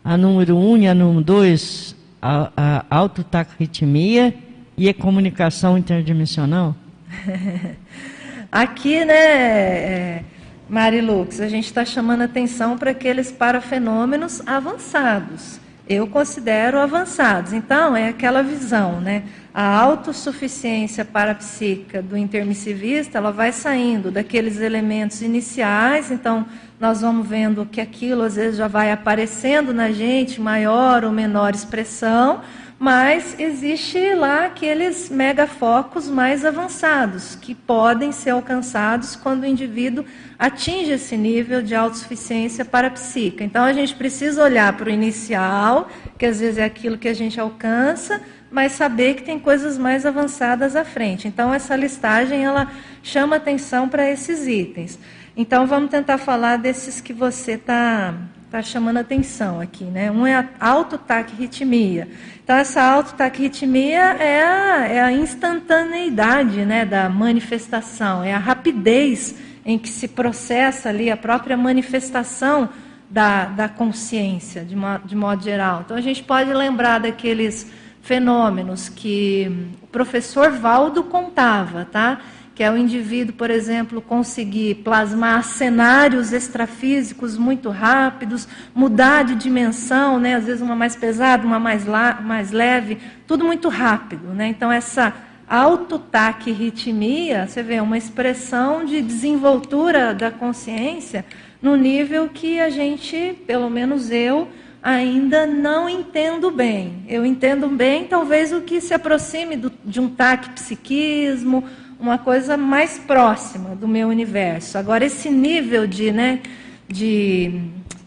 a 0.04 0.16
número 0.16 0.56
1 0.56 0.76
e 0.78 0.88
a 0.88 0.94
número 0.94 1.24
2, 1.24 1.96
a, 2.20 2.50
a 2.56 2.84
autotaquirritmia 2.90 4.34
e 4.76 4.88
a 4.88 4.94
comunicação 4.94 5.76
interdimensional? 5.76 6.74
Aqui, 8.50 9.04
né, 9.04 9.14
é, 9.14 10.24
Marilux, 10.68 11.40
a 11.40 11.48
gente 11.48 11.66
está 11.66 11.84
chamando 11.84 12.22
atenção 12.22 12.76
para 12.76 12.90
aqueles 12.90 13.30
parafenômenos 13.30 14.42
avançados. 14.46 15.60
Eu 15.88 16.06
considero 16.06 16.78
avançados. 16.78 17.52
Então, 17.52 17.96
é 17.96 18.08
aquela 18.08 18.42
visão, 18.42 19.00
né? 19.00 19.24
a 19.52 19.78
autossuficiência 19.80 21.04
parapsíquica 21.04 22.00
do 22.00 22.16
intermissivista, 22.16 23.18
ela 23.18 23.32
vai 23.32 23.52
saindo 23.52 24.10
daqueles 24.10 24.60
elementos 24.60 25.22
iniciais, 25.22 26.10
então 26.10 26.46
nós 26.80 27.02
vamos 27.02 27.28
vendo 27.28 27.66
que 27.66 27.78
aquilo 27.78 28.22
às 28.22 28.36
vezes 28.36 28.56
já 28.56 28.66
vai 28.66 28.90
aparecendo 28.90 29.74
na 29.74 29.92
gente, 29.92 30.40
maior 30.40 31.04
ou 31.04 31.12
menor 31.12 31.54
expressão, 31.54 32.40
mas 32.78 33.38
existe 33.38 34.14
lá 34.14 34.46
aqueles 34.46 35.10
megafocos 35.10 36.08
mais 36.08 36.46
avançados, 36.46 37.34
que 37.34 37.54
podem 37.54 38.10
ser 38.10 38.30
alcançados 38.30 39.14
quando 39.14 39.42
o 39.42 39.46
indivíduo 39.46 40.06
atinge 40.38 40.92
esse 40.92 41.14
nível 41.18 41.60
de 41.60 41.74
autossuficiência 41.74 42.64
parapsíquica. 42.64 43.44
Então 43.44 43.62
a 43.62 43.74
gente 43.74 43.94
precisa 43.94 44.42
olhar 44.42 44.72
para 44.72 44.88
o 44.88 44.90
inicial, 44.90 45.90
que 46.16 46.24
às 46.24 46.40
vezes 46.40 46.56
é 46.56 46.64
aquilo 46.64 46.96
que 46.96 47.08
a 47.08 47.14
gente 47.14 47.38
alcança, 47.38 48.22
mas 48.50 48.72
saber 48.72 49.16
que 49.16 49.22
tem 49.22 49.38
coisas 49.38 49.76
mais 49.76 50.06
avançadas 50.06 50.74
à 50.74 50.82
frente. 50.82 51.28
Então 51.28 51.52
essa 51.52 51.76
listagem 51.76 52.42
ela 52.42 52.72
chama 53.02 53.36
atenção 53.36 53.90
para 53.90 54.10
esses 54.10 54.46
itens. 54.46 54.98
Então 55.40 55.66
vamos 55.66 55.88
tentar 55.88 56.18
falar 56.18 56.58
desses 56.58 57.00
que 57.00 57.14
você 57.14 57.52
está 57.52 58.12
tá 58.50 58.60
chamando 58.60 58.98
atenção 58.98 59.58
aqui, 59.58 59.84
né? 59.84 60.10
Um 60.10 60.26
é 60.26 60.34
a 60.34 60.46
autotaquirritmia. 60.60 62.08
Então 62.44 62.56
essa 62.56 62.82
autotaquirritmia 62.82 64.00
é 64.20 64.42
a, 64.42 64.86
é 64.86 65.00
a 65.00 65.10
instantaneidade, 65.10 66.66
né, 66.66 66.84
da 66.84 67.08
manifestação, 67.08 68.22
é 68.22 68.34
a 68.34 68.38
rapidez 68.38 69.34
em 69.64 69.78
que 69.78 69.88
se 69.88 70.08
processa 70.08 70.90
ali 70.90 71.10
a 71.10 71.16
própria 71.16 71.56
manifestação 71.56 72.68
da, 73.08 73.46
da 73.46 73.66
consciência, 73.66 74.62
de, 74.62 74.76
de 75.06 75.16
modo 75.16 75.42
geral. 75.42 75.84
Então 75.86 75.96
a 75.96 76.02
gente 76.02 76.22
pode 76.22 76.52
lembrar 76.52 76.98
daqueles 76.98 77.66
fenômenos 78.02 78.90
que 78.90 79.50
o 79.80 79.86
professor 79.86 80.50
Valdo 80.50 81.02
contava, 81.04 81.86
tá? 81.90 82.20
Que 82.60 82.64
é 82.64 82.70
o 82.70 82.76
indivíduo, 82.76 83.34
por 83.34 83.50
exemplo, 83.50 84.02
conseguir 84.02 84.82
plasmar 84.84 85.42
cenários 85.44 86.30
extrafísicos 86.30 87.38
muito 87.38 87.70
rápidos, 87.70 88.46
mudar 88.74 89.24
de 89.24 89.34
dimensão, 89.34 90.20
né? 90.20 90.34
Às 90.34 90.44
vezes 90.44 90.60
uma 90.60 90.76
mais 90.76 90.94
pesada, 90.94 91.46
uma 91.46 91.58
mais, 91.58 91.86
mais 91.86 92.50
leve, 92.50 92.98
tudo 93.26 93.46
muito 93.46 93.70
rápido, 93.70 94.34
né? 94.34 94.48
Então 94.48 94.70
essa 94.70 95.14
autotaquirritmia, 95.48 97.46
você 97.46 97.62
vê, 97.62 97.80
uma 97.80 97.96
expressão 97.96 98.84
de 98.84 99.00
desenvoltura 99.00 100.12
da 100.12 100.30
consciência 100.30 101.24
no 101.62 101.76
nível 101.76 102.28
que 102.28 102.60
a 102.60 102.68
gente, 102.68 103.38
pelo 103.46 103.70
menos 103.70 104.10
eu, 104.10 104.48
ainda 104.82 105.46
não 105.46 105.88
entendo 105.88 106.50
bem. 106.50 107.04
Eu 107.08 107.24
entendo 107.24 107.68
bem, 107.68 108.04
talvez, 108.04 108.52
o 108.52 108.60
que 108.60 108.82
se 108.82 108.92
aproxime 108.92 109.56
do, 109.56 109.72
de 109.82 109.98
um 109.98 110.10
taque 110.10 110.50
psiquismo, 110.50 111.64
uma 112.00 112.16
coisa 112.16 112.56
mais 112.56 112.98
próxima 112.98 113.76
do 113.76 113.86
meu 113.86 114.08
universo. 114.08 114.78
Agora, 114.78 115.04
esse 115.04 115.28
nível 115.28 115.86
de, 115.86 116.10
né, 116.10 116.40
de, 116.88 117.60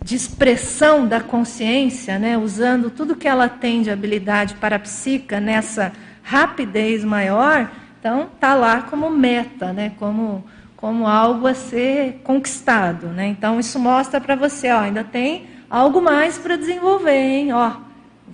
de 0.04 0.16
expressão 0.16 1.08
da 1.08 1.22
consciência, 1.22 2.18
né, 2.18 2.38
usando 2.38 2.90
tudo 2.90 3.16
que 3.16 3.28
ela 3.28 3.48
tem 3.48 3.84
de 3.84 3.92
habilidade 3.92 4.56
parapsíquica 4.56 5.40
nessa 5.40 5.94
rapidez 6.24 7.04
maior, 7.04 7.70
então 8.00 8.28
está 8.34 8.56
lá 8.56 8.82
como 8.82 9.10
meta, 9.10 9.72
né, 9.72 9.92
como, 10.00 10.44
como 10.76 11.08
algo 11.08 11.46
a 11.46 11.54
ser 11.54 12.22
conquistado. 12.24 13.08
Né? 13.08 13.28
Então, 13.28 13.60
isso 13.60 13.78
mostra 13.78 14.20
para 14.20 14.36
você, 14.36 14.72
ó, 14.72 14.80
ainda 14.80 15.04
tem 15.04 15.46
algo 15.70 16.02
mais 16.02 16.38
para 16.38 16.56
desenvolver, 16.56 17.12
hein? 17.12 17.54
Ó, 17.54 17.72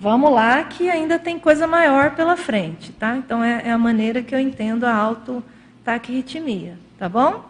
vamos 0.00 0.32
lá 0.32 0.64
que 0.64 0.88
ainda 0.88 1.18
tem 1.18 1.38
coisa 1.38 1.66
maior 1.66 2.14
pela 2.14 2.34
frente, 2.36 2.90
tá? 2.92 3.16
Então 3.16 3.44
é, 3.44 3.62
é 3.66 3.70
a 3.70 3.78
maneira 3.78 4.22
que 4.22 4.34
eu 4.34 4.40
entendo 4.40 4.84
a 4.84 4.94
autotaquirritmia, 4.94 6.78
tá 6.98 7.06
bom? 7.06 7.44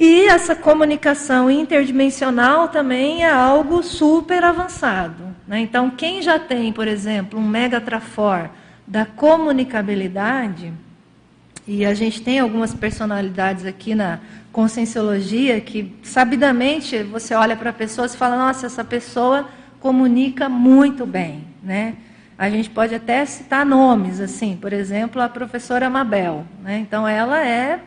E 0.00 0.26
essa 0.26 0.56
comunicação 0.56 1.50
interdimensional 1.50 2.68
também 2.68 3.22
é 3.22 3.30
algo 3.30 3.82
super 3.82 4.42
avançado. 4.42 5.36
Né? 5.46 5.60
Então, 5.60 5.88
quem 5.88 6.20
já 6.20 6.38
tem, 6.38 6.72
por 6.72 6.88
exemplo, 6.88 7.38
um 7.38 7.46
megatrafor 7.46 8.48
da 8.86 9.06
comunicabilidade, 9.06 10.72
e 11.66 11.84
a 11.86 11.94
gente 11.94 12.20
tem 12.20 12.40
algumas 12.40 12.74
personalidades 12.74 13.64
aqui 13.64 13.94
na 13.94 14.18
conscienciologia 14.52 15.60
que, 15.60 15.94
sabidamente, 16.02 17.02
você 17.04 17.34
olha 17.34 17.56
para 17.56 17.70
a 17.70 17.72
pessoa 17.72 18.06
e 18.06 18.10
fala: 18.10 18.36
nossa, 18.36 18.66
essa 18.66 18.84
pessoa 18.84 19.48
comunica 19.80 20.48
muito 20.48 21.06
bem. 21.06 21.53
Né? 21.64 21.94
A 22.36 22.50
gente 22.50 22.68
pode 22.68 22.94
até 22.94 23.24
citar 23.24 23.64
nomes, 23.64 24.20
assim, 24.20 24.58
por 24.60 24.72
exemplo, 24.72 25.22
a 25.22 25.28
professora 25.28 25.88
Mabel. 25.88 26.44
Né? 26.62 26.78
Então, 26.78 27.06
ela 27.06 27.46
é 27.46 27.80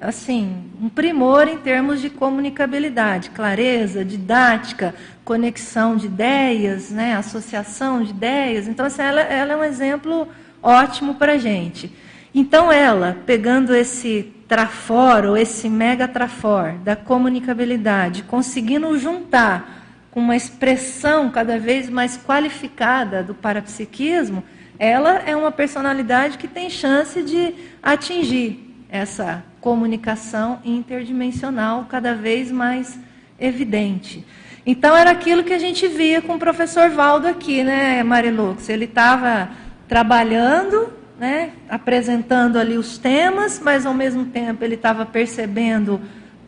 assim 0.00 0.64
um 0.80 0.88
primor 0.88 1.46
em 1.46 1.58
termos 1.58 2.00
de 2.00 2.10
comunicabilidade, 2.10 3.30
clareza, 3.30 4.04
didática, 4.04 4.92
conexão 5.24 5.96
de 5.96 6.06
ideias, 6.06 6.90
né? 6.90 7.14
associação 7.14 8.02
de 8.02 8.10
ideias. 8.10 8.66
Então, 8.66 8.84
assim, 8.84 9.02
ela, 9.02 9.20
ela 9.20 9.52
é 9.52 9.56
um 9.56 9.64
exemplo 9.64 10.28
ótimo 10.60 11.14
para 11.14 11.34
a 11.34 11.38
gente. 11.38 11.92
Então, 12.34 12.72
ela, 12.72 13.16
pegando 13.24 13.74
esse 13.74 14.32
trafor, 14.48 15.24
ou 15.26 15.36
esse 15.36 15.68
mega 15.68 16.08
trafor 16.08 16.72
da 16.84 16.96
comunicabilidade, 16.96 18.24
conseguindo 18.24 18.98
juntar 18.98 19.81
com 20.12 20.20
uma 20.20 20.36
expressão 20.36 21.30
cada 21.30 21.58
vez 21.58 21.88
mais 21.88 22.16
qualificada 22.16 23.22
do 23.22 23.34
parapsiquismo, 23.34 24.44
ela 24.78 25.22
é 25.26 25.34
uma 25.34 25.50
personalidade 25.50 26.38
que 26.38 26.46
tem 26.46 26.70
chance 26.70 27.22
de 27.22 27.54
atingir 27.82 28.84
essa 28.90 29.42
comunicação 29.60 30.60
interdimensional 30.64 31.86
cada 31.88 32.14
vez 32.14 32.52
mais 32.52 32.98
evidente. 33.40 34.24
Então 34.66 34.94
era 34.96 35.10
aquilo 35.10 35.42
que 35.42 35.54
a 35.54 35.58
gente 35.58 35.88
via 35.88 36.20
com 36.20 36.34
o 36.34 36.38
professor 36.38 36.90
Valdo 36.90 37.26
aqui, 37.26 37.64
né, 37.64 38.02
Marilux? 38.02 38.68
Ele 38.68 38.84
estava 38.84 39.48
trabalhando 39.88 40.92
né, 41.18 41.52
apresentando 41.68 42.58
ali 42.58 42.76
os 42.76 42.98
temas, 42.98 43.60
mas 43.62 43.86
ao 43.86 43.94
mesmo 43.94 44.26
tempo 44.26 44.64
ele 44.64 44.74
estava 44.74 45.06
percebendo 45.06 46.00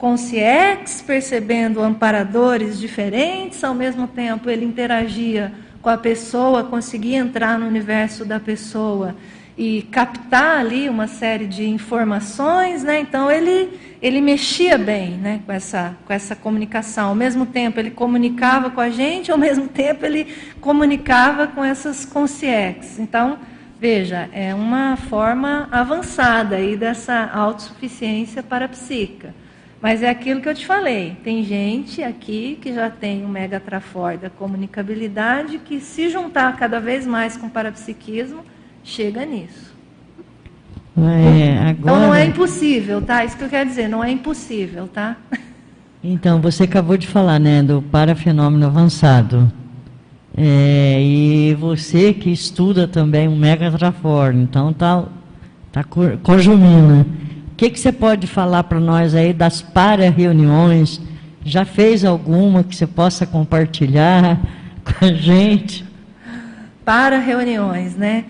consciex, 0.05 1.01
percebendo 1.01 1.83
amparadores 1.83 2.79
diferentes, 2.79 3.65
ao 3.65 3.73
mesmo 3.73 4.07
tempo 4.07 4.51
ele 4.51 4.63
interagia 4.63 5.51
com 5.81 5.89
a 5.89 5.97
pessoa, 5.97 6.63
conseguia 6.63 7.17
entrar 7.17 7.59
no 7.59 7.67
universo 7.67 8.23
da 8.23 8.39
pessoa 8.39 9.17
e 9.57 9.81
captar 9.91 10.59
ali 10.59 10.91
uma 10.91 11.07
série 11.07 11.47
de 11.47 11.67
informações, 11.67 12.85
né? 12.85 13.01
Então 13.01 13.31
ele 13.31 13.81
ele 14.03 14.21
mexia 14.21 14.77
bem, 14.77 15.13
né, 15.13 15.41
com 15.47 15.53
essa 15.53 15.97
com 16.05 16.13
essa 16.13 16.37
comunicação. 16.37 17.09
Ao 17.09 17.15
mesmo 17.15 17.47
tempo 17.47 17.81
ele 17.81 17.91
comunicava 17.91 18.69
com 18.69 18.83
a 18.83 18.91
gente, 18.91 19.33
ao 19.33 19.39
mesmo 19.39 19.69
tempo 19.69 20.05
ele 20.05 20.27
comunicava 20.61 21.47
com 21.47 21.65
essas 21.65 22.05
consciex. 22.05 22.99
Então 22.99 23.39
Veja, 23.81 24.31
é 24.33 24.55
uma 24.55 24.97
forma 24.97 25.69
avançada 25.71 26.57
aí 26.57 26.77
dessa 26.77 27.31
autossuficiência 27.35 28.43
parapsíquica. 28.43 29.35
Mas 29.85 30.03
é 30.03 30.09
aquilo 30.09 30.41
que 30.41 30.49
eu 30.49 30.55
te 30.55 30.65
falei. 30.65 31.15
Tem 31.23 31.45
gente 31.45 32.03
aqui 32.03 32.59
que 32.59 32.73
já 32.73 32.89
tem 32.89 33.23
um 33.23 33.29
megatrafor 33.29 34.17
da 34.17 34.31
comunicabilidade 34.31 35.59
que, 35.59 35.79
se 35.79 36.09
juntar 36.09 36.57
cada 36.57 36.81
vez 36.81 37.07
mais 37.07 37.37
com 37.37 37.49
o 37.49 37.51
parapsiquismo, 37.51 38.41
chega 38.83 39.27
nisso. 39.27 39.77
É, 40.97 41.59
agora... 41.59 41.77
Então 41.79 42.01
não 42.01 42.15
é 42.15 42.25
impossível, 42.25 43.03
tá? 43.03 43.27
Isso 43.27 43.37
que 43.37 43.45
eu 43.45 43.49
quero 43.51 43.69
dizer, 43.69 43.87
não 43.87 44.03
é 44.03 44.11
impossível, 44.11 44.89
tá? 44.89 45.19
Então, 46.03 46.41
você 46.41 46.63
acabou 46.63 46.97
de 46.97 47.07
falar, 47.07 47.39
né, 47.39 47.63
do 47.63 47.83
parafenômeno 47.83 48.65
avançado. 48.65 49.53
É, 50.35 50.99
e 50.99 51.55
você 51.61 52.15
que 52.15 52.31
estuda 52.31 52.89
também 52.89 53.29
um 53.29 53.37
mega 53.37 53.71
trafor, 53.71 54.35
então 54.35 54.73
tá, 54.73 55.05
tá 55.71 55.85
conjumina. 56.23 57.07
O 57.55 57.57
que, 57.57 57.71
que 57.71 57.79
você 57.79 57.93
pode 57.93 58.27
falar 58.27 58.65
para 58.65 58.81
nós 58.81 59.15
aí 59.15 59.33
das 59.33 59.63
para-reuniões? 59.63 61.01
Já 61.45 61.65
fez 61.65 62.05
alguma 62.05 62.65
que 62.65 62.75
você 62.75 62.85
possa 62.85 63.25
compartilhar 63.25 64.41
com 64.83 65.05
a 65.05 65.13
gente? 65.13 65.87
Para 66.85 67.17
reuniões, 67.21 67.95
né? 67.95 68.25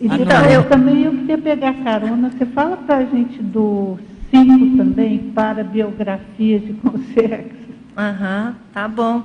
Então, 0.00 0.44
eu 0.46 0.64
também 0.64 1.04
eu 1.04 1.12
queria 1.12 1.38
pegar 1.38 1.74
carona. 1.84 2.28
Você 2.30 2.44
fala 2.44 2.76
para 2.76 2.96
a 2.96 3.04
gente 3.04 3.40
do 3.40 3.96
5 4.32 4.76
também, 4.76 5.30
para 5.32 5.62
biografias 5.62 6.60
de 6.62 6.72
consciência. 6.82 7.52
Aham, 7.96 8.48
uhum, 8.48 8.54
tá 8.74 8.88
bom. 8.88 9.22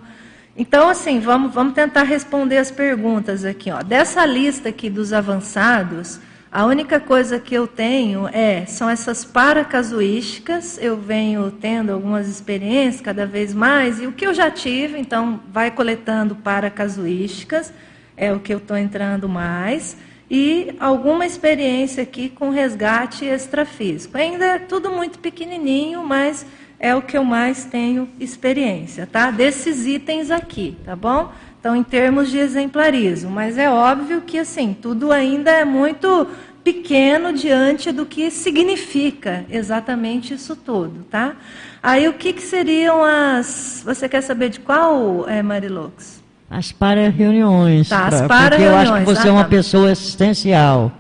Então, 0.56 0.88
assim, 0.88 1.20
vamos, 1.20 1.52
vamos 1.52 1.74
tentar 1.74 2.04
responder 2.04 2.60
as 2.60 2.70
perguntas 2.70 3.44
aqui. 3.44 3.72
Ó. 3.72 3.82
Dessa 3.82 4.24
lista 4.24 4.70
aqui 4.70 4.88
dos 4.88 5.12
avançados, 5.14 6.22
a 6.56 6.64
única 6.64 7.02
coisa 7.02 7.38
que 7.38 7.54
eu 7.54 7.68
tenho 7.68 8.30
é 8.30 8.66
são 8.66 8.90
essas 8.90 9.26
paracasuísticas. 9.26 10.80
Eu 10.82 10.96
venho 10.96 11.52
tendo 11.52 11.92
algumas 11.92 12.30
experiências 12.30 13.02
cada 13.02 13.26
vez 13.26 13.54
mais, 13.54 14.00
e 14.00 14.08
o 14.08 14.14
que 14.14 14.26
eu 14.26 14.34
já 14.34 14.50
tive, 14.50 14.98
então, 14.98 15.42
vai 15.52 15.70
coletando 15.70 16.34
paracasuísticas, 16.34 17.74
é 18.16 18.32
o 18.32 18.40
que 18.40 18.54
eu 18.54 18.60
estou 18.60 18.78
entrando 18.78 19.28
mais, 19.28 19.98
e 20.32 20.74
alguma 20.80 21.26
experiência 21.26 22.04
aqui 22.04 22.30
com 22.30 22.52
resgate 22.52 23.26
extrafísico. 23.26 24.18
Ainda 24.18 24.46
é 24.46 24.60
tudo 24.60 24.90
muito 24.90 25.20
pequenininho, 25.20 26.06
mas 26.06 26.46
é 26.80 26.96
o 26.96 27.02
que 27.02 27.18
eu 27.18 27.26
mais 27.26 27.66
tenho 27.66 28.08
experiência, 28.18 29.06
tá? 29.06 29.30
Desses 29.30 29.86
itens 29.86 30.32
aqui, 30.32 30.78
tá 30.86 30.96
bom? 30.96 31.34
Então, 31.66 31.76
em 31.76 31.82
termos 31.82 32.30
de 32.30 32.38
exemplarismo, 32.38 33.32
mas 33.32 33.58
é 33.58 33.68
óbvio 33.68 34.22
que 34.22 34.38
assim, 34.38 34.72
tudo 34.80 35.12
ainda 35.12 35.50
é 35.50 35.66
muito 35.66 36.28
pequeno 36.64 37.34
diante 37.34 37.92
do 37.92 38.06
que 38.06 38.30
significa 38.30 39.44
exatamente 39.50 40.36
isso 40.36 40.56
tudo, 40.56 41.04
tá? 41.10 41.34
Aí 41.82 42.08
o 42.08 42.14
que, 42.14 42.34
que 42.34 42.44
seriam 42.44 43.04
as. 43.04 43.82
Você 43.84 44.08
quer 44.08 44.22
saber 44.22 44.50
de 44.50 44.60
qual, 44.60 45.28
é, 45.28 45.42
Marilux? 45.42 46.22
As 46.48 46.72
para-reuniões. 46.72 47.90
Tá, 47.90 48.10
as 48.10 48.22
para 48.28 48.58
porque 48.58 48.64
eu 48.64 48.76
acho 48.76 48.94
que 48.94 49.04
você 49.04 49.28
ah, 49.28 49.30
é 49.30 49.32
uma 49.32 49.44
tá. 49.44 49.50
pessoa 49.50 49.92
assistencial. 49.92 50.92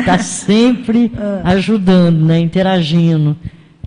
Está 0.00 0.18
sempre 0.18 1.12
ah. 1.16 1.52
ajudando, 1.52 2.24
né, 2.24 2.40
interagindo. 2.40 3.36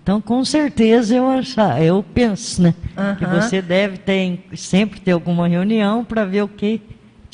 Então, 0.06 0.22
com 0.22 0.46
certeza, 0.46 1.16
eu, 1.16 1.28
achar, 1.28 1.82
eu 1.82 2.06
penso 2.14 2.62
né, 2.62 2.76
uhum. 2.96 3.16
que 3.16 3.26
você 3.26 3.60
deve 3.60 3.98
ter, 3.98 4.40
sempre 4.56 5.00
ter 5.00 5.14
alguma 5.14 5.48
reunião 5.48 6.06
para 6.06 6.24
ver 6.24 6.44
o 6.44 6.48
que, 6.48 6.80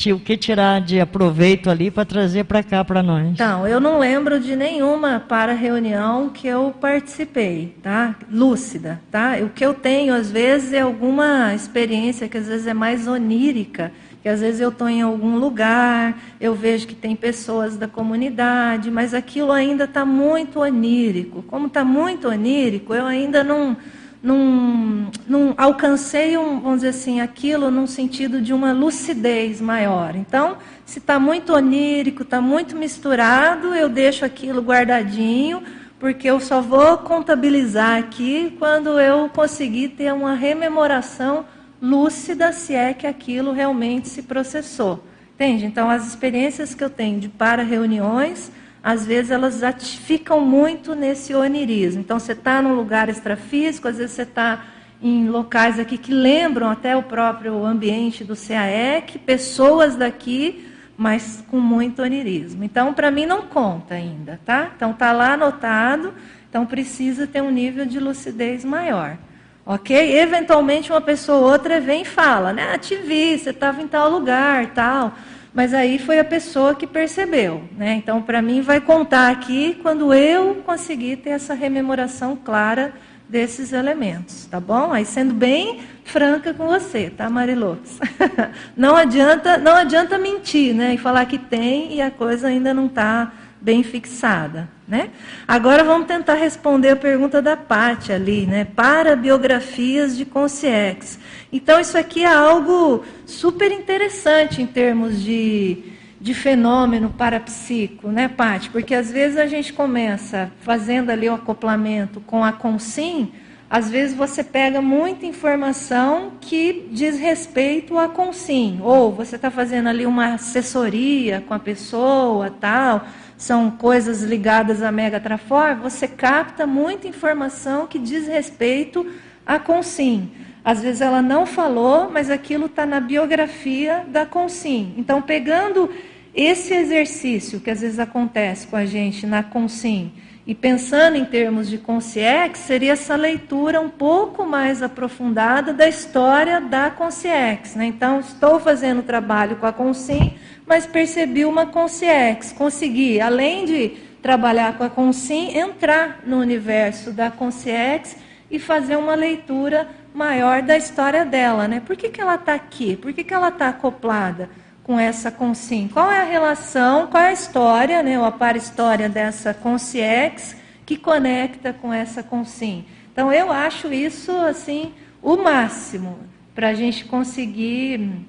o 0.08 0.18
que 0.18 0.38
tirar 0.38 0.80
de 0.80 0.98
aproveito 0.98 1.70
ali 1.70 1.92
para 1.92 2.06
trazer 2.06 2.46
para 2.46 2.64
cá 2.64 2.86
para 2.86 3.04
nós. 3.04 3.28
Então, 3.28 3.68
eu 3.68 3.82
não 3.82 4.00
lembro 4.00 4.40
de 4.40 4.56
nenhuma 4.56 5.20
para 5.20 5.52
reunião 5.52 6.30
que 6.30 6.48
eu 6.48 6.74
participei, 6.80 7.76
tá? 7.84 8.16
Lúcida, 8.32 9.02
tá? 9.12 9.36
O 9.42 9.50
que 9.50 9.66
eu 9.66 9.74
tenho, 9.74 10.14
às 10.14 10.32
vezes, 10.32 10.72
é 10.72 10.80
alguma 10.80 11.54
experiência 11.54 12.30
que 12.30 12.38
às 12.38 12.48
vezes 12.48 12.68
é 12.68 12.74
mais 12.74 13.06
onírica 13.06 13.92
que 14.22 14.30
às 14.30 14.40
vezes 14.40 14.62
eu 14.62 14.70
estou 14.70 14.88
em 14.88 15.02
algum 15.02 15.38
lugar, 15.38 16.16
eu 16.40 16.54
vejo 16.54 16.86
que 16.86 16.94
tem 16.94 17.16
pessoas 17.16 17.76
da 17.76 17.88
comunidade, 17.88 18.92
mas 18.92 19.14
aquilo 19.14 19.52
ainda 19.52 19.86
está 19.86 20.06
muito 20.06 20.60
onírico. 20.60 21.42
Como 21.44 21.68
está 21.68 21.84
muito 21.84 22.28
onírico, 22.28 22.94
eu 22.94 23.06
ainda 23.08 23.44
não, 23.44 23.76
não, 24.22 25.10
não 25.28 25.54
alcancei, 25.58 26.38
um, 26.38 26.60
vamos 26.60 26.82
dizer 26.82 26.90
assim, 26.90 27.20
aquilo 27.20 27.72
num 27.72 27.88
sentido 27.88 28.40
de 28.40 28.54
uma 28.54 28.72
lucidez 28.72 29.60
maior. 29.60 30.16
Então, 30.16 30.58
se 30.86 31.00
está 31.00 31.20
muito 31.20 31.52
onírico, 31.54 32.22
está 32.22 32.40
muito 32.40 32.76
misturado, 32.76 33.74
eu 33.74 33.90
deixo 33.90 34.24
aquilo 34.24 34.62
guardadinho, 34.62 35.64
porque 36.00 36.30
eu 36.30 36.40
só 36.40 36.62
vou 36.62 36.98
contabilizar 37.00 37.98
aqui 37.98 38.56
quando 38.60 39.00
eu 39.00 39.30
conseguir 39.30 39.90
ter 39.90 40.14
uma 40.14 40.36
rememoração 40.36 41.44
lúcida 41.82 42.54
se 42.54 42.76
é 42.76 42.94
que 42.94 43.08
aquilo 43.08 43.52
realmente 43.52 44.08
se 44.08 44.22
processou. 44.22 45.04
Entende? 45.34 45.66
Então, 45.66 45.90
as 45.90 46.06
experiências 46.08 46.76
que 46.76 46.84
eu 46.84 46.90
tenho 46.90 47.20
de 47.20 47.28
para-reuniões, 47.28 48.52
às 48.84 49.06
vezes 49.06 49.32
elas 49.32 49.60
ficam 49.84 50.40
muito 50.40 50.94
nesse 50.94 51.34
onirismo. 51.34 52.02
Então, 52.02 52.20
você 52.20 52.34
está 52.34 52.62
num 52.62 52.76
lugar 52.76 53.10
extrafísico, 53.10 53.88
às 53.88 53.98
vezes 53.98 54.12
você 54.12 54.22
está 54.22 54.64
em 55.02 55.28
locais 55.30 55.80
aqui 55.80 55.98
que 55.98 56.14
lembram 56.14 56.70
até 56.70 56.96
o 56.96 57.02
próprio 57.02 57.66
ambiente 57.66 58.24
do 58.24 58.36
CAEC, 58.36 59.18
pessoas 59.18 59.96
daqui, 59.96 60.68
mas 60.96 61.44
com 61.50 61.60
muito 61.60 62.04
onirismo. 62.04 62.64
Então, 62.64 62.94
para 62.94 63.10
mim, 63.10 63.26
não 63.26 63.42
conta 63.42 63.96
ainda, 63.96 64.40
tá? 64.46 64.72
Então, 64.76 64.92
está 64.92 65.12
lá 65.12 65.34
anotado, 65.34 66.14
então 66.48 66.68
precisa 66.68 67.26
ter 67.26 67.42
um 67.42 67.50
nível 67.50 67.84
de 67.88 68.00
lucidez 68.00 68.64
maior. 68.64 69.18
Ok? 69.66 69.96
Eventualmente 70.18 70.92
uma 70.92 71.02
pessoa 71.02 71.38
ou 71.38 71.52
outra 71.52 71.80
vem 71.80 72.02
e 72.02 72.06
fala, 72.06 72.52
né? 72.52 72.72
Ah, 72.74 72.78
te 72.78 72.96
vi, 72.96 73.38
você 73.38 73.52
estava 73.52 73.82
em 73.82 73.88
tal 73.88 74.10
lugar, 74.10 74.68
tal. 74.74 75.14
Mas 75.54 75.74
aí 75.74 76.00
foi 76.00 76.18
a 76.20 76.26
pessoa 76.26 76.74
que 76.74 76.88
percebeu, 76.88 77.64
né? 77.78 77.96
Então, 77.96 78.22
para 78.22 78.42
mim, 78.42 78.62
vai 78.62 78.80
contar 78.80 79.30
aqui 79.30 79.78
quando 79.82 80.14
eu 80.14 80.56
conseguir 80.66 81.18
ter 81.18 81.32
essa 81.32 81.54
rememoração 81.54 82.36
clara 82.38 82.94
desses 83.28 83.72
elementos, 83.72 84.46
tá 84.46 84.60
bom? 84.60 84.92
Aí 84.92 85.06
sendo 85.06 85.34
bem 85.34 85.80
franca 86.04 86.54
com 86.54 86.68
você, 86.68 87.10
tá, 87.10 87.30
Marilux? 87.30 87.98
não 88.76 88.96
adianta, 88.96 89.58
não 89.58 89.74
adianta 89.74 90.18
mentir, 90.18 90.74
né? 90.74 90.94
E 90.94 90.98
falar 90.98 91.26
que 91.26 91.38
tem 91.38 91.94
e 91.96 92.02
a 92.02 92.12
coisa 92.12 92.48
ainda 92.48 92.74
não 92.74 92.88
está 92.88 93.32
bem 93.62 93.84
fixada. 93.84 94.68
Né? 94.88 95.10
Agora 95.48 95.84
vamos 95.86 96.08
tentar 96.08 96.34
responder 96.34 96.90
a 96.90 96.96
pergunta 96.98 97.42
da 97.42 97.56
Pátia 97.56 98.16
ali, 98.16 98.46
né? 98.46 98.66
para 98.66 99.16
biografias 99.16 100.18
de 100.18 100.26
Concierge. 100.26 101.18
Então, 101.54 101.80
isso 101.80 101.98
aqui 101.98 102.24
é 102.24 102.34
algo 102.34 103.06
super 103.26 103.72
interessante 103.72 104.62
em 104.62 104.66
termos 104.66 105.22
de, 105.22 105.78
de 106.20 106.34
fenômeno 106.34 107.10
parapsíquico, 107.10 108.10
né, 108.10 108.28
Pátia? 108.28 108.70
Porque 108.72 108.94
às 108.94 109.10
vezes 109.12 109.38
a 109.38 109.46
gente 109.46 109.72
começa 109.72 110.52
fazendo 110.62 111.10
ali 111.10 111.30
o 111.30 111.36
acoplamento 111.36 112.20
com 112.22 112.44
a 112.44 112.52
Consim, 112.52 113.32
às 113.70 113.90
vezes 113.90 114.14
você 114.14 114.44
pega 114.44 114.82
muita 114.82 115.26
informação 115.26 116.34
que 116.42 116.90
diz 116.92 117.18
respeito 117.18 117.98
à 117.98 118.10
Consim, 118.10 118.80
ou 118.84 119.14
você 119.14 119.38
está 119.38 119.50
fazendo 119.50 119.88
ali 119.88 120.06
uma 120.06 120.34
assessoria 120.34 121.42
com 121.48 121.54
a 121.54 121.60
pessoa, 121.60 122.50
tal 122.50 123.06
são 123.42 123.72
coisas 123.72 124.22
ligadas 124.22 124.84
à 124.84 124.92
Megatrafor, 124.92 125.76
você 125.78 126.08
capta 126.08 126.68
muita 126.68 127.08
informação 127.08 127.88
que 127.88 127.98
diz 127.98 128.28
respeito 128.28 129.04
à 129.44 129.58
Consim. 129.58 130.30
Às 130.64 130.84
vezes 130.84 131.02
ela 131.02 131.24
não 131.24 131.48
falou, 131.48 132.08
mas 132.12 132.30
aquilo 132.30 132.68
está 132.68 132.86
na 132.86 133.00
biografia 133.00 134.06
da 134.08 134.28
Consim. 134.28 134.94
Então, 134.96 135.24
pegando 135.24 135.90
esse 136.36 136.72
exercício 136.76 137.60
que 137.60 137.72
às 137.72 137.82
vezes 137.82 137.98
acontece 137.98 138.68
com 138.68 138.76
a 138.76 138.86
gente 138.86 139.26
na 139.26 139.42
Consim, 139.42 140.12
e 140.52 140.54
pensando 140.54 141.16
em 141.16 141.24
termos 141.24 141.70
de 141.70 141.78
consciex, 141.78 142.60
seria 142.60 142.92
essa 142.92 143.16
leitura 143.16 143.80
um 143.80 143.88
pouco 143.88 144.46
mais 144.46 144.84
aprofundada 144.84 145.72
da 145.72 145.88
história 145.88 146.60
da 146.60 146.92
consciex. 146.92 147.74
Né? 147.74 147.86
Então, 147.86 148.20
estou 148.20 148.60
fazendo 148.60 149.02
trabalho 149.02 149.56
com 149.56 149.66
a 149.66 149.72
Consim, 149.72 150.34
mas 150.68 150.86
percebi 150.86 151.46
uma 151.46 151.68
consciex, 151.68 152.52
consegui, 152.52 153.22
além 153.22 153.64
de 153.64 153.94
trabalhar 154.22 154.78
com 154.78 154.84
a 154.84 154.90
Consim, 154.90 155.58
entrar 155.58 156.20
no 156.26 156.40
universo 156.40 157.14
da 157.14 157.32
consciex 157.32 158.18
e 158.52 158.60
fazer 158.60 158.98
uma 158.98 159.16
leitura 159.16 159.88
maior 160.14 160.62
da 160.62 160.76
história 160.76 161.24
dela. 161.24 161.66
Né? 161.66 161.80
Por 161.80 161.96
que, 161.96 162.10
que 162.10 162.20
ela 162.20 162.36
está 162.36 162.56
aqui? 162.56 162.98
Por 162.98 163.14
que, 163.14 163.24
que 163.24 163.34
ela 163.34 163.48
está 163.48 163.70
acoplada? 163.70 164.50
Com 164.84 165.00
essa 165.00 165.32
consim? 165.32 165.90
Qual 165.92 166.12
é 166.12 166.22
a 166.22 166.26
relação, 166.26 167.08
qual 167.08 167.24
é 167.24 167.30
a 167.30 167.34
história, 167.34 168.04
né, 168.04 168.18
ou 168.18 168.26
a 168.26 168.32
para 168.32 168.58
história 168.58 169.08
dessa 169.08 169.54
consciex 169.54 170.56
que 170.86 170.98
conecta 170.98 171.74
com 171.74 171.94
essa 171.94 172.24
consim? 172.24 172.86
Então 173.12 173.32
eu 173.32 173.52
acho 173.52 173.94
isso 173.94 174.32
assim 174.32 174.94
o 175.22 175.38
máximo 175.38 176.20
para 176.56 176.70
a 176.70 176.74
gente 176.74 177.06
conseguir 177.06 178.26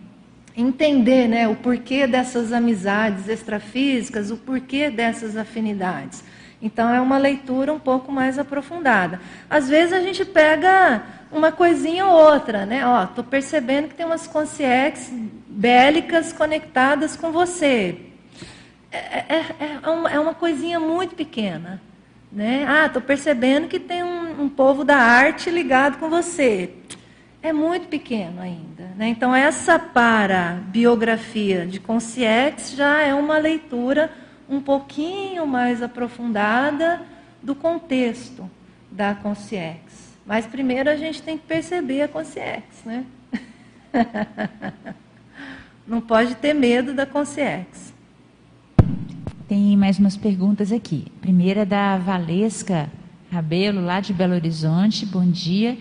entender 0.57 1.29
né, 1.29 1.49
o 1.49 1.57
porquê 1.57 2.07
dessas 2.07 2.53
amizades 2.53 3.29
extrafísicas, 3.29 4.31
o 4.31 4.37
porquê 4.37 4.91
dessas 4.91 5.37
afinidades. 5.37 6.23
Então 6.63 6.89
é 6.95 7.01
uma 7.01 7.19
leitura 7.19 7.73
um 7.73 7.81
pouco 7.81 8.13
mais 8.13 8.39
aprofundada. 8.39 9.21
Às 9.51 9.69
vezes 9.69 9.93
a 9.93 10.01
gente 10.01 10.25
pega 10.25 11.03
uma 11.33 11.51
coisinha 11.51 12.07
ou 12.07 12.13
outra, 12.13 12.65
né? 12.65 12.87
Ó, 12.87 13.05
tô 13.07 13.25
percebendo 13.25 13.89
que 13.89 13.95
tem 13.95 14.07
umas 14.07 14.29
consciências 14.29 15.13
bélicas 15.49 16.33
conectadas 16.33 17.17
com 17.17 17.33
você. 17.33 17.99
É, 18.93 18.97
é, 18.97 19.79
é, 19.83 19.89
uma, 19.91 20.11
é 20.11 20.21
uma 20.21 20.35
coisinha 20.35 20.79
muito 20.79 21.17
pequena. 21.17 21.83
Né? 22.31 22.65
Ah, 22.67 22.87
estou 22.87 23.03
percebendo 23.03 23.67
que 23.67 23.81
tem 23.81 24.03
um, 24.03 24.43
um 24.43 24.49
povo 24.49 24.85
da 24.85 24.97
arte 24.97 25.51
ligado 25.51 25.99
com 25.99 26.09
você. 26.09 26.71
é 27.43 27.53
muito 27.53 27.89
pequeno 27.89 28.41
ainda. 28.41 28.85
Né? 28.97 29.09
Então, 29.09 29.35
essa 29.35 29.79
para 29.79 30.61
biografia 30.69 31.67
de 31.67 31.81
Concierge 31.81 32.77
já 32.77 33.03
é 33.03 33.13
uma 33.13 33.37
leitura 33.37 34.11
um 34.49 34.61
pouquinho 34.61 35.47
mais 35.47 35.83
aprofundada 35.83 37.03
do 37.43 37.55
contexto 37.55 38.49
da 38.91 39.15
Concierge. 39.15 39.81
Mas 40.27 40.47
primeiro 40.47 40.89
a 40.89 40.97
gente 40.97 41.23
tem 41.23 41.37
que 41.37 41.47
perceber 41.47 42.03
a 42.03 42.09
Concierge, 42.09 42.63
né? 42.85 43.05
Não 45.87 46.01
pode 46.01 46.37
ter 46.37 46.55
medo 46.55 46.95
da 46.95 47.05
Concierge. 47.05 47.93
Tem 49.49 49.77
mais 49.77 49.99
umas 49.99 50.17
perguntas 50.17 50.73
aqui. 50.73 51.07
Primeira 51.21 51.63
é 51.63 51.65
da 51.65 51.99
Valesca 51.99 52.89
Rabelo, 53.31 53.85
lá 53.85 54.01
de 54.01 54.13
Belo 54.13 54.35
Horizonte. 54.35 55.05
Bom 55.05 55.25
dia. 55.25 55.77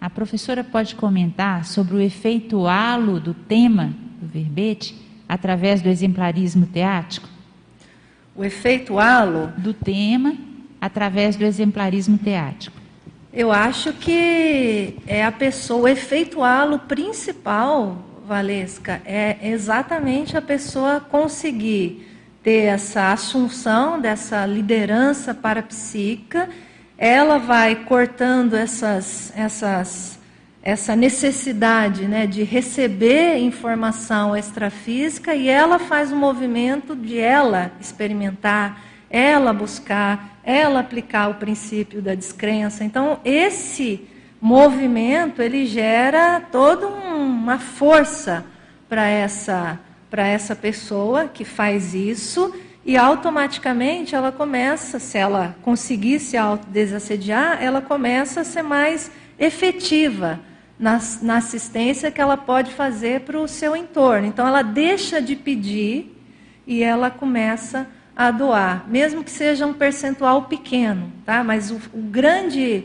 A 0.00 0.08
professora 0.08 0.64
pode 0.64 0.94
comentar 0.94 1.64
sobre 1.66 1.94
o 1.94 2.00
efeito 2.00 2.66
halo 2.66 3.20
do 3.20 3.34
tema 3.34 3.92
do 4.20 4.26
verbete 4.26 4.94
através 5.28 5.82
do 5.82 5.88
exemplarismo 5.88 6.66
teático? 6.66 7.28
O 8.40 8.44
efeito 8.44 8.98
halo 8.98 9.52
do 9.58 9.74
tema 9.74 10.34
através 10.80 11.36
do 11.36 11.44
exemplarismo 11.44 12.16
teático. 12.16 12.74
Eu 13.30 13.52
acho 13.52 13.92
que 13.92 14.96
é 15.06 15.22
a 15.22 15.30
pessoa, 15.30 15.82
o 15.82 15.88
efeito 15.88 16.42
halo 16.42 16.78
principal, 16.78 18.02
Valesca, 18.26 19.02
é 19.04 19.36
exatamente 19.42 20.38
a 20.38 20.40
pessoa 20.40 21.00
conseguir 21.00 22.08
ter 22.42 22.62
essa 22.62 23.12
assunção 23.12 24.00
dessa 24.00 24.46
liderança 24.46 25.34
parapsíquica 25.34 26.48
ela 26.96 27.36
vai 27.36 27.84
cortando 27.84 28.54
essas, 28.54 29.34
essas, 29.36 30.18
essa 30.62 30.94
necessidade 30.94 32.06
né, 32.06 32.26
de 32.26 32.42
receber 32.42 33.38
informação 33.38 34.36
extrafísica 34.36 35.34
e 35.34 35.48
ela 35.48 35.78
faz 35.78 36.12
o 36.12 36.14
um 36.14 36.18
movimento 36.18 36.94
de 36.94 37.18
ela 37.18 37.72
experimentar, 37.80 38.82
ela 39.08 39.52
buscar, 39.54 40.38
ela 40.44 40.80
aplicar 40.80 41.30
o 41.30 41.34
princípio 41.34 42.02
da 42.02 42.14
descrença. 42.14 42.84
Então, 42.84 43.20
esse 43.24 44.06
movimento 44.40 45.40
ele 45.40 45.64
gera 45.66 46.40
toda 46.40 46.86
uma 46.86 47.58
força 47.58 48.44
para 48.86 49.06
essa, 49.06 49.80
essa 50.12 50.54
pessoa 50.54 51.26
que 51.26 51.44
faz 51.44 51.94
isso 51.94 52.54
e 52.84 52.98
automaticamente 52.98 54.14
ela 54.14 54.30
começa, 54.30 54.98
se 54.98 55.16
ela 55.16 55.56
conseguir 55.62 56.18
se 56.18 56.36
autodesassediar, 56.36 57.62
ela 57.62 57.80
começa 57.80 58.42
a 58.42 58.44
ser 58.44 58.62
mais 58.62 59.10
efetiva 59.38 60.38
na, 60.80 60.98
na 61.20 61.36
assistência 61.36 62.10
que 62.10 62.20
ela 62.20 62.38
pode 62.38 62.72
fazer 62.72 63.20
para 63.20 63.38
o 63.38 63.46
seu 63.46 63.76
entorno. 63.76 64.26
Então 64.26 64.48
ela 64.48 64.62
deixa 64.62 65.20
de 65.20 65.36
pedir 65.36 66.16
e 66.66 66.82
ela 66.82 67.10
começa 67.10 67.86
a 68.16 68.30
doar, 68.30 68.86
mesmo 68.88 69.22
que 69.22 69.30
seja 69.30 69.66
um 69.66 69.74
percentual 69.74 70.42
pequeno, 70.42 71.12
tá? 71.24 71.44
Mas 71.44 71.70
o, 71.70 71.76
o 71.92 72.02
grande, 72.02 72.84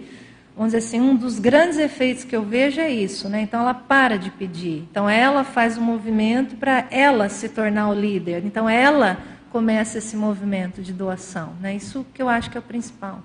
vamos 0.56 0.74
dizer 0.74 0.86
assim, 0.86 1.02
um 1.02 1.16
dos 1.16 1.40
grandes 1.40 1.78
efeitos 1.78 2.24
que 2.24 2.36
eu 2.36 2.44
vejo 2.44 2.80
é 2.80 2.90
isso, 2.90 3.28
né? 3.30 3.42
Então 3.42 3.62
ela 3.62 3.74
para 3.74 4.18
de 4.18 4.30
pedir. 4.30 4.86
Então 4.92 5.10
ela 5.10 5.44
faz 5.44 5.78
o 5.78 5.82
um 5.82 5.84
movimento 5.84 6.56
para 6.56 6.86
ela 6.92 7.30
se 7.30 7.50
tornar 7.50 7.90
o 7.90 7.94
líder. 7.94 8.46
Então 8.46 8.70
ela 8.70 9.18
começa 9.52 9.98
esse 9.98 10.18
movimento 10.18 10.82
de 10.82 10.92
doação. 10.92 11.54
Né? 11.62 11.76
Isso 11.76 12.06
que 12.14 12.22
eu 12.22 12.28
acho 12.28 12.50
que 12.50 12.58
é 12.58 12.60
o 12.60 12.64
principal. 12.64 13.22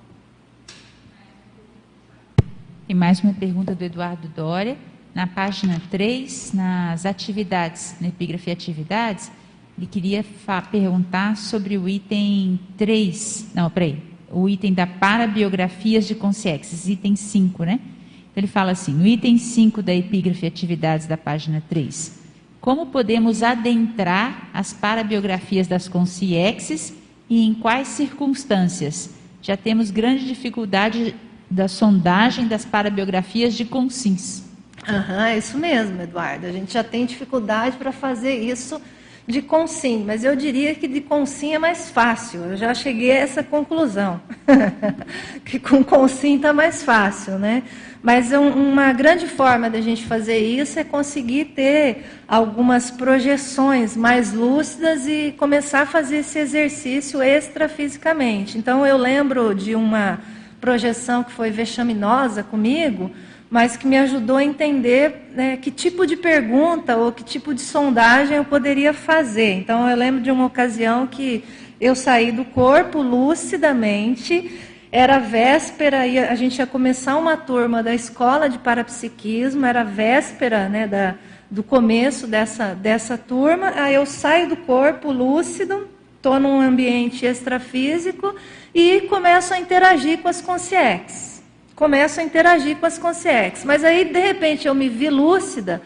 E 2.90 2.94
mais 2.94 3.20
uma 3.20 3.32
pergunta 3.32 3.72
do 3.72 3.84
Eduardo 3.84 4.26
Dória. 4.34 4.76
Na 5.14 5.24
página 5.24 5.80
3, 5.92 6.52
nas 6.52 7.06
atividades, 7.06 7.94
na 8.00 8.08
epígrafe 8.08 8.50
atividades, 8.50 9.30
ele 9.78 9.86
queria 9.86 10.24
perguntar 10.72 11.36
sobre 11.36 11.78
o 11.78 11.88
item 11.88 12.58
3, 12.76 13.52
não, 13.54 13.70
peraí, 13.70 14.02
o 14.28 14.48
item 14.48 14.74
da 14.74 14.88
parabiografias 14.88 16.04
de 16.04 16.16
consciências, 16.16 16.88
item 16.88 17.14
5, 17.14 17.62
né? 17.62 17.74
Então 17.74 18.32
ele 18.34 18.48
fala 18.48 18.72
assim, 18.72 18.92
no 18.92 19.06
item 19.06 19.38
5 19.38 19.80
da 19.84 19.94
epígrafe 19.94 20.44
atividades 20.44 21.06
da 21.06 21.16
página 21.16 21.62
3, 21.68 22.20
como 22.60 22.86
podemos 22.86 23.44
adentrar 23.44 24.50
as 24.52 24.72
parabiografias 24.72 25.68
das 25.68 25.86
consciexes 25.86 26.92
e 27.28 27.46
em 27.46 27.54
quais 27.54 27.86
circunstâncias? 27.86 29.14
Já 29.40 29.56
temos 29.56 29.92
grande 29.92 30.26
dificuldade 30.26 31.14
da 31.50 31.66
sondagem 31.66 32.46
das 32.46 32.64
parabiografias 32.64 33.54
de 33.54 33.64
consins. 33.64 34.44
Aham, 34.88 35.26
é 35.26 35.38
isso 35.38 35.58
mesmo, 35.58 36.00
Eduardo. 36.00 36.46
A 36.46 36.52
gente 36.52 36.72
já 36.72 36.84
tem 36.84 37.04
dificuldade 37.04 37.76
para 37.76 37.92
fazer 37.92 38.34
isso 38.36 38.80
de 39.26 39.42
consim, 39.42 40.02
mas 40.04 40.24
eu 40.24 40.34
diria 40.34 40.74
que 40.74 40.88
de 40.88 41.00
consim 41.00 41.54
é 41.54 41.58
mais 41.58 41.90
fácil. 41.90 42.40
Eu 42.40 42.56
já 42.56 42.74
cheguei 42.74 43.12
a 43.12 43.16
essa 43.16 43.42
conclusão. 43.42 44.20
que 45.44 45.58
com 45.58 45.84
consim 45.84 46.36
está 46.36 46.52
mais 46.52 46.82
fácil, 46.82 47.38
né? 47.38 47.62
Mas 48.02 48.32
um, 48.32 48.48
uma 48.48 48.92
grande 48.92 49.26
forma 49.26 49.68
da 49.68 49.80
gente 49.80 50.06
fazer 50.06 50.38
isso 50.38 50.78
é 50.78 50.84
conseguir 50.84 51.46
ter 51.46 52.06
algumas 52.26 52.90
projeções 52.90 53.96
mais 53.96 54.32
lúcidas 54.32 55.06
e 55.06 55.34
começar 55.36 55.82
a 55.82 55.86
fazer 55.86 56.18
esse 56.18 56.38
exercício 56.38 57.22
extrafisicamente. 57.22 58.56
Então, 58.56 58.86
eu 58.86 58.96
lembro 58.96 59.54
de 59.54 59.74
uma 59.74 60.18
projeção 60.60 61.24
que 61.24 61.32
foi 61.32 61.50
vexaminosa 61.50 62.42
comigo, 62.42 63.10
mas 63.50 63.76
que 63.76 63.86
me 63.86 63.98
ajudou 63.98 64.36
a 64.36 64.44
entender 64.44 65.30
né, 65.34 65.56
que 65.56 65.70
tipo 65.70 66.06
de 66.06 66.16
pergunta 66.16 66.96
ou 66.96 67.10
que 67.10 67.24
tipo 67.24 67.52
de 67.52 67.60
sondagem 67.60 68.36
eu 68.36 68.44
poderia 68.44 68.92
fazer. 68.92 69.54
Então, 69.54 69.88
eu 69.88 69.96
lembro 69.96 70.20
de 70.20 70.30
uma 70.30 70.46
ocasião 70.46 71.06
que 71.06 71.44
eu 71.80 71.94
saí 71.94 72.30
do 72.30 72.44
corpo 72.44 73.00
lucidamente 73.00 74.68
era 74.92 75.18
véspera 75.18 76.06
e 76.06 76.18
a 76.18 76.34
gente 76.34 76.58
ia 76.58 76.66
começar 76.66 77.16
uma 77.16 77.36
turma 77.36 77.82
da 77.82 77.94
escola 77.94 78.48
de 78.48 78.58
parapsiquismo, 78.58 79.64
era 79.64 79.84
véspera 79.84 80.68
né, 80.68 80.86
da, 80.86 81.14
do 81.48 81.62
começo 81.62 82.26
dessa, 82.26 82.74
dessa 82.74 83.16
turma. 83.16 83.72
Aí 83.76 83.94
eu 83.94 84.04
saio 84.04 84.48
do 84.48 84.56
corpo 84.56 85.12
lúcido, 85.12 85.88
estou 86.20 86.38
num 86.38 86.60
ambiente 86.60 87.24
extrafísico 87.24 88.34
e 88.74 89.00
começo 89.02 89.54
a 89.54 89.58
interagir 89.58 90.18
com 90.18 90.28
as 90.28 90.42
consciências. 90.42 91.42
Começo 91.74 92.20
a 92.20 92.22
interagir 92.22 92.76
com 92.76 92.84
as 92.84 92.98
consciências. 92.98 93.64
Mas 93.64 93.82
aí, 93.82 94.04
de 94.04 94.20
repente, 94.20 94.68
eu 94.68 94.74
me 94.74 94.86
vi 94.86 95.08
lúcida 95.08 95.80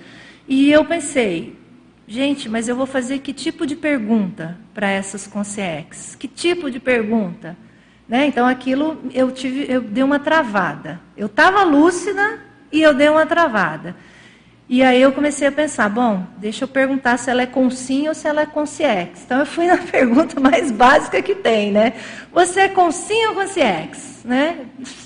e 0.49 0.73
eu 0.73 0.85
pensei, 0.85 1.57
gente, 2.09 2.49
mas 2.49 2.69
eu 2.69 2.75
vou 2.75 2.85
fazer 2.85 3.21
que 3.21 3.33
tipo 3.33 3.65
de 3.65 3.77
pergunta 3.77 4.59
para 4.75 4.91
essas 4.91 5.25
consciências? 5.25 6.17
Que 6.17 6.27
tipo 6.27 6.69
de 6.69 6.81
pergunta? 6.81 7.57
Né? 8.09 8.27
Então 8.27 8.45
aquilo 8.45 8.99
eu 9.15 9.31
tive, 9.31 9.73
eu 9.73 9.81
dei 9.81 10.03
uma 10.03 10.19
travada. 10.19 11.01
Eu 11.17 11.27
estava 11.27 11.63
lúcida 11.63 12.41
e 12.73 12.83
eu 12.83 12.93
dei 12.93 13.09
uma 13.09 13.25
travada. 13.25 13.95
E 14.67 14.83
aí 14.83 15.03
eu 15.03 15.13
comecei 15.13 15.47
a 15.47 15.53
pensar, 15.53 15.91
bom, 15.91 16.27
deixa 16.39 16.65
eu 16.65 16.69
perguntar 16.69 17.19
se 17.19 17.31
ela 17.31 17.43
é 17.43 17.47
com 17.47 17.69
sim 17.69 18.09
ou 18.09 18.15
se 18.15 18.27
ela 18.27 18.43
é 18.43 18.47
com 18.47 18.65
ciex. 18.65 19.23
Então 19.25 19.41
eu 19.41 19.47
fui 19.47 19.67
na 19.67 19.77
pergunta 19.93 20.41
mais 20.41 20.71
básica 20.71 21.21
que 21.21 21.35
tem, 21.35 21.71
né? 21.71 21.93
Você 22.33 22.61
é 22.61 22.69
com 22.69 22.91
sim 22.91 23.27
ou 23.27 23.35
com 23.35 23.47
ciex? 23.47 24.23
Né? 24.25 24.61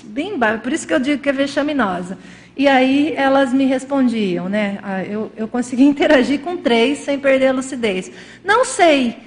Bem 0.05 0.39
por 0.63 0.71
isso 0.71 0.87
que 0.87 0.93
eu 0.93 0.99
digo 0.99 1.21
que 1.21 1.27
é 1.27 1.33
vexaminosa. 1.33 2.17
E 2.55 2.69
aí 2.69 3.13
elas 3.17 3.53
me 3.53 3.65
respondiam, 3.65 4.47
né? 4.47 4.79
Ah, 4.81 5.03
eu, 5.03 5.29
eu 5.35 5.47
consegui 5.47 5.83
interagir 5.87 6.39
com 6.39 6.55
três 6.55 6.99
sem 6.99 7.19
perder 7.19 7.47
a 7.47 7.51
lucidez. 7.51 8.09
Não 8.45 8.63
sei. 8.63 9.17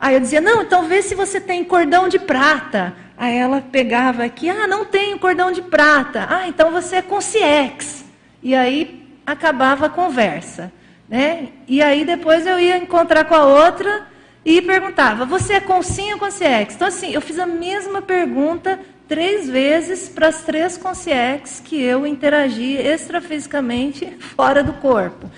Aí 0.00 0.14
eu 0.14 0.20
dizia, 0.20 0.40
não, 0.40 0.62
então 0.62 0.88
vê 0.88 1.02
se 1.02 1.14
você 1.14 1.38
tem 1.38 1.62
cordão 1.62 2.08
de 2.08 2.18
prata. 2.18 2.94
Aí 3.16 3.36
ela 3.36 3.60
pegava 3.60 4.24
aqui, 4.24 4.48
ah, 4.48 4.66
não 4.66 4.86
tenho 4.86 5.18
cordão 5.18 5.52
de 5.52 5.60
prata. 5.60 6.26
Ah, 6.30 6.48
então 6.48 6.70
você 6.70 6.96
é 6.96 7.02
consciex. 7.02 8.04
E 8.42 8.54
aí 8.54 9.01
acabava 9.26 9.86
a 9.86 9.90
conversa. 9.90 10.72
Né? 11.08 11.48
E 11.68 11.82
aí 11.82 12.04
depois 12.04 12.46
eu 12.46 12.58
ia 12.58 12.78
encontrar 12.78 13.24
com 13.24 13.34
a 13.34 13.44
outra 13.44 14.06
e 14.44 14.62
perguntava, 14.62 15.24
você 15.24 15.54
é 15.54 15.60
consim 15.60 16.12
ou 16.12 16.18
consciex? 16.18 16.74
Então 16.74 16.88
assim, 16.88 17.12
eu 17.12 17.20
fiz 17.20 17.38
a 17.38 17.46
mesma 17.46 18.00
pergunta 18.00 18.80
três 19.06 19.48
vezes 19.48 20.08
para 20.08 20.28
as 20.28 20.42
três 20.42 20.78
consciex 20.78 21.60
que 21.60 21.80
eu 21.80 22.06
interagi 22.06 22.76
extrafisicamente 22.76 24.06
fora 24.36 24.62
do 24.62 24.72
corpo. 24.74 25.30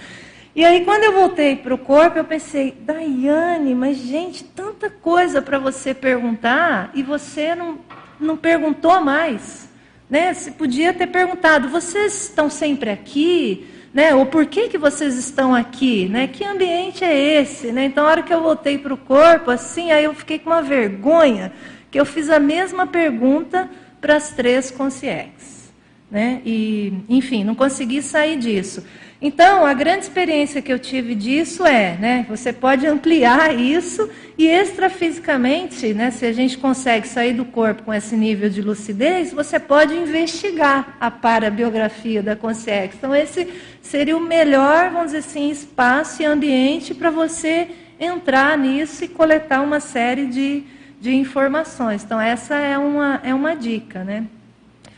E 0.57 0.65
aí, 0.65 0.85
quando 0.85 1.03
eu 1.03 1.13
voltei 1.13 1.57
para 1.57 1.75
o 1.75 1.79
corpo, 1.79 2.17
eu 2.17 2.25
pensei, 2.25 2.71
Daiane, 2.71 3.75
mas 3.75 3.97
gente, 3.97 4.45
tanta 4.45 4.89
coisa 4.89 5.43
para 5.43 5.59
você 5.59 5.93
perguntar 5.93 6.93
e 6.95 7.03
você 7.03 7.57
não, 7.57 7.81
não 8.21 8.37
perguntou 8.37 9.01
mais. 9.01 9.69
Né? 10.09 10.33
Você 10.33 10.53
podia 10.53 10.93
ter 10.93 11.09
perguntado, 11.09 11.69
vocês 11.69 12.27
estão 12.27 12.49
sempre 12.49 12.91
aqui? 12.91 13.67
Né? 13.95 14.13
Ou 14.13 14.27
por 14.27 14.45
que, 14.47 14.77
vocês 14.77 15.17
estão 15.17 15.55
aqui? 15.55 16.09
Né? 16.09 16.27
Que 16.27 16.45
ambiente 16.45 17.05
é 17.05 17.41
esse? 17.41 17.71
Né? 17.71 17.85
Então, 17.85 18.05
a 18.05 18.11
hora 18.11 18.23
que 18.25 18.35
eu 18.35 18.43
voltei 18.43 18.77
para 18.77 18.93
o 18.93 18.97
corpo, 18.97 19.53
assim, 19.53 19.93
aí 19.93 20.03
eu 20.03 20.13
fiquei 20.13 20.37
com 20.37 20.51
uma 20.51 20.61
vergonha, 20.61 21.53
que 21.93 22.01
eu 22.01 22.05
fiz 22.05 22.29
a 22.29 22.41
mesma 22.41 22.89
pergunta 22.89 23.71
para 24.01 24.17
as 24.17 24.33
três 24.33 24.69
consciências. 24.69 25.73
né? 26.11 26.43
E, 26.45 26.93
enfim, 27.09 27.45
não 27.45 27.55
consegui 27.55 28.03
sair 28.03 28.37
disso. 28.37 28.85
Então, 29.27 29.65
a 29.65 29.73
grande 29.73 30.05
experiência 30.05 30.61
que 30.61 30.71
eu 30.71 30.79
tive 30.79 31.15
disso 31.15 31.65
é, 31.65 31.97
né, 31.97 32.27
você 32.29 32.53
pode 32.53 32.87
ampliar 32.87 33.59
isso 33.59 34.07
e 34.37 34.47
extrafisicamente, 34.47 35.95
né, 35.95 36.11
se 36.11 36.27
a 36.27 36.33
gente 36.35 36.59
consegue 36.59 37.09
sair 37.09 37.33
do 37.33 37.47
corpo 37.47 37.85
com 37.85 37.95
esse 37.95 38.15
nível 38.15 38.51
de 38.51 38.61
lucidez, 38.61 39.33
você 39.33 39.59
pode 39.59 39.95
investigar 39.95 40.99
a 41.01 41.11
parabiografia 41.11 42.23
da 42.23 42.37
consciência. 42.37 42.97
Então, 42.99 43.17
esse 43.17 43.49
seria 43.81 44.15
o 44.15 44.21
melhor, 44.21 44.91
vamos 44.91 45.13
dizer 45.13 45.21
assim, 45.21 45.51
espaço 45.51 46.21
e 46.21 46.27
ambiente 46.27 46.93
para 46.93 47.09
você 47.09 47.69
entrar 47.99 48.59
nisso 48.59 49.05
e 49.05 49.09
coletar 49.09 49.63
uma 49.63 49.81
série 49.81 50.27
de, 50.27 50.65
de 51.01 51.15
informações. 51.15 52.05
Então, 52.05 52.21
essa 52.21 52.57
é 52.57 52.77
uma, 52.77 53.23
é 53.25 53.33
uma 53.33 53.57
dica, 53.57 54.05
né? 54.05 54.27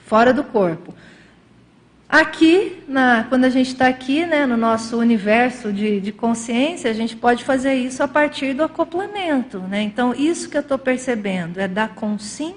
Fora 0.05 0.33
do 0.33 0.43
corpo. 0.43 0.93
Aqui, 2.09 2.85
na, 2.87 3.25
quando 3.29 3.45
a 3.45 3.49
gente 3.49 3.69
está 3.69 3.89
aqui, 3.89 4.25
né, 4.25 4.47
no 4.47 4.57
nosso 4.57 4.97
universo 4.97 5.73
de, 5.73 6.01
de, 6.01 6.13
consciência, 6.13 6.89
a 6.89 6.95
gente 6.95 7.17
pode 7.17 7.43
fazer 7.43 7.75
isso 7.75 8.01
a 8.01 8.07
partir 8.07 8.55
do 8.55 8.63
acoplamento. 8.63 9.59
Né? 9.59 9.83
Então, 9.83 10.15
isso 10.15 10.49
que 10.49 10.57
eu 10.57 10.61
estou 10.61 10.79
percebendo 10.79 11.59
é 11.59 11.67
da 11.67 11.89
Consim 11.89 12.55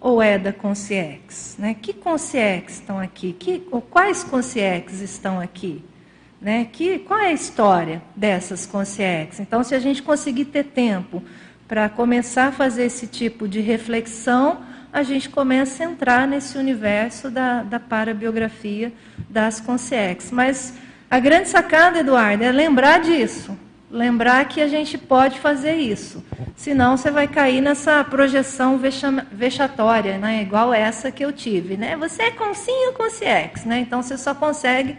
ou 0.00 0.22
é 0.22 0.38
da 0.38 0.54
Consciex? 0.54 1.56
Né? 1.58 1.76
Que 1.80 1.92
Consciex 1.92 2.74
estão 2.74 2.98
aqui? 2.98 3.34
Que, 3.38 3.62
ou 3.70 3.82
quais 3.82 4.24
Consciex 4.24 5.02
estão 5.02 5.38
aqui? 5.38 5.84
Né? 6.40 6.66
Que, 6.72 6.98
qual 7.00 7.20
é 7.20 7.26
a 7.26 7.32
história 7.32 8.00
dessas 8.16 8.64
Consciex? 8.64 9.38
Então, 9.38 9.62
se 9.62 9.74
a 9.74 9.78
gente 9.78 10.02
conseguir 10.02 10.46
ter 10.46 10.64
tempo 10.64 11.22
para 11.68 11.90
começar 11.90 12.46
a 12.46 12.52
fazer 12.52 12.84
esse 12.84 13.06
tipo 13.06 13.46
de 13.46 13.60
reflexão, 13.60 14.62
a 14.98 15.02
gente 15.04 15.30
começa 15.30 15.82
a 15.82 15.86
entrar 15.86 16.26
nesse 16.26 16.58
universo 16.58 17.30
da, 17.30 17.62
da 17.62 17.78
parabiografia 17.78 18.92
das 19.30 19.60
consciex. 19.60 20.30
Mas 20.32 20.74
a 21.08 21.20
grande 21.20 21.48
sacada, 21.48 22.00
Eduardo, 22.00 22.42
é 22.42 22.50
lembrar 22.50 23.00
disso. 23.00 23.56
Lembrar 23.90 24.44
que 24.46 24.60
a 24.60 24.66
gente 24.66 24.98
pode 24.98 25.38
fazer 25.38 25.76
isso. 25.76 26.22
Senão 26.56 26.96
você 26.96 27.10
vai 27.10 27.28
cair 27.28 27.60
nessa 27.60 28.02
projeção 28.02 28.78
vexatória, 29.32 30.18
né? 30.18 30.42
igual 30.42 30.74
essa 30.74 31.10
que 31.12 31.24
eu 31.24 31.32
tive. 31.32 31.76
Né? 31.76 31.96
Você 31.96 32.24
é 32.24 32.30
consim 32.32 32.86
ou 32.88 32.92
consciex? 32.92 33.64
Né? 33.64 33.78
Então 33.78 34.02
você 34.02 34.18
só 34.18 34.34
consegue 34.34 34.96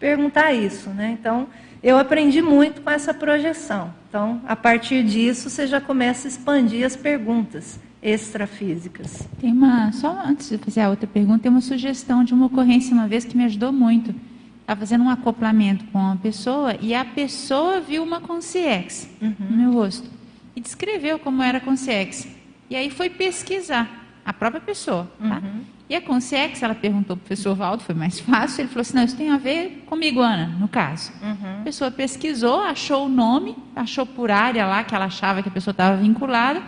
perguntar 0.00 0.52
isso. 0.52 0.88
Né? 0.90 1.16
Então 1.20 1.46
eu 1.82 1.98
aprendi 1.98 2.40
muito 2.40 2.80
com 2.80 2.90
essa 2.90 3.12
projeção. 3.12 3.92
Então, 4.08 4.40
a 4.46 4.56
partir 4.56 5.04
disso, 5.04 5.50
você 5.50 5.66
já 5.66 5.80
começa 5.80 6.26
a 6.26 6.30
expandir 6.30 6.84
as 6.84 6.96
perguntas 6.96 7.78
extrafísicas. 8.02 9.28
Tem 9.40 9.52
uma, 9.52 9.92
só 9.92 10.24
antes 10.26 10.50
de 10.50 10.58
fazer 10.58 10.80
a 10.80 10.90
outra 10.90 11.06
pergunta, 11.06 11.44
tem 11.44 11.50
uma 11.50 11.60
sugestão 11.60 12.24
de 12.24 12.34
uma 12.34 12.46
ocorrência 12.46 12.92
uma 12.92 13.06
vez 13.06 13.24
que 13.24 13.36
me 13.36 13.44
ajudou 13.44 13.72
muito. 13.72 14.12
Estava 14.60 14.80
fazendo 14.80 15.04
um 15.04 15.10
acoplamento 15.10 15.84
com 15.86 15.98
uma 15.98 16.16
pessoa 16.16 16.76
e 16.80 16.94
a 16.94 17.04
pessoa 17.04 17.80
viu 17.80 18.02
uma 18.02 18.20
consciex 18.20 19.08
uhum. 19.20 19.34
no 19.50 19.56
meu 19.56 19.72
rosto 19.72 20.08
e 20.56 20.60
descreveu 20.60 21.18
como 21.18 21.42
era 21.42 21.58
a 21.58 21.60
consciex. 21.60 22.26
E 22.68 22.74
aí 22.74 22.90
foi 22.90 23.08
pesquisar 23.08 23.88
a 24.24 24.32
própria 24.32 24.60
pessoa. 24.60 25.10
Tá? 25.18 25.38
Uhum. 25.38 25.60
E 25.88 25.94
a 25.94 26.00
consciex, 26.00 26.62
ela 26.62 26.74
perguntou 26.74 27.16
para 27.16 27.22
o 27.22 27.26
professor 27.26 27.54
Valdo, 27.54 27.82
foi 27.82 27.94
mais 27.94 28.18
fácil. 28.20 28.62
Ele 28.62 28.68
falou 28.68 28.80
assim: 28.82 28.96
não, 28.96 29.04
isso 29.04 29.16
tem 29.16 29.30
a 29.30 29.36
ver 29.36 29.84
comigo, 29.86 30.20
Ana, 30.20 30.46
no 30.58 30.68
caso. 30.68 31.12
Uhum. 31.22 31.60
A 31.60 31.64
pessoa 31.64 31.90
pesquisou, 31.90 32.60
achou 32.60 33.06
o 33.06 33.08
nome, 33.08 33.56
achou 33.76 34.06
por 34.06 34.30
área 34.30 34.66
lá 34.66 34.82
que 34.84 34.94
ela 34.94 35.04
achava 35.06 35.42
que 35.42 35.48
a 35.48 35.52
pessoa 35.52 35.72
estava 35.72 35.96
vinculada 35.96 36.62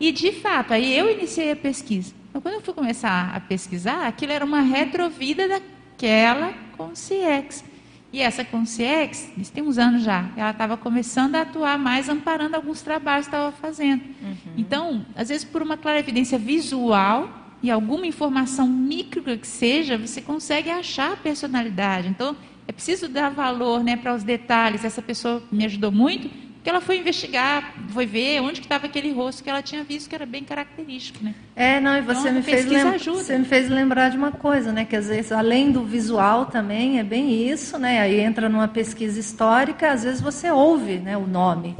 e, 0.00 0.12
de 0.12 0.32
fato, 0.32 0.72
aí 0.72 0.96
eu 0.96 1.10
iniciei 1.10 1.52
a 1.52 1.56
pesquisa. 1.56 2.14
Então, 2.28 2.40
quando 2.40 2.54
eu 2.54 2.60
fui 2.60 2.74
começar 2.74 3.34
a 3.34 3.40
pesquisar, 3.40 4.06
aquilo 4.06 4.32
era 4.32 4.44
uma 4.44 4.60
retrovida 4.60 5.48
daquela 5.48 6.52
Conciex. 6.76 7.64
E 8.12 8.20
essa 8.20 8.44
Conciex, 8.44 9.30
isso 9.36 9.52
tem 9.52 9.62
uns 9.62 9.76
anos 9.76 10.02
já, 10.02 10.30
ela 10.36 10.50
estava 10.50 10.76
começando 10.76 11.34
a 11.34 11.42
atuar 11.42 11.78
mais 11.78 12.08
amparando 12.08 12.56
alguns 12.56 12.80
trabalhos 12.80 13.26
que 13.26 13.34
estava 13.34 13.52
fazendo. 13.52 14.02
Uhum. 14.22 14.52
Então, 14.56 15.06
às 15.14 15.28
vezes, 15.28 15.44
por 15.44 15.62
uma 15.62 15.76
clara 15.76 15.98
evidência 15.98 16.38
visual 16.38 17.28
e 17.62 17.70
alguma 17.70 18.06
informação 18.06 18.66
micro 18.66 19.22
que 19.22 19.46
seja, 19.46 19.98
você 19.98 20.22
consegue 20.22 20.70
achar 20.70 21.12
a 21.12 21.16
personalidade. 21.16 22.08
Então, 22.08 22.34
é 22.66 22.72
preciso 22.72 23.08
dar 23.08 23.30
valor 23.30 23.82
né, 23.82 23.96
para 23.96 24.14
os 24.14 24.22
detalhes. 24.22 24.84
Essa 24.84 25.02
pessoa 25.02 25.42
me 25.50 25.64
ajudou 25.64 25.90
muito, 25.90 26.30
porque 26.58 26.70
ela 26.70 26.80
foi 26.80 26.98
investigar, 26.98 27.72
foi 27.90 28.04
ver 28.04 28.40
onde 28.40 28.60
estava 28.60 28.86
aquele 28.86 29.12
rosto 29.12 29.44
que 29.44 29.48
ela 29.48 29.62
tinha 29.62 29.84
visto 29.84 30.08
que 30.08 30.14
era 30.14 30.26
bem 30.26 30.42
característico, 30.42 31.24
né? 31.24 31.32
É, 31.54 31.78
não, 31.78 31.96
e 31.96 32.00
você 32.00 32.20
então, 32.20 32.32
me 32.32 32.42
fez 32.42 32.66
lembra, 32.66 32.98
você 32.98 33.38
me 33.38 33.44
fez 33.44 33.70
lembrar 33.70 34.08
de 34.10 34.16
uma 34.16 34.32
coisa, 34.32 34.72
né, 34.72 34.84
que 34.84 34.96
às 34.96 35.06
vezes 35.06 35.30
além 35.30 35.70
do 35.70 35.84
visual 35.84 36.46
também 36.46 36.98
é 36.98 37.04
bem 37.04 37.48
isso, 37.48 37.78
né? 37.78 38.00
Aí 38.00 38.20
entra 38.20 38.48
numa 38.48 38.66
pesquisa 38.66 39.20
histórica, 39.20 39.92
às 39.92 40.02
vezes 40.02 40.20
você 40.20 40.50
ouve, 40.50 40.98
né, 40.98 41.16
o 41.16 41.26
nome. 41.28 41.76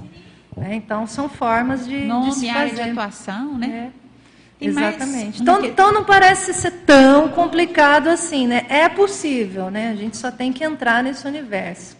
Né? 0.57 0.77
Então 0.77 1.07
são 1.07 1.29
formas 1.29 1.87
de 1.87 2.05
nome, 2.05 2.31
de 2.31 2.37
se 2.37 2.49
área 2.49 2.73
de 2.73 2.81
atuação, 2.81 3.59
né? 3.59 3.91
É. 3.95 3.99
Exatamente. 4.61 5.41
Então, 5.41 5.65
então 5.65 5.93
não 5.93 6.05
parece 6.05 6.53
ser 6.53 6.73
tão 6.85 7.29
complicado 7.29 8.09
assim, 8.09 8.47
né? 8.47 8.67
É 8.69 8.89
possível, 8.89 9.71
né? 9.71 9.91
A 9.91 9.95
gente 9.95 10.17
só 10.17 10.33
tem 10.33 10.53
que 10.53 10.65
entrar 10.65 11.03
nesse 11.03 11.27
universo. 11.27 11.97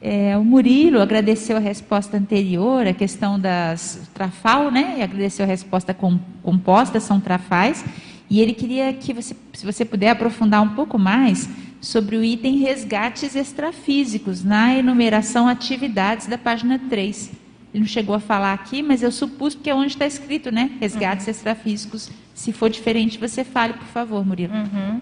É, 0.00 0.36
o 0.36 0.44
Murilo 0.44 1.00
agradeceu 1.00 1.56
a 1.56 1.60
resposta 1.60 2.16
anterior, 2.16 2.86
a 2.86 2.92
questão 2.92 3.38
das 3.38 4.08
trafal, 4.14 4.70
né? 4.70 4.96
E 4.98 5.02
agradeceu 5.02 5.44
a 5.44 5.48
resposta 5.48 5.94
com, 5.94 6.18
composta, 6.42 7.00
são 7.00 7.18
trafais. 7.18 7.84
E 8.28 8.40
ele 8.40 8.52
queria 8.52 8.92
que 8.92 9.12
você, 9.12 9.34
se 9.52 9.64
você 9.64 9.84
puder 9.84 10.10
aprofundar 10.10 10.62
um 10.62 10.70
pouco 10.70 10.98
mais 10.98 11.48
sobre 11.80 12.16
o 12.16 12.24
item 12.24 12.58
resgates 12.58 13.36
extrafísicos 13.36 14.42
na 14.42 14.74
enumeração 14.74 15.46
atividades 15.46 16.26
da 16.26 16.36
página 16.36 16.78
3. 16.78 17.30
Ele 17.72 17.80
não 17.82 17.86
chegou 17.86 18.14
a 18.14 18.20
falar 18.20 18.52
aqui, 18.52 18.82
mas 18.82 19.02
eu 19.02 19.12
supus 19.12 19.54
que 19.54 19.70
é 19.70 19.74
onde 19.74 19.88
está 19.88 20.06
escrito, 20.06 20.50
né? 20.50 20.70
Resgates 20.80 21.26
uhum. 21.26 21.30
extrafísicos. 21.30 22.10
Se 22.34 22.52
for 22.52 22.70
diferente, 22.70 23.18
você 23.18 23.44
fale, 23.44 23.74
por 23.74 23.86
favor, 23.86 24.26
Murilo. 24.26 24.54
Uhum. 24.54 25.00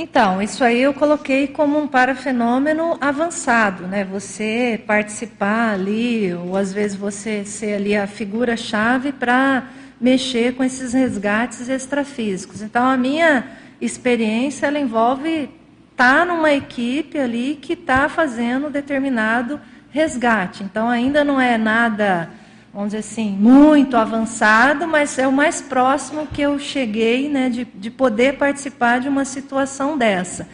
Então, 0.00 0.40
isso 0.40 0.62
aí 0.62 0.80
eu 0.80 0.94
coloquei 0.94 1.48
como 1.48 1.76
um 1.76 1.88
parafenômeno 1.88 2.96
avançado, 3.00 3.88
né? 3.88 4.04
Você 4.04 4.80
participar 4.86 5.72
ali, 5.72 6.32
ou 6.32 6.56
às 6.56 6.72
vezes 6.72 6.96
você 6.96 7.44
ser 7.44 7.74
ali 7.74 7.96
a 7.96 8.06
figura-chave 8.06 9.10
para 9.10 9.64
mexer 10.00 10.54
com 10.54 10.62
esses 10.62 10.92
resgates 10.92 11.68
extrafísicos. 11.68 12.62
Então, 12.62 12.86
a 12.86 12.96
minha 12.96 13.44
experiência 13.80 14.68
ela 14.68 14.78
envolve 14.78 15.50
estar 15.90 16.18
tá 16.18 16.24
numa 16.24 16.52
equipe 16.52 17.18
ali 17.18 17.58
que 17.60 17.72
está 17.72 18.08
fazendo 18.08 18.70
determinado 18.70 19.60
resgate. 19.90 20.62
Então, 20.62 20.88
ainda 20.88 21.24
não 21.24 21.40
é 21.40 21.58
nada 21.58 22.30
vamos 22.78 22.92
dizer 22.92 23.00
assim, 23.00 23.30
muito 23.30 23.96
avançado, 23.96 24.86
mas 24.86 25.18
é 25.18 25.26
o 25.26 25.32
mais 25.32 25.60
próximo 25.60 26.28
que 26.28 26.40
eu 26.40 26.60
cheguei 26.60 27.28
né, 27.28 27.48
de, 27.48 27.64
de 27.64 27.90
poder 27.90 28.36
participar 28.36 29.00
de 29.00 29.08
uma 29.08 29.24
situação 29.24 29.98
dessa. 29.98 30.48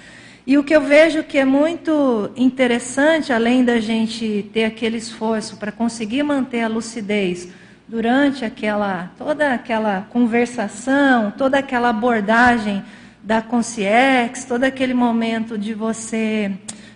E 0.46 0.56
o 0.56 0.64
que 0.64 0.74
eu 0.74 0.80
vejo 0.80 1.22
que 1.22 1.36
é 1.36 1.44
muito 1.44 2.30
interessante, 2.34 3.30
além 3.30 3.62
da 3.62 3.78
gente 3.78 4.48
ter 4.54 4.64
aquele 4.64 4.96
esforço 4.96 5.58
para 5.58 5.70
conseguir 5.70 6.22
manter 6.22 6.62
a 6.62 6.66
lucidez 6.66 7.48
durante 7.86 8.42
aquela 8.42 9.10
toda 9.18 9.52
aquela 9.52 10.08
conversação, 10.08 11.30
toda 11.30 11.58
aquela 11.58 11.90
abordagem 11.90 12.82
da 13.22 13.42
consciex, 13.42 14.46
todo 14.46 14.64
aquele 14.64 14.94
momento 14.94 15.58
de 15.58 15.74
você 15.74 16.50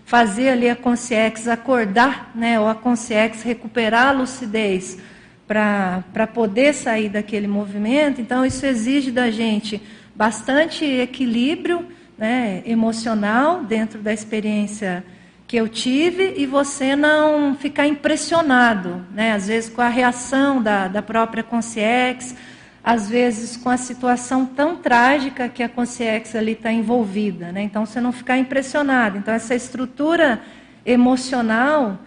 fazer 0.07 0.49
ali 0.49 0.71
a 0.71 0.77
consciex 0.77 1.47
acordar, 1.47 2.31
né, 2.35 2.59
ou 2.59 2.67
a 2.67 2.75
consciex 2.75 3.43
recuperar 3.43 4.09
a 4.09 4.13
lucidez 4.13 4.97
para 5.49 6.27
poder 6.27 6.75
sair 6.75 7.09
daquele 7.09 7.47
movimento. 7.47 8.21
Então, 8.21 8.45
isso 8.45 8.67
exige 8.67 9.11
da 9.11 9.31
gente 9.31 9.81
bastante 10.15 10.85
equilíbrio 10.85 11.87
né, 12.19 12.63
emocional 12.67 13.65
dentro 13.65 14.01
da 14.01 14.13
experiência 14.13 15.03
que 15.47 15.57
eu 15.57 15.67
tive 15.67 16.35
e 16.37 16.45
você 16.45 16.95
não 16.95 17.55
ficar 17.55 17.87
impressionado, 17.87 19.03
né, 19.15 19.33
às 19.33 19.47
vezes 19.47 19.71
com 19.71 19.81
a 19.81 19.89
reação 19.89 20.61
da, 20.61 20.89
da 20.89 21.01
própria 21.01 21.43
consciex, 21.43 22.37
às 22.85 23.09
vezes 23.09 23.57
com 23.57 23.71
a 23.71 23.79
situação 23.79 24.45
tão 24.45 24.77
trágica 24.77 25.49
que 25.49 25.63
a 25.63 25.69
consciex 25.69 26.37
ali 26.37 26.53
está 26.53 26.71
envolvida. 26.71 27.51
Né, 27.53 27.63
então, 27.63 27.87
você 27.87 28.03
não 28.03 28.13
ficar 28.13 28.37
impressionado. 28.37 29.17
Então, 29.17 29.33
essa 29.33 29.55
estrutura 29.55 30.43
emocional 30.85 31.99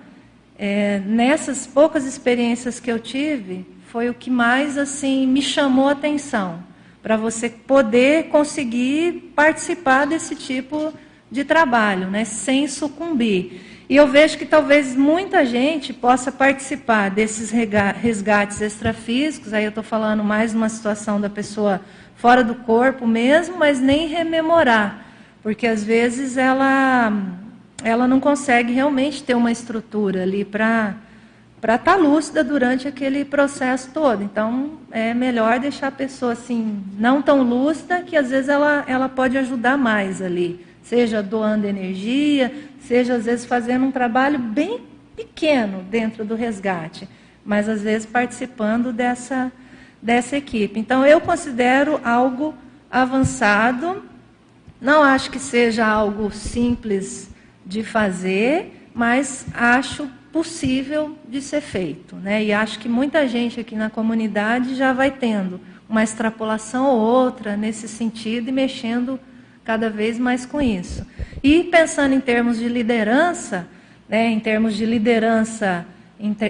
é, 0.64 1.02
nessas 1.04 1.66
poucas 1.66 2.06
experiências 2.06 2.80
que 2.80 2.92
eu 2.92 3.00
tive, 3.00 3.66
foi 3.88 4.10
o 4.10 4.14
que 4.14 4.30
mais 4.30 4.78
assim 4.78 5.26
me 5.26 5.42
chamou 5.42 5.90
a 5.90 5.94
atenção 5.94 6.64
para 7.02 7.18
você 7.18 7.50
poder 7.50 8.26
conseguir 8.26 9.34
participar 9.36 10.06
desse 10.06 10.36
tipo 10.36 10.94
de 11.32 11.44
trabalho, 11.44 12.12
né, 12.12 12.26
sem 12.26 12.68
sucumbir. 12.68 13.60
E 13.90 13.96
eu 13.96 14.08
vejo 14.08 14.38
que 14.38 14.46
talvez 14.46 14.96
muita 14.96 15.44
gente 15.44 15.92
possa 15.94 16.32
participar 16.32 17.10
desses 17.10 17.50
resgates 17.50 18.62
extrafísicos, 18.62 19.54
aí 19.54 19.64
eu 19.64 19.70
estou 19.70 19.84
falando 19.84 20.24
mais 20.24 20.54
uma 20.54 20.70
situação 20.70 21.20
da 21.20 21.30
pessoa 21.30 21.82
fora 22.16 22.44
do 22.44 22.54
corpo 22.54 23.08
mesmo, 23.08 23.58
mas 23.58 23.82
nem 23.82 24.08
rememorar 24.08 25.12
porque 25.42 25.66
às 25.66 25.84
vezes 25.84 26.38
ela, 26.38 27.12
ela 27.84 28.08
não 28.08 28.20
consegue 28.20 28.74
realmente 28.74 29.24
ter 29.24 29.36
uma 29.36 29.52
estrutura 29.52 30.24
ali 30.24 30.46
para 30.46 30.96
para 31.62 31.76
estar 31.76 31.94
tá 31.94 31.98
lúcida 31.98 32.44
durante 32.44 32.88
aquele 32.88 33.24
processo 33.24 33.92
todo. 33.94 34.24
Então, 34.24 34.80
é 34.90 35.14
melhor 35.14 35.60
deixar 35.60 35.88
a 35.88 35.92
pessoa 35.92 36.34
assim, 36.34 36.84
não 36.98 37.22
tão 37.22 37.44
lúcida, 37.44 38.02
que 38.02 38.18
às 38.18 38.32
vezes 38.32 38.50
ela, 38.50 38.84
ela 38.88 39.08
pode 39.08 39.38
ajudar 39.38 39.78
mais 39.78 40.24
ali. 40.24 40.66
Seja 40.82 41.22
doando 41.22 41.68
energia, 41.68 42.52
seja 42.80 43.14
às 43.14 43.26
vezes 43.26 43.46
fazendo 43.46 43.86
um 43.86 43.92
trabalho 43.92 44.40
bem 44.40 44.82
pequeno 45.16 45.84
dentro 45.84 46.26
do 46.26 46.34
resgate, 46.34 47.08
mas 47.46 47.70
às 47.70 47.84
vezes 47.84 48.08
participando 48.08 48.92
dessa, 48.92 49.52
dessa 50.02 50.36
equipe. 50.38 50.80
Então, 50.80 51.06
eu 51.06 51.22
considero 51.22 52.02
algo 52.04 52.56
avançado, 52.90 54.04
não 54.82 55.04
acho 55.04 55.30
que 55.30 55.38
seja 55.38 55.86
algo 55.86 56.32
simples 56.32 57.31
de 57.72 57.84
fazer, 57.84 58.90
mas 58.94 59.46
acho 59.54 60.06
possível 60.30 61.18
de 61.28 61.42
ser 61.42 61.62
feito. 61.62 62.18
Né? 62.18 62.44
E 62.44 62.52
acho 62.54 62.78
que 62.80 62.90
muita 62.90 63.26
gente 63.28 63.62
aqui 63.62 63.76
na 63.76 63.90
comunidade 63.90 64.76
já 64.76 64.92
vai 64.92 65.10
tendo 65.10 65.60
uma 65.88 66.04
extrapolação 66.04 66.86
ou 66.86 67.00
outra 67.00 67.56
nesse 67.56 67.88
sentido 67.88 68.50
e 68.50 68.52
mexendo 68.52 69.18
cada 69.64 69.90
vez 69.90 70.20
mais 70.20 70.46
com 70.46 70.62
isso. 70.62 71.06
E 71.42 71.64
pensando 71.64 72.14
em 72.14 72.20
termos 72.20 72.58
de 72.58 72.68
liderança, 72.68 73.66
né, 74.10 74.28
em 74.28 74.40
termos 74.40 74.76
de 74.76 74.86
liderança 74.86 75.86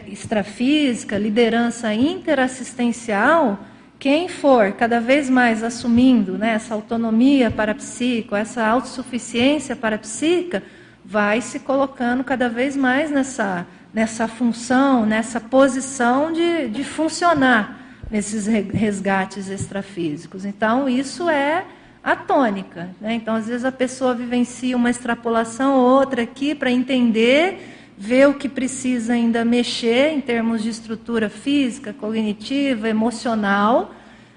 extrafísica, 0.07 1.19
liderança 1.19 1.93
interassistencial, 1.93 3.60
quem 3.99 4.27
for 4.27 4.72
cada 4.72 4.99
vez 4.99 5.30
mais 5.30 5.64
assumindo 5.64 6.35
né, 6.35 6.53
essa 6.53 6.73
autonomia 6.73 7.52
parapsíquica, 7.52 8.39
essa 8.39 8.65
autossuficiência 8.65 9.76
parapsíquica, 9.76 10.64
vai 11.12 11.42
se 11.42 11.60
colocando 11.60 12.24
cada 12.24 12.48
vez 12.48 12.78
mais 12.78 13.12
nessa, 13.12 13.68
nessa 13.94 14.30
função, 14.30 15.06
nessa 15.06 15.42
posição 15.42 16.32
de, 16.32 16.70
de 16.70 16.86
funcionar 16.86 18.00
nesses 18.10 18.48
resgates 18.48 19.50
extrafísicos. 19.50 20.46
Então, 20.46 20.88
isso 20.88 21.30
é 21.30 21.66
a 22.02 22.16
tônica. 22.16 22.92
Né? 23.02 23.16
Então, 23.16 23.36
às 23.36 23.46
vezes, 23.48 23.66
a 23.66 23.74
pessoa 23.74 24.16
vivencia 24.16 24.78
uma 24.78 24.90
extrapolação 24.90 25.76
ou 25.76 26.00
outra 26.00 26.22
aqui 26.22 26.56
para 26.56 26.72
entender, 26.72 27.60
ver 27.98 28.30
o 28.30 28.36
que 28.36 28.48
precisa 28.48 29.12
ainda 29.12 29.44
mexer 29.44 30.14
em 30.14 30.22
termos 30.22 30.64
de 30.64 30.70
estrutura 30.70 31.30
física, 31.30 31.92
cognitiva, 31.92 32.88
emocional, 32.88 33.94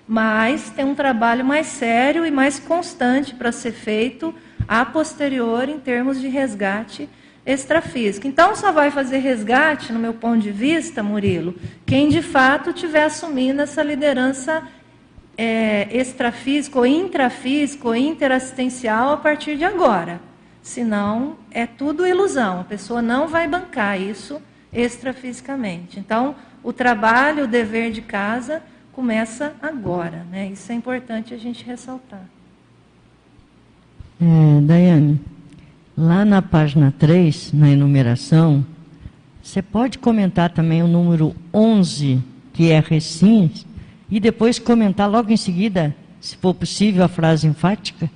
mas 0.09 0.71
tem 0.71 0.85
um 0.85 0.95
trabalho 0.95 1.45
mais 1.45 1.69
sério 1.69 2.27
e 2.27 2.33
mais 2.33 2.59
constante 2.59 3.33
para 3.33 3.53
ser 3.53 3.73
feito 3.73 4.35
a 4.66 4.85
posterior 4.85 5.69
em 5.69 5.78
termos 5.78 6.20
de 6.20 6.28
resgate 6.28 7.09
extrafísico. 7.47 8.27
Então, 8.27 8.57
só 8.57 8.73
vai 8.73 8.91
fazer 8.91 9.19
resgate, 9.19 9.93
no 9.93 9.99
meu 9.99 10.15
ponto 10.15 10.39
de 10.39 10.51
vista, 10.51 11.03
Murilo, 11.03 11.55
quem 11.85 12.09
de 12.09 12.23
fato 12.23 12.70
estiver 12.70 13.05
assumindo 13.05 13.61
essa 13.61 13.82
liderança 13.82 14.66
é, 15.36 15.89
extrafísica, 15.91 16.78
ou 16.78 16.86
intrafísica, 16.86 17.89
ou 17.89 17.95
interassistencial 17.95 19.12
a 19.12 19.16
partir 19.16 19.57
de 19.57 19.65
agora. 19.65 20.20
Senão, 20.62 21.36
é 21.51 21.66
tudo 21.66 22.07
ilusão. 22.07 22.61
A 22.61 22.65
pessoa 22.65 23.03
não 23.03 23.28
vai 23.28 23.47
bancar 23.47 24.01
isso 24.01 24.41
extrafisicamente. 24.73 26.01
Então, 26.01 26.35
o 26.62 26.73
trabalho, 26.73 27.45
o 27.45 27.47
dever 27.47 27.91
de 27.91 28.01
casa 28.01 28.62
começa 28.93 29.55
agora. 29.61 30.24
Né? 30.31 30.47
Isso 30.47 30.73
é 30.73 30.74
importante 30.74 31.35
a 31.35 31.36
gente 31.36 31.65
ressaltar. 31.65 32.24
É, 34.20 34.61
Daiane, 34.61 35.20
lá 35.97 36.24
na 36.24 36.41
página 36.41 36.95
3, 36.99 37.53
na 37.53 37.69
enumeração, 37.70 38.65
você 39.43 39.61
pode 39.61 39.99
comentar 39.99 40.51
também 40.51 40.82
o 40.82 40.89
número 40.89 41.35
11, 41.53 42.23
que 42.53 42.70
é 42.70 42.81
recins, 42.81 43.66
e 44.11 44.20
depois 44.20 44.59
comentar 44.59 45.11
logo 45.11 45.31
em 45.31 45.36
seguida, 45.36 45.95
se 46.20 46.36
for 46.36 46.55
possível, 46.55 47.05
a 47.05 47.09
frase 47.09 47.47
enfática? 47.47 48.11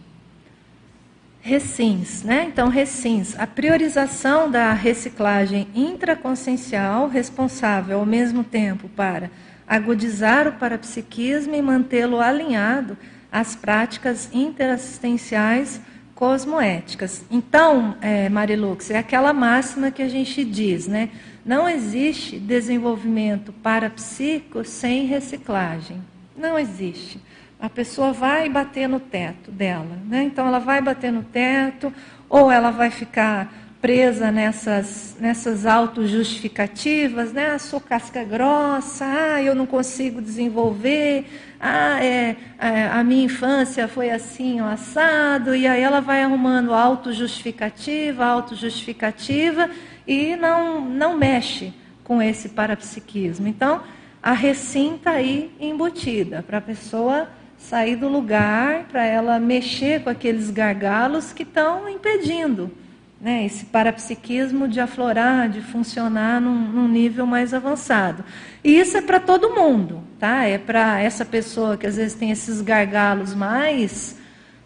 Recins, 1.40 2.22
né? 2.22 2.46
Então, 2.50 2.68
recins, 2.68 3.38
a 3.38 3.46
priorização 3.46 4.50
da 4.50 4.72
reciclagem 4.72 5.66
intraconsciencial 5.74 7.08
responsável 7.08 8.00
ao 8.00 8.06
mesmo 8.06 8.44
tempo 8.44 8.88
para 8.88 9.30
agudizar 9.66 10.48
o 10.48 10.52
parapsiquismo 10.52 11.54
e 11.54 11.62
mantê-lo 11.62 12.20
alinhado 12.20 12.96
às 13.30 13.54
práticas 13.54 14.30
interassistenciais 14.32 15.80
cosmoéticas. 16.18 17.24
Então, 17.30 17.96
é, 18.00 18.28
Marilux, 18.28 18.90
é 18.90 18.98
aquela 18.98 19.32
máxima 19.32 19.92
que 19.92 20.02
a 20.02 20.08
gente 20.08 20.44
diz, 20.44 20.88
né? 20.88 21.10
Não 21.46 21.68
existe 21.68 22.40
desenvolvimento 22.40 23.52
parapsíquico 23.52 24.64
sem 24.64 25.06
reciclagem. 25.06 26.02
Não 26.36 26.58
existe. 26.58 27.20
A 27.60 27.70
pessoa 27.70 28.12
vai 28.12 28.48
bater 28.48 28.88
no 28.88 28.98
teto 28.98 29.52
dela, 29.52 29.96
né? 30.08 30.24
Então, 30.24 30.48
ela 30.48 30.58
vai 30.58 30.82
bater 30.82 31.12
no 31.12 31.22
teto, 31.22 31.92
ou 32.28 32.50
ela 32.50 32.72
vai 32.72 32.90
ficar 32.90 33.67
presa 33.80 34.32
nessas, 34.32 35.16
nessas 35.20 35.64
autojustificativas, 35.64 37.32
né? 37.32 37.52
Ah, 37.52 37.58
sou 37.58 37.80
casca 37.80 38.24
grossa, 38.24 39.04
ah, 39.04 39.42
eu 39.42 39.54
não 39.54 39.66
consigo 39.66 40.20
desenvolver, 40.20 41.26
ah, 41.60 42.04
é, 42.04 42.36
é, 42.58 42.88
a 42.88 43.04
minha 43.04 43.24
infância 43.24 43.86
foi 43.86 44.10
assim, 44.10 44.58
assado, 44.58 45.54
e 45.54 45.66
aí 45.66 45.80
ela 45.80 46.00
vai 46.00 46.24
arrumando 46.24 46.74
autojustificativa, 46.74 48.24
autojustificativa, 48.24 49.70
e 50.06 50.34
não, 50.34 50.80
não 50.80 51.16
mexe 51.16 51.72
com 52.02 52.20
esse 52.20 52.48
parapsiquismo. 52.48 53.46
Então, 53.46 53.82
a 54.20 54.32
recim 54.32 54.96
está 54.96 55.12
aí 55.12 55.52
embutida, 55.60 56.42
para 56.42 56.58
a 56.58 56.62
pessoa 56.62 57.28
sair 57.56 57.94
do 57.94 58.08
lugar, 58.08 58.86
para 58.90 59.04
ela 59.04 59.38
mexer 59.38 60.02
com 60.02 60.10
aqueles 60.10 60.50
gargalos 60.50 61.32
que 61.32 61.44
estão 61.44 61.88
impedindo 61.88 62.70
né, 63.20 63.44
esse 63.44 63.66
parapsiquismo 63.66 64.68
de 64.68 64.78
aflorar, 64.78 65.48
de 65.48 65.60
funcionar 65.60 66.40
num, 66.40 66.54
num 66.54 66.88
nível 66.88 67.26
mais 67.26 67.52
avançado. 67.52 68.24
E 68.62 68.78
isso 68.78 68.96
é 68.96 69.02
para 69.02 69.18
todo 69.18 69.54
mundo, 69.54 70.02
tá? 70.18 70.44
É 70.44 70.56
para 70.56 71.00
essa 71.00 71.24
pessoa 71.24 71.76
que 71.76 71.86
às 71.86 71.96
vezes 71.96 72.14
tem 72.14 72.30
esses 72.30 72.60
gargalos 72.60 73.34
mais, 73.34 74.16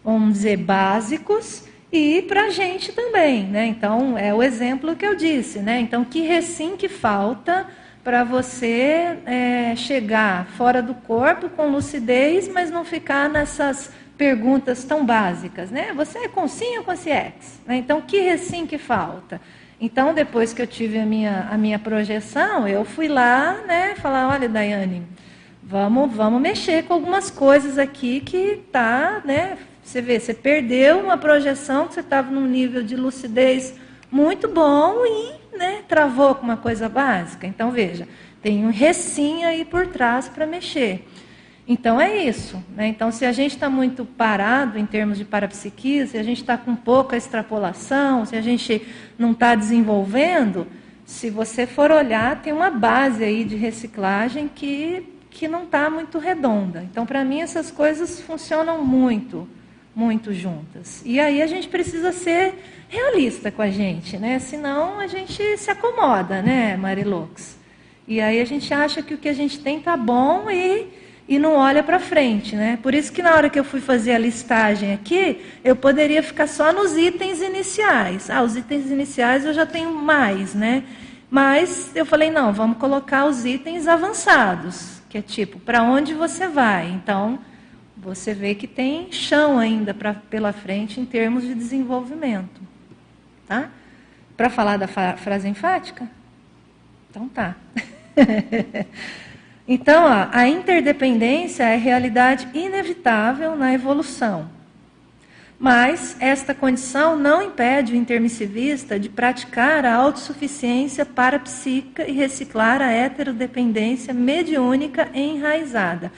vamos 0.03 0.33
dizer, 0.33 0.57
básicos, 0.57 1.63
e 1.91 2.23
para 2.23 2.45
a 2.45 2.49
gente 2.49 2.91
também, 2.91 3.43
né? 3.43 3.65
Então, 3.65 4.17
é 4.17 4.33
o 4.33 4.41
exemplo 4.41 4.95
que 4.95 5.05
eu 5.05 5.15
disse, 5.15 5.59
né? 5.59 5.79
Então, 5.79 6.03
que 6.03 6.21
recém 6.21 6.75
que 6.77 6.89
falta 6.89 7.67
para 8.03 8.23
você 8.23 9.17
é, 9.25 9.75
chegar 9.75 10.45
fora 10.57 10.81
do 10.81 10.93
corpo 10.93 11.49
com 11.49 11.69
lucidez, 11.69 12.47
mas 12.47 12.69
não 12.69 12.83
ficar 12.83 13.29
nessas 13.29 13.91
perguntas 14.17 14.83
tão 14.83 15.05
básicas, 15.05 15.71
né? 15.71 15.93
Você 15.95 16.19
é 16.19 16.27
com 16.27 16.47
sim 16.47 16.77
ou 16.77 16.83
com 16.83 16.93
CX? 16.93 17.61
Né? 17.65 17.77
Então, 17.77 18.01
que 18.01 18.19
recim 18.19 18.65
que 18.65 18.77
falta? 18.77 19.41
Então, 19.79 20.13
depois 20.13 20.53
que 20.53 20.61
eu 20.61 20.67
tive 20.67 20.99
a 20.99 21.05
minha, 21.05 21.47
a 21.51 21.57
minha 21.57 21.77
projeção, 21.77 22.67
eu 22.67 22.85
fui 22.85 23.07
lá, 23.07 23.61
né, 23.67 23.95
falar, 23.95 24.29
olha, 24.29 24.47
Daiane, 24.47 25.03
vamos, 25.61 26.15
vamos 26.15 26.41
mexer 26.41 26.83
com 26.83 26.93
algumas 26.93 27.29
coisas 27.29 27.77
aqui 27.77 28.21
que 28.21 28.61
tá, 28.71 29.21
né? 29.25 29.57
Você 29.83 30.01
vê, 30.01 30.19
você 30.19 30.33
perdeu 30.33 30.99
uma 30.99 31.17
projeção 31.17 31.87
que 31.87 31.95
você 31.95 31.99
estava 31.99 32.31
num 32.31 32.47
nível 32.47 32.81
de 32.81 32.95
lucidez 32.95 33.73
muito 34.09 34.47
bom 34.47 35.05
e, 35.05 35.57
né, 35.57 35.81
travou 35.87 36.35
com 36.35 36.43
uma 36.43 36.55
coisa 36.55 36.87
básica. 36.87 37.45
Então, 37.45 37.69
veja, 37.69 38.07
tem 38.41 38.65
um 38.65 38.71
recim 38.71 39.43
aí 39.43 39.65
por 39.65 39.87
trás 39.87 40.29
para 40.29 40.45
mexer. 40.45 41.05
Então 41.67 41.99
é 41.99 42.23
isso. 42.25 42.61
Né? 42.75 42.87
Então, 42.87 43.11
se 43.11 43.25
a 43.25 43.31
gente 43.31 43.51
está 43.55 43.69
muito 43.69 44.05
parado 44.05 44.77
em 44.77 44.85
termos 44.85 45.17
de 45.17 45.23
parapsiquismo, 45.23 46.11
se 46.11 46.17
a 46.17 46.23
gente 46.23 46.41
está 46.41 46.57
com 46.57 46.75
pouca 46.75 47.15
extrapolação, 47.15 48.25
se 48.25 48.35
a 48.35 48.41
gente 48.41 48.85
não 49.17 49.31
está 49.31 49.55
desenvolvendo, 49.55 50.67
se 51.05 51.29
você 51.29 51.65
for 51.65 51.91
olhar, 51.91 52.41
tem 52.41 52.51
uma 52.51 52.69
base 52.69 53.23
aí 53.23 53.43
de 53.43 53.55
reciclagem 53.55 54.49
que, 54.53 55.07
que 55.29 55.47
não 55.47 55.63
está 55.63 55.89
muito 55.89 56.17
redonda. 56.17 56.83
Então, 56.83 57.05
para 57.05 57.23
mim, 57.23 57.39
essas 57.39 57.71
coisas 57.71 58.19
funcionam 58.21 58.83
muito, 58.83 59.47
muito 59.95 60.33
juntas. 60.33 61.01
E 61.05 61.19
aí 61.19 61.41
a 61.41 61.47
gente 61.47 61.69
precisa 61.69 62.11
ser 62.11 62.55
realista 62.89 63.51
com 63.51 63.61
a 63.61 63.69
gente, 63.69 64.17
né? 64.17 64.39
Senão 64.39 64.99
a 64.99 65.07
gente 65.07 65.57
se 65.57 65.71
acomoda, 65.71 66.41
né, 66.41 66.75
Marilux? 66.75 67.57
E 68.05 68.19
aí 68.19 68.41
a 68.41 68.45
gente 68.45 68.73
acha 68.73 69.01
que 69.01 69.13
o 69.13 69.17
que 69.17 69.29
a 69.29 69.33
gente 69.33 69.59
tem 69.59 69.77
está 69.77 69.95
bom 69.95 70.49
e 70.49 71.02
e 71.27 71.39
não 71.39 71.55
olha 71.55 71.81
para 71.81 71.99
frente, 71.99 72.55
né? 72.55 72.77
Por 72.81 72.93
isso 72.93 73.11
que 73.11 73.21
na 73.21 73.33
hora 73.33 73.49
que 73.49 73.59
eu 73.59 73.63
fui 73.63 73.79
fazer 73.79 74.13
a 74.13 74.17
listagem 74.17 74.93
aqui, 74.93 75.41
eu 75.63 75.75
poderia 75.75 76.21
ficar 76.21 76.47
só 76.47 76.73
nos 76.73 76.97
itens 76.97 77.41
iniciais. 77.41 78.29
Ah, 78.29 78.41
os 78.41 78.57
itens 78.57 78.91
iniciais 78.91 79.45
eu 79.45 79.53
já 79.53 79.65
tenho 79.65 79.93
mais, 79.93 80.53
né? 80.53 80.83
Mas 81.29 81.95
eu 81.95 82.05
falei, 82.05 82.29
não, 82.29 82.53
vamos 82.53 82.77
colocar 82.77 83.25
os 83.25 83.45
itens 83.45 83.87
avançados, 83.87 85.01
que 85.09 85.17
é 85.17 85.21
tipo, 85.21 85.59
para 85.59 85.81
onde 85.81 86.13
você 86.13 86.47
vai? 86.47 86.91
Então, 86.91 87.39
você 87.97 88.33
vê 88.33 88.53
que 88.53 88.67
tem 88.67 89.11
chão 89.11 89.57
ainda 89.57 89.93
pra, 89.93 90.13
pela 90.13 90.51
frente 90.51 90.99
em 90.99 91.05
termos 91.05 91.43
de 91.43 91.55
desenvolvimento. 91.55 92.61
Tá? 93.47 93.69
Para 94.35 94.49
falar 94.49 94.77
da 94.77 94.87
frase 94.87 95.47
enfática? 95.47 96.07
Então 97.09 97.29
tá. 97.29 97.55
então, 99.67 100.05
ó, 100.05 100.27
a 100.31 100.47
interdependência 100.47 101.63
é 101.63 101.77
realidade 101.77 102.47
inevitável 102.53 103.55
na 103.55 103.73
evolução. 103.73 104.49
Mas 105.57 106.17
esta 106.19 106.53
condição 106.53 107.15
não 107.15 107.41
impede 107.41 107.93
o 107.93 107.95
intermissivista 107.95 108.99
de 108.99 109.07
praticar 109.07 109.85
a 109.85 109.95
autossuficiência 109.95 111.05
parapsíquica 111.05 112.05
e 112.05 112.11
reciclar 112.11 112.81
a 112.81 112.91
heterodependência 112.91 114.13
mediúnica 114.13 115.09
enraizada. 115.13 116.11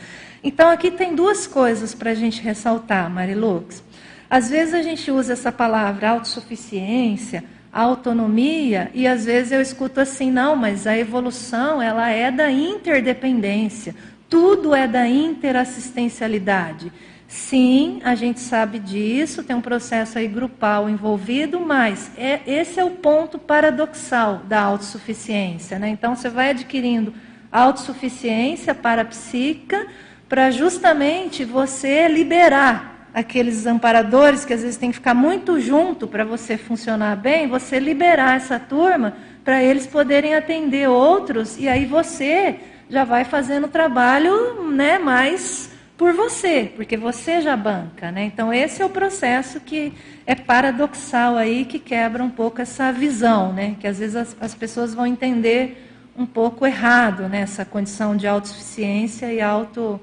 Então, 0.44 0.70
aqui 0.70 0.90
tem 0.90 1.14
duas 1.14 1.46
coisas 1.46 1.94
para 1.94 2.12
a 2.12 2.16
gente 2.16 2.42
ressaltar, 2.42 3.08
Marilux. 3.10 3.84
Às 4.28 4.50
vezes 4.50 4.74
a 4.74 4.82
gente 4.82 5.12
usa 5.12 5.34
essa 5.34 5.52
palavra 5.52 6.10
autossuficiência, 6.10 7.44
autonomia, 7.82 8.90
e 8.94 9.06
às 9.06 9.26
vezes 9.26 9.52
eu 9.52 9.62
escuto 9.62 10.00
assim, 10.00 10.32
não, 10.32 10.56
mas 10.56 10.88
a 10.88 10.98
evolução 10.98 11.82
ela 11.82 12.10
é 12.10 12.32
da 12.32 12.50
interdependência, 12.50 13.94
tudo 14.30 14.74
é 14.74 14.88
da 14.88 15.08
interassistencialidade. 15.08 16.92
Sim, 17.28 18.00
a 18.04 18.16
gente 18.16 18.40
sabe 18.40 18.80
disso, 18.80 19.44
tem 19.44 19.56
um 19.56 19.62
processo 19.62 20.18
aí 20.18 20.28
grupal 20.28 20.90
envolvido, 20.90 21.60
mas 21.60 22.12
é, 22.18 22.40
esse 22.48 22.80
é 22.80 22.86
o 22.86 22.92
ponto 22.92 23.38
paradoxal 23.38 24.42
da 24.48 24.62
autossuficiência. 24.62 25.78
Né? 25.78 25.90
Então, 25.90 26.16
você 26.16 26.30
vai 26.30 26.52
adquirindo 26.52 27.14
autossuficiência 27.52 28.74
parapsíquica, 28.74 29.88
para 30.28 30.50
justamente 30.50 31.44
você 31.44 32.08
liberar 32.08 32.95
aqueles 33.16 33.66
amparadores 33.66 34.44
que 34.44 34.52
às 34.52 34.62
vezes 34.62 34.76
tem 34.76 34.92
que 34.92 34.98
ficar 34.98 35.14
muito 35.14 35.58
junto 35.58 36.06
para 36.06 36.26
você 36.26 36.58
funcionar 36.58 37.16
bem, 37.16 37.48
você 37.48 37.80
liberar 37.80 38.36
essa 38.36 38.60
turma 38.60 39.16
para 39.42 39.64
eles 39.64 39.88
poderem 39.88 40.36
atender 40.36 40.90
outros 40.90 41.58
e 41.58 41.70
aí 41.70 41.86
você 41.86 42.58
já 42.90 43.06
vai 43.06 43.24
fazendo 43.24 43.68
o 43.68 43.70
trabalho, 43.70 44.70
né, 44.70 45.00
mais 45.00 45.72
por 45.96 46.14
você, 46.14 46.70
porque 46.76 46.98
você 46.98 47.40
já 47.40 47.56
banca, 47.56 48.12
né? 48.12 48.26
Então 48.26 48.54
esse 48.54 48.82
é 48.82 48.86
o 48.86 48.90
processo 48.90 49.62
que 49.62 49.94
é 50.28 50.36
paradoxal 50.36 51.38
aí 51.38 51.64
que 51.64 51.80
quebra 51.80 52.22
um 52.22 52.30
pouco 52.30 52.62
essa 52.62 52.92
visão, 52.92 53.54
né? 53.54 53.78
Que 53.80 53.88
às 53.88 53.98
vezes 53.98 54.18
as, 54.18 54.36
as 54.42 54.54
pessoas 54.54 54.94
vão 54.94 55.08
entender 55.08 55.90
um 56.18 56.26
pouco 56.26 56.66
errado 56.66 57.30
nessa 57.30 57.62
né? 57.62 57.68
condição 57.72 58.14
de 58.18 58.28
autossuficiência 58.28 59.32
e 59.32 59.40
auto 59.40 60.02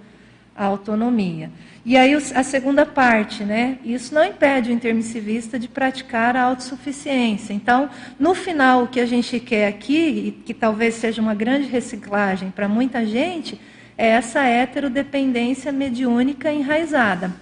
a 0.62 0.66
autonomia. 0.66 1.50
E 1.84 1.96
aí 1.96 2.14
a 2.14 2.42
segunda 2.44 2.86
parte, 2.86 3.42
né? 3.42 3.78
Isso 3.84 4.14
não 4.14 4.24
impede 4.24 4.70
o 4.70 4.72
intermissivista 4.72 5.58
de 5.58 5.66
praticar 5.66 6.36
a 6.36 6.42
autossuficiência. 6.42 7.52
Então, 7.52 7.90
no 8.18 8.34
final, 8.34 8.84
o 8.84 8.86
que 8.88 9.00
a 9.00 9.06
gente 9.06 9.40
quer 9.40 9.66
aqui, 9.66 10.28
e 10.28 10.30
que 10.44 10.54
talvez 10.54 10.94
seja 10.94 11.20
uma 11.20 11.34
grande 11.34 11.66
reciclagem 11.66 12.50
para 12.50 12.68
muita 12.68 13.04
gente, 13.04 13.60
é 13.98 14.08
essa 14.08 14.44
heterodependência 14.44 15.72
mediúnica 15.72 16.52
enraizada. 16.52 17.32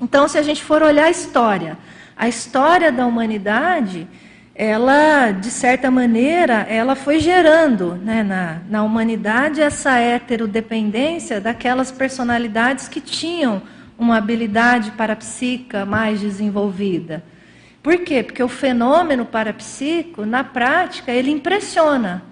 Então, 0.00 0.26
se 0.26 0.36
a 0.38 0.42
gente 0.42 0.62
for 0.62 0.82
olhar 0.82 1.04
a 1.04 1.10
história, 1.10 1.78
a 2.16 2.28
história 2.28 2.90
da 2.90 3.06
humanidade 3.06 4.08
ela, 4.54 5.32
de 5.32 5.50
certa 5.50 5.90
maneira, 5.90 6.64
ela 6.68 6.94
foi 6.94 7.18
gerando 7.18 7.96
né, 7.96 8.22
na, 8.22 8.58
na 8.68 8.82
humanidade 8.84 9.60
essa 9.60 9.98
heterodependência 9.98 11.40
daquelas 11.40 11.90
personalidades 11.90 12.86
que 12.86 13.00
tinham 13.00 13.62
uma 13.98 14.16
habilidade 14.16 14.92
parapsíquica 14.92 15.84
mais 15.84 16.20
desenvolvida. 16.20 17.24
Por 17.82 17.98
quê? 17.98 18.22
Porque 18.22 18.42
o 18.42 18.48
fenômeno 18.48 19.26
parapsíquico, 19.26 20.24
na 20.24 20.44
prática, 20.44 21.10
ele 21.10 21.30
impressiona. 21.30 22.22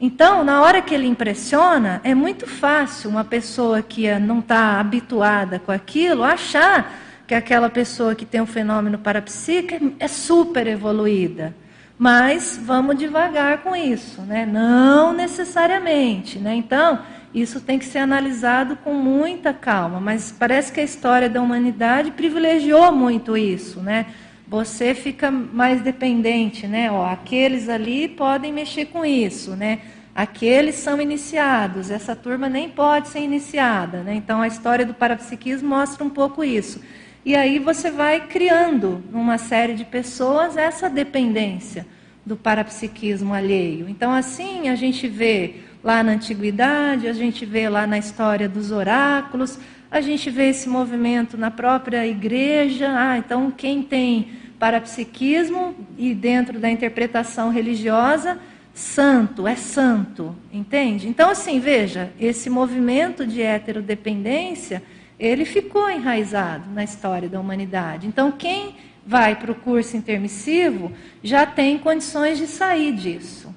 Então, 0.00 0.42
na 0.42 0.62
hora 0.62 0.82
que 0.82 0.94
ele 0.94 1.06
impressiona, 1.06 2.00
é 2.02 2.14
muito 2.14 2.46
fácil 2.46 3.10
uma 3.10 3.22
pessoa 3.22 3.82
que 3.82 4.12
não 4.18 4.40
está 4.40 4.80
habituada 4.80 5.58
com 5.58 5.70
aquilo 5.70 6.24
achar 6.24 6.92
que 7.32 7.36
aquela 7.36 7.70
pessoa 7.70 8.14
que 8.14 8.26
tem 8.26 8.42
um 8.42 8.46
fenômeno 8.46 8.98
parapsíquico 8.98 9.94
é 9.98 10.06
super 10.06 10.66
evoluída. 10.66 11.54
Mas 11.98 12.60
vamos 12.62 12.98
devagar 12.98 13.62
com 13.62 13.74
isso, 13.74 14.20
né? 14.20 14.44
Não 14.44 15.14
necessariamente, 15.14 16.38
né? 16.38 16.54
Então, 16.54 16.98
isso 17.34 17.58
tem 17.58 17.78
que 17.78 17.86
ser 17.86 18.00
analisado 18.00 18.76
com 18.76 18.92
muita 18.92 19.54
calma, 19.54 19.98
mas 19.98 20.30
parece 20.30 20.70
que 20.70 20.80
a 20.80 20.82
história 20.82 21.26
da 21.26 21.40
humanidade 21.40 22.10
privilegiou 22.10 22.92
muito 22.92 23.34
isso, 23.34 23.80
né? 23.80 24.04
Você 24.46 24.94
fica 24.94 25.30
mais 25.30 25.80
dependente, 25.80 26.66
né? 26.66 26.92
Ó, 26.92 27.06
aqueles 27.06 27.66
ali 27.66 28.08
podem 28.08 28.52
mexer 28.52 28.86
com 28.86 29.06
isso, 29.06 29.52
né? 29.52 29.78
Aqueles 30.14 30.74
são 30.74 31.00
iniciados, 31.00 31.90
essa 31.90 32.14
turma 32.14 32.46
nem 32.46 32.68
pode 32.68 33.08
ser 33.08 33.20
iniciada, 33.20 34.02
né? 34.02 34.14
Então 34.14 34.42
a 34.42 34.46
história 34.46 34.84
do 34.84 34.92
parapsiquismo 34.92 35.70
mostra 35.70 36.04
um 36.04 36.10
pouco 36.10 36.44
isso. 36.44 36.78
E 37.24 37.36
aí 37.36 37.60
você 37.60 37.90
vai 37.90 38.26
criando 38.26 39.02
numa 39.12 39.38
série 39.38 39.74
de 39.74 39.84
pessoas 39.84 40.56
essa 40.56 40.90
dependência 40.90 41.86
do 42.26 42.36
parapsiquismo 42.36 43.32
alheio. 43.32 43.88
Então, 43.88 44.12
assim, 44.12 44.68
a 44.68 44.74
gente 44.74 45.06
vê 45.06 45.56
lá 45.84 46.02
na 46.02 46.12
antiguidade, 46.12 47.06
a 47.06 47.12
gente 47.12 47.44
vê 47.46 47.68
lá 47.68 47.86
na 47.86 47.98
história 47.98 48.48
dos 48.48 48.72
oráculos, 48.72 49.58
a 49.90 50.00
gente 50.00 50.30
vê 50.30 50.48
esse 50.48 50.68
movimento 50.68 51.36
na 51.36 51.50
própria 51.50 52.06
igreja. 52.06 52.92
Ah, 52.92 53.18
então, 53.18 53.52
quem 53.52 53.82
tem 53.82 54.30
parapsiquismo 54.58 55.76
e 55.98 56.14
dentro 56.14 56.58
da 56.58 56.70
interpretação 56.70 57.50
religiosa, 57.50 58.38
santo, 58.74 59.46
é 59.46 59.54
santo, 59.54 60.34
entende? 60.52 61.08
Então, 61.08 61.30
assim, 61.30 61.60
veja, 61.60 62.10
esse 62.18 62.48
movimento 62.48 63.26
de 63.26 63.42
heterodependência 63.42 64.82
ele 65.22 65.44
ficou 65.44 65.88
enraizado 65.88 66.68
na 66.72 66.82
história 66.82 67.28
da 67.28 67.38
humanidade. 67.38 68.08
Então, 68.08 68.32
quem 68.32 68.74
vai 69.06 69.36
para 69.36 69.52
o 69.52 69.54
curso 69.54 69.96
intermissivo 69.96 70.90
já 71.22 71.46
tem 71.46 71.78
condições 71.78 72.38
de 72.38 72.48
sair 72.48 72.92
disso 72.92 73.54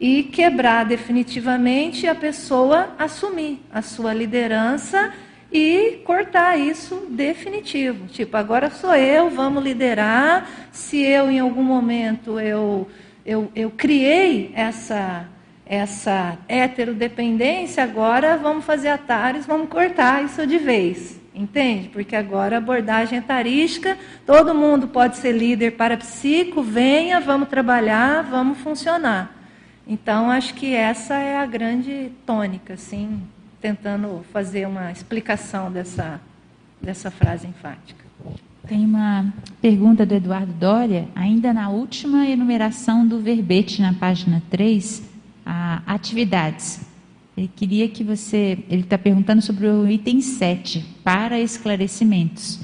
e 0.00 0.22
quebrar 0.22 0.84
definitivamente 0.84 2.06
a 2.06 2.14
pessoa 2.14 2.90
assumir 2.96 3.60
a 3.72 3.82
sua 3.82 4.14
liderança 4.14 5.12
e 5.52 6.00
cortar 6.04 6.56
isso 6.56 7.06
definitivo. 7.10 8.06
Tipo, 8.06 8.36
agora 8.36 8.70
sou 8.70 8.94
eu, 8.94 9.28
vamos 9.28 9.64
liderar. 9.64 10.48
Se 10.70 11.02
eu 11.02 11.28
em 11.28 11.40
algum 11.40 11.64
momento 11.64 12.38
eu 12.38 12.86
eu, 13.26 13.50
eu 13.54 13.70
criei 13.70 14.52
essa 14.54 15.28
essa 15.68 16.38
heterodependência, 16.48 17.84
agora 17.84 18.38
vamos 18.38 18.64
fazer 18.64 18.88
atalhos, 18.88 19.44
vamos 19.44 19.68
cortar 19.68 20.24
isso 20.24 20.46
de 20.46 20.58
vez. 20.58 21.18
Entende? 21.34 21.88
Porque 21.90 22.16
agora 22.16 22.56
a 22.56 22.58
abordagem 22.58 23.18
é 23.18 23.20
tarística, 23.20 23.96
todo 24.26 24.54
mundo 24.54 24.88
pode 24.88 25.18
ser 25.18 25.30
líder 25.30 25.72
para 25.72 25.96
psico, 25.96 26.62
venha, 26.62 27.20
vamos 27.20 27.48
trabalhar, 27.48 28.24
vamos 28.24 28.58
funcionar. 28.58 29.36
Então, 29.86 30.30
acho 30.30 30.54
que 30.54 30.74
essa 30.74 31.14
é 31.14 31.38
a 31.38 31.46
grande 31.46 32.10
tônica, 32.26 32.74
assim, 32.74 33.22
tentando 33.60 34.24
fazer 34.32 34.66
uma 34.66 34.90
explicação 34.90 35.70
dessa, 35.70 36.20
dessa 36.82 37.10
frase 37.10 37.46
enfática. 37.46 38.04
Tem 38.66 38.84
uma 38.84 39.32
pergunta 39.62 40.04
do 40.04 40.14
Eduardo 40.14 40.52
Dória, 40.52 41.08
ainda 41.14 41.54
na 41.54 41.70
última 41.70 42.26
enumeração 42.26 43.06
do 43.06 43.20
verbete, 43.20 43.80
na 43.80 43.94
página 43.94 44.42
3, 44.50 45.07
atividades. 45.86 46.80
Ele 47.36 47.50
queria 47.54 47.88
que 47.88 48.02
você. 48.02 48.58
Ele 48.68 48.82
está 48.82 48.98
perguntando 48.98 49.40
sobre 49.40 49.66
o 49.66 49.88
item 49.88 50.20
7, 50.20 50.84
para 51.02 51.38
esclarecimentos. 51.40 52.60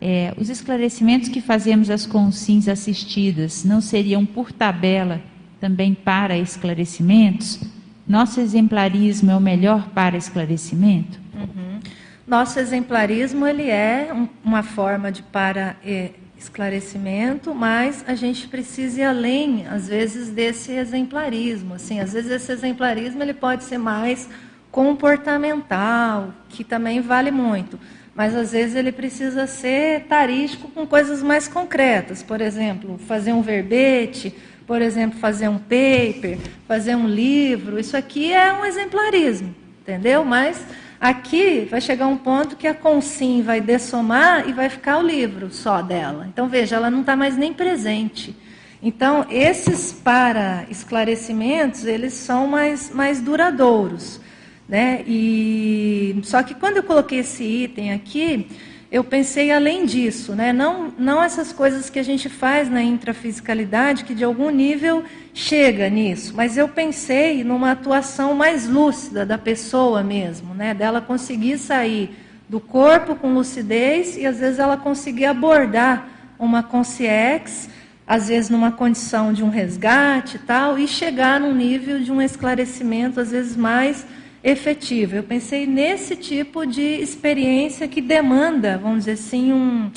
É, 0.00 0.32
os 0.36 0.48
esclarecimentos 0.48 1.28
que 1.28 1.40
fazemos 1.40 1.90
às 1.90 2.06
consins 2.06 2.68
assistidas 2.68 3.64
não 3.64 3.80
seriam, 3.80 4.24
por 4.24 4.52
tabela, 4.52 5.20
também 5.60 5.94
para 5.94 6.36
esclarecimentos? 6.38 7.60
Nosso 8.06 8.40
exemplarismo 8.40 9.30
é 9.30 9.36
o 9.36 9.40
melhor 9.40 9.88
para 9.90 10.16
esclarecimento? 10.16 11.18
Uhum. 11.34 11.80
Nosso 12.26 12.58
exemplarismo 12.58 13.46
ele 13.46 13.68
é 13.68 14.10
um, 14.12 14.28
uma 14.44 14.62
forma 14.62 15.10
de 15.10 15.22
para 15.22 15.76
é, 15.84 16.10
esclarecimento, 16.44 17.54
mas 17.54 18.04
a 18.06 18.14
gente 18.14 18.48
precisa 18.48 19.00
ir 19.00 19.04
além, 19.04 19.66
às 19.66 19.88
vezes, 19.88 20.30
desse 20.30 20.72
exemplarismo. 20.72 21.74
Assim, 21.74 22.00
às 22.00 22.12
vezes 22.12 22.30
esse 22.30 22.52
exemplarismo 22.52 23.22
ele 23.22 23.34
pode 23.34 23.64
ser 23.64 23.78
mais 23.78 24.28
comportamental, 24.70 26.32
que 26.48 26.64
também 26.64 27.00
vale 27.00 27.30
muito. 27.30 27.78
Mas 28.14 28.34
às 28.34 28.52
vezes 28.52 28.76
ele 28.76 28.92
precisa 28.92 29.46
ser 29.46 30.04
tarístico 30.04 30.68
com 30.68 30.86
coisas 30.86 31.22
mais 31.22 31.48
concretas. 31.48 32.22
Por 32.22 32.40
exemplo, 32.40 32.98
fazer 33.06 33.32
um 33.32 33.42
verbete, 33.42 34.34
por 34.66 34.80
exemplo, 34.80 35.18
fazer 35.18 35.48
um 35.48 35.58
paper, 35.58 36.38
fazer 36.66 36.94
um 36.94 37.08
livro. 37.08 37.78
Isso 37.78 37.96
aqui 37.96 38.32
é 38.32 38.52
um 38.52 38.64
exemplarismo, 38.64 39.54
entendeu? 39.82 40.24
Mas 40.24 40.64
Aqui 41.04 41.68
vai 41.70 41.82
chegar 41.82 42.06
um 42.06 42.16
ponto 42.16 42.56
que 42.56 42.66
a 42.66 42.72
consim 42.72 43.42
vai 43.42 43.60
dessomar 43.60 44.48
e 44.48 44.54
vai 44.54 44.70
ficar 44.70 44.96
o 44.96 45.06
livro 45.06 45.52
só 45.52 45.82
dela. 45.82 46.26
Então, 46.26 46.48
veja, 46.48 46.76
ela 46.76 46.90
não 46.90 47.02
está 47.02 47.14
mais 47.14 47.36
nem 47.36 47.52
presente. 47.52 48.34
Então, 48.82 49.26
esses 49.28 49.92
para 49.92 50.64
esclarecimentos, 50.70 51.84
eles 51.84 52.14
são 52.14 52.46
mais, 52.46 52.90
mais 52.90 53.20
duradouros. 53.20 54.18
Né? 54.66 55.04
E, 55.06 56.18
só 56.22 56.42
que 56.42 56.54
quando 56.54 56.78
eu 56.78 56.82
coloquei 56.82 57.18
esse 57.18 57.44
item 57.44 57.92
aqui, 57.92 58.48
eu 58.90 59.02
pensei 59.02 59.50
além 59.50 59.86
disso, 59.86 60.34
né? 60.34 60.52
não, 60.52 60.92
não 60.98 61.22
essas 61.22 61.52
coisas 61.52 61.90
que 61.90 61.98
a 61.98 62.02
gente 62.02 62.28
faz 62.28 62.70
na 62.70 62.82
intrafisicalidade, 62.82 64.04
que 64.04 64.14
de 64.14 64.24
algum 64.24 64.50
nível 64.50 65.04
chega 65.32 65.88
nisso, 65.88 66.32
mas 66.36 66.56
eu 66.56 66.68
pensei 66.68 67.42
numa 67.42 67.72
atuação 67.72 68.34
mais 68.34 68.68
lúcida 68.68 69.26
da 69.26 69.38
pessoa 69.38 70.02
mesmo, 70.02 70.54
né? 70.54 70.74
dela 70.74 71.00
conseguir 71.00 71.58
sair 71.58 72.16
do 72.48 72.60
corpo 72.60 73.16
com 73.16 73.34
lucidez 73.34 74.16
e 74.16 74.26
às 74.26 74.38
vezes 74.38 74.58
ela 74.58 74.76
conseguir 74.76 75.26
abordar 75.26 76.08
uma 76.38 76.62
consciência 76.62 77.72
às 78.06 78.28
vezes 78.28 78.50
numa 78.50 78.70
condição 78.70 79.32
de 79.32 79.42
um 79.42 79.48
resgate 79.48 80.36
e 80.36 80.40
tal, 80.40 80.78
e 80.78 80.86
chegar 80.86 81.40
num 81.40 81.54
nível 81.54 82.00
de 82.00 82.12
um 82.12 82.20
esclarecimento, 82.20 83.18
às 83.18 83.30
vezes 83.30 83.56
mais 83.56 84.06
efetivo. 84.44 85.16
Eu 85.16 85.22
pensei 85.22 85.66
nesse 85.66 86.14
tipo 86.14 86.66
de 86.66 86.82
experiência 86.82 87.88
que 87.88 88.02
demanda, 88.02 88.76
vamos 88.76 89.00
dizer 89.00 89.12
assim, 89.12 89.50
um, 89.52 89.90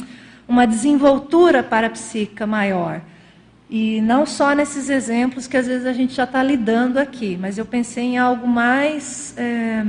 uma 0.47 0.65
desenvoltura 0.65 1.61
parapsíquica 1.61 2.47
maior. 2.47 3.01
E 3.69 3.99
não 3.99 4.25
só 4.25 4.53
nesses 4.53 4.89
exemplos 4.89 5.45
que 5.45 5.57
às 5.57 5.67
vezes 5.67 5.85
a 5.85 5.91
gente 5.91 6.13
já 6.13 6.23
está 6.23 6.41
lidando 6.41 6.97
aqui, 6.97 7.37
mas 7.37 7.57
eu 7.57 7.65
pensei 7.65 8.05
em 8.05 8.17
algo 8.17 8.47
mais, 8.47 9.37
é, 9.37 9.85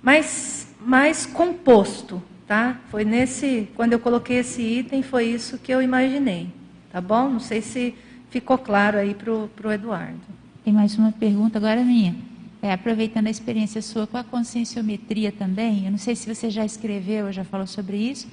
mais, 0.00 0.68
mais 0.80 1.26
composto. 1.26 2.22
Tá? 2.46 2.76
Foi 2.92 3.04
nesse, 3.04 3.68
quando 3.74 3.94
eu 3.94 3.98
coloquei 3.98 4.38
esse 4.38 4.62
item, 4.62 5.02
foi 5.02 5.24
isso 5.24 5.58
que 5.58 5.72
eu 5.72 5.82
imaginei. 5.82 6.46
Tá 6.92 7.00
bom? 7.00 7.28
Não 7.28 7.40
sei 7.40 7.60
se 7.60 7.92
ficou 8.30 8.56
claro 8.56 8.98
aí 8.98 9.12
para 9.12 9.32
o 9.32 9.72
Eduardo. 9.72 10.20
Tem 10.64 10.72
mais 10.72 10.96
uma 10.96 11.10
pergunta 11.10 11.58
agora 11.58 11.82
minha. 11.82 12.14
É, 12.62 12.72
aproveitando 12.72 13.26
a 13.26 13.30
experiência 13.30 13.82
sua 13.82 14.06
com 14.06 14.16
a 14.16 14.24
conscienciometria 14.24 15.30
também, 15.30 15.84
eu 15.84 15.90
não 15.90 15.98
sei 15.98 16.16
se 16.16 16.32
você 16.32 16.50
já 16.50 16.64
escreveu 16.64 17.26
ou 17.26 17.32
já 17.32 17.44
falou 17.44 17.66
sobre 17.66 17.96
isso, 17.96 18.26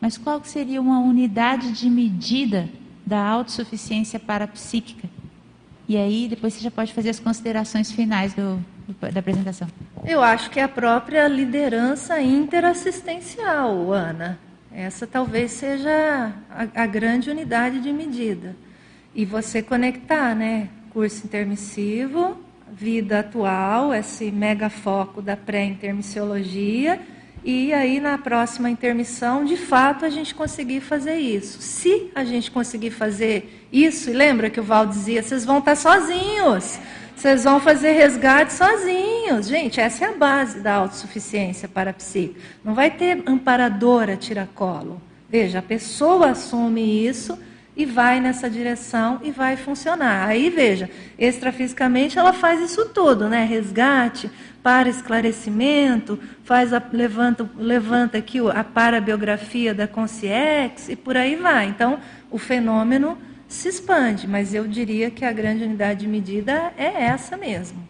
mas 0.00 0.16
qual 0.16 0.42
seria 0.44 0.80
uma 0.80 1.00
unidade 1.00 1.72
de 1.72 1.88
medida 1.88 2.68
da 3.04 3.20
autossuficiência 3.22 4.18
parapsíquica? 4.20 5.08
E 5.88 5.96
aí 5.96 6.28
depois 6.28 6.54
você 6.54 6.60
já 6.60 6.70
pode 6.70 6.92
fazer 6.92 7.10
as 7.10 7.18
considerações 7.18 7.90
finais 7.90 8.32
do, 8.32 8.64
do, 8.86 9.12
da 9.12 9.20
apresentação. 9.20 9.66
Eu 10.04 10.22
acho 10.22 10.48
que 10.50 10.60
é 10.60 10.62
a 10.62 10.68
própria 10.68 11.26
liderança 11.26 12.20
interassistencial, 12.20 13.92
Ana. 13.92 14.38
Essa 14.72 15.06
talvez 15.06 15.50
seja 15.50 16.32
a, 16.48 16.82
a, 16.82 16.86
grande 16.86 17.28
unidade 17.28 17.80
de 17.80 17.92
medida. 17.92 18.54
E 19.14 19.24
você 19.24 19.60
conectar, 19.62 20.34
né? 20.34 20.68
Curso 20.90 21.26
intermissivo, 21.26 22.38
vida 22.72 23.20
atual, 23.20 23.92
esse 23.92 24.30
mega 24.30 24.68
foco 24.70 25.20
da 25.20 25.36
pré-intermissiologia, 25.36 27.00
e 27.42 27.72
aí 27.72 28.00
na 28.00 28.18
próxima 28.18 28.68
intermissão, 28.68 29.44
de 29.44 29.56
fato, 29.56 30.04
a 30.04 30.10
gente 30.10 30.34
conseguir 30.34 30.80
fazer 30.80 31.16
isso. 31.16 31.60
Se 31.62 32.10
a 32.14 32.24
gente 32.24 32.50
conseguir 32.50 32.90
fazer 32.90 33.66
isso, 33.72 34.10
e 34.10 34.12
lembra 34.12 34.50
que 34.50 34.60
o 34.60 34.62
Val 34.62 34.86
dizia, 34.86 35.22
vocês 35.22 35.44
vão 35.44 35.58
estar 35.58 35.76
sozinhos. 35.76 36.78
Vocês 37.16 37.44
vão 37.44 37.60
fazer 37.60 37.92
resgate 37.92 38.52
sozinhos. 38.52 39.46
Gente, 39.46 39.78
essa 39.78 40.06
é 40.06 40.08
a 40.08 40.16
base 40.16 40.60
da 40.60 40.76
autossuficiência 40.76 41.68
parapsíquica. 41.68 42.40
Não 42.64 42.72
vai 42.74 42.90
ter 42.90 43.22
amparadora 43.26 44.16
tiracolo. 44.16 45.02
Veja, 45.28 45.58
a 45.58 45.62
pessoa 45.62 46.30
assume 46.30 47.06
isso 47.06 47.38
e 47.80 47.86
vai 47.86 48.20
nessa 48.20 48.50
direção 48.50 49.20
e 49.22 49.30
vai 49.30 49.56
funcionar. 49.56 50.28
Aí, 50.28 50.50
veja, 50.50 50.90
extrafisicamente 51.18 52.18
ela 52.18 52.34
faz 52.34 52.60
isso 52.60 52.90
tudo, 52.90 53.26
né? 53.26 53.44
Resgate, 53.44 54.30
para 54.62 54.90
esclarecimento, 54.90 56.18
faz 56.44 56.74
a, 56.74 56.82
levanta, 56.92 57.48
levanta 57.56 58.18
aqui 58.18 58.38
a 58.50 58.62
parabiografia 58.62 59.72
da 59.72 59.88
consciência 59.88 60.92
e 60.92 60.96
por 60.96 61.16
aí 61.16 61.36
vai. 61.36 61.68
Então, 61.68 61.98
o 62.30 62.36
fenômeno 62.36 63.16
se 63.48 63.68
expande, 63.68 64.28
mas 64.28 64.52
eu 64.52 64.68
diria 64.68 65.10
que 65.10 65.24
a 65.24 65.32
grande 65.32 65.64
unidade 65.64 66.00
de 66.00 66.06
medida 66.06 66.74
é 66.76 67.04
essa 67.04 67.34
mesmo. 67.34 67.88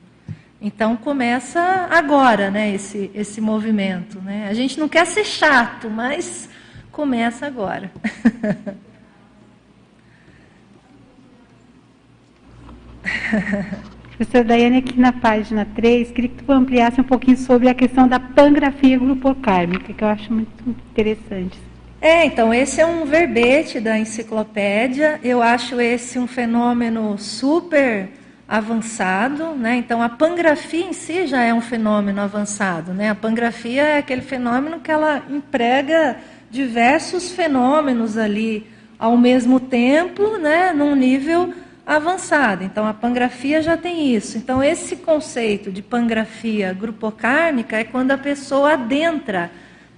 Então 0.62 0.96
começa 0.96 1.60
agora, 1.90 2.48
né, 2.48 2.72
esse, 2.72 3.10
esse 3.12 3.40
movimento. 3.40 4.20
Né? 4.20 4.46
A 4.48 4.54
gente 4.54 4.78
não 4.78 4.88
quer 4.88 5.04
ser 5.04 5.24
chato, 5.24 5.90
mas 5.90 6.48
começa 6.92 7.44
agora. 7.44 7.90
Professora 14.16 14.44
Daiane, 14.44 14.78
aqui 14.78 15.01
na 15.01 15.12
página 15.12 15.66
3, 15.74 16.11
queria 16.11 16.31
que 16.31 16.44
tu 16.44 16.52
ampliasse 16.52 17.01
um 17.01 17.05
pouquinho 17.05 17.36
sobre 17.36 17.69
a 17.69 17.74
questão 17.74 18.07
da 18.07 18.20
pangrafia 18.20 18.98
grupocármica, 18.98 19.93
que 19.93 20.05
eu 20.05 20.09
acho 20.09 20.32
muito 20.32 20.51
interessante. 20.69 21.59
É, 22.02 22.24
então, 22.24 22.52
esse 22.52 22.81
é 22.81 22.86
um 22.86 23.05
verbete 23.05 23.78
da 23.78 23.98
enciclopédia. 23.98 25.20
Eu 25.23 25.43
acho 25.43 25.81
esse 25.81 26.19
um 26.19 26.27
fenômeno 26.27 27.19
super 27.19 28.09
avançado, 28.48 29.55
né? 29.55 29.77
Então, 29.77 30.02
a 30.02 30.09
pangrafia 30.09 30.85
em 30.85 30.93
si 30.93 31.27
já 31.27 31.43
é 31.43 31.55
um 31.55 31.61
fenômeno 31.61 32.20
avançado, 32.20 32.93
né? 32.93 33.11
A 33.11 33.15
pangrafia 33.15 33.82
é 33.82 33.98
aquele 33.98 34.23
fenômeno 34.23 34.81
que 34.81 34.90
ela 34.90 35.23
emprega 35.31 36.16
diversos 36.51 37.31
fenômenos 37.31 38.16
ali 38.16 38.66
ao 38.98 39.16
mesmo 39.16 39.61
tempo, 39.61 40.36
né? 40.39 40.73
Num 40.73 40.94
nível 40.97 41.55
avançado. 41.96 42.62
Então, 42.62 42.86
a 42.86 42.94
pangrafia 42.94 43.60
já 43.60 43.76
tem 43.76 44.14
isso. 44.14 44.38
Então, 44.38 44.62
esse 44.62 44.94
conceito 44.94 45.72
de 45.72 45.82
pangrafia 45.82 46.72
grupocármica 46.72 47.78
é 47.78 47.84
quando 47.84 48.12
a 48.12 48.18
pessoa 48.18 48.74
adentra 48.74 49.50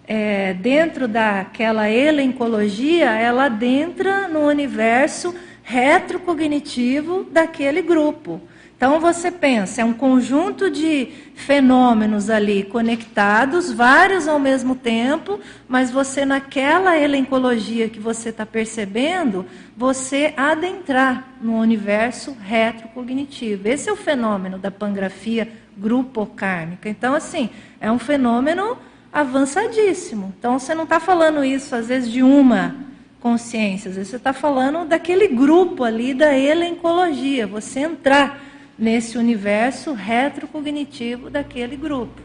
é, 0.06 0.54
dentro 0.54 1.06
daquela 1.06 1.90
elencologia, 1.90 3.10
ela 3.10 3.44
adentra 3.44 4.26
no 4.26 4.40
universo 4.40 5.34
retrocognitivo 5.62 7.24
daquele 7.24 7.82
grupo. 7.82 8.40
Então 8.82 8.98
você 8.98 9.30
pensa, 9.30 9.80
é 9.80 9.84
um 9.84 9.92
conjunto 9.92 10.68
de 10.68 11.06
fenômenos 11.36 12.28
ali 12.28 12.64
conectados, 12.64 13.70
vários 13.70 14.26
ao 14.26 14.40
mesmo 14.40 14.74
tempo, 14.74 15.38
mas 15.68 15.92
você 15.92 16.24
naquela 16.24 16.98
elencologia 16.98 17.88
que 17.88 18.00
você 18.00 18.30
está 18.30 18.44
percebendo, 18.44 19.46
você 19.76 20.34
adentrar 20.36 21.28
no 21.40 21.60
universo 21.60 22.36
retrocognitivo. 22.42 23.68
Esse 23.68 23.88
é 23.88 23.92
o 23.92 23.96
fenômeno 23.96 24.58
da 24.58 24.68
pangrafia 24.68 25.48
grupocármica. 25.78 26.88
Então, 26.88 27.14
assim, 27.14 27.50
é 27.80 27.88
um 27.88 28.00
fenômeno 28.00 28.76
avançadíssimo. 29.12 30.34
Então 30.36 30.58
você 30.58 30.74
não 30.74 30.82
está 30.82 30.98
falando 30.98 31.44
isso, 31.44 31.72
às 31.76 31.86
vezes, 31.86 32.10
de 32.10 32.24
uma 32.24 32.74
consciência, 33.20 33.90
às 33.90 33.94
vezes 33.94 34.10
você 34.10 34.16
está 34.16 34.32
falando 34.32 34.84
daquele 34.84 35.28
grupo 35.28 35.84
ali 35.84 36.12
da 36.12 36.36
elencologia, 36.36 37.46
você 37.46 37.78
entrar 37.78 38.50
nesse 38.82 39.16
universo 39.16 39.92
retrocognitivo 39.92 41.30
daquele 41.30 41.76
grupo. 41.76 42.20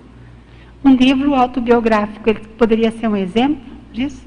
Um 0.84 0.96
livro 0.96 1.36
autobiográfico, 1.36 2.28
ele 2.28 2.40
poderia 2.58 2.92
ser 2.92 3.08
um 3.08 3.16
exemplo 3.16 3.64
disso? 3.94 4.26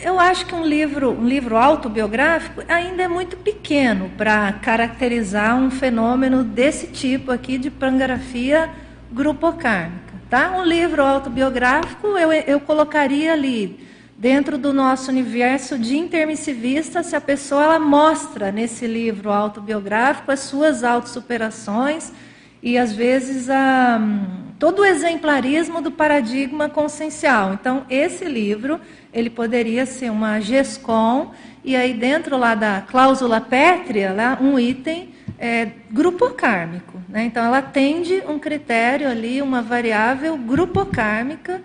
Eu 0.00 0.18
acho 0.18 0.46
que 0.46 0.54
um 0.54 0.64
livro, 0.64 1.10
um 1.10 1.26
livro 1.26 1.56
autobiográfico 1.56 2.62
ainda 2.68 3.02
é 3.02 3.08
muito 3.08 3.36
pequeno 3.36 4.10
para 4.16 4.52
caracterizar 4.52 5.56
um 5.56 5.70
fenômeno 5.70 6.44
desse 6.44 6.86
tipo 6.86 7.32
aqui 7.32 7.58
de 7.58 7.68
pangrafia 7.68 8.70
grupocármica. 9.10 10.14
Tá? 10.30 10.56
Um 10.56 10.64
livro 10.64 11.02
autobiográfico 11.02 12.06
eu, 12.16 12.32
eu 12.32 12.60
colocaria 12.60 13.32
ali, 13.32 13.76
dentro 14.20 14.58
do 14.58 14.70
nosso 14.70 15.10
universo 15.10 15.78
de 15.78 15.96
intermissivista, 15.96 17.02
se 17.02 17.16
a 17.16 17.20
pessoa 17.22 17.62
ela 17.64 17.78
mostra 17.78 18.52
nesse 18.52 18.86
livro 18.86 19.32
autobiográfico 19.32 20.30
as 20.30 20.40
suas 20.40 20.84
autossuperações 20.84 22.12
e, 22.62 22.76
às 22.76 22.92
vezes, 22.92 23.48
a, 23.48 23.98
todo 24.58 24.80
o 24.80 24.84
exemplarismo 24.84 25.80
do 25.80 25.90
paradigma 25.90 26.68
consciencial. 26.68 27.54
Então, 27.54 27.86
esse 27.88 28.26
livro 28.26 28.78
ele 29.10 29.30
poderia 29.30 29.86
ser 29.86 30.10
uma 30.10 30.38
GESCOM, 30.38 31.30
e 31.64 31.74
aí 31.74 31.94
dentro 31.94 32.36
lá 32.36 32.54
da 32.54 32.82
cláusula 32.82 33.40
pétrea, 33.40 34.12
lá, 34.12 34.38
um 34.38 34.58
item 34.58 35.14
é, 35.38 35.70
grupo 35.90 36.28
kármico. 36.28 37.00
Né? 37.08 37.24
Então, 37.24 37.42
ela 37.42 37.58
atende 37.58 38.22
um 38.28 38.38
critério 38.38 39.08
ali, 39.08 39.40
uma 39.40 39.62
variável 39.62 40.36
grupocármica, 40.36 41.62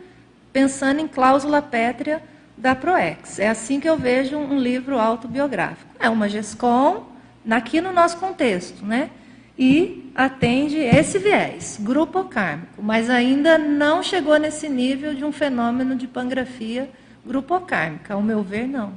pensando 0.53 1.01
em 1.01 1.07
cláusula 1.07 1.61
pétrea 1.61 2.23
da 2.57 2.75
PROEX. 2.75 3.39
É 3.39 3.49
assim 3.49 3.79
que 3.79 3.89
eu 3.89 3.97
vejo 3.97 4.37
um 4.37 4.59
livro 4.59 4.99
autobiográfico. 4.99 5.89
É 5.99 6.09
uma 6.09 6.29
GESCOM, 6.29 7.05
aqui 7.49 7.81
no 7.81 7.91
nosso 7.91 8.17
contexto. 8.17 8.85
Né? 8.85 9.09
e 9.57 10.11
atende 10.13 10.77
esse 10.77 11.17
viés, 11.17 11.77
grupo 11.79 12.25
kármico, 12.25 12.83
mas 12.83 13.09
ainda 13.09 13.57
não 13.57 14.03
chegou 14.03 14.37
nesse 14.37 14.67
nível 14.67 15.13
de 15.13 15.23
um 15.23 15.31
fenômeno 15.31 15.95
de 15.95 16.07
pangrafia 16.07 16.89
grupo 17.25 17.59
kármica, 17.61 18.13
ao 18.13 18.21
meu 18.21 18.43
ver, 18.43 18.67
não. 18.67 18.93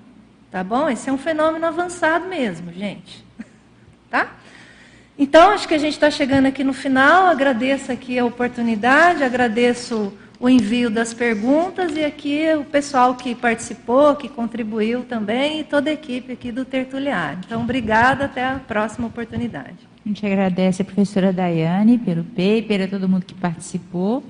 Tá 0.51 0.63
bom? 0.63 0.89
Esse 0.89 1.09
é 1.09 1.13
um 1.13 1.19
fenômeno 1.19 1.67
avançado 1.67 2.27
mesmo, 2.27 2.73
gente. 2.73 3.25
Tá? 4.11 4.27
Então, 5.19 5.51
acho 5.51 5.69
que 5.69 5.75
a 5.75 5.79
gente 5.79 5.93
está 5.93 6.11
chegando 6.11 6.47
aqui 6.47 6.65
no 6.65 6.73
final. 6.73 7.27
Agradeço 7.27 7.93
aqui 7.93 8.19
a 8.19 8.25
oportunidade, 8.25 9.23
agradeço 9.23 10.17
o 10.41 10.49
envio 10.49 10.89
das 10.89 11.13
perguntas 11.13 11.97
e 11.97 12.05
aqui 12.05 12.45
o 12.55 12.65
pessoal 12.65 13.17
que 13.17 13.35
participou, 13.35 14.15
que 14.15 14.29
contribuiu 14.29 15.03
também 15.03 15.61
e 15.61 15.65
toda 15.65 15.91
a 15.91 15.93
equipe 15.93 16.33
aqui 16.33 16.53
do 16.53 16.65
Tertuliário. 16.65 17.41
Então, 17.45 17.63
obrigada, 17.63 18.27
até 18.27 18.47
a 18.47 18.55
próxima 18.59 19.09
oportunidade. 19.09 19.77
A 20.05 20.09
gente 20.09 20.25
agradece 20.25 20.83
a 20.83 20.85
professora 20.85 21.33
Daiane 21.33 21.99
pelo 21.99 22.23
paper, 22.23 22.85
a 22.85 22.89
todo 22.89 23.09
mundo 23.09 23.27
que 23.27 23.35
participou. 23.35 24.23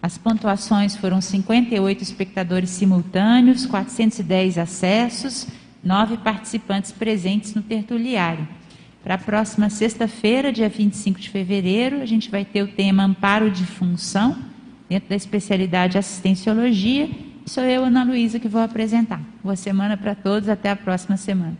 As 0.00 0.16
pontuações 0.16 0.94
foram 0.94 1.20
58 1.20 2.02
espectadores 2.04 2.70
simultâneos, 2.70 3.66
410 3.66 4.58
acessos, 4.58 5.48
nove 5.82 6.18
participantes 6.18 6.92
presentes 6.92 7.52
no 7.52 7.62
tertuliário. 7.62 8.46
Para 9.02 9.14
a 9.14 9.18
próxima 9.18 9.68
sexta-feira, 9.68 10.52
dia 10.52 10.68
25 10.68 11.18
de 11.18 11.30
fevereiro, 11.30 12.00
a 12.00 12.06
gente 12.06 12.30
vai 12.30 12.44
ter 12.44 12.62
o 12.62 12.68
tema 12.68 13.02
Amparo 13.02 13.50
de 13.50 13.66
Função 13.66 14.47
dentro 14.88 15.08
da 15.08 15.16
especialidade 15.16 15.98
assistenciologia. 15.98 17.08
Sou 17.46 17.64
eu, 17.64 17.84
Ana 17.84 18.04
Luísa, 18.04 18.38
que 18.38 18.48
vou 18.48 18.60
apresentar. 18.60 19.20
Boa 19.42 19.56
semana 19.56 19.96
para 19.96 20.14
todos, 20.14 20.48
até 20.48 20.70
a 20.70 20.76
próxima 20.76 21.16
semana. 21.16 21.56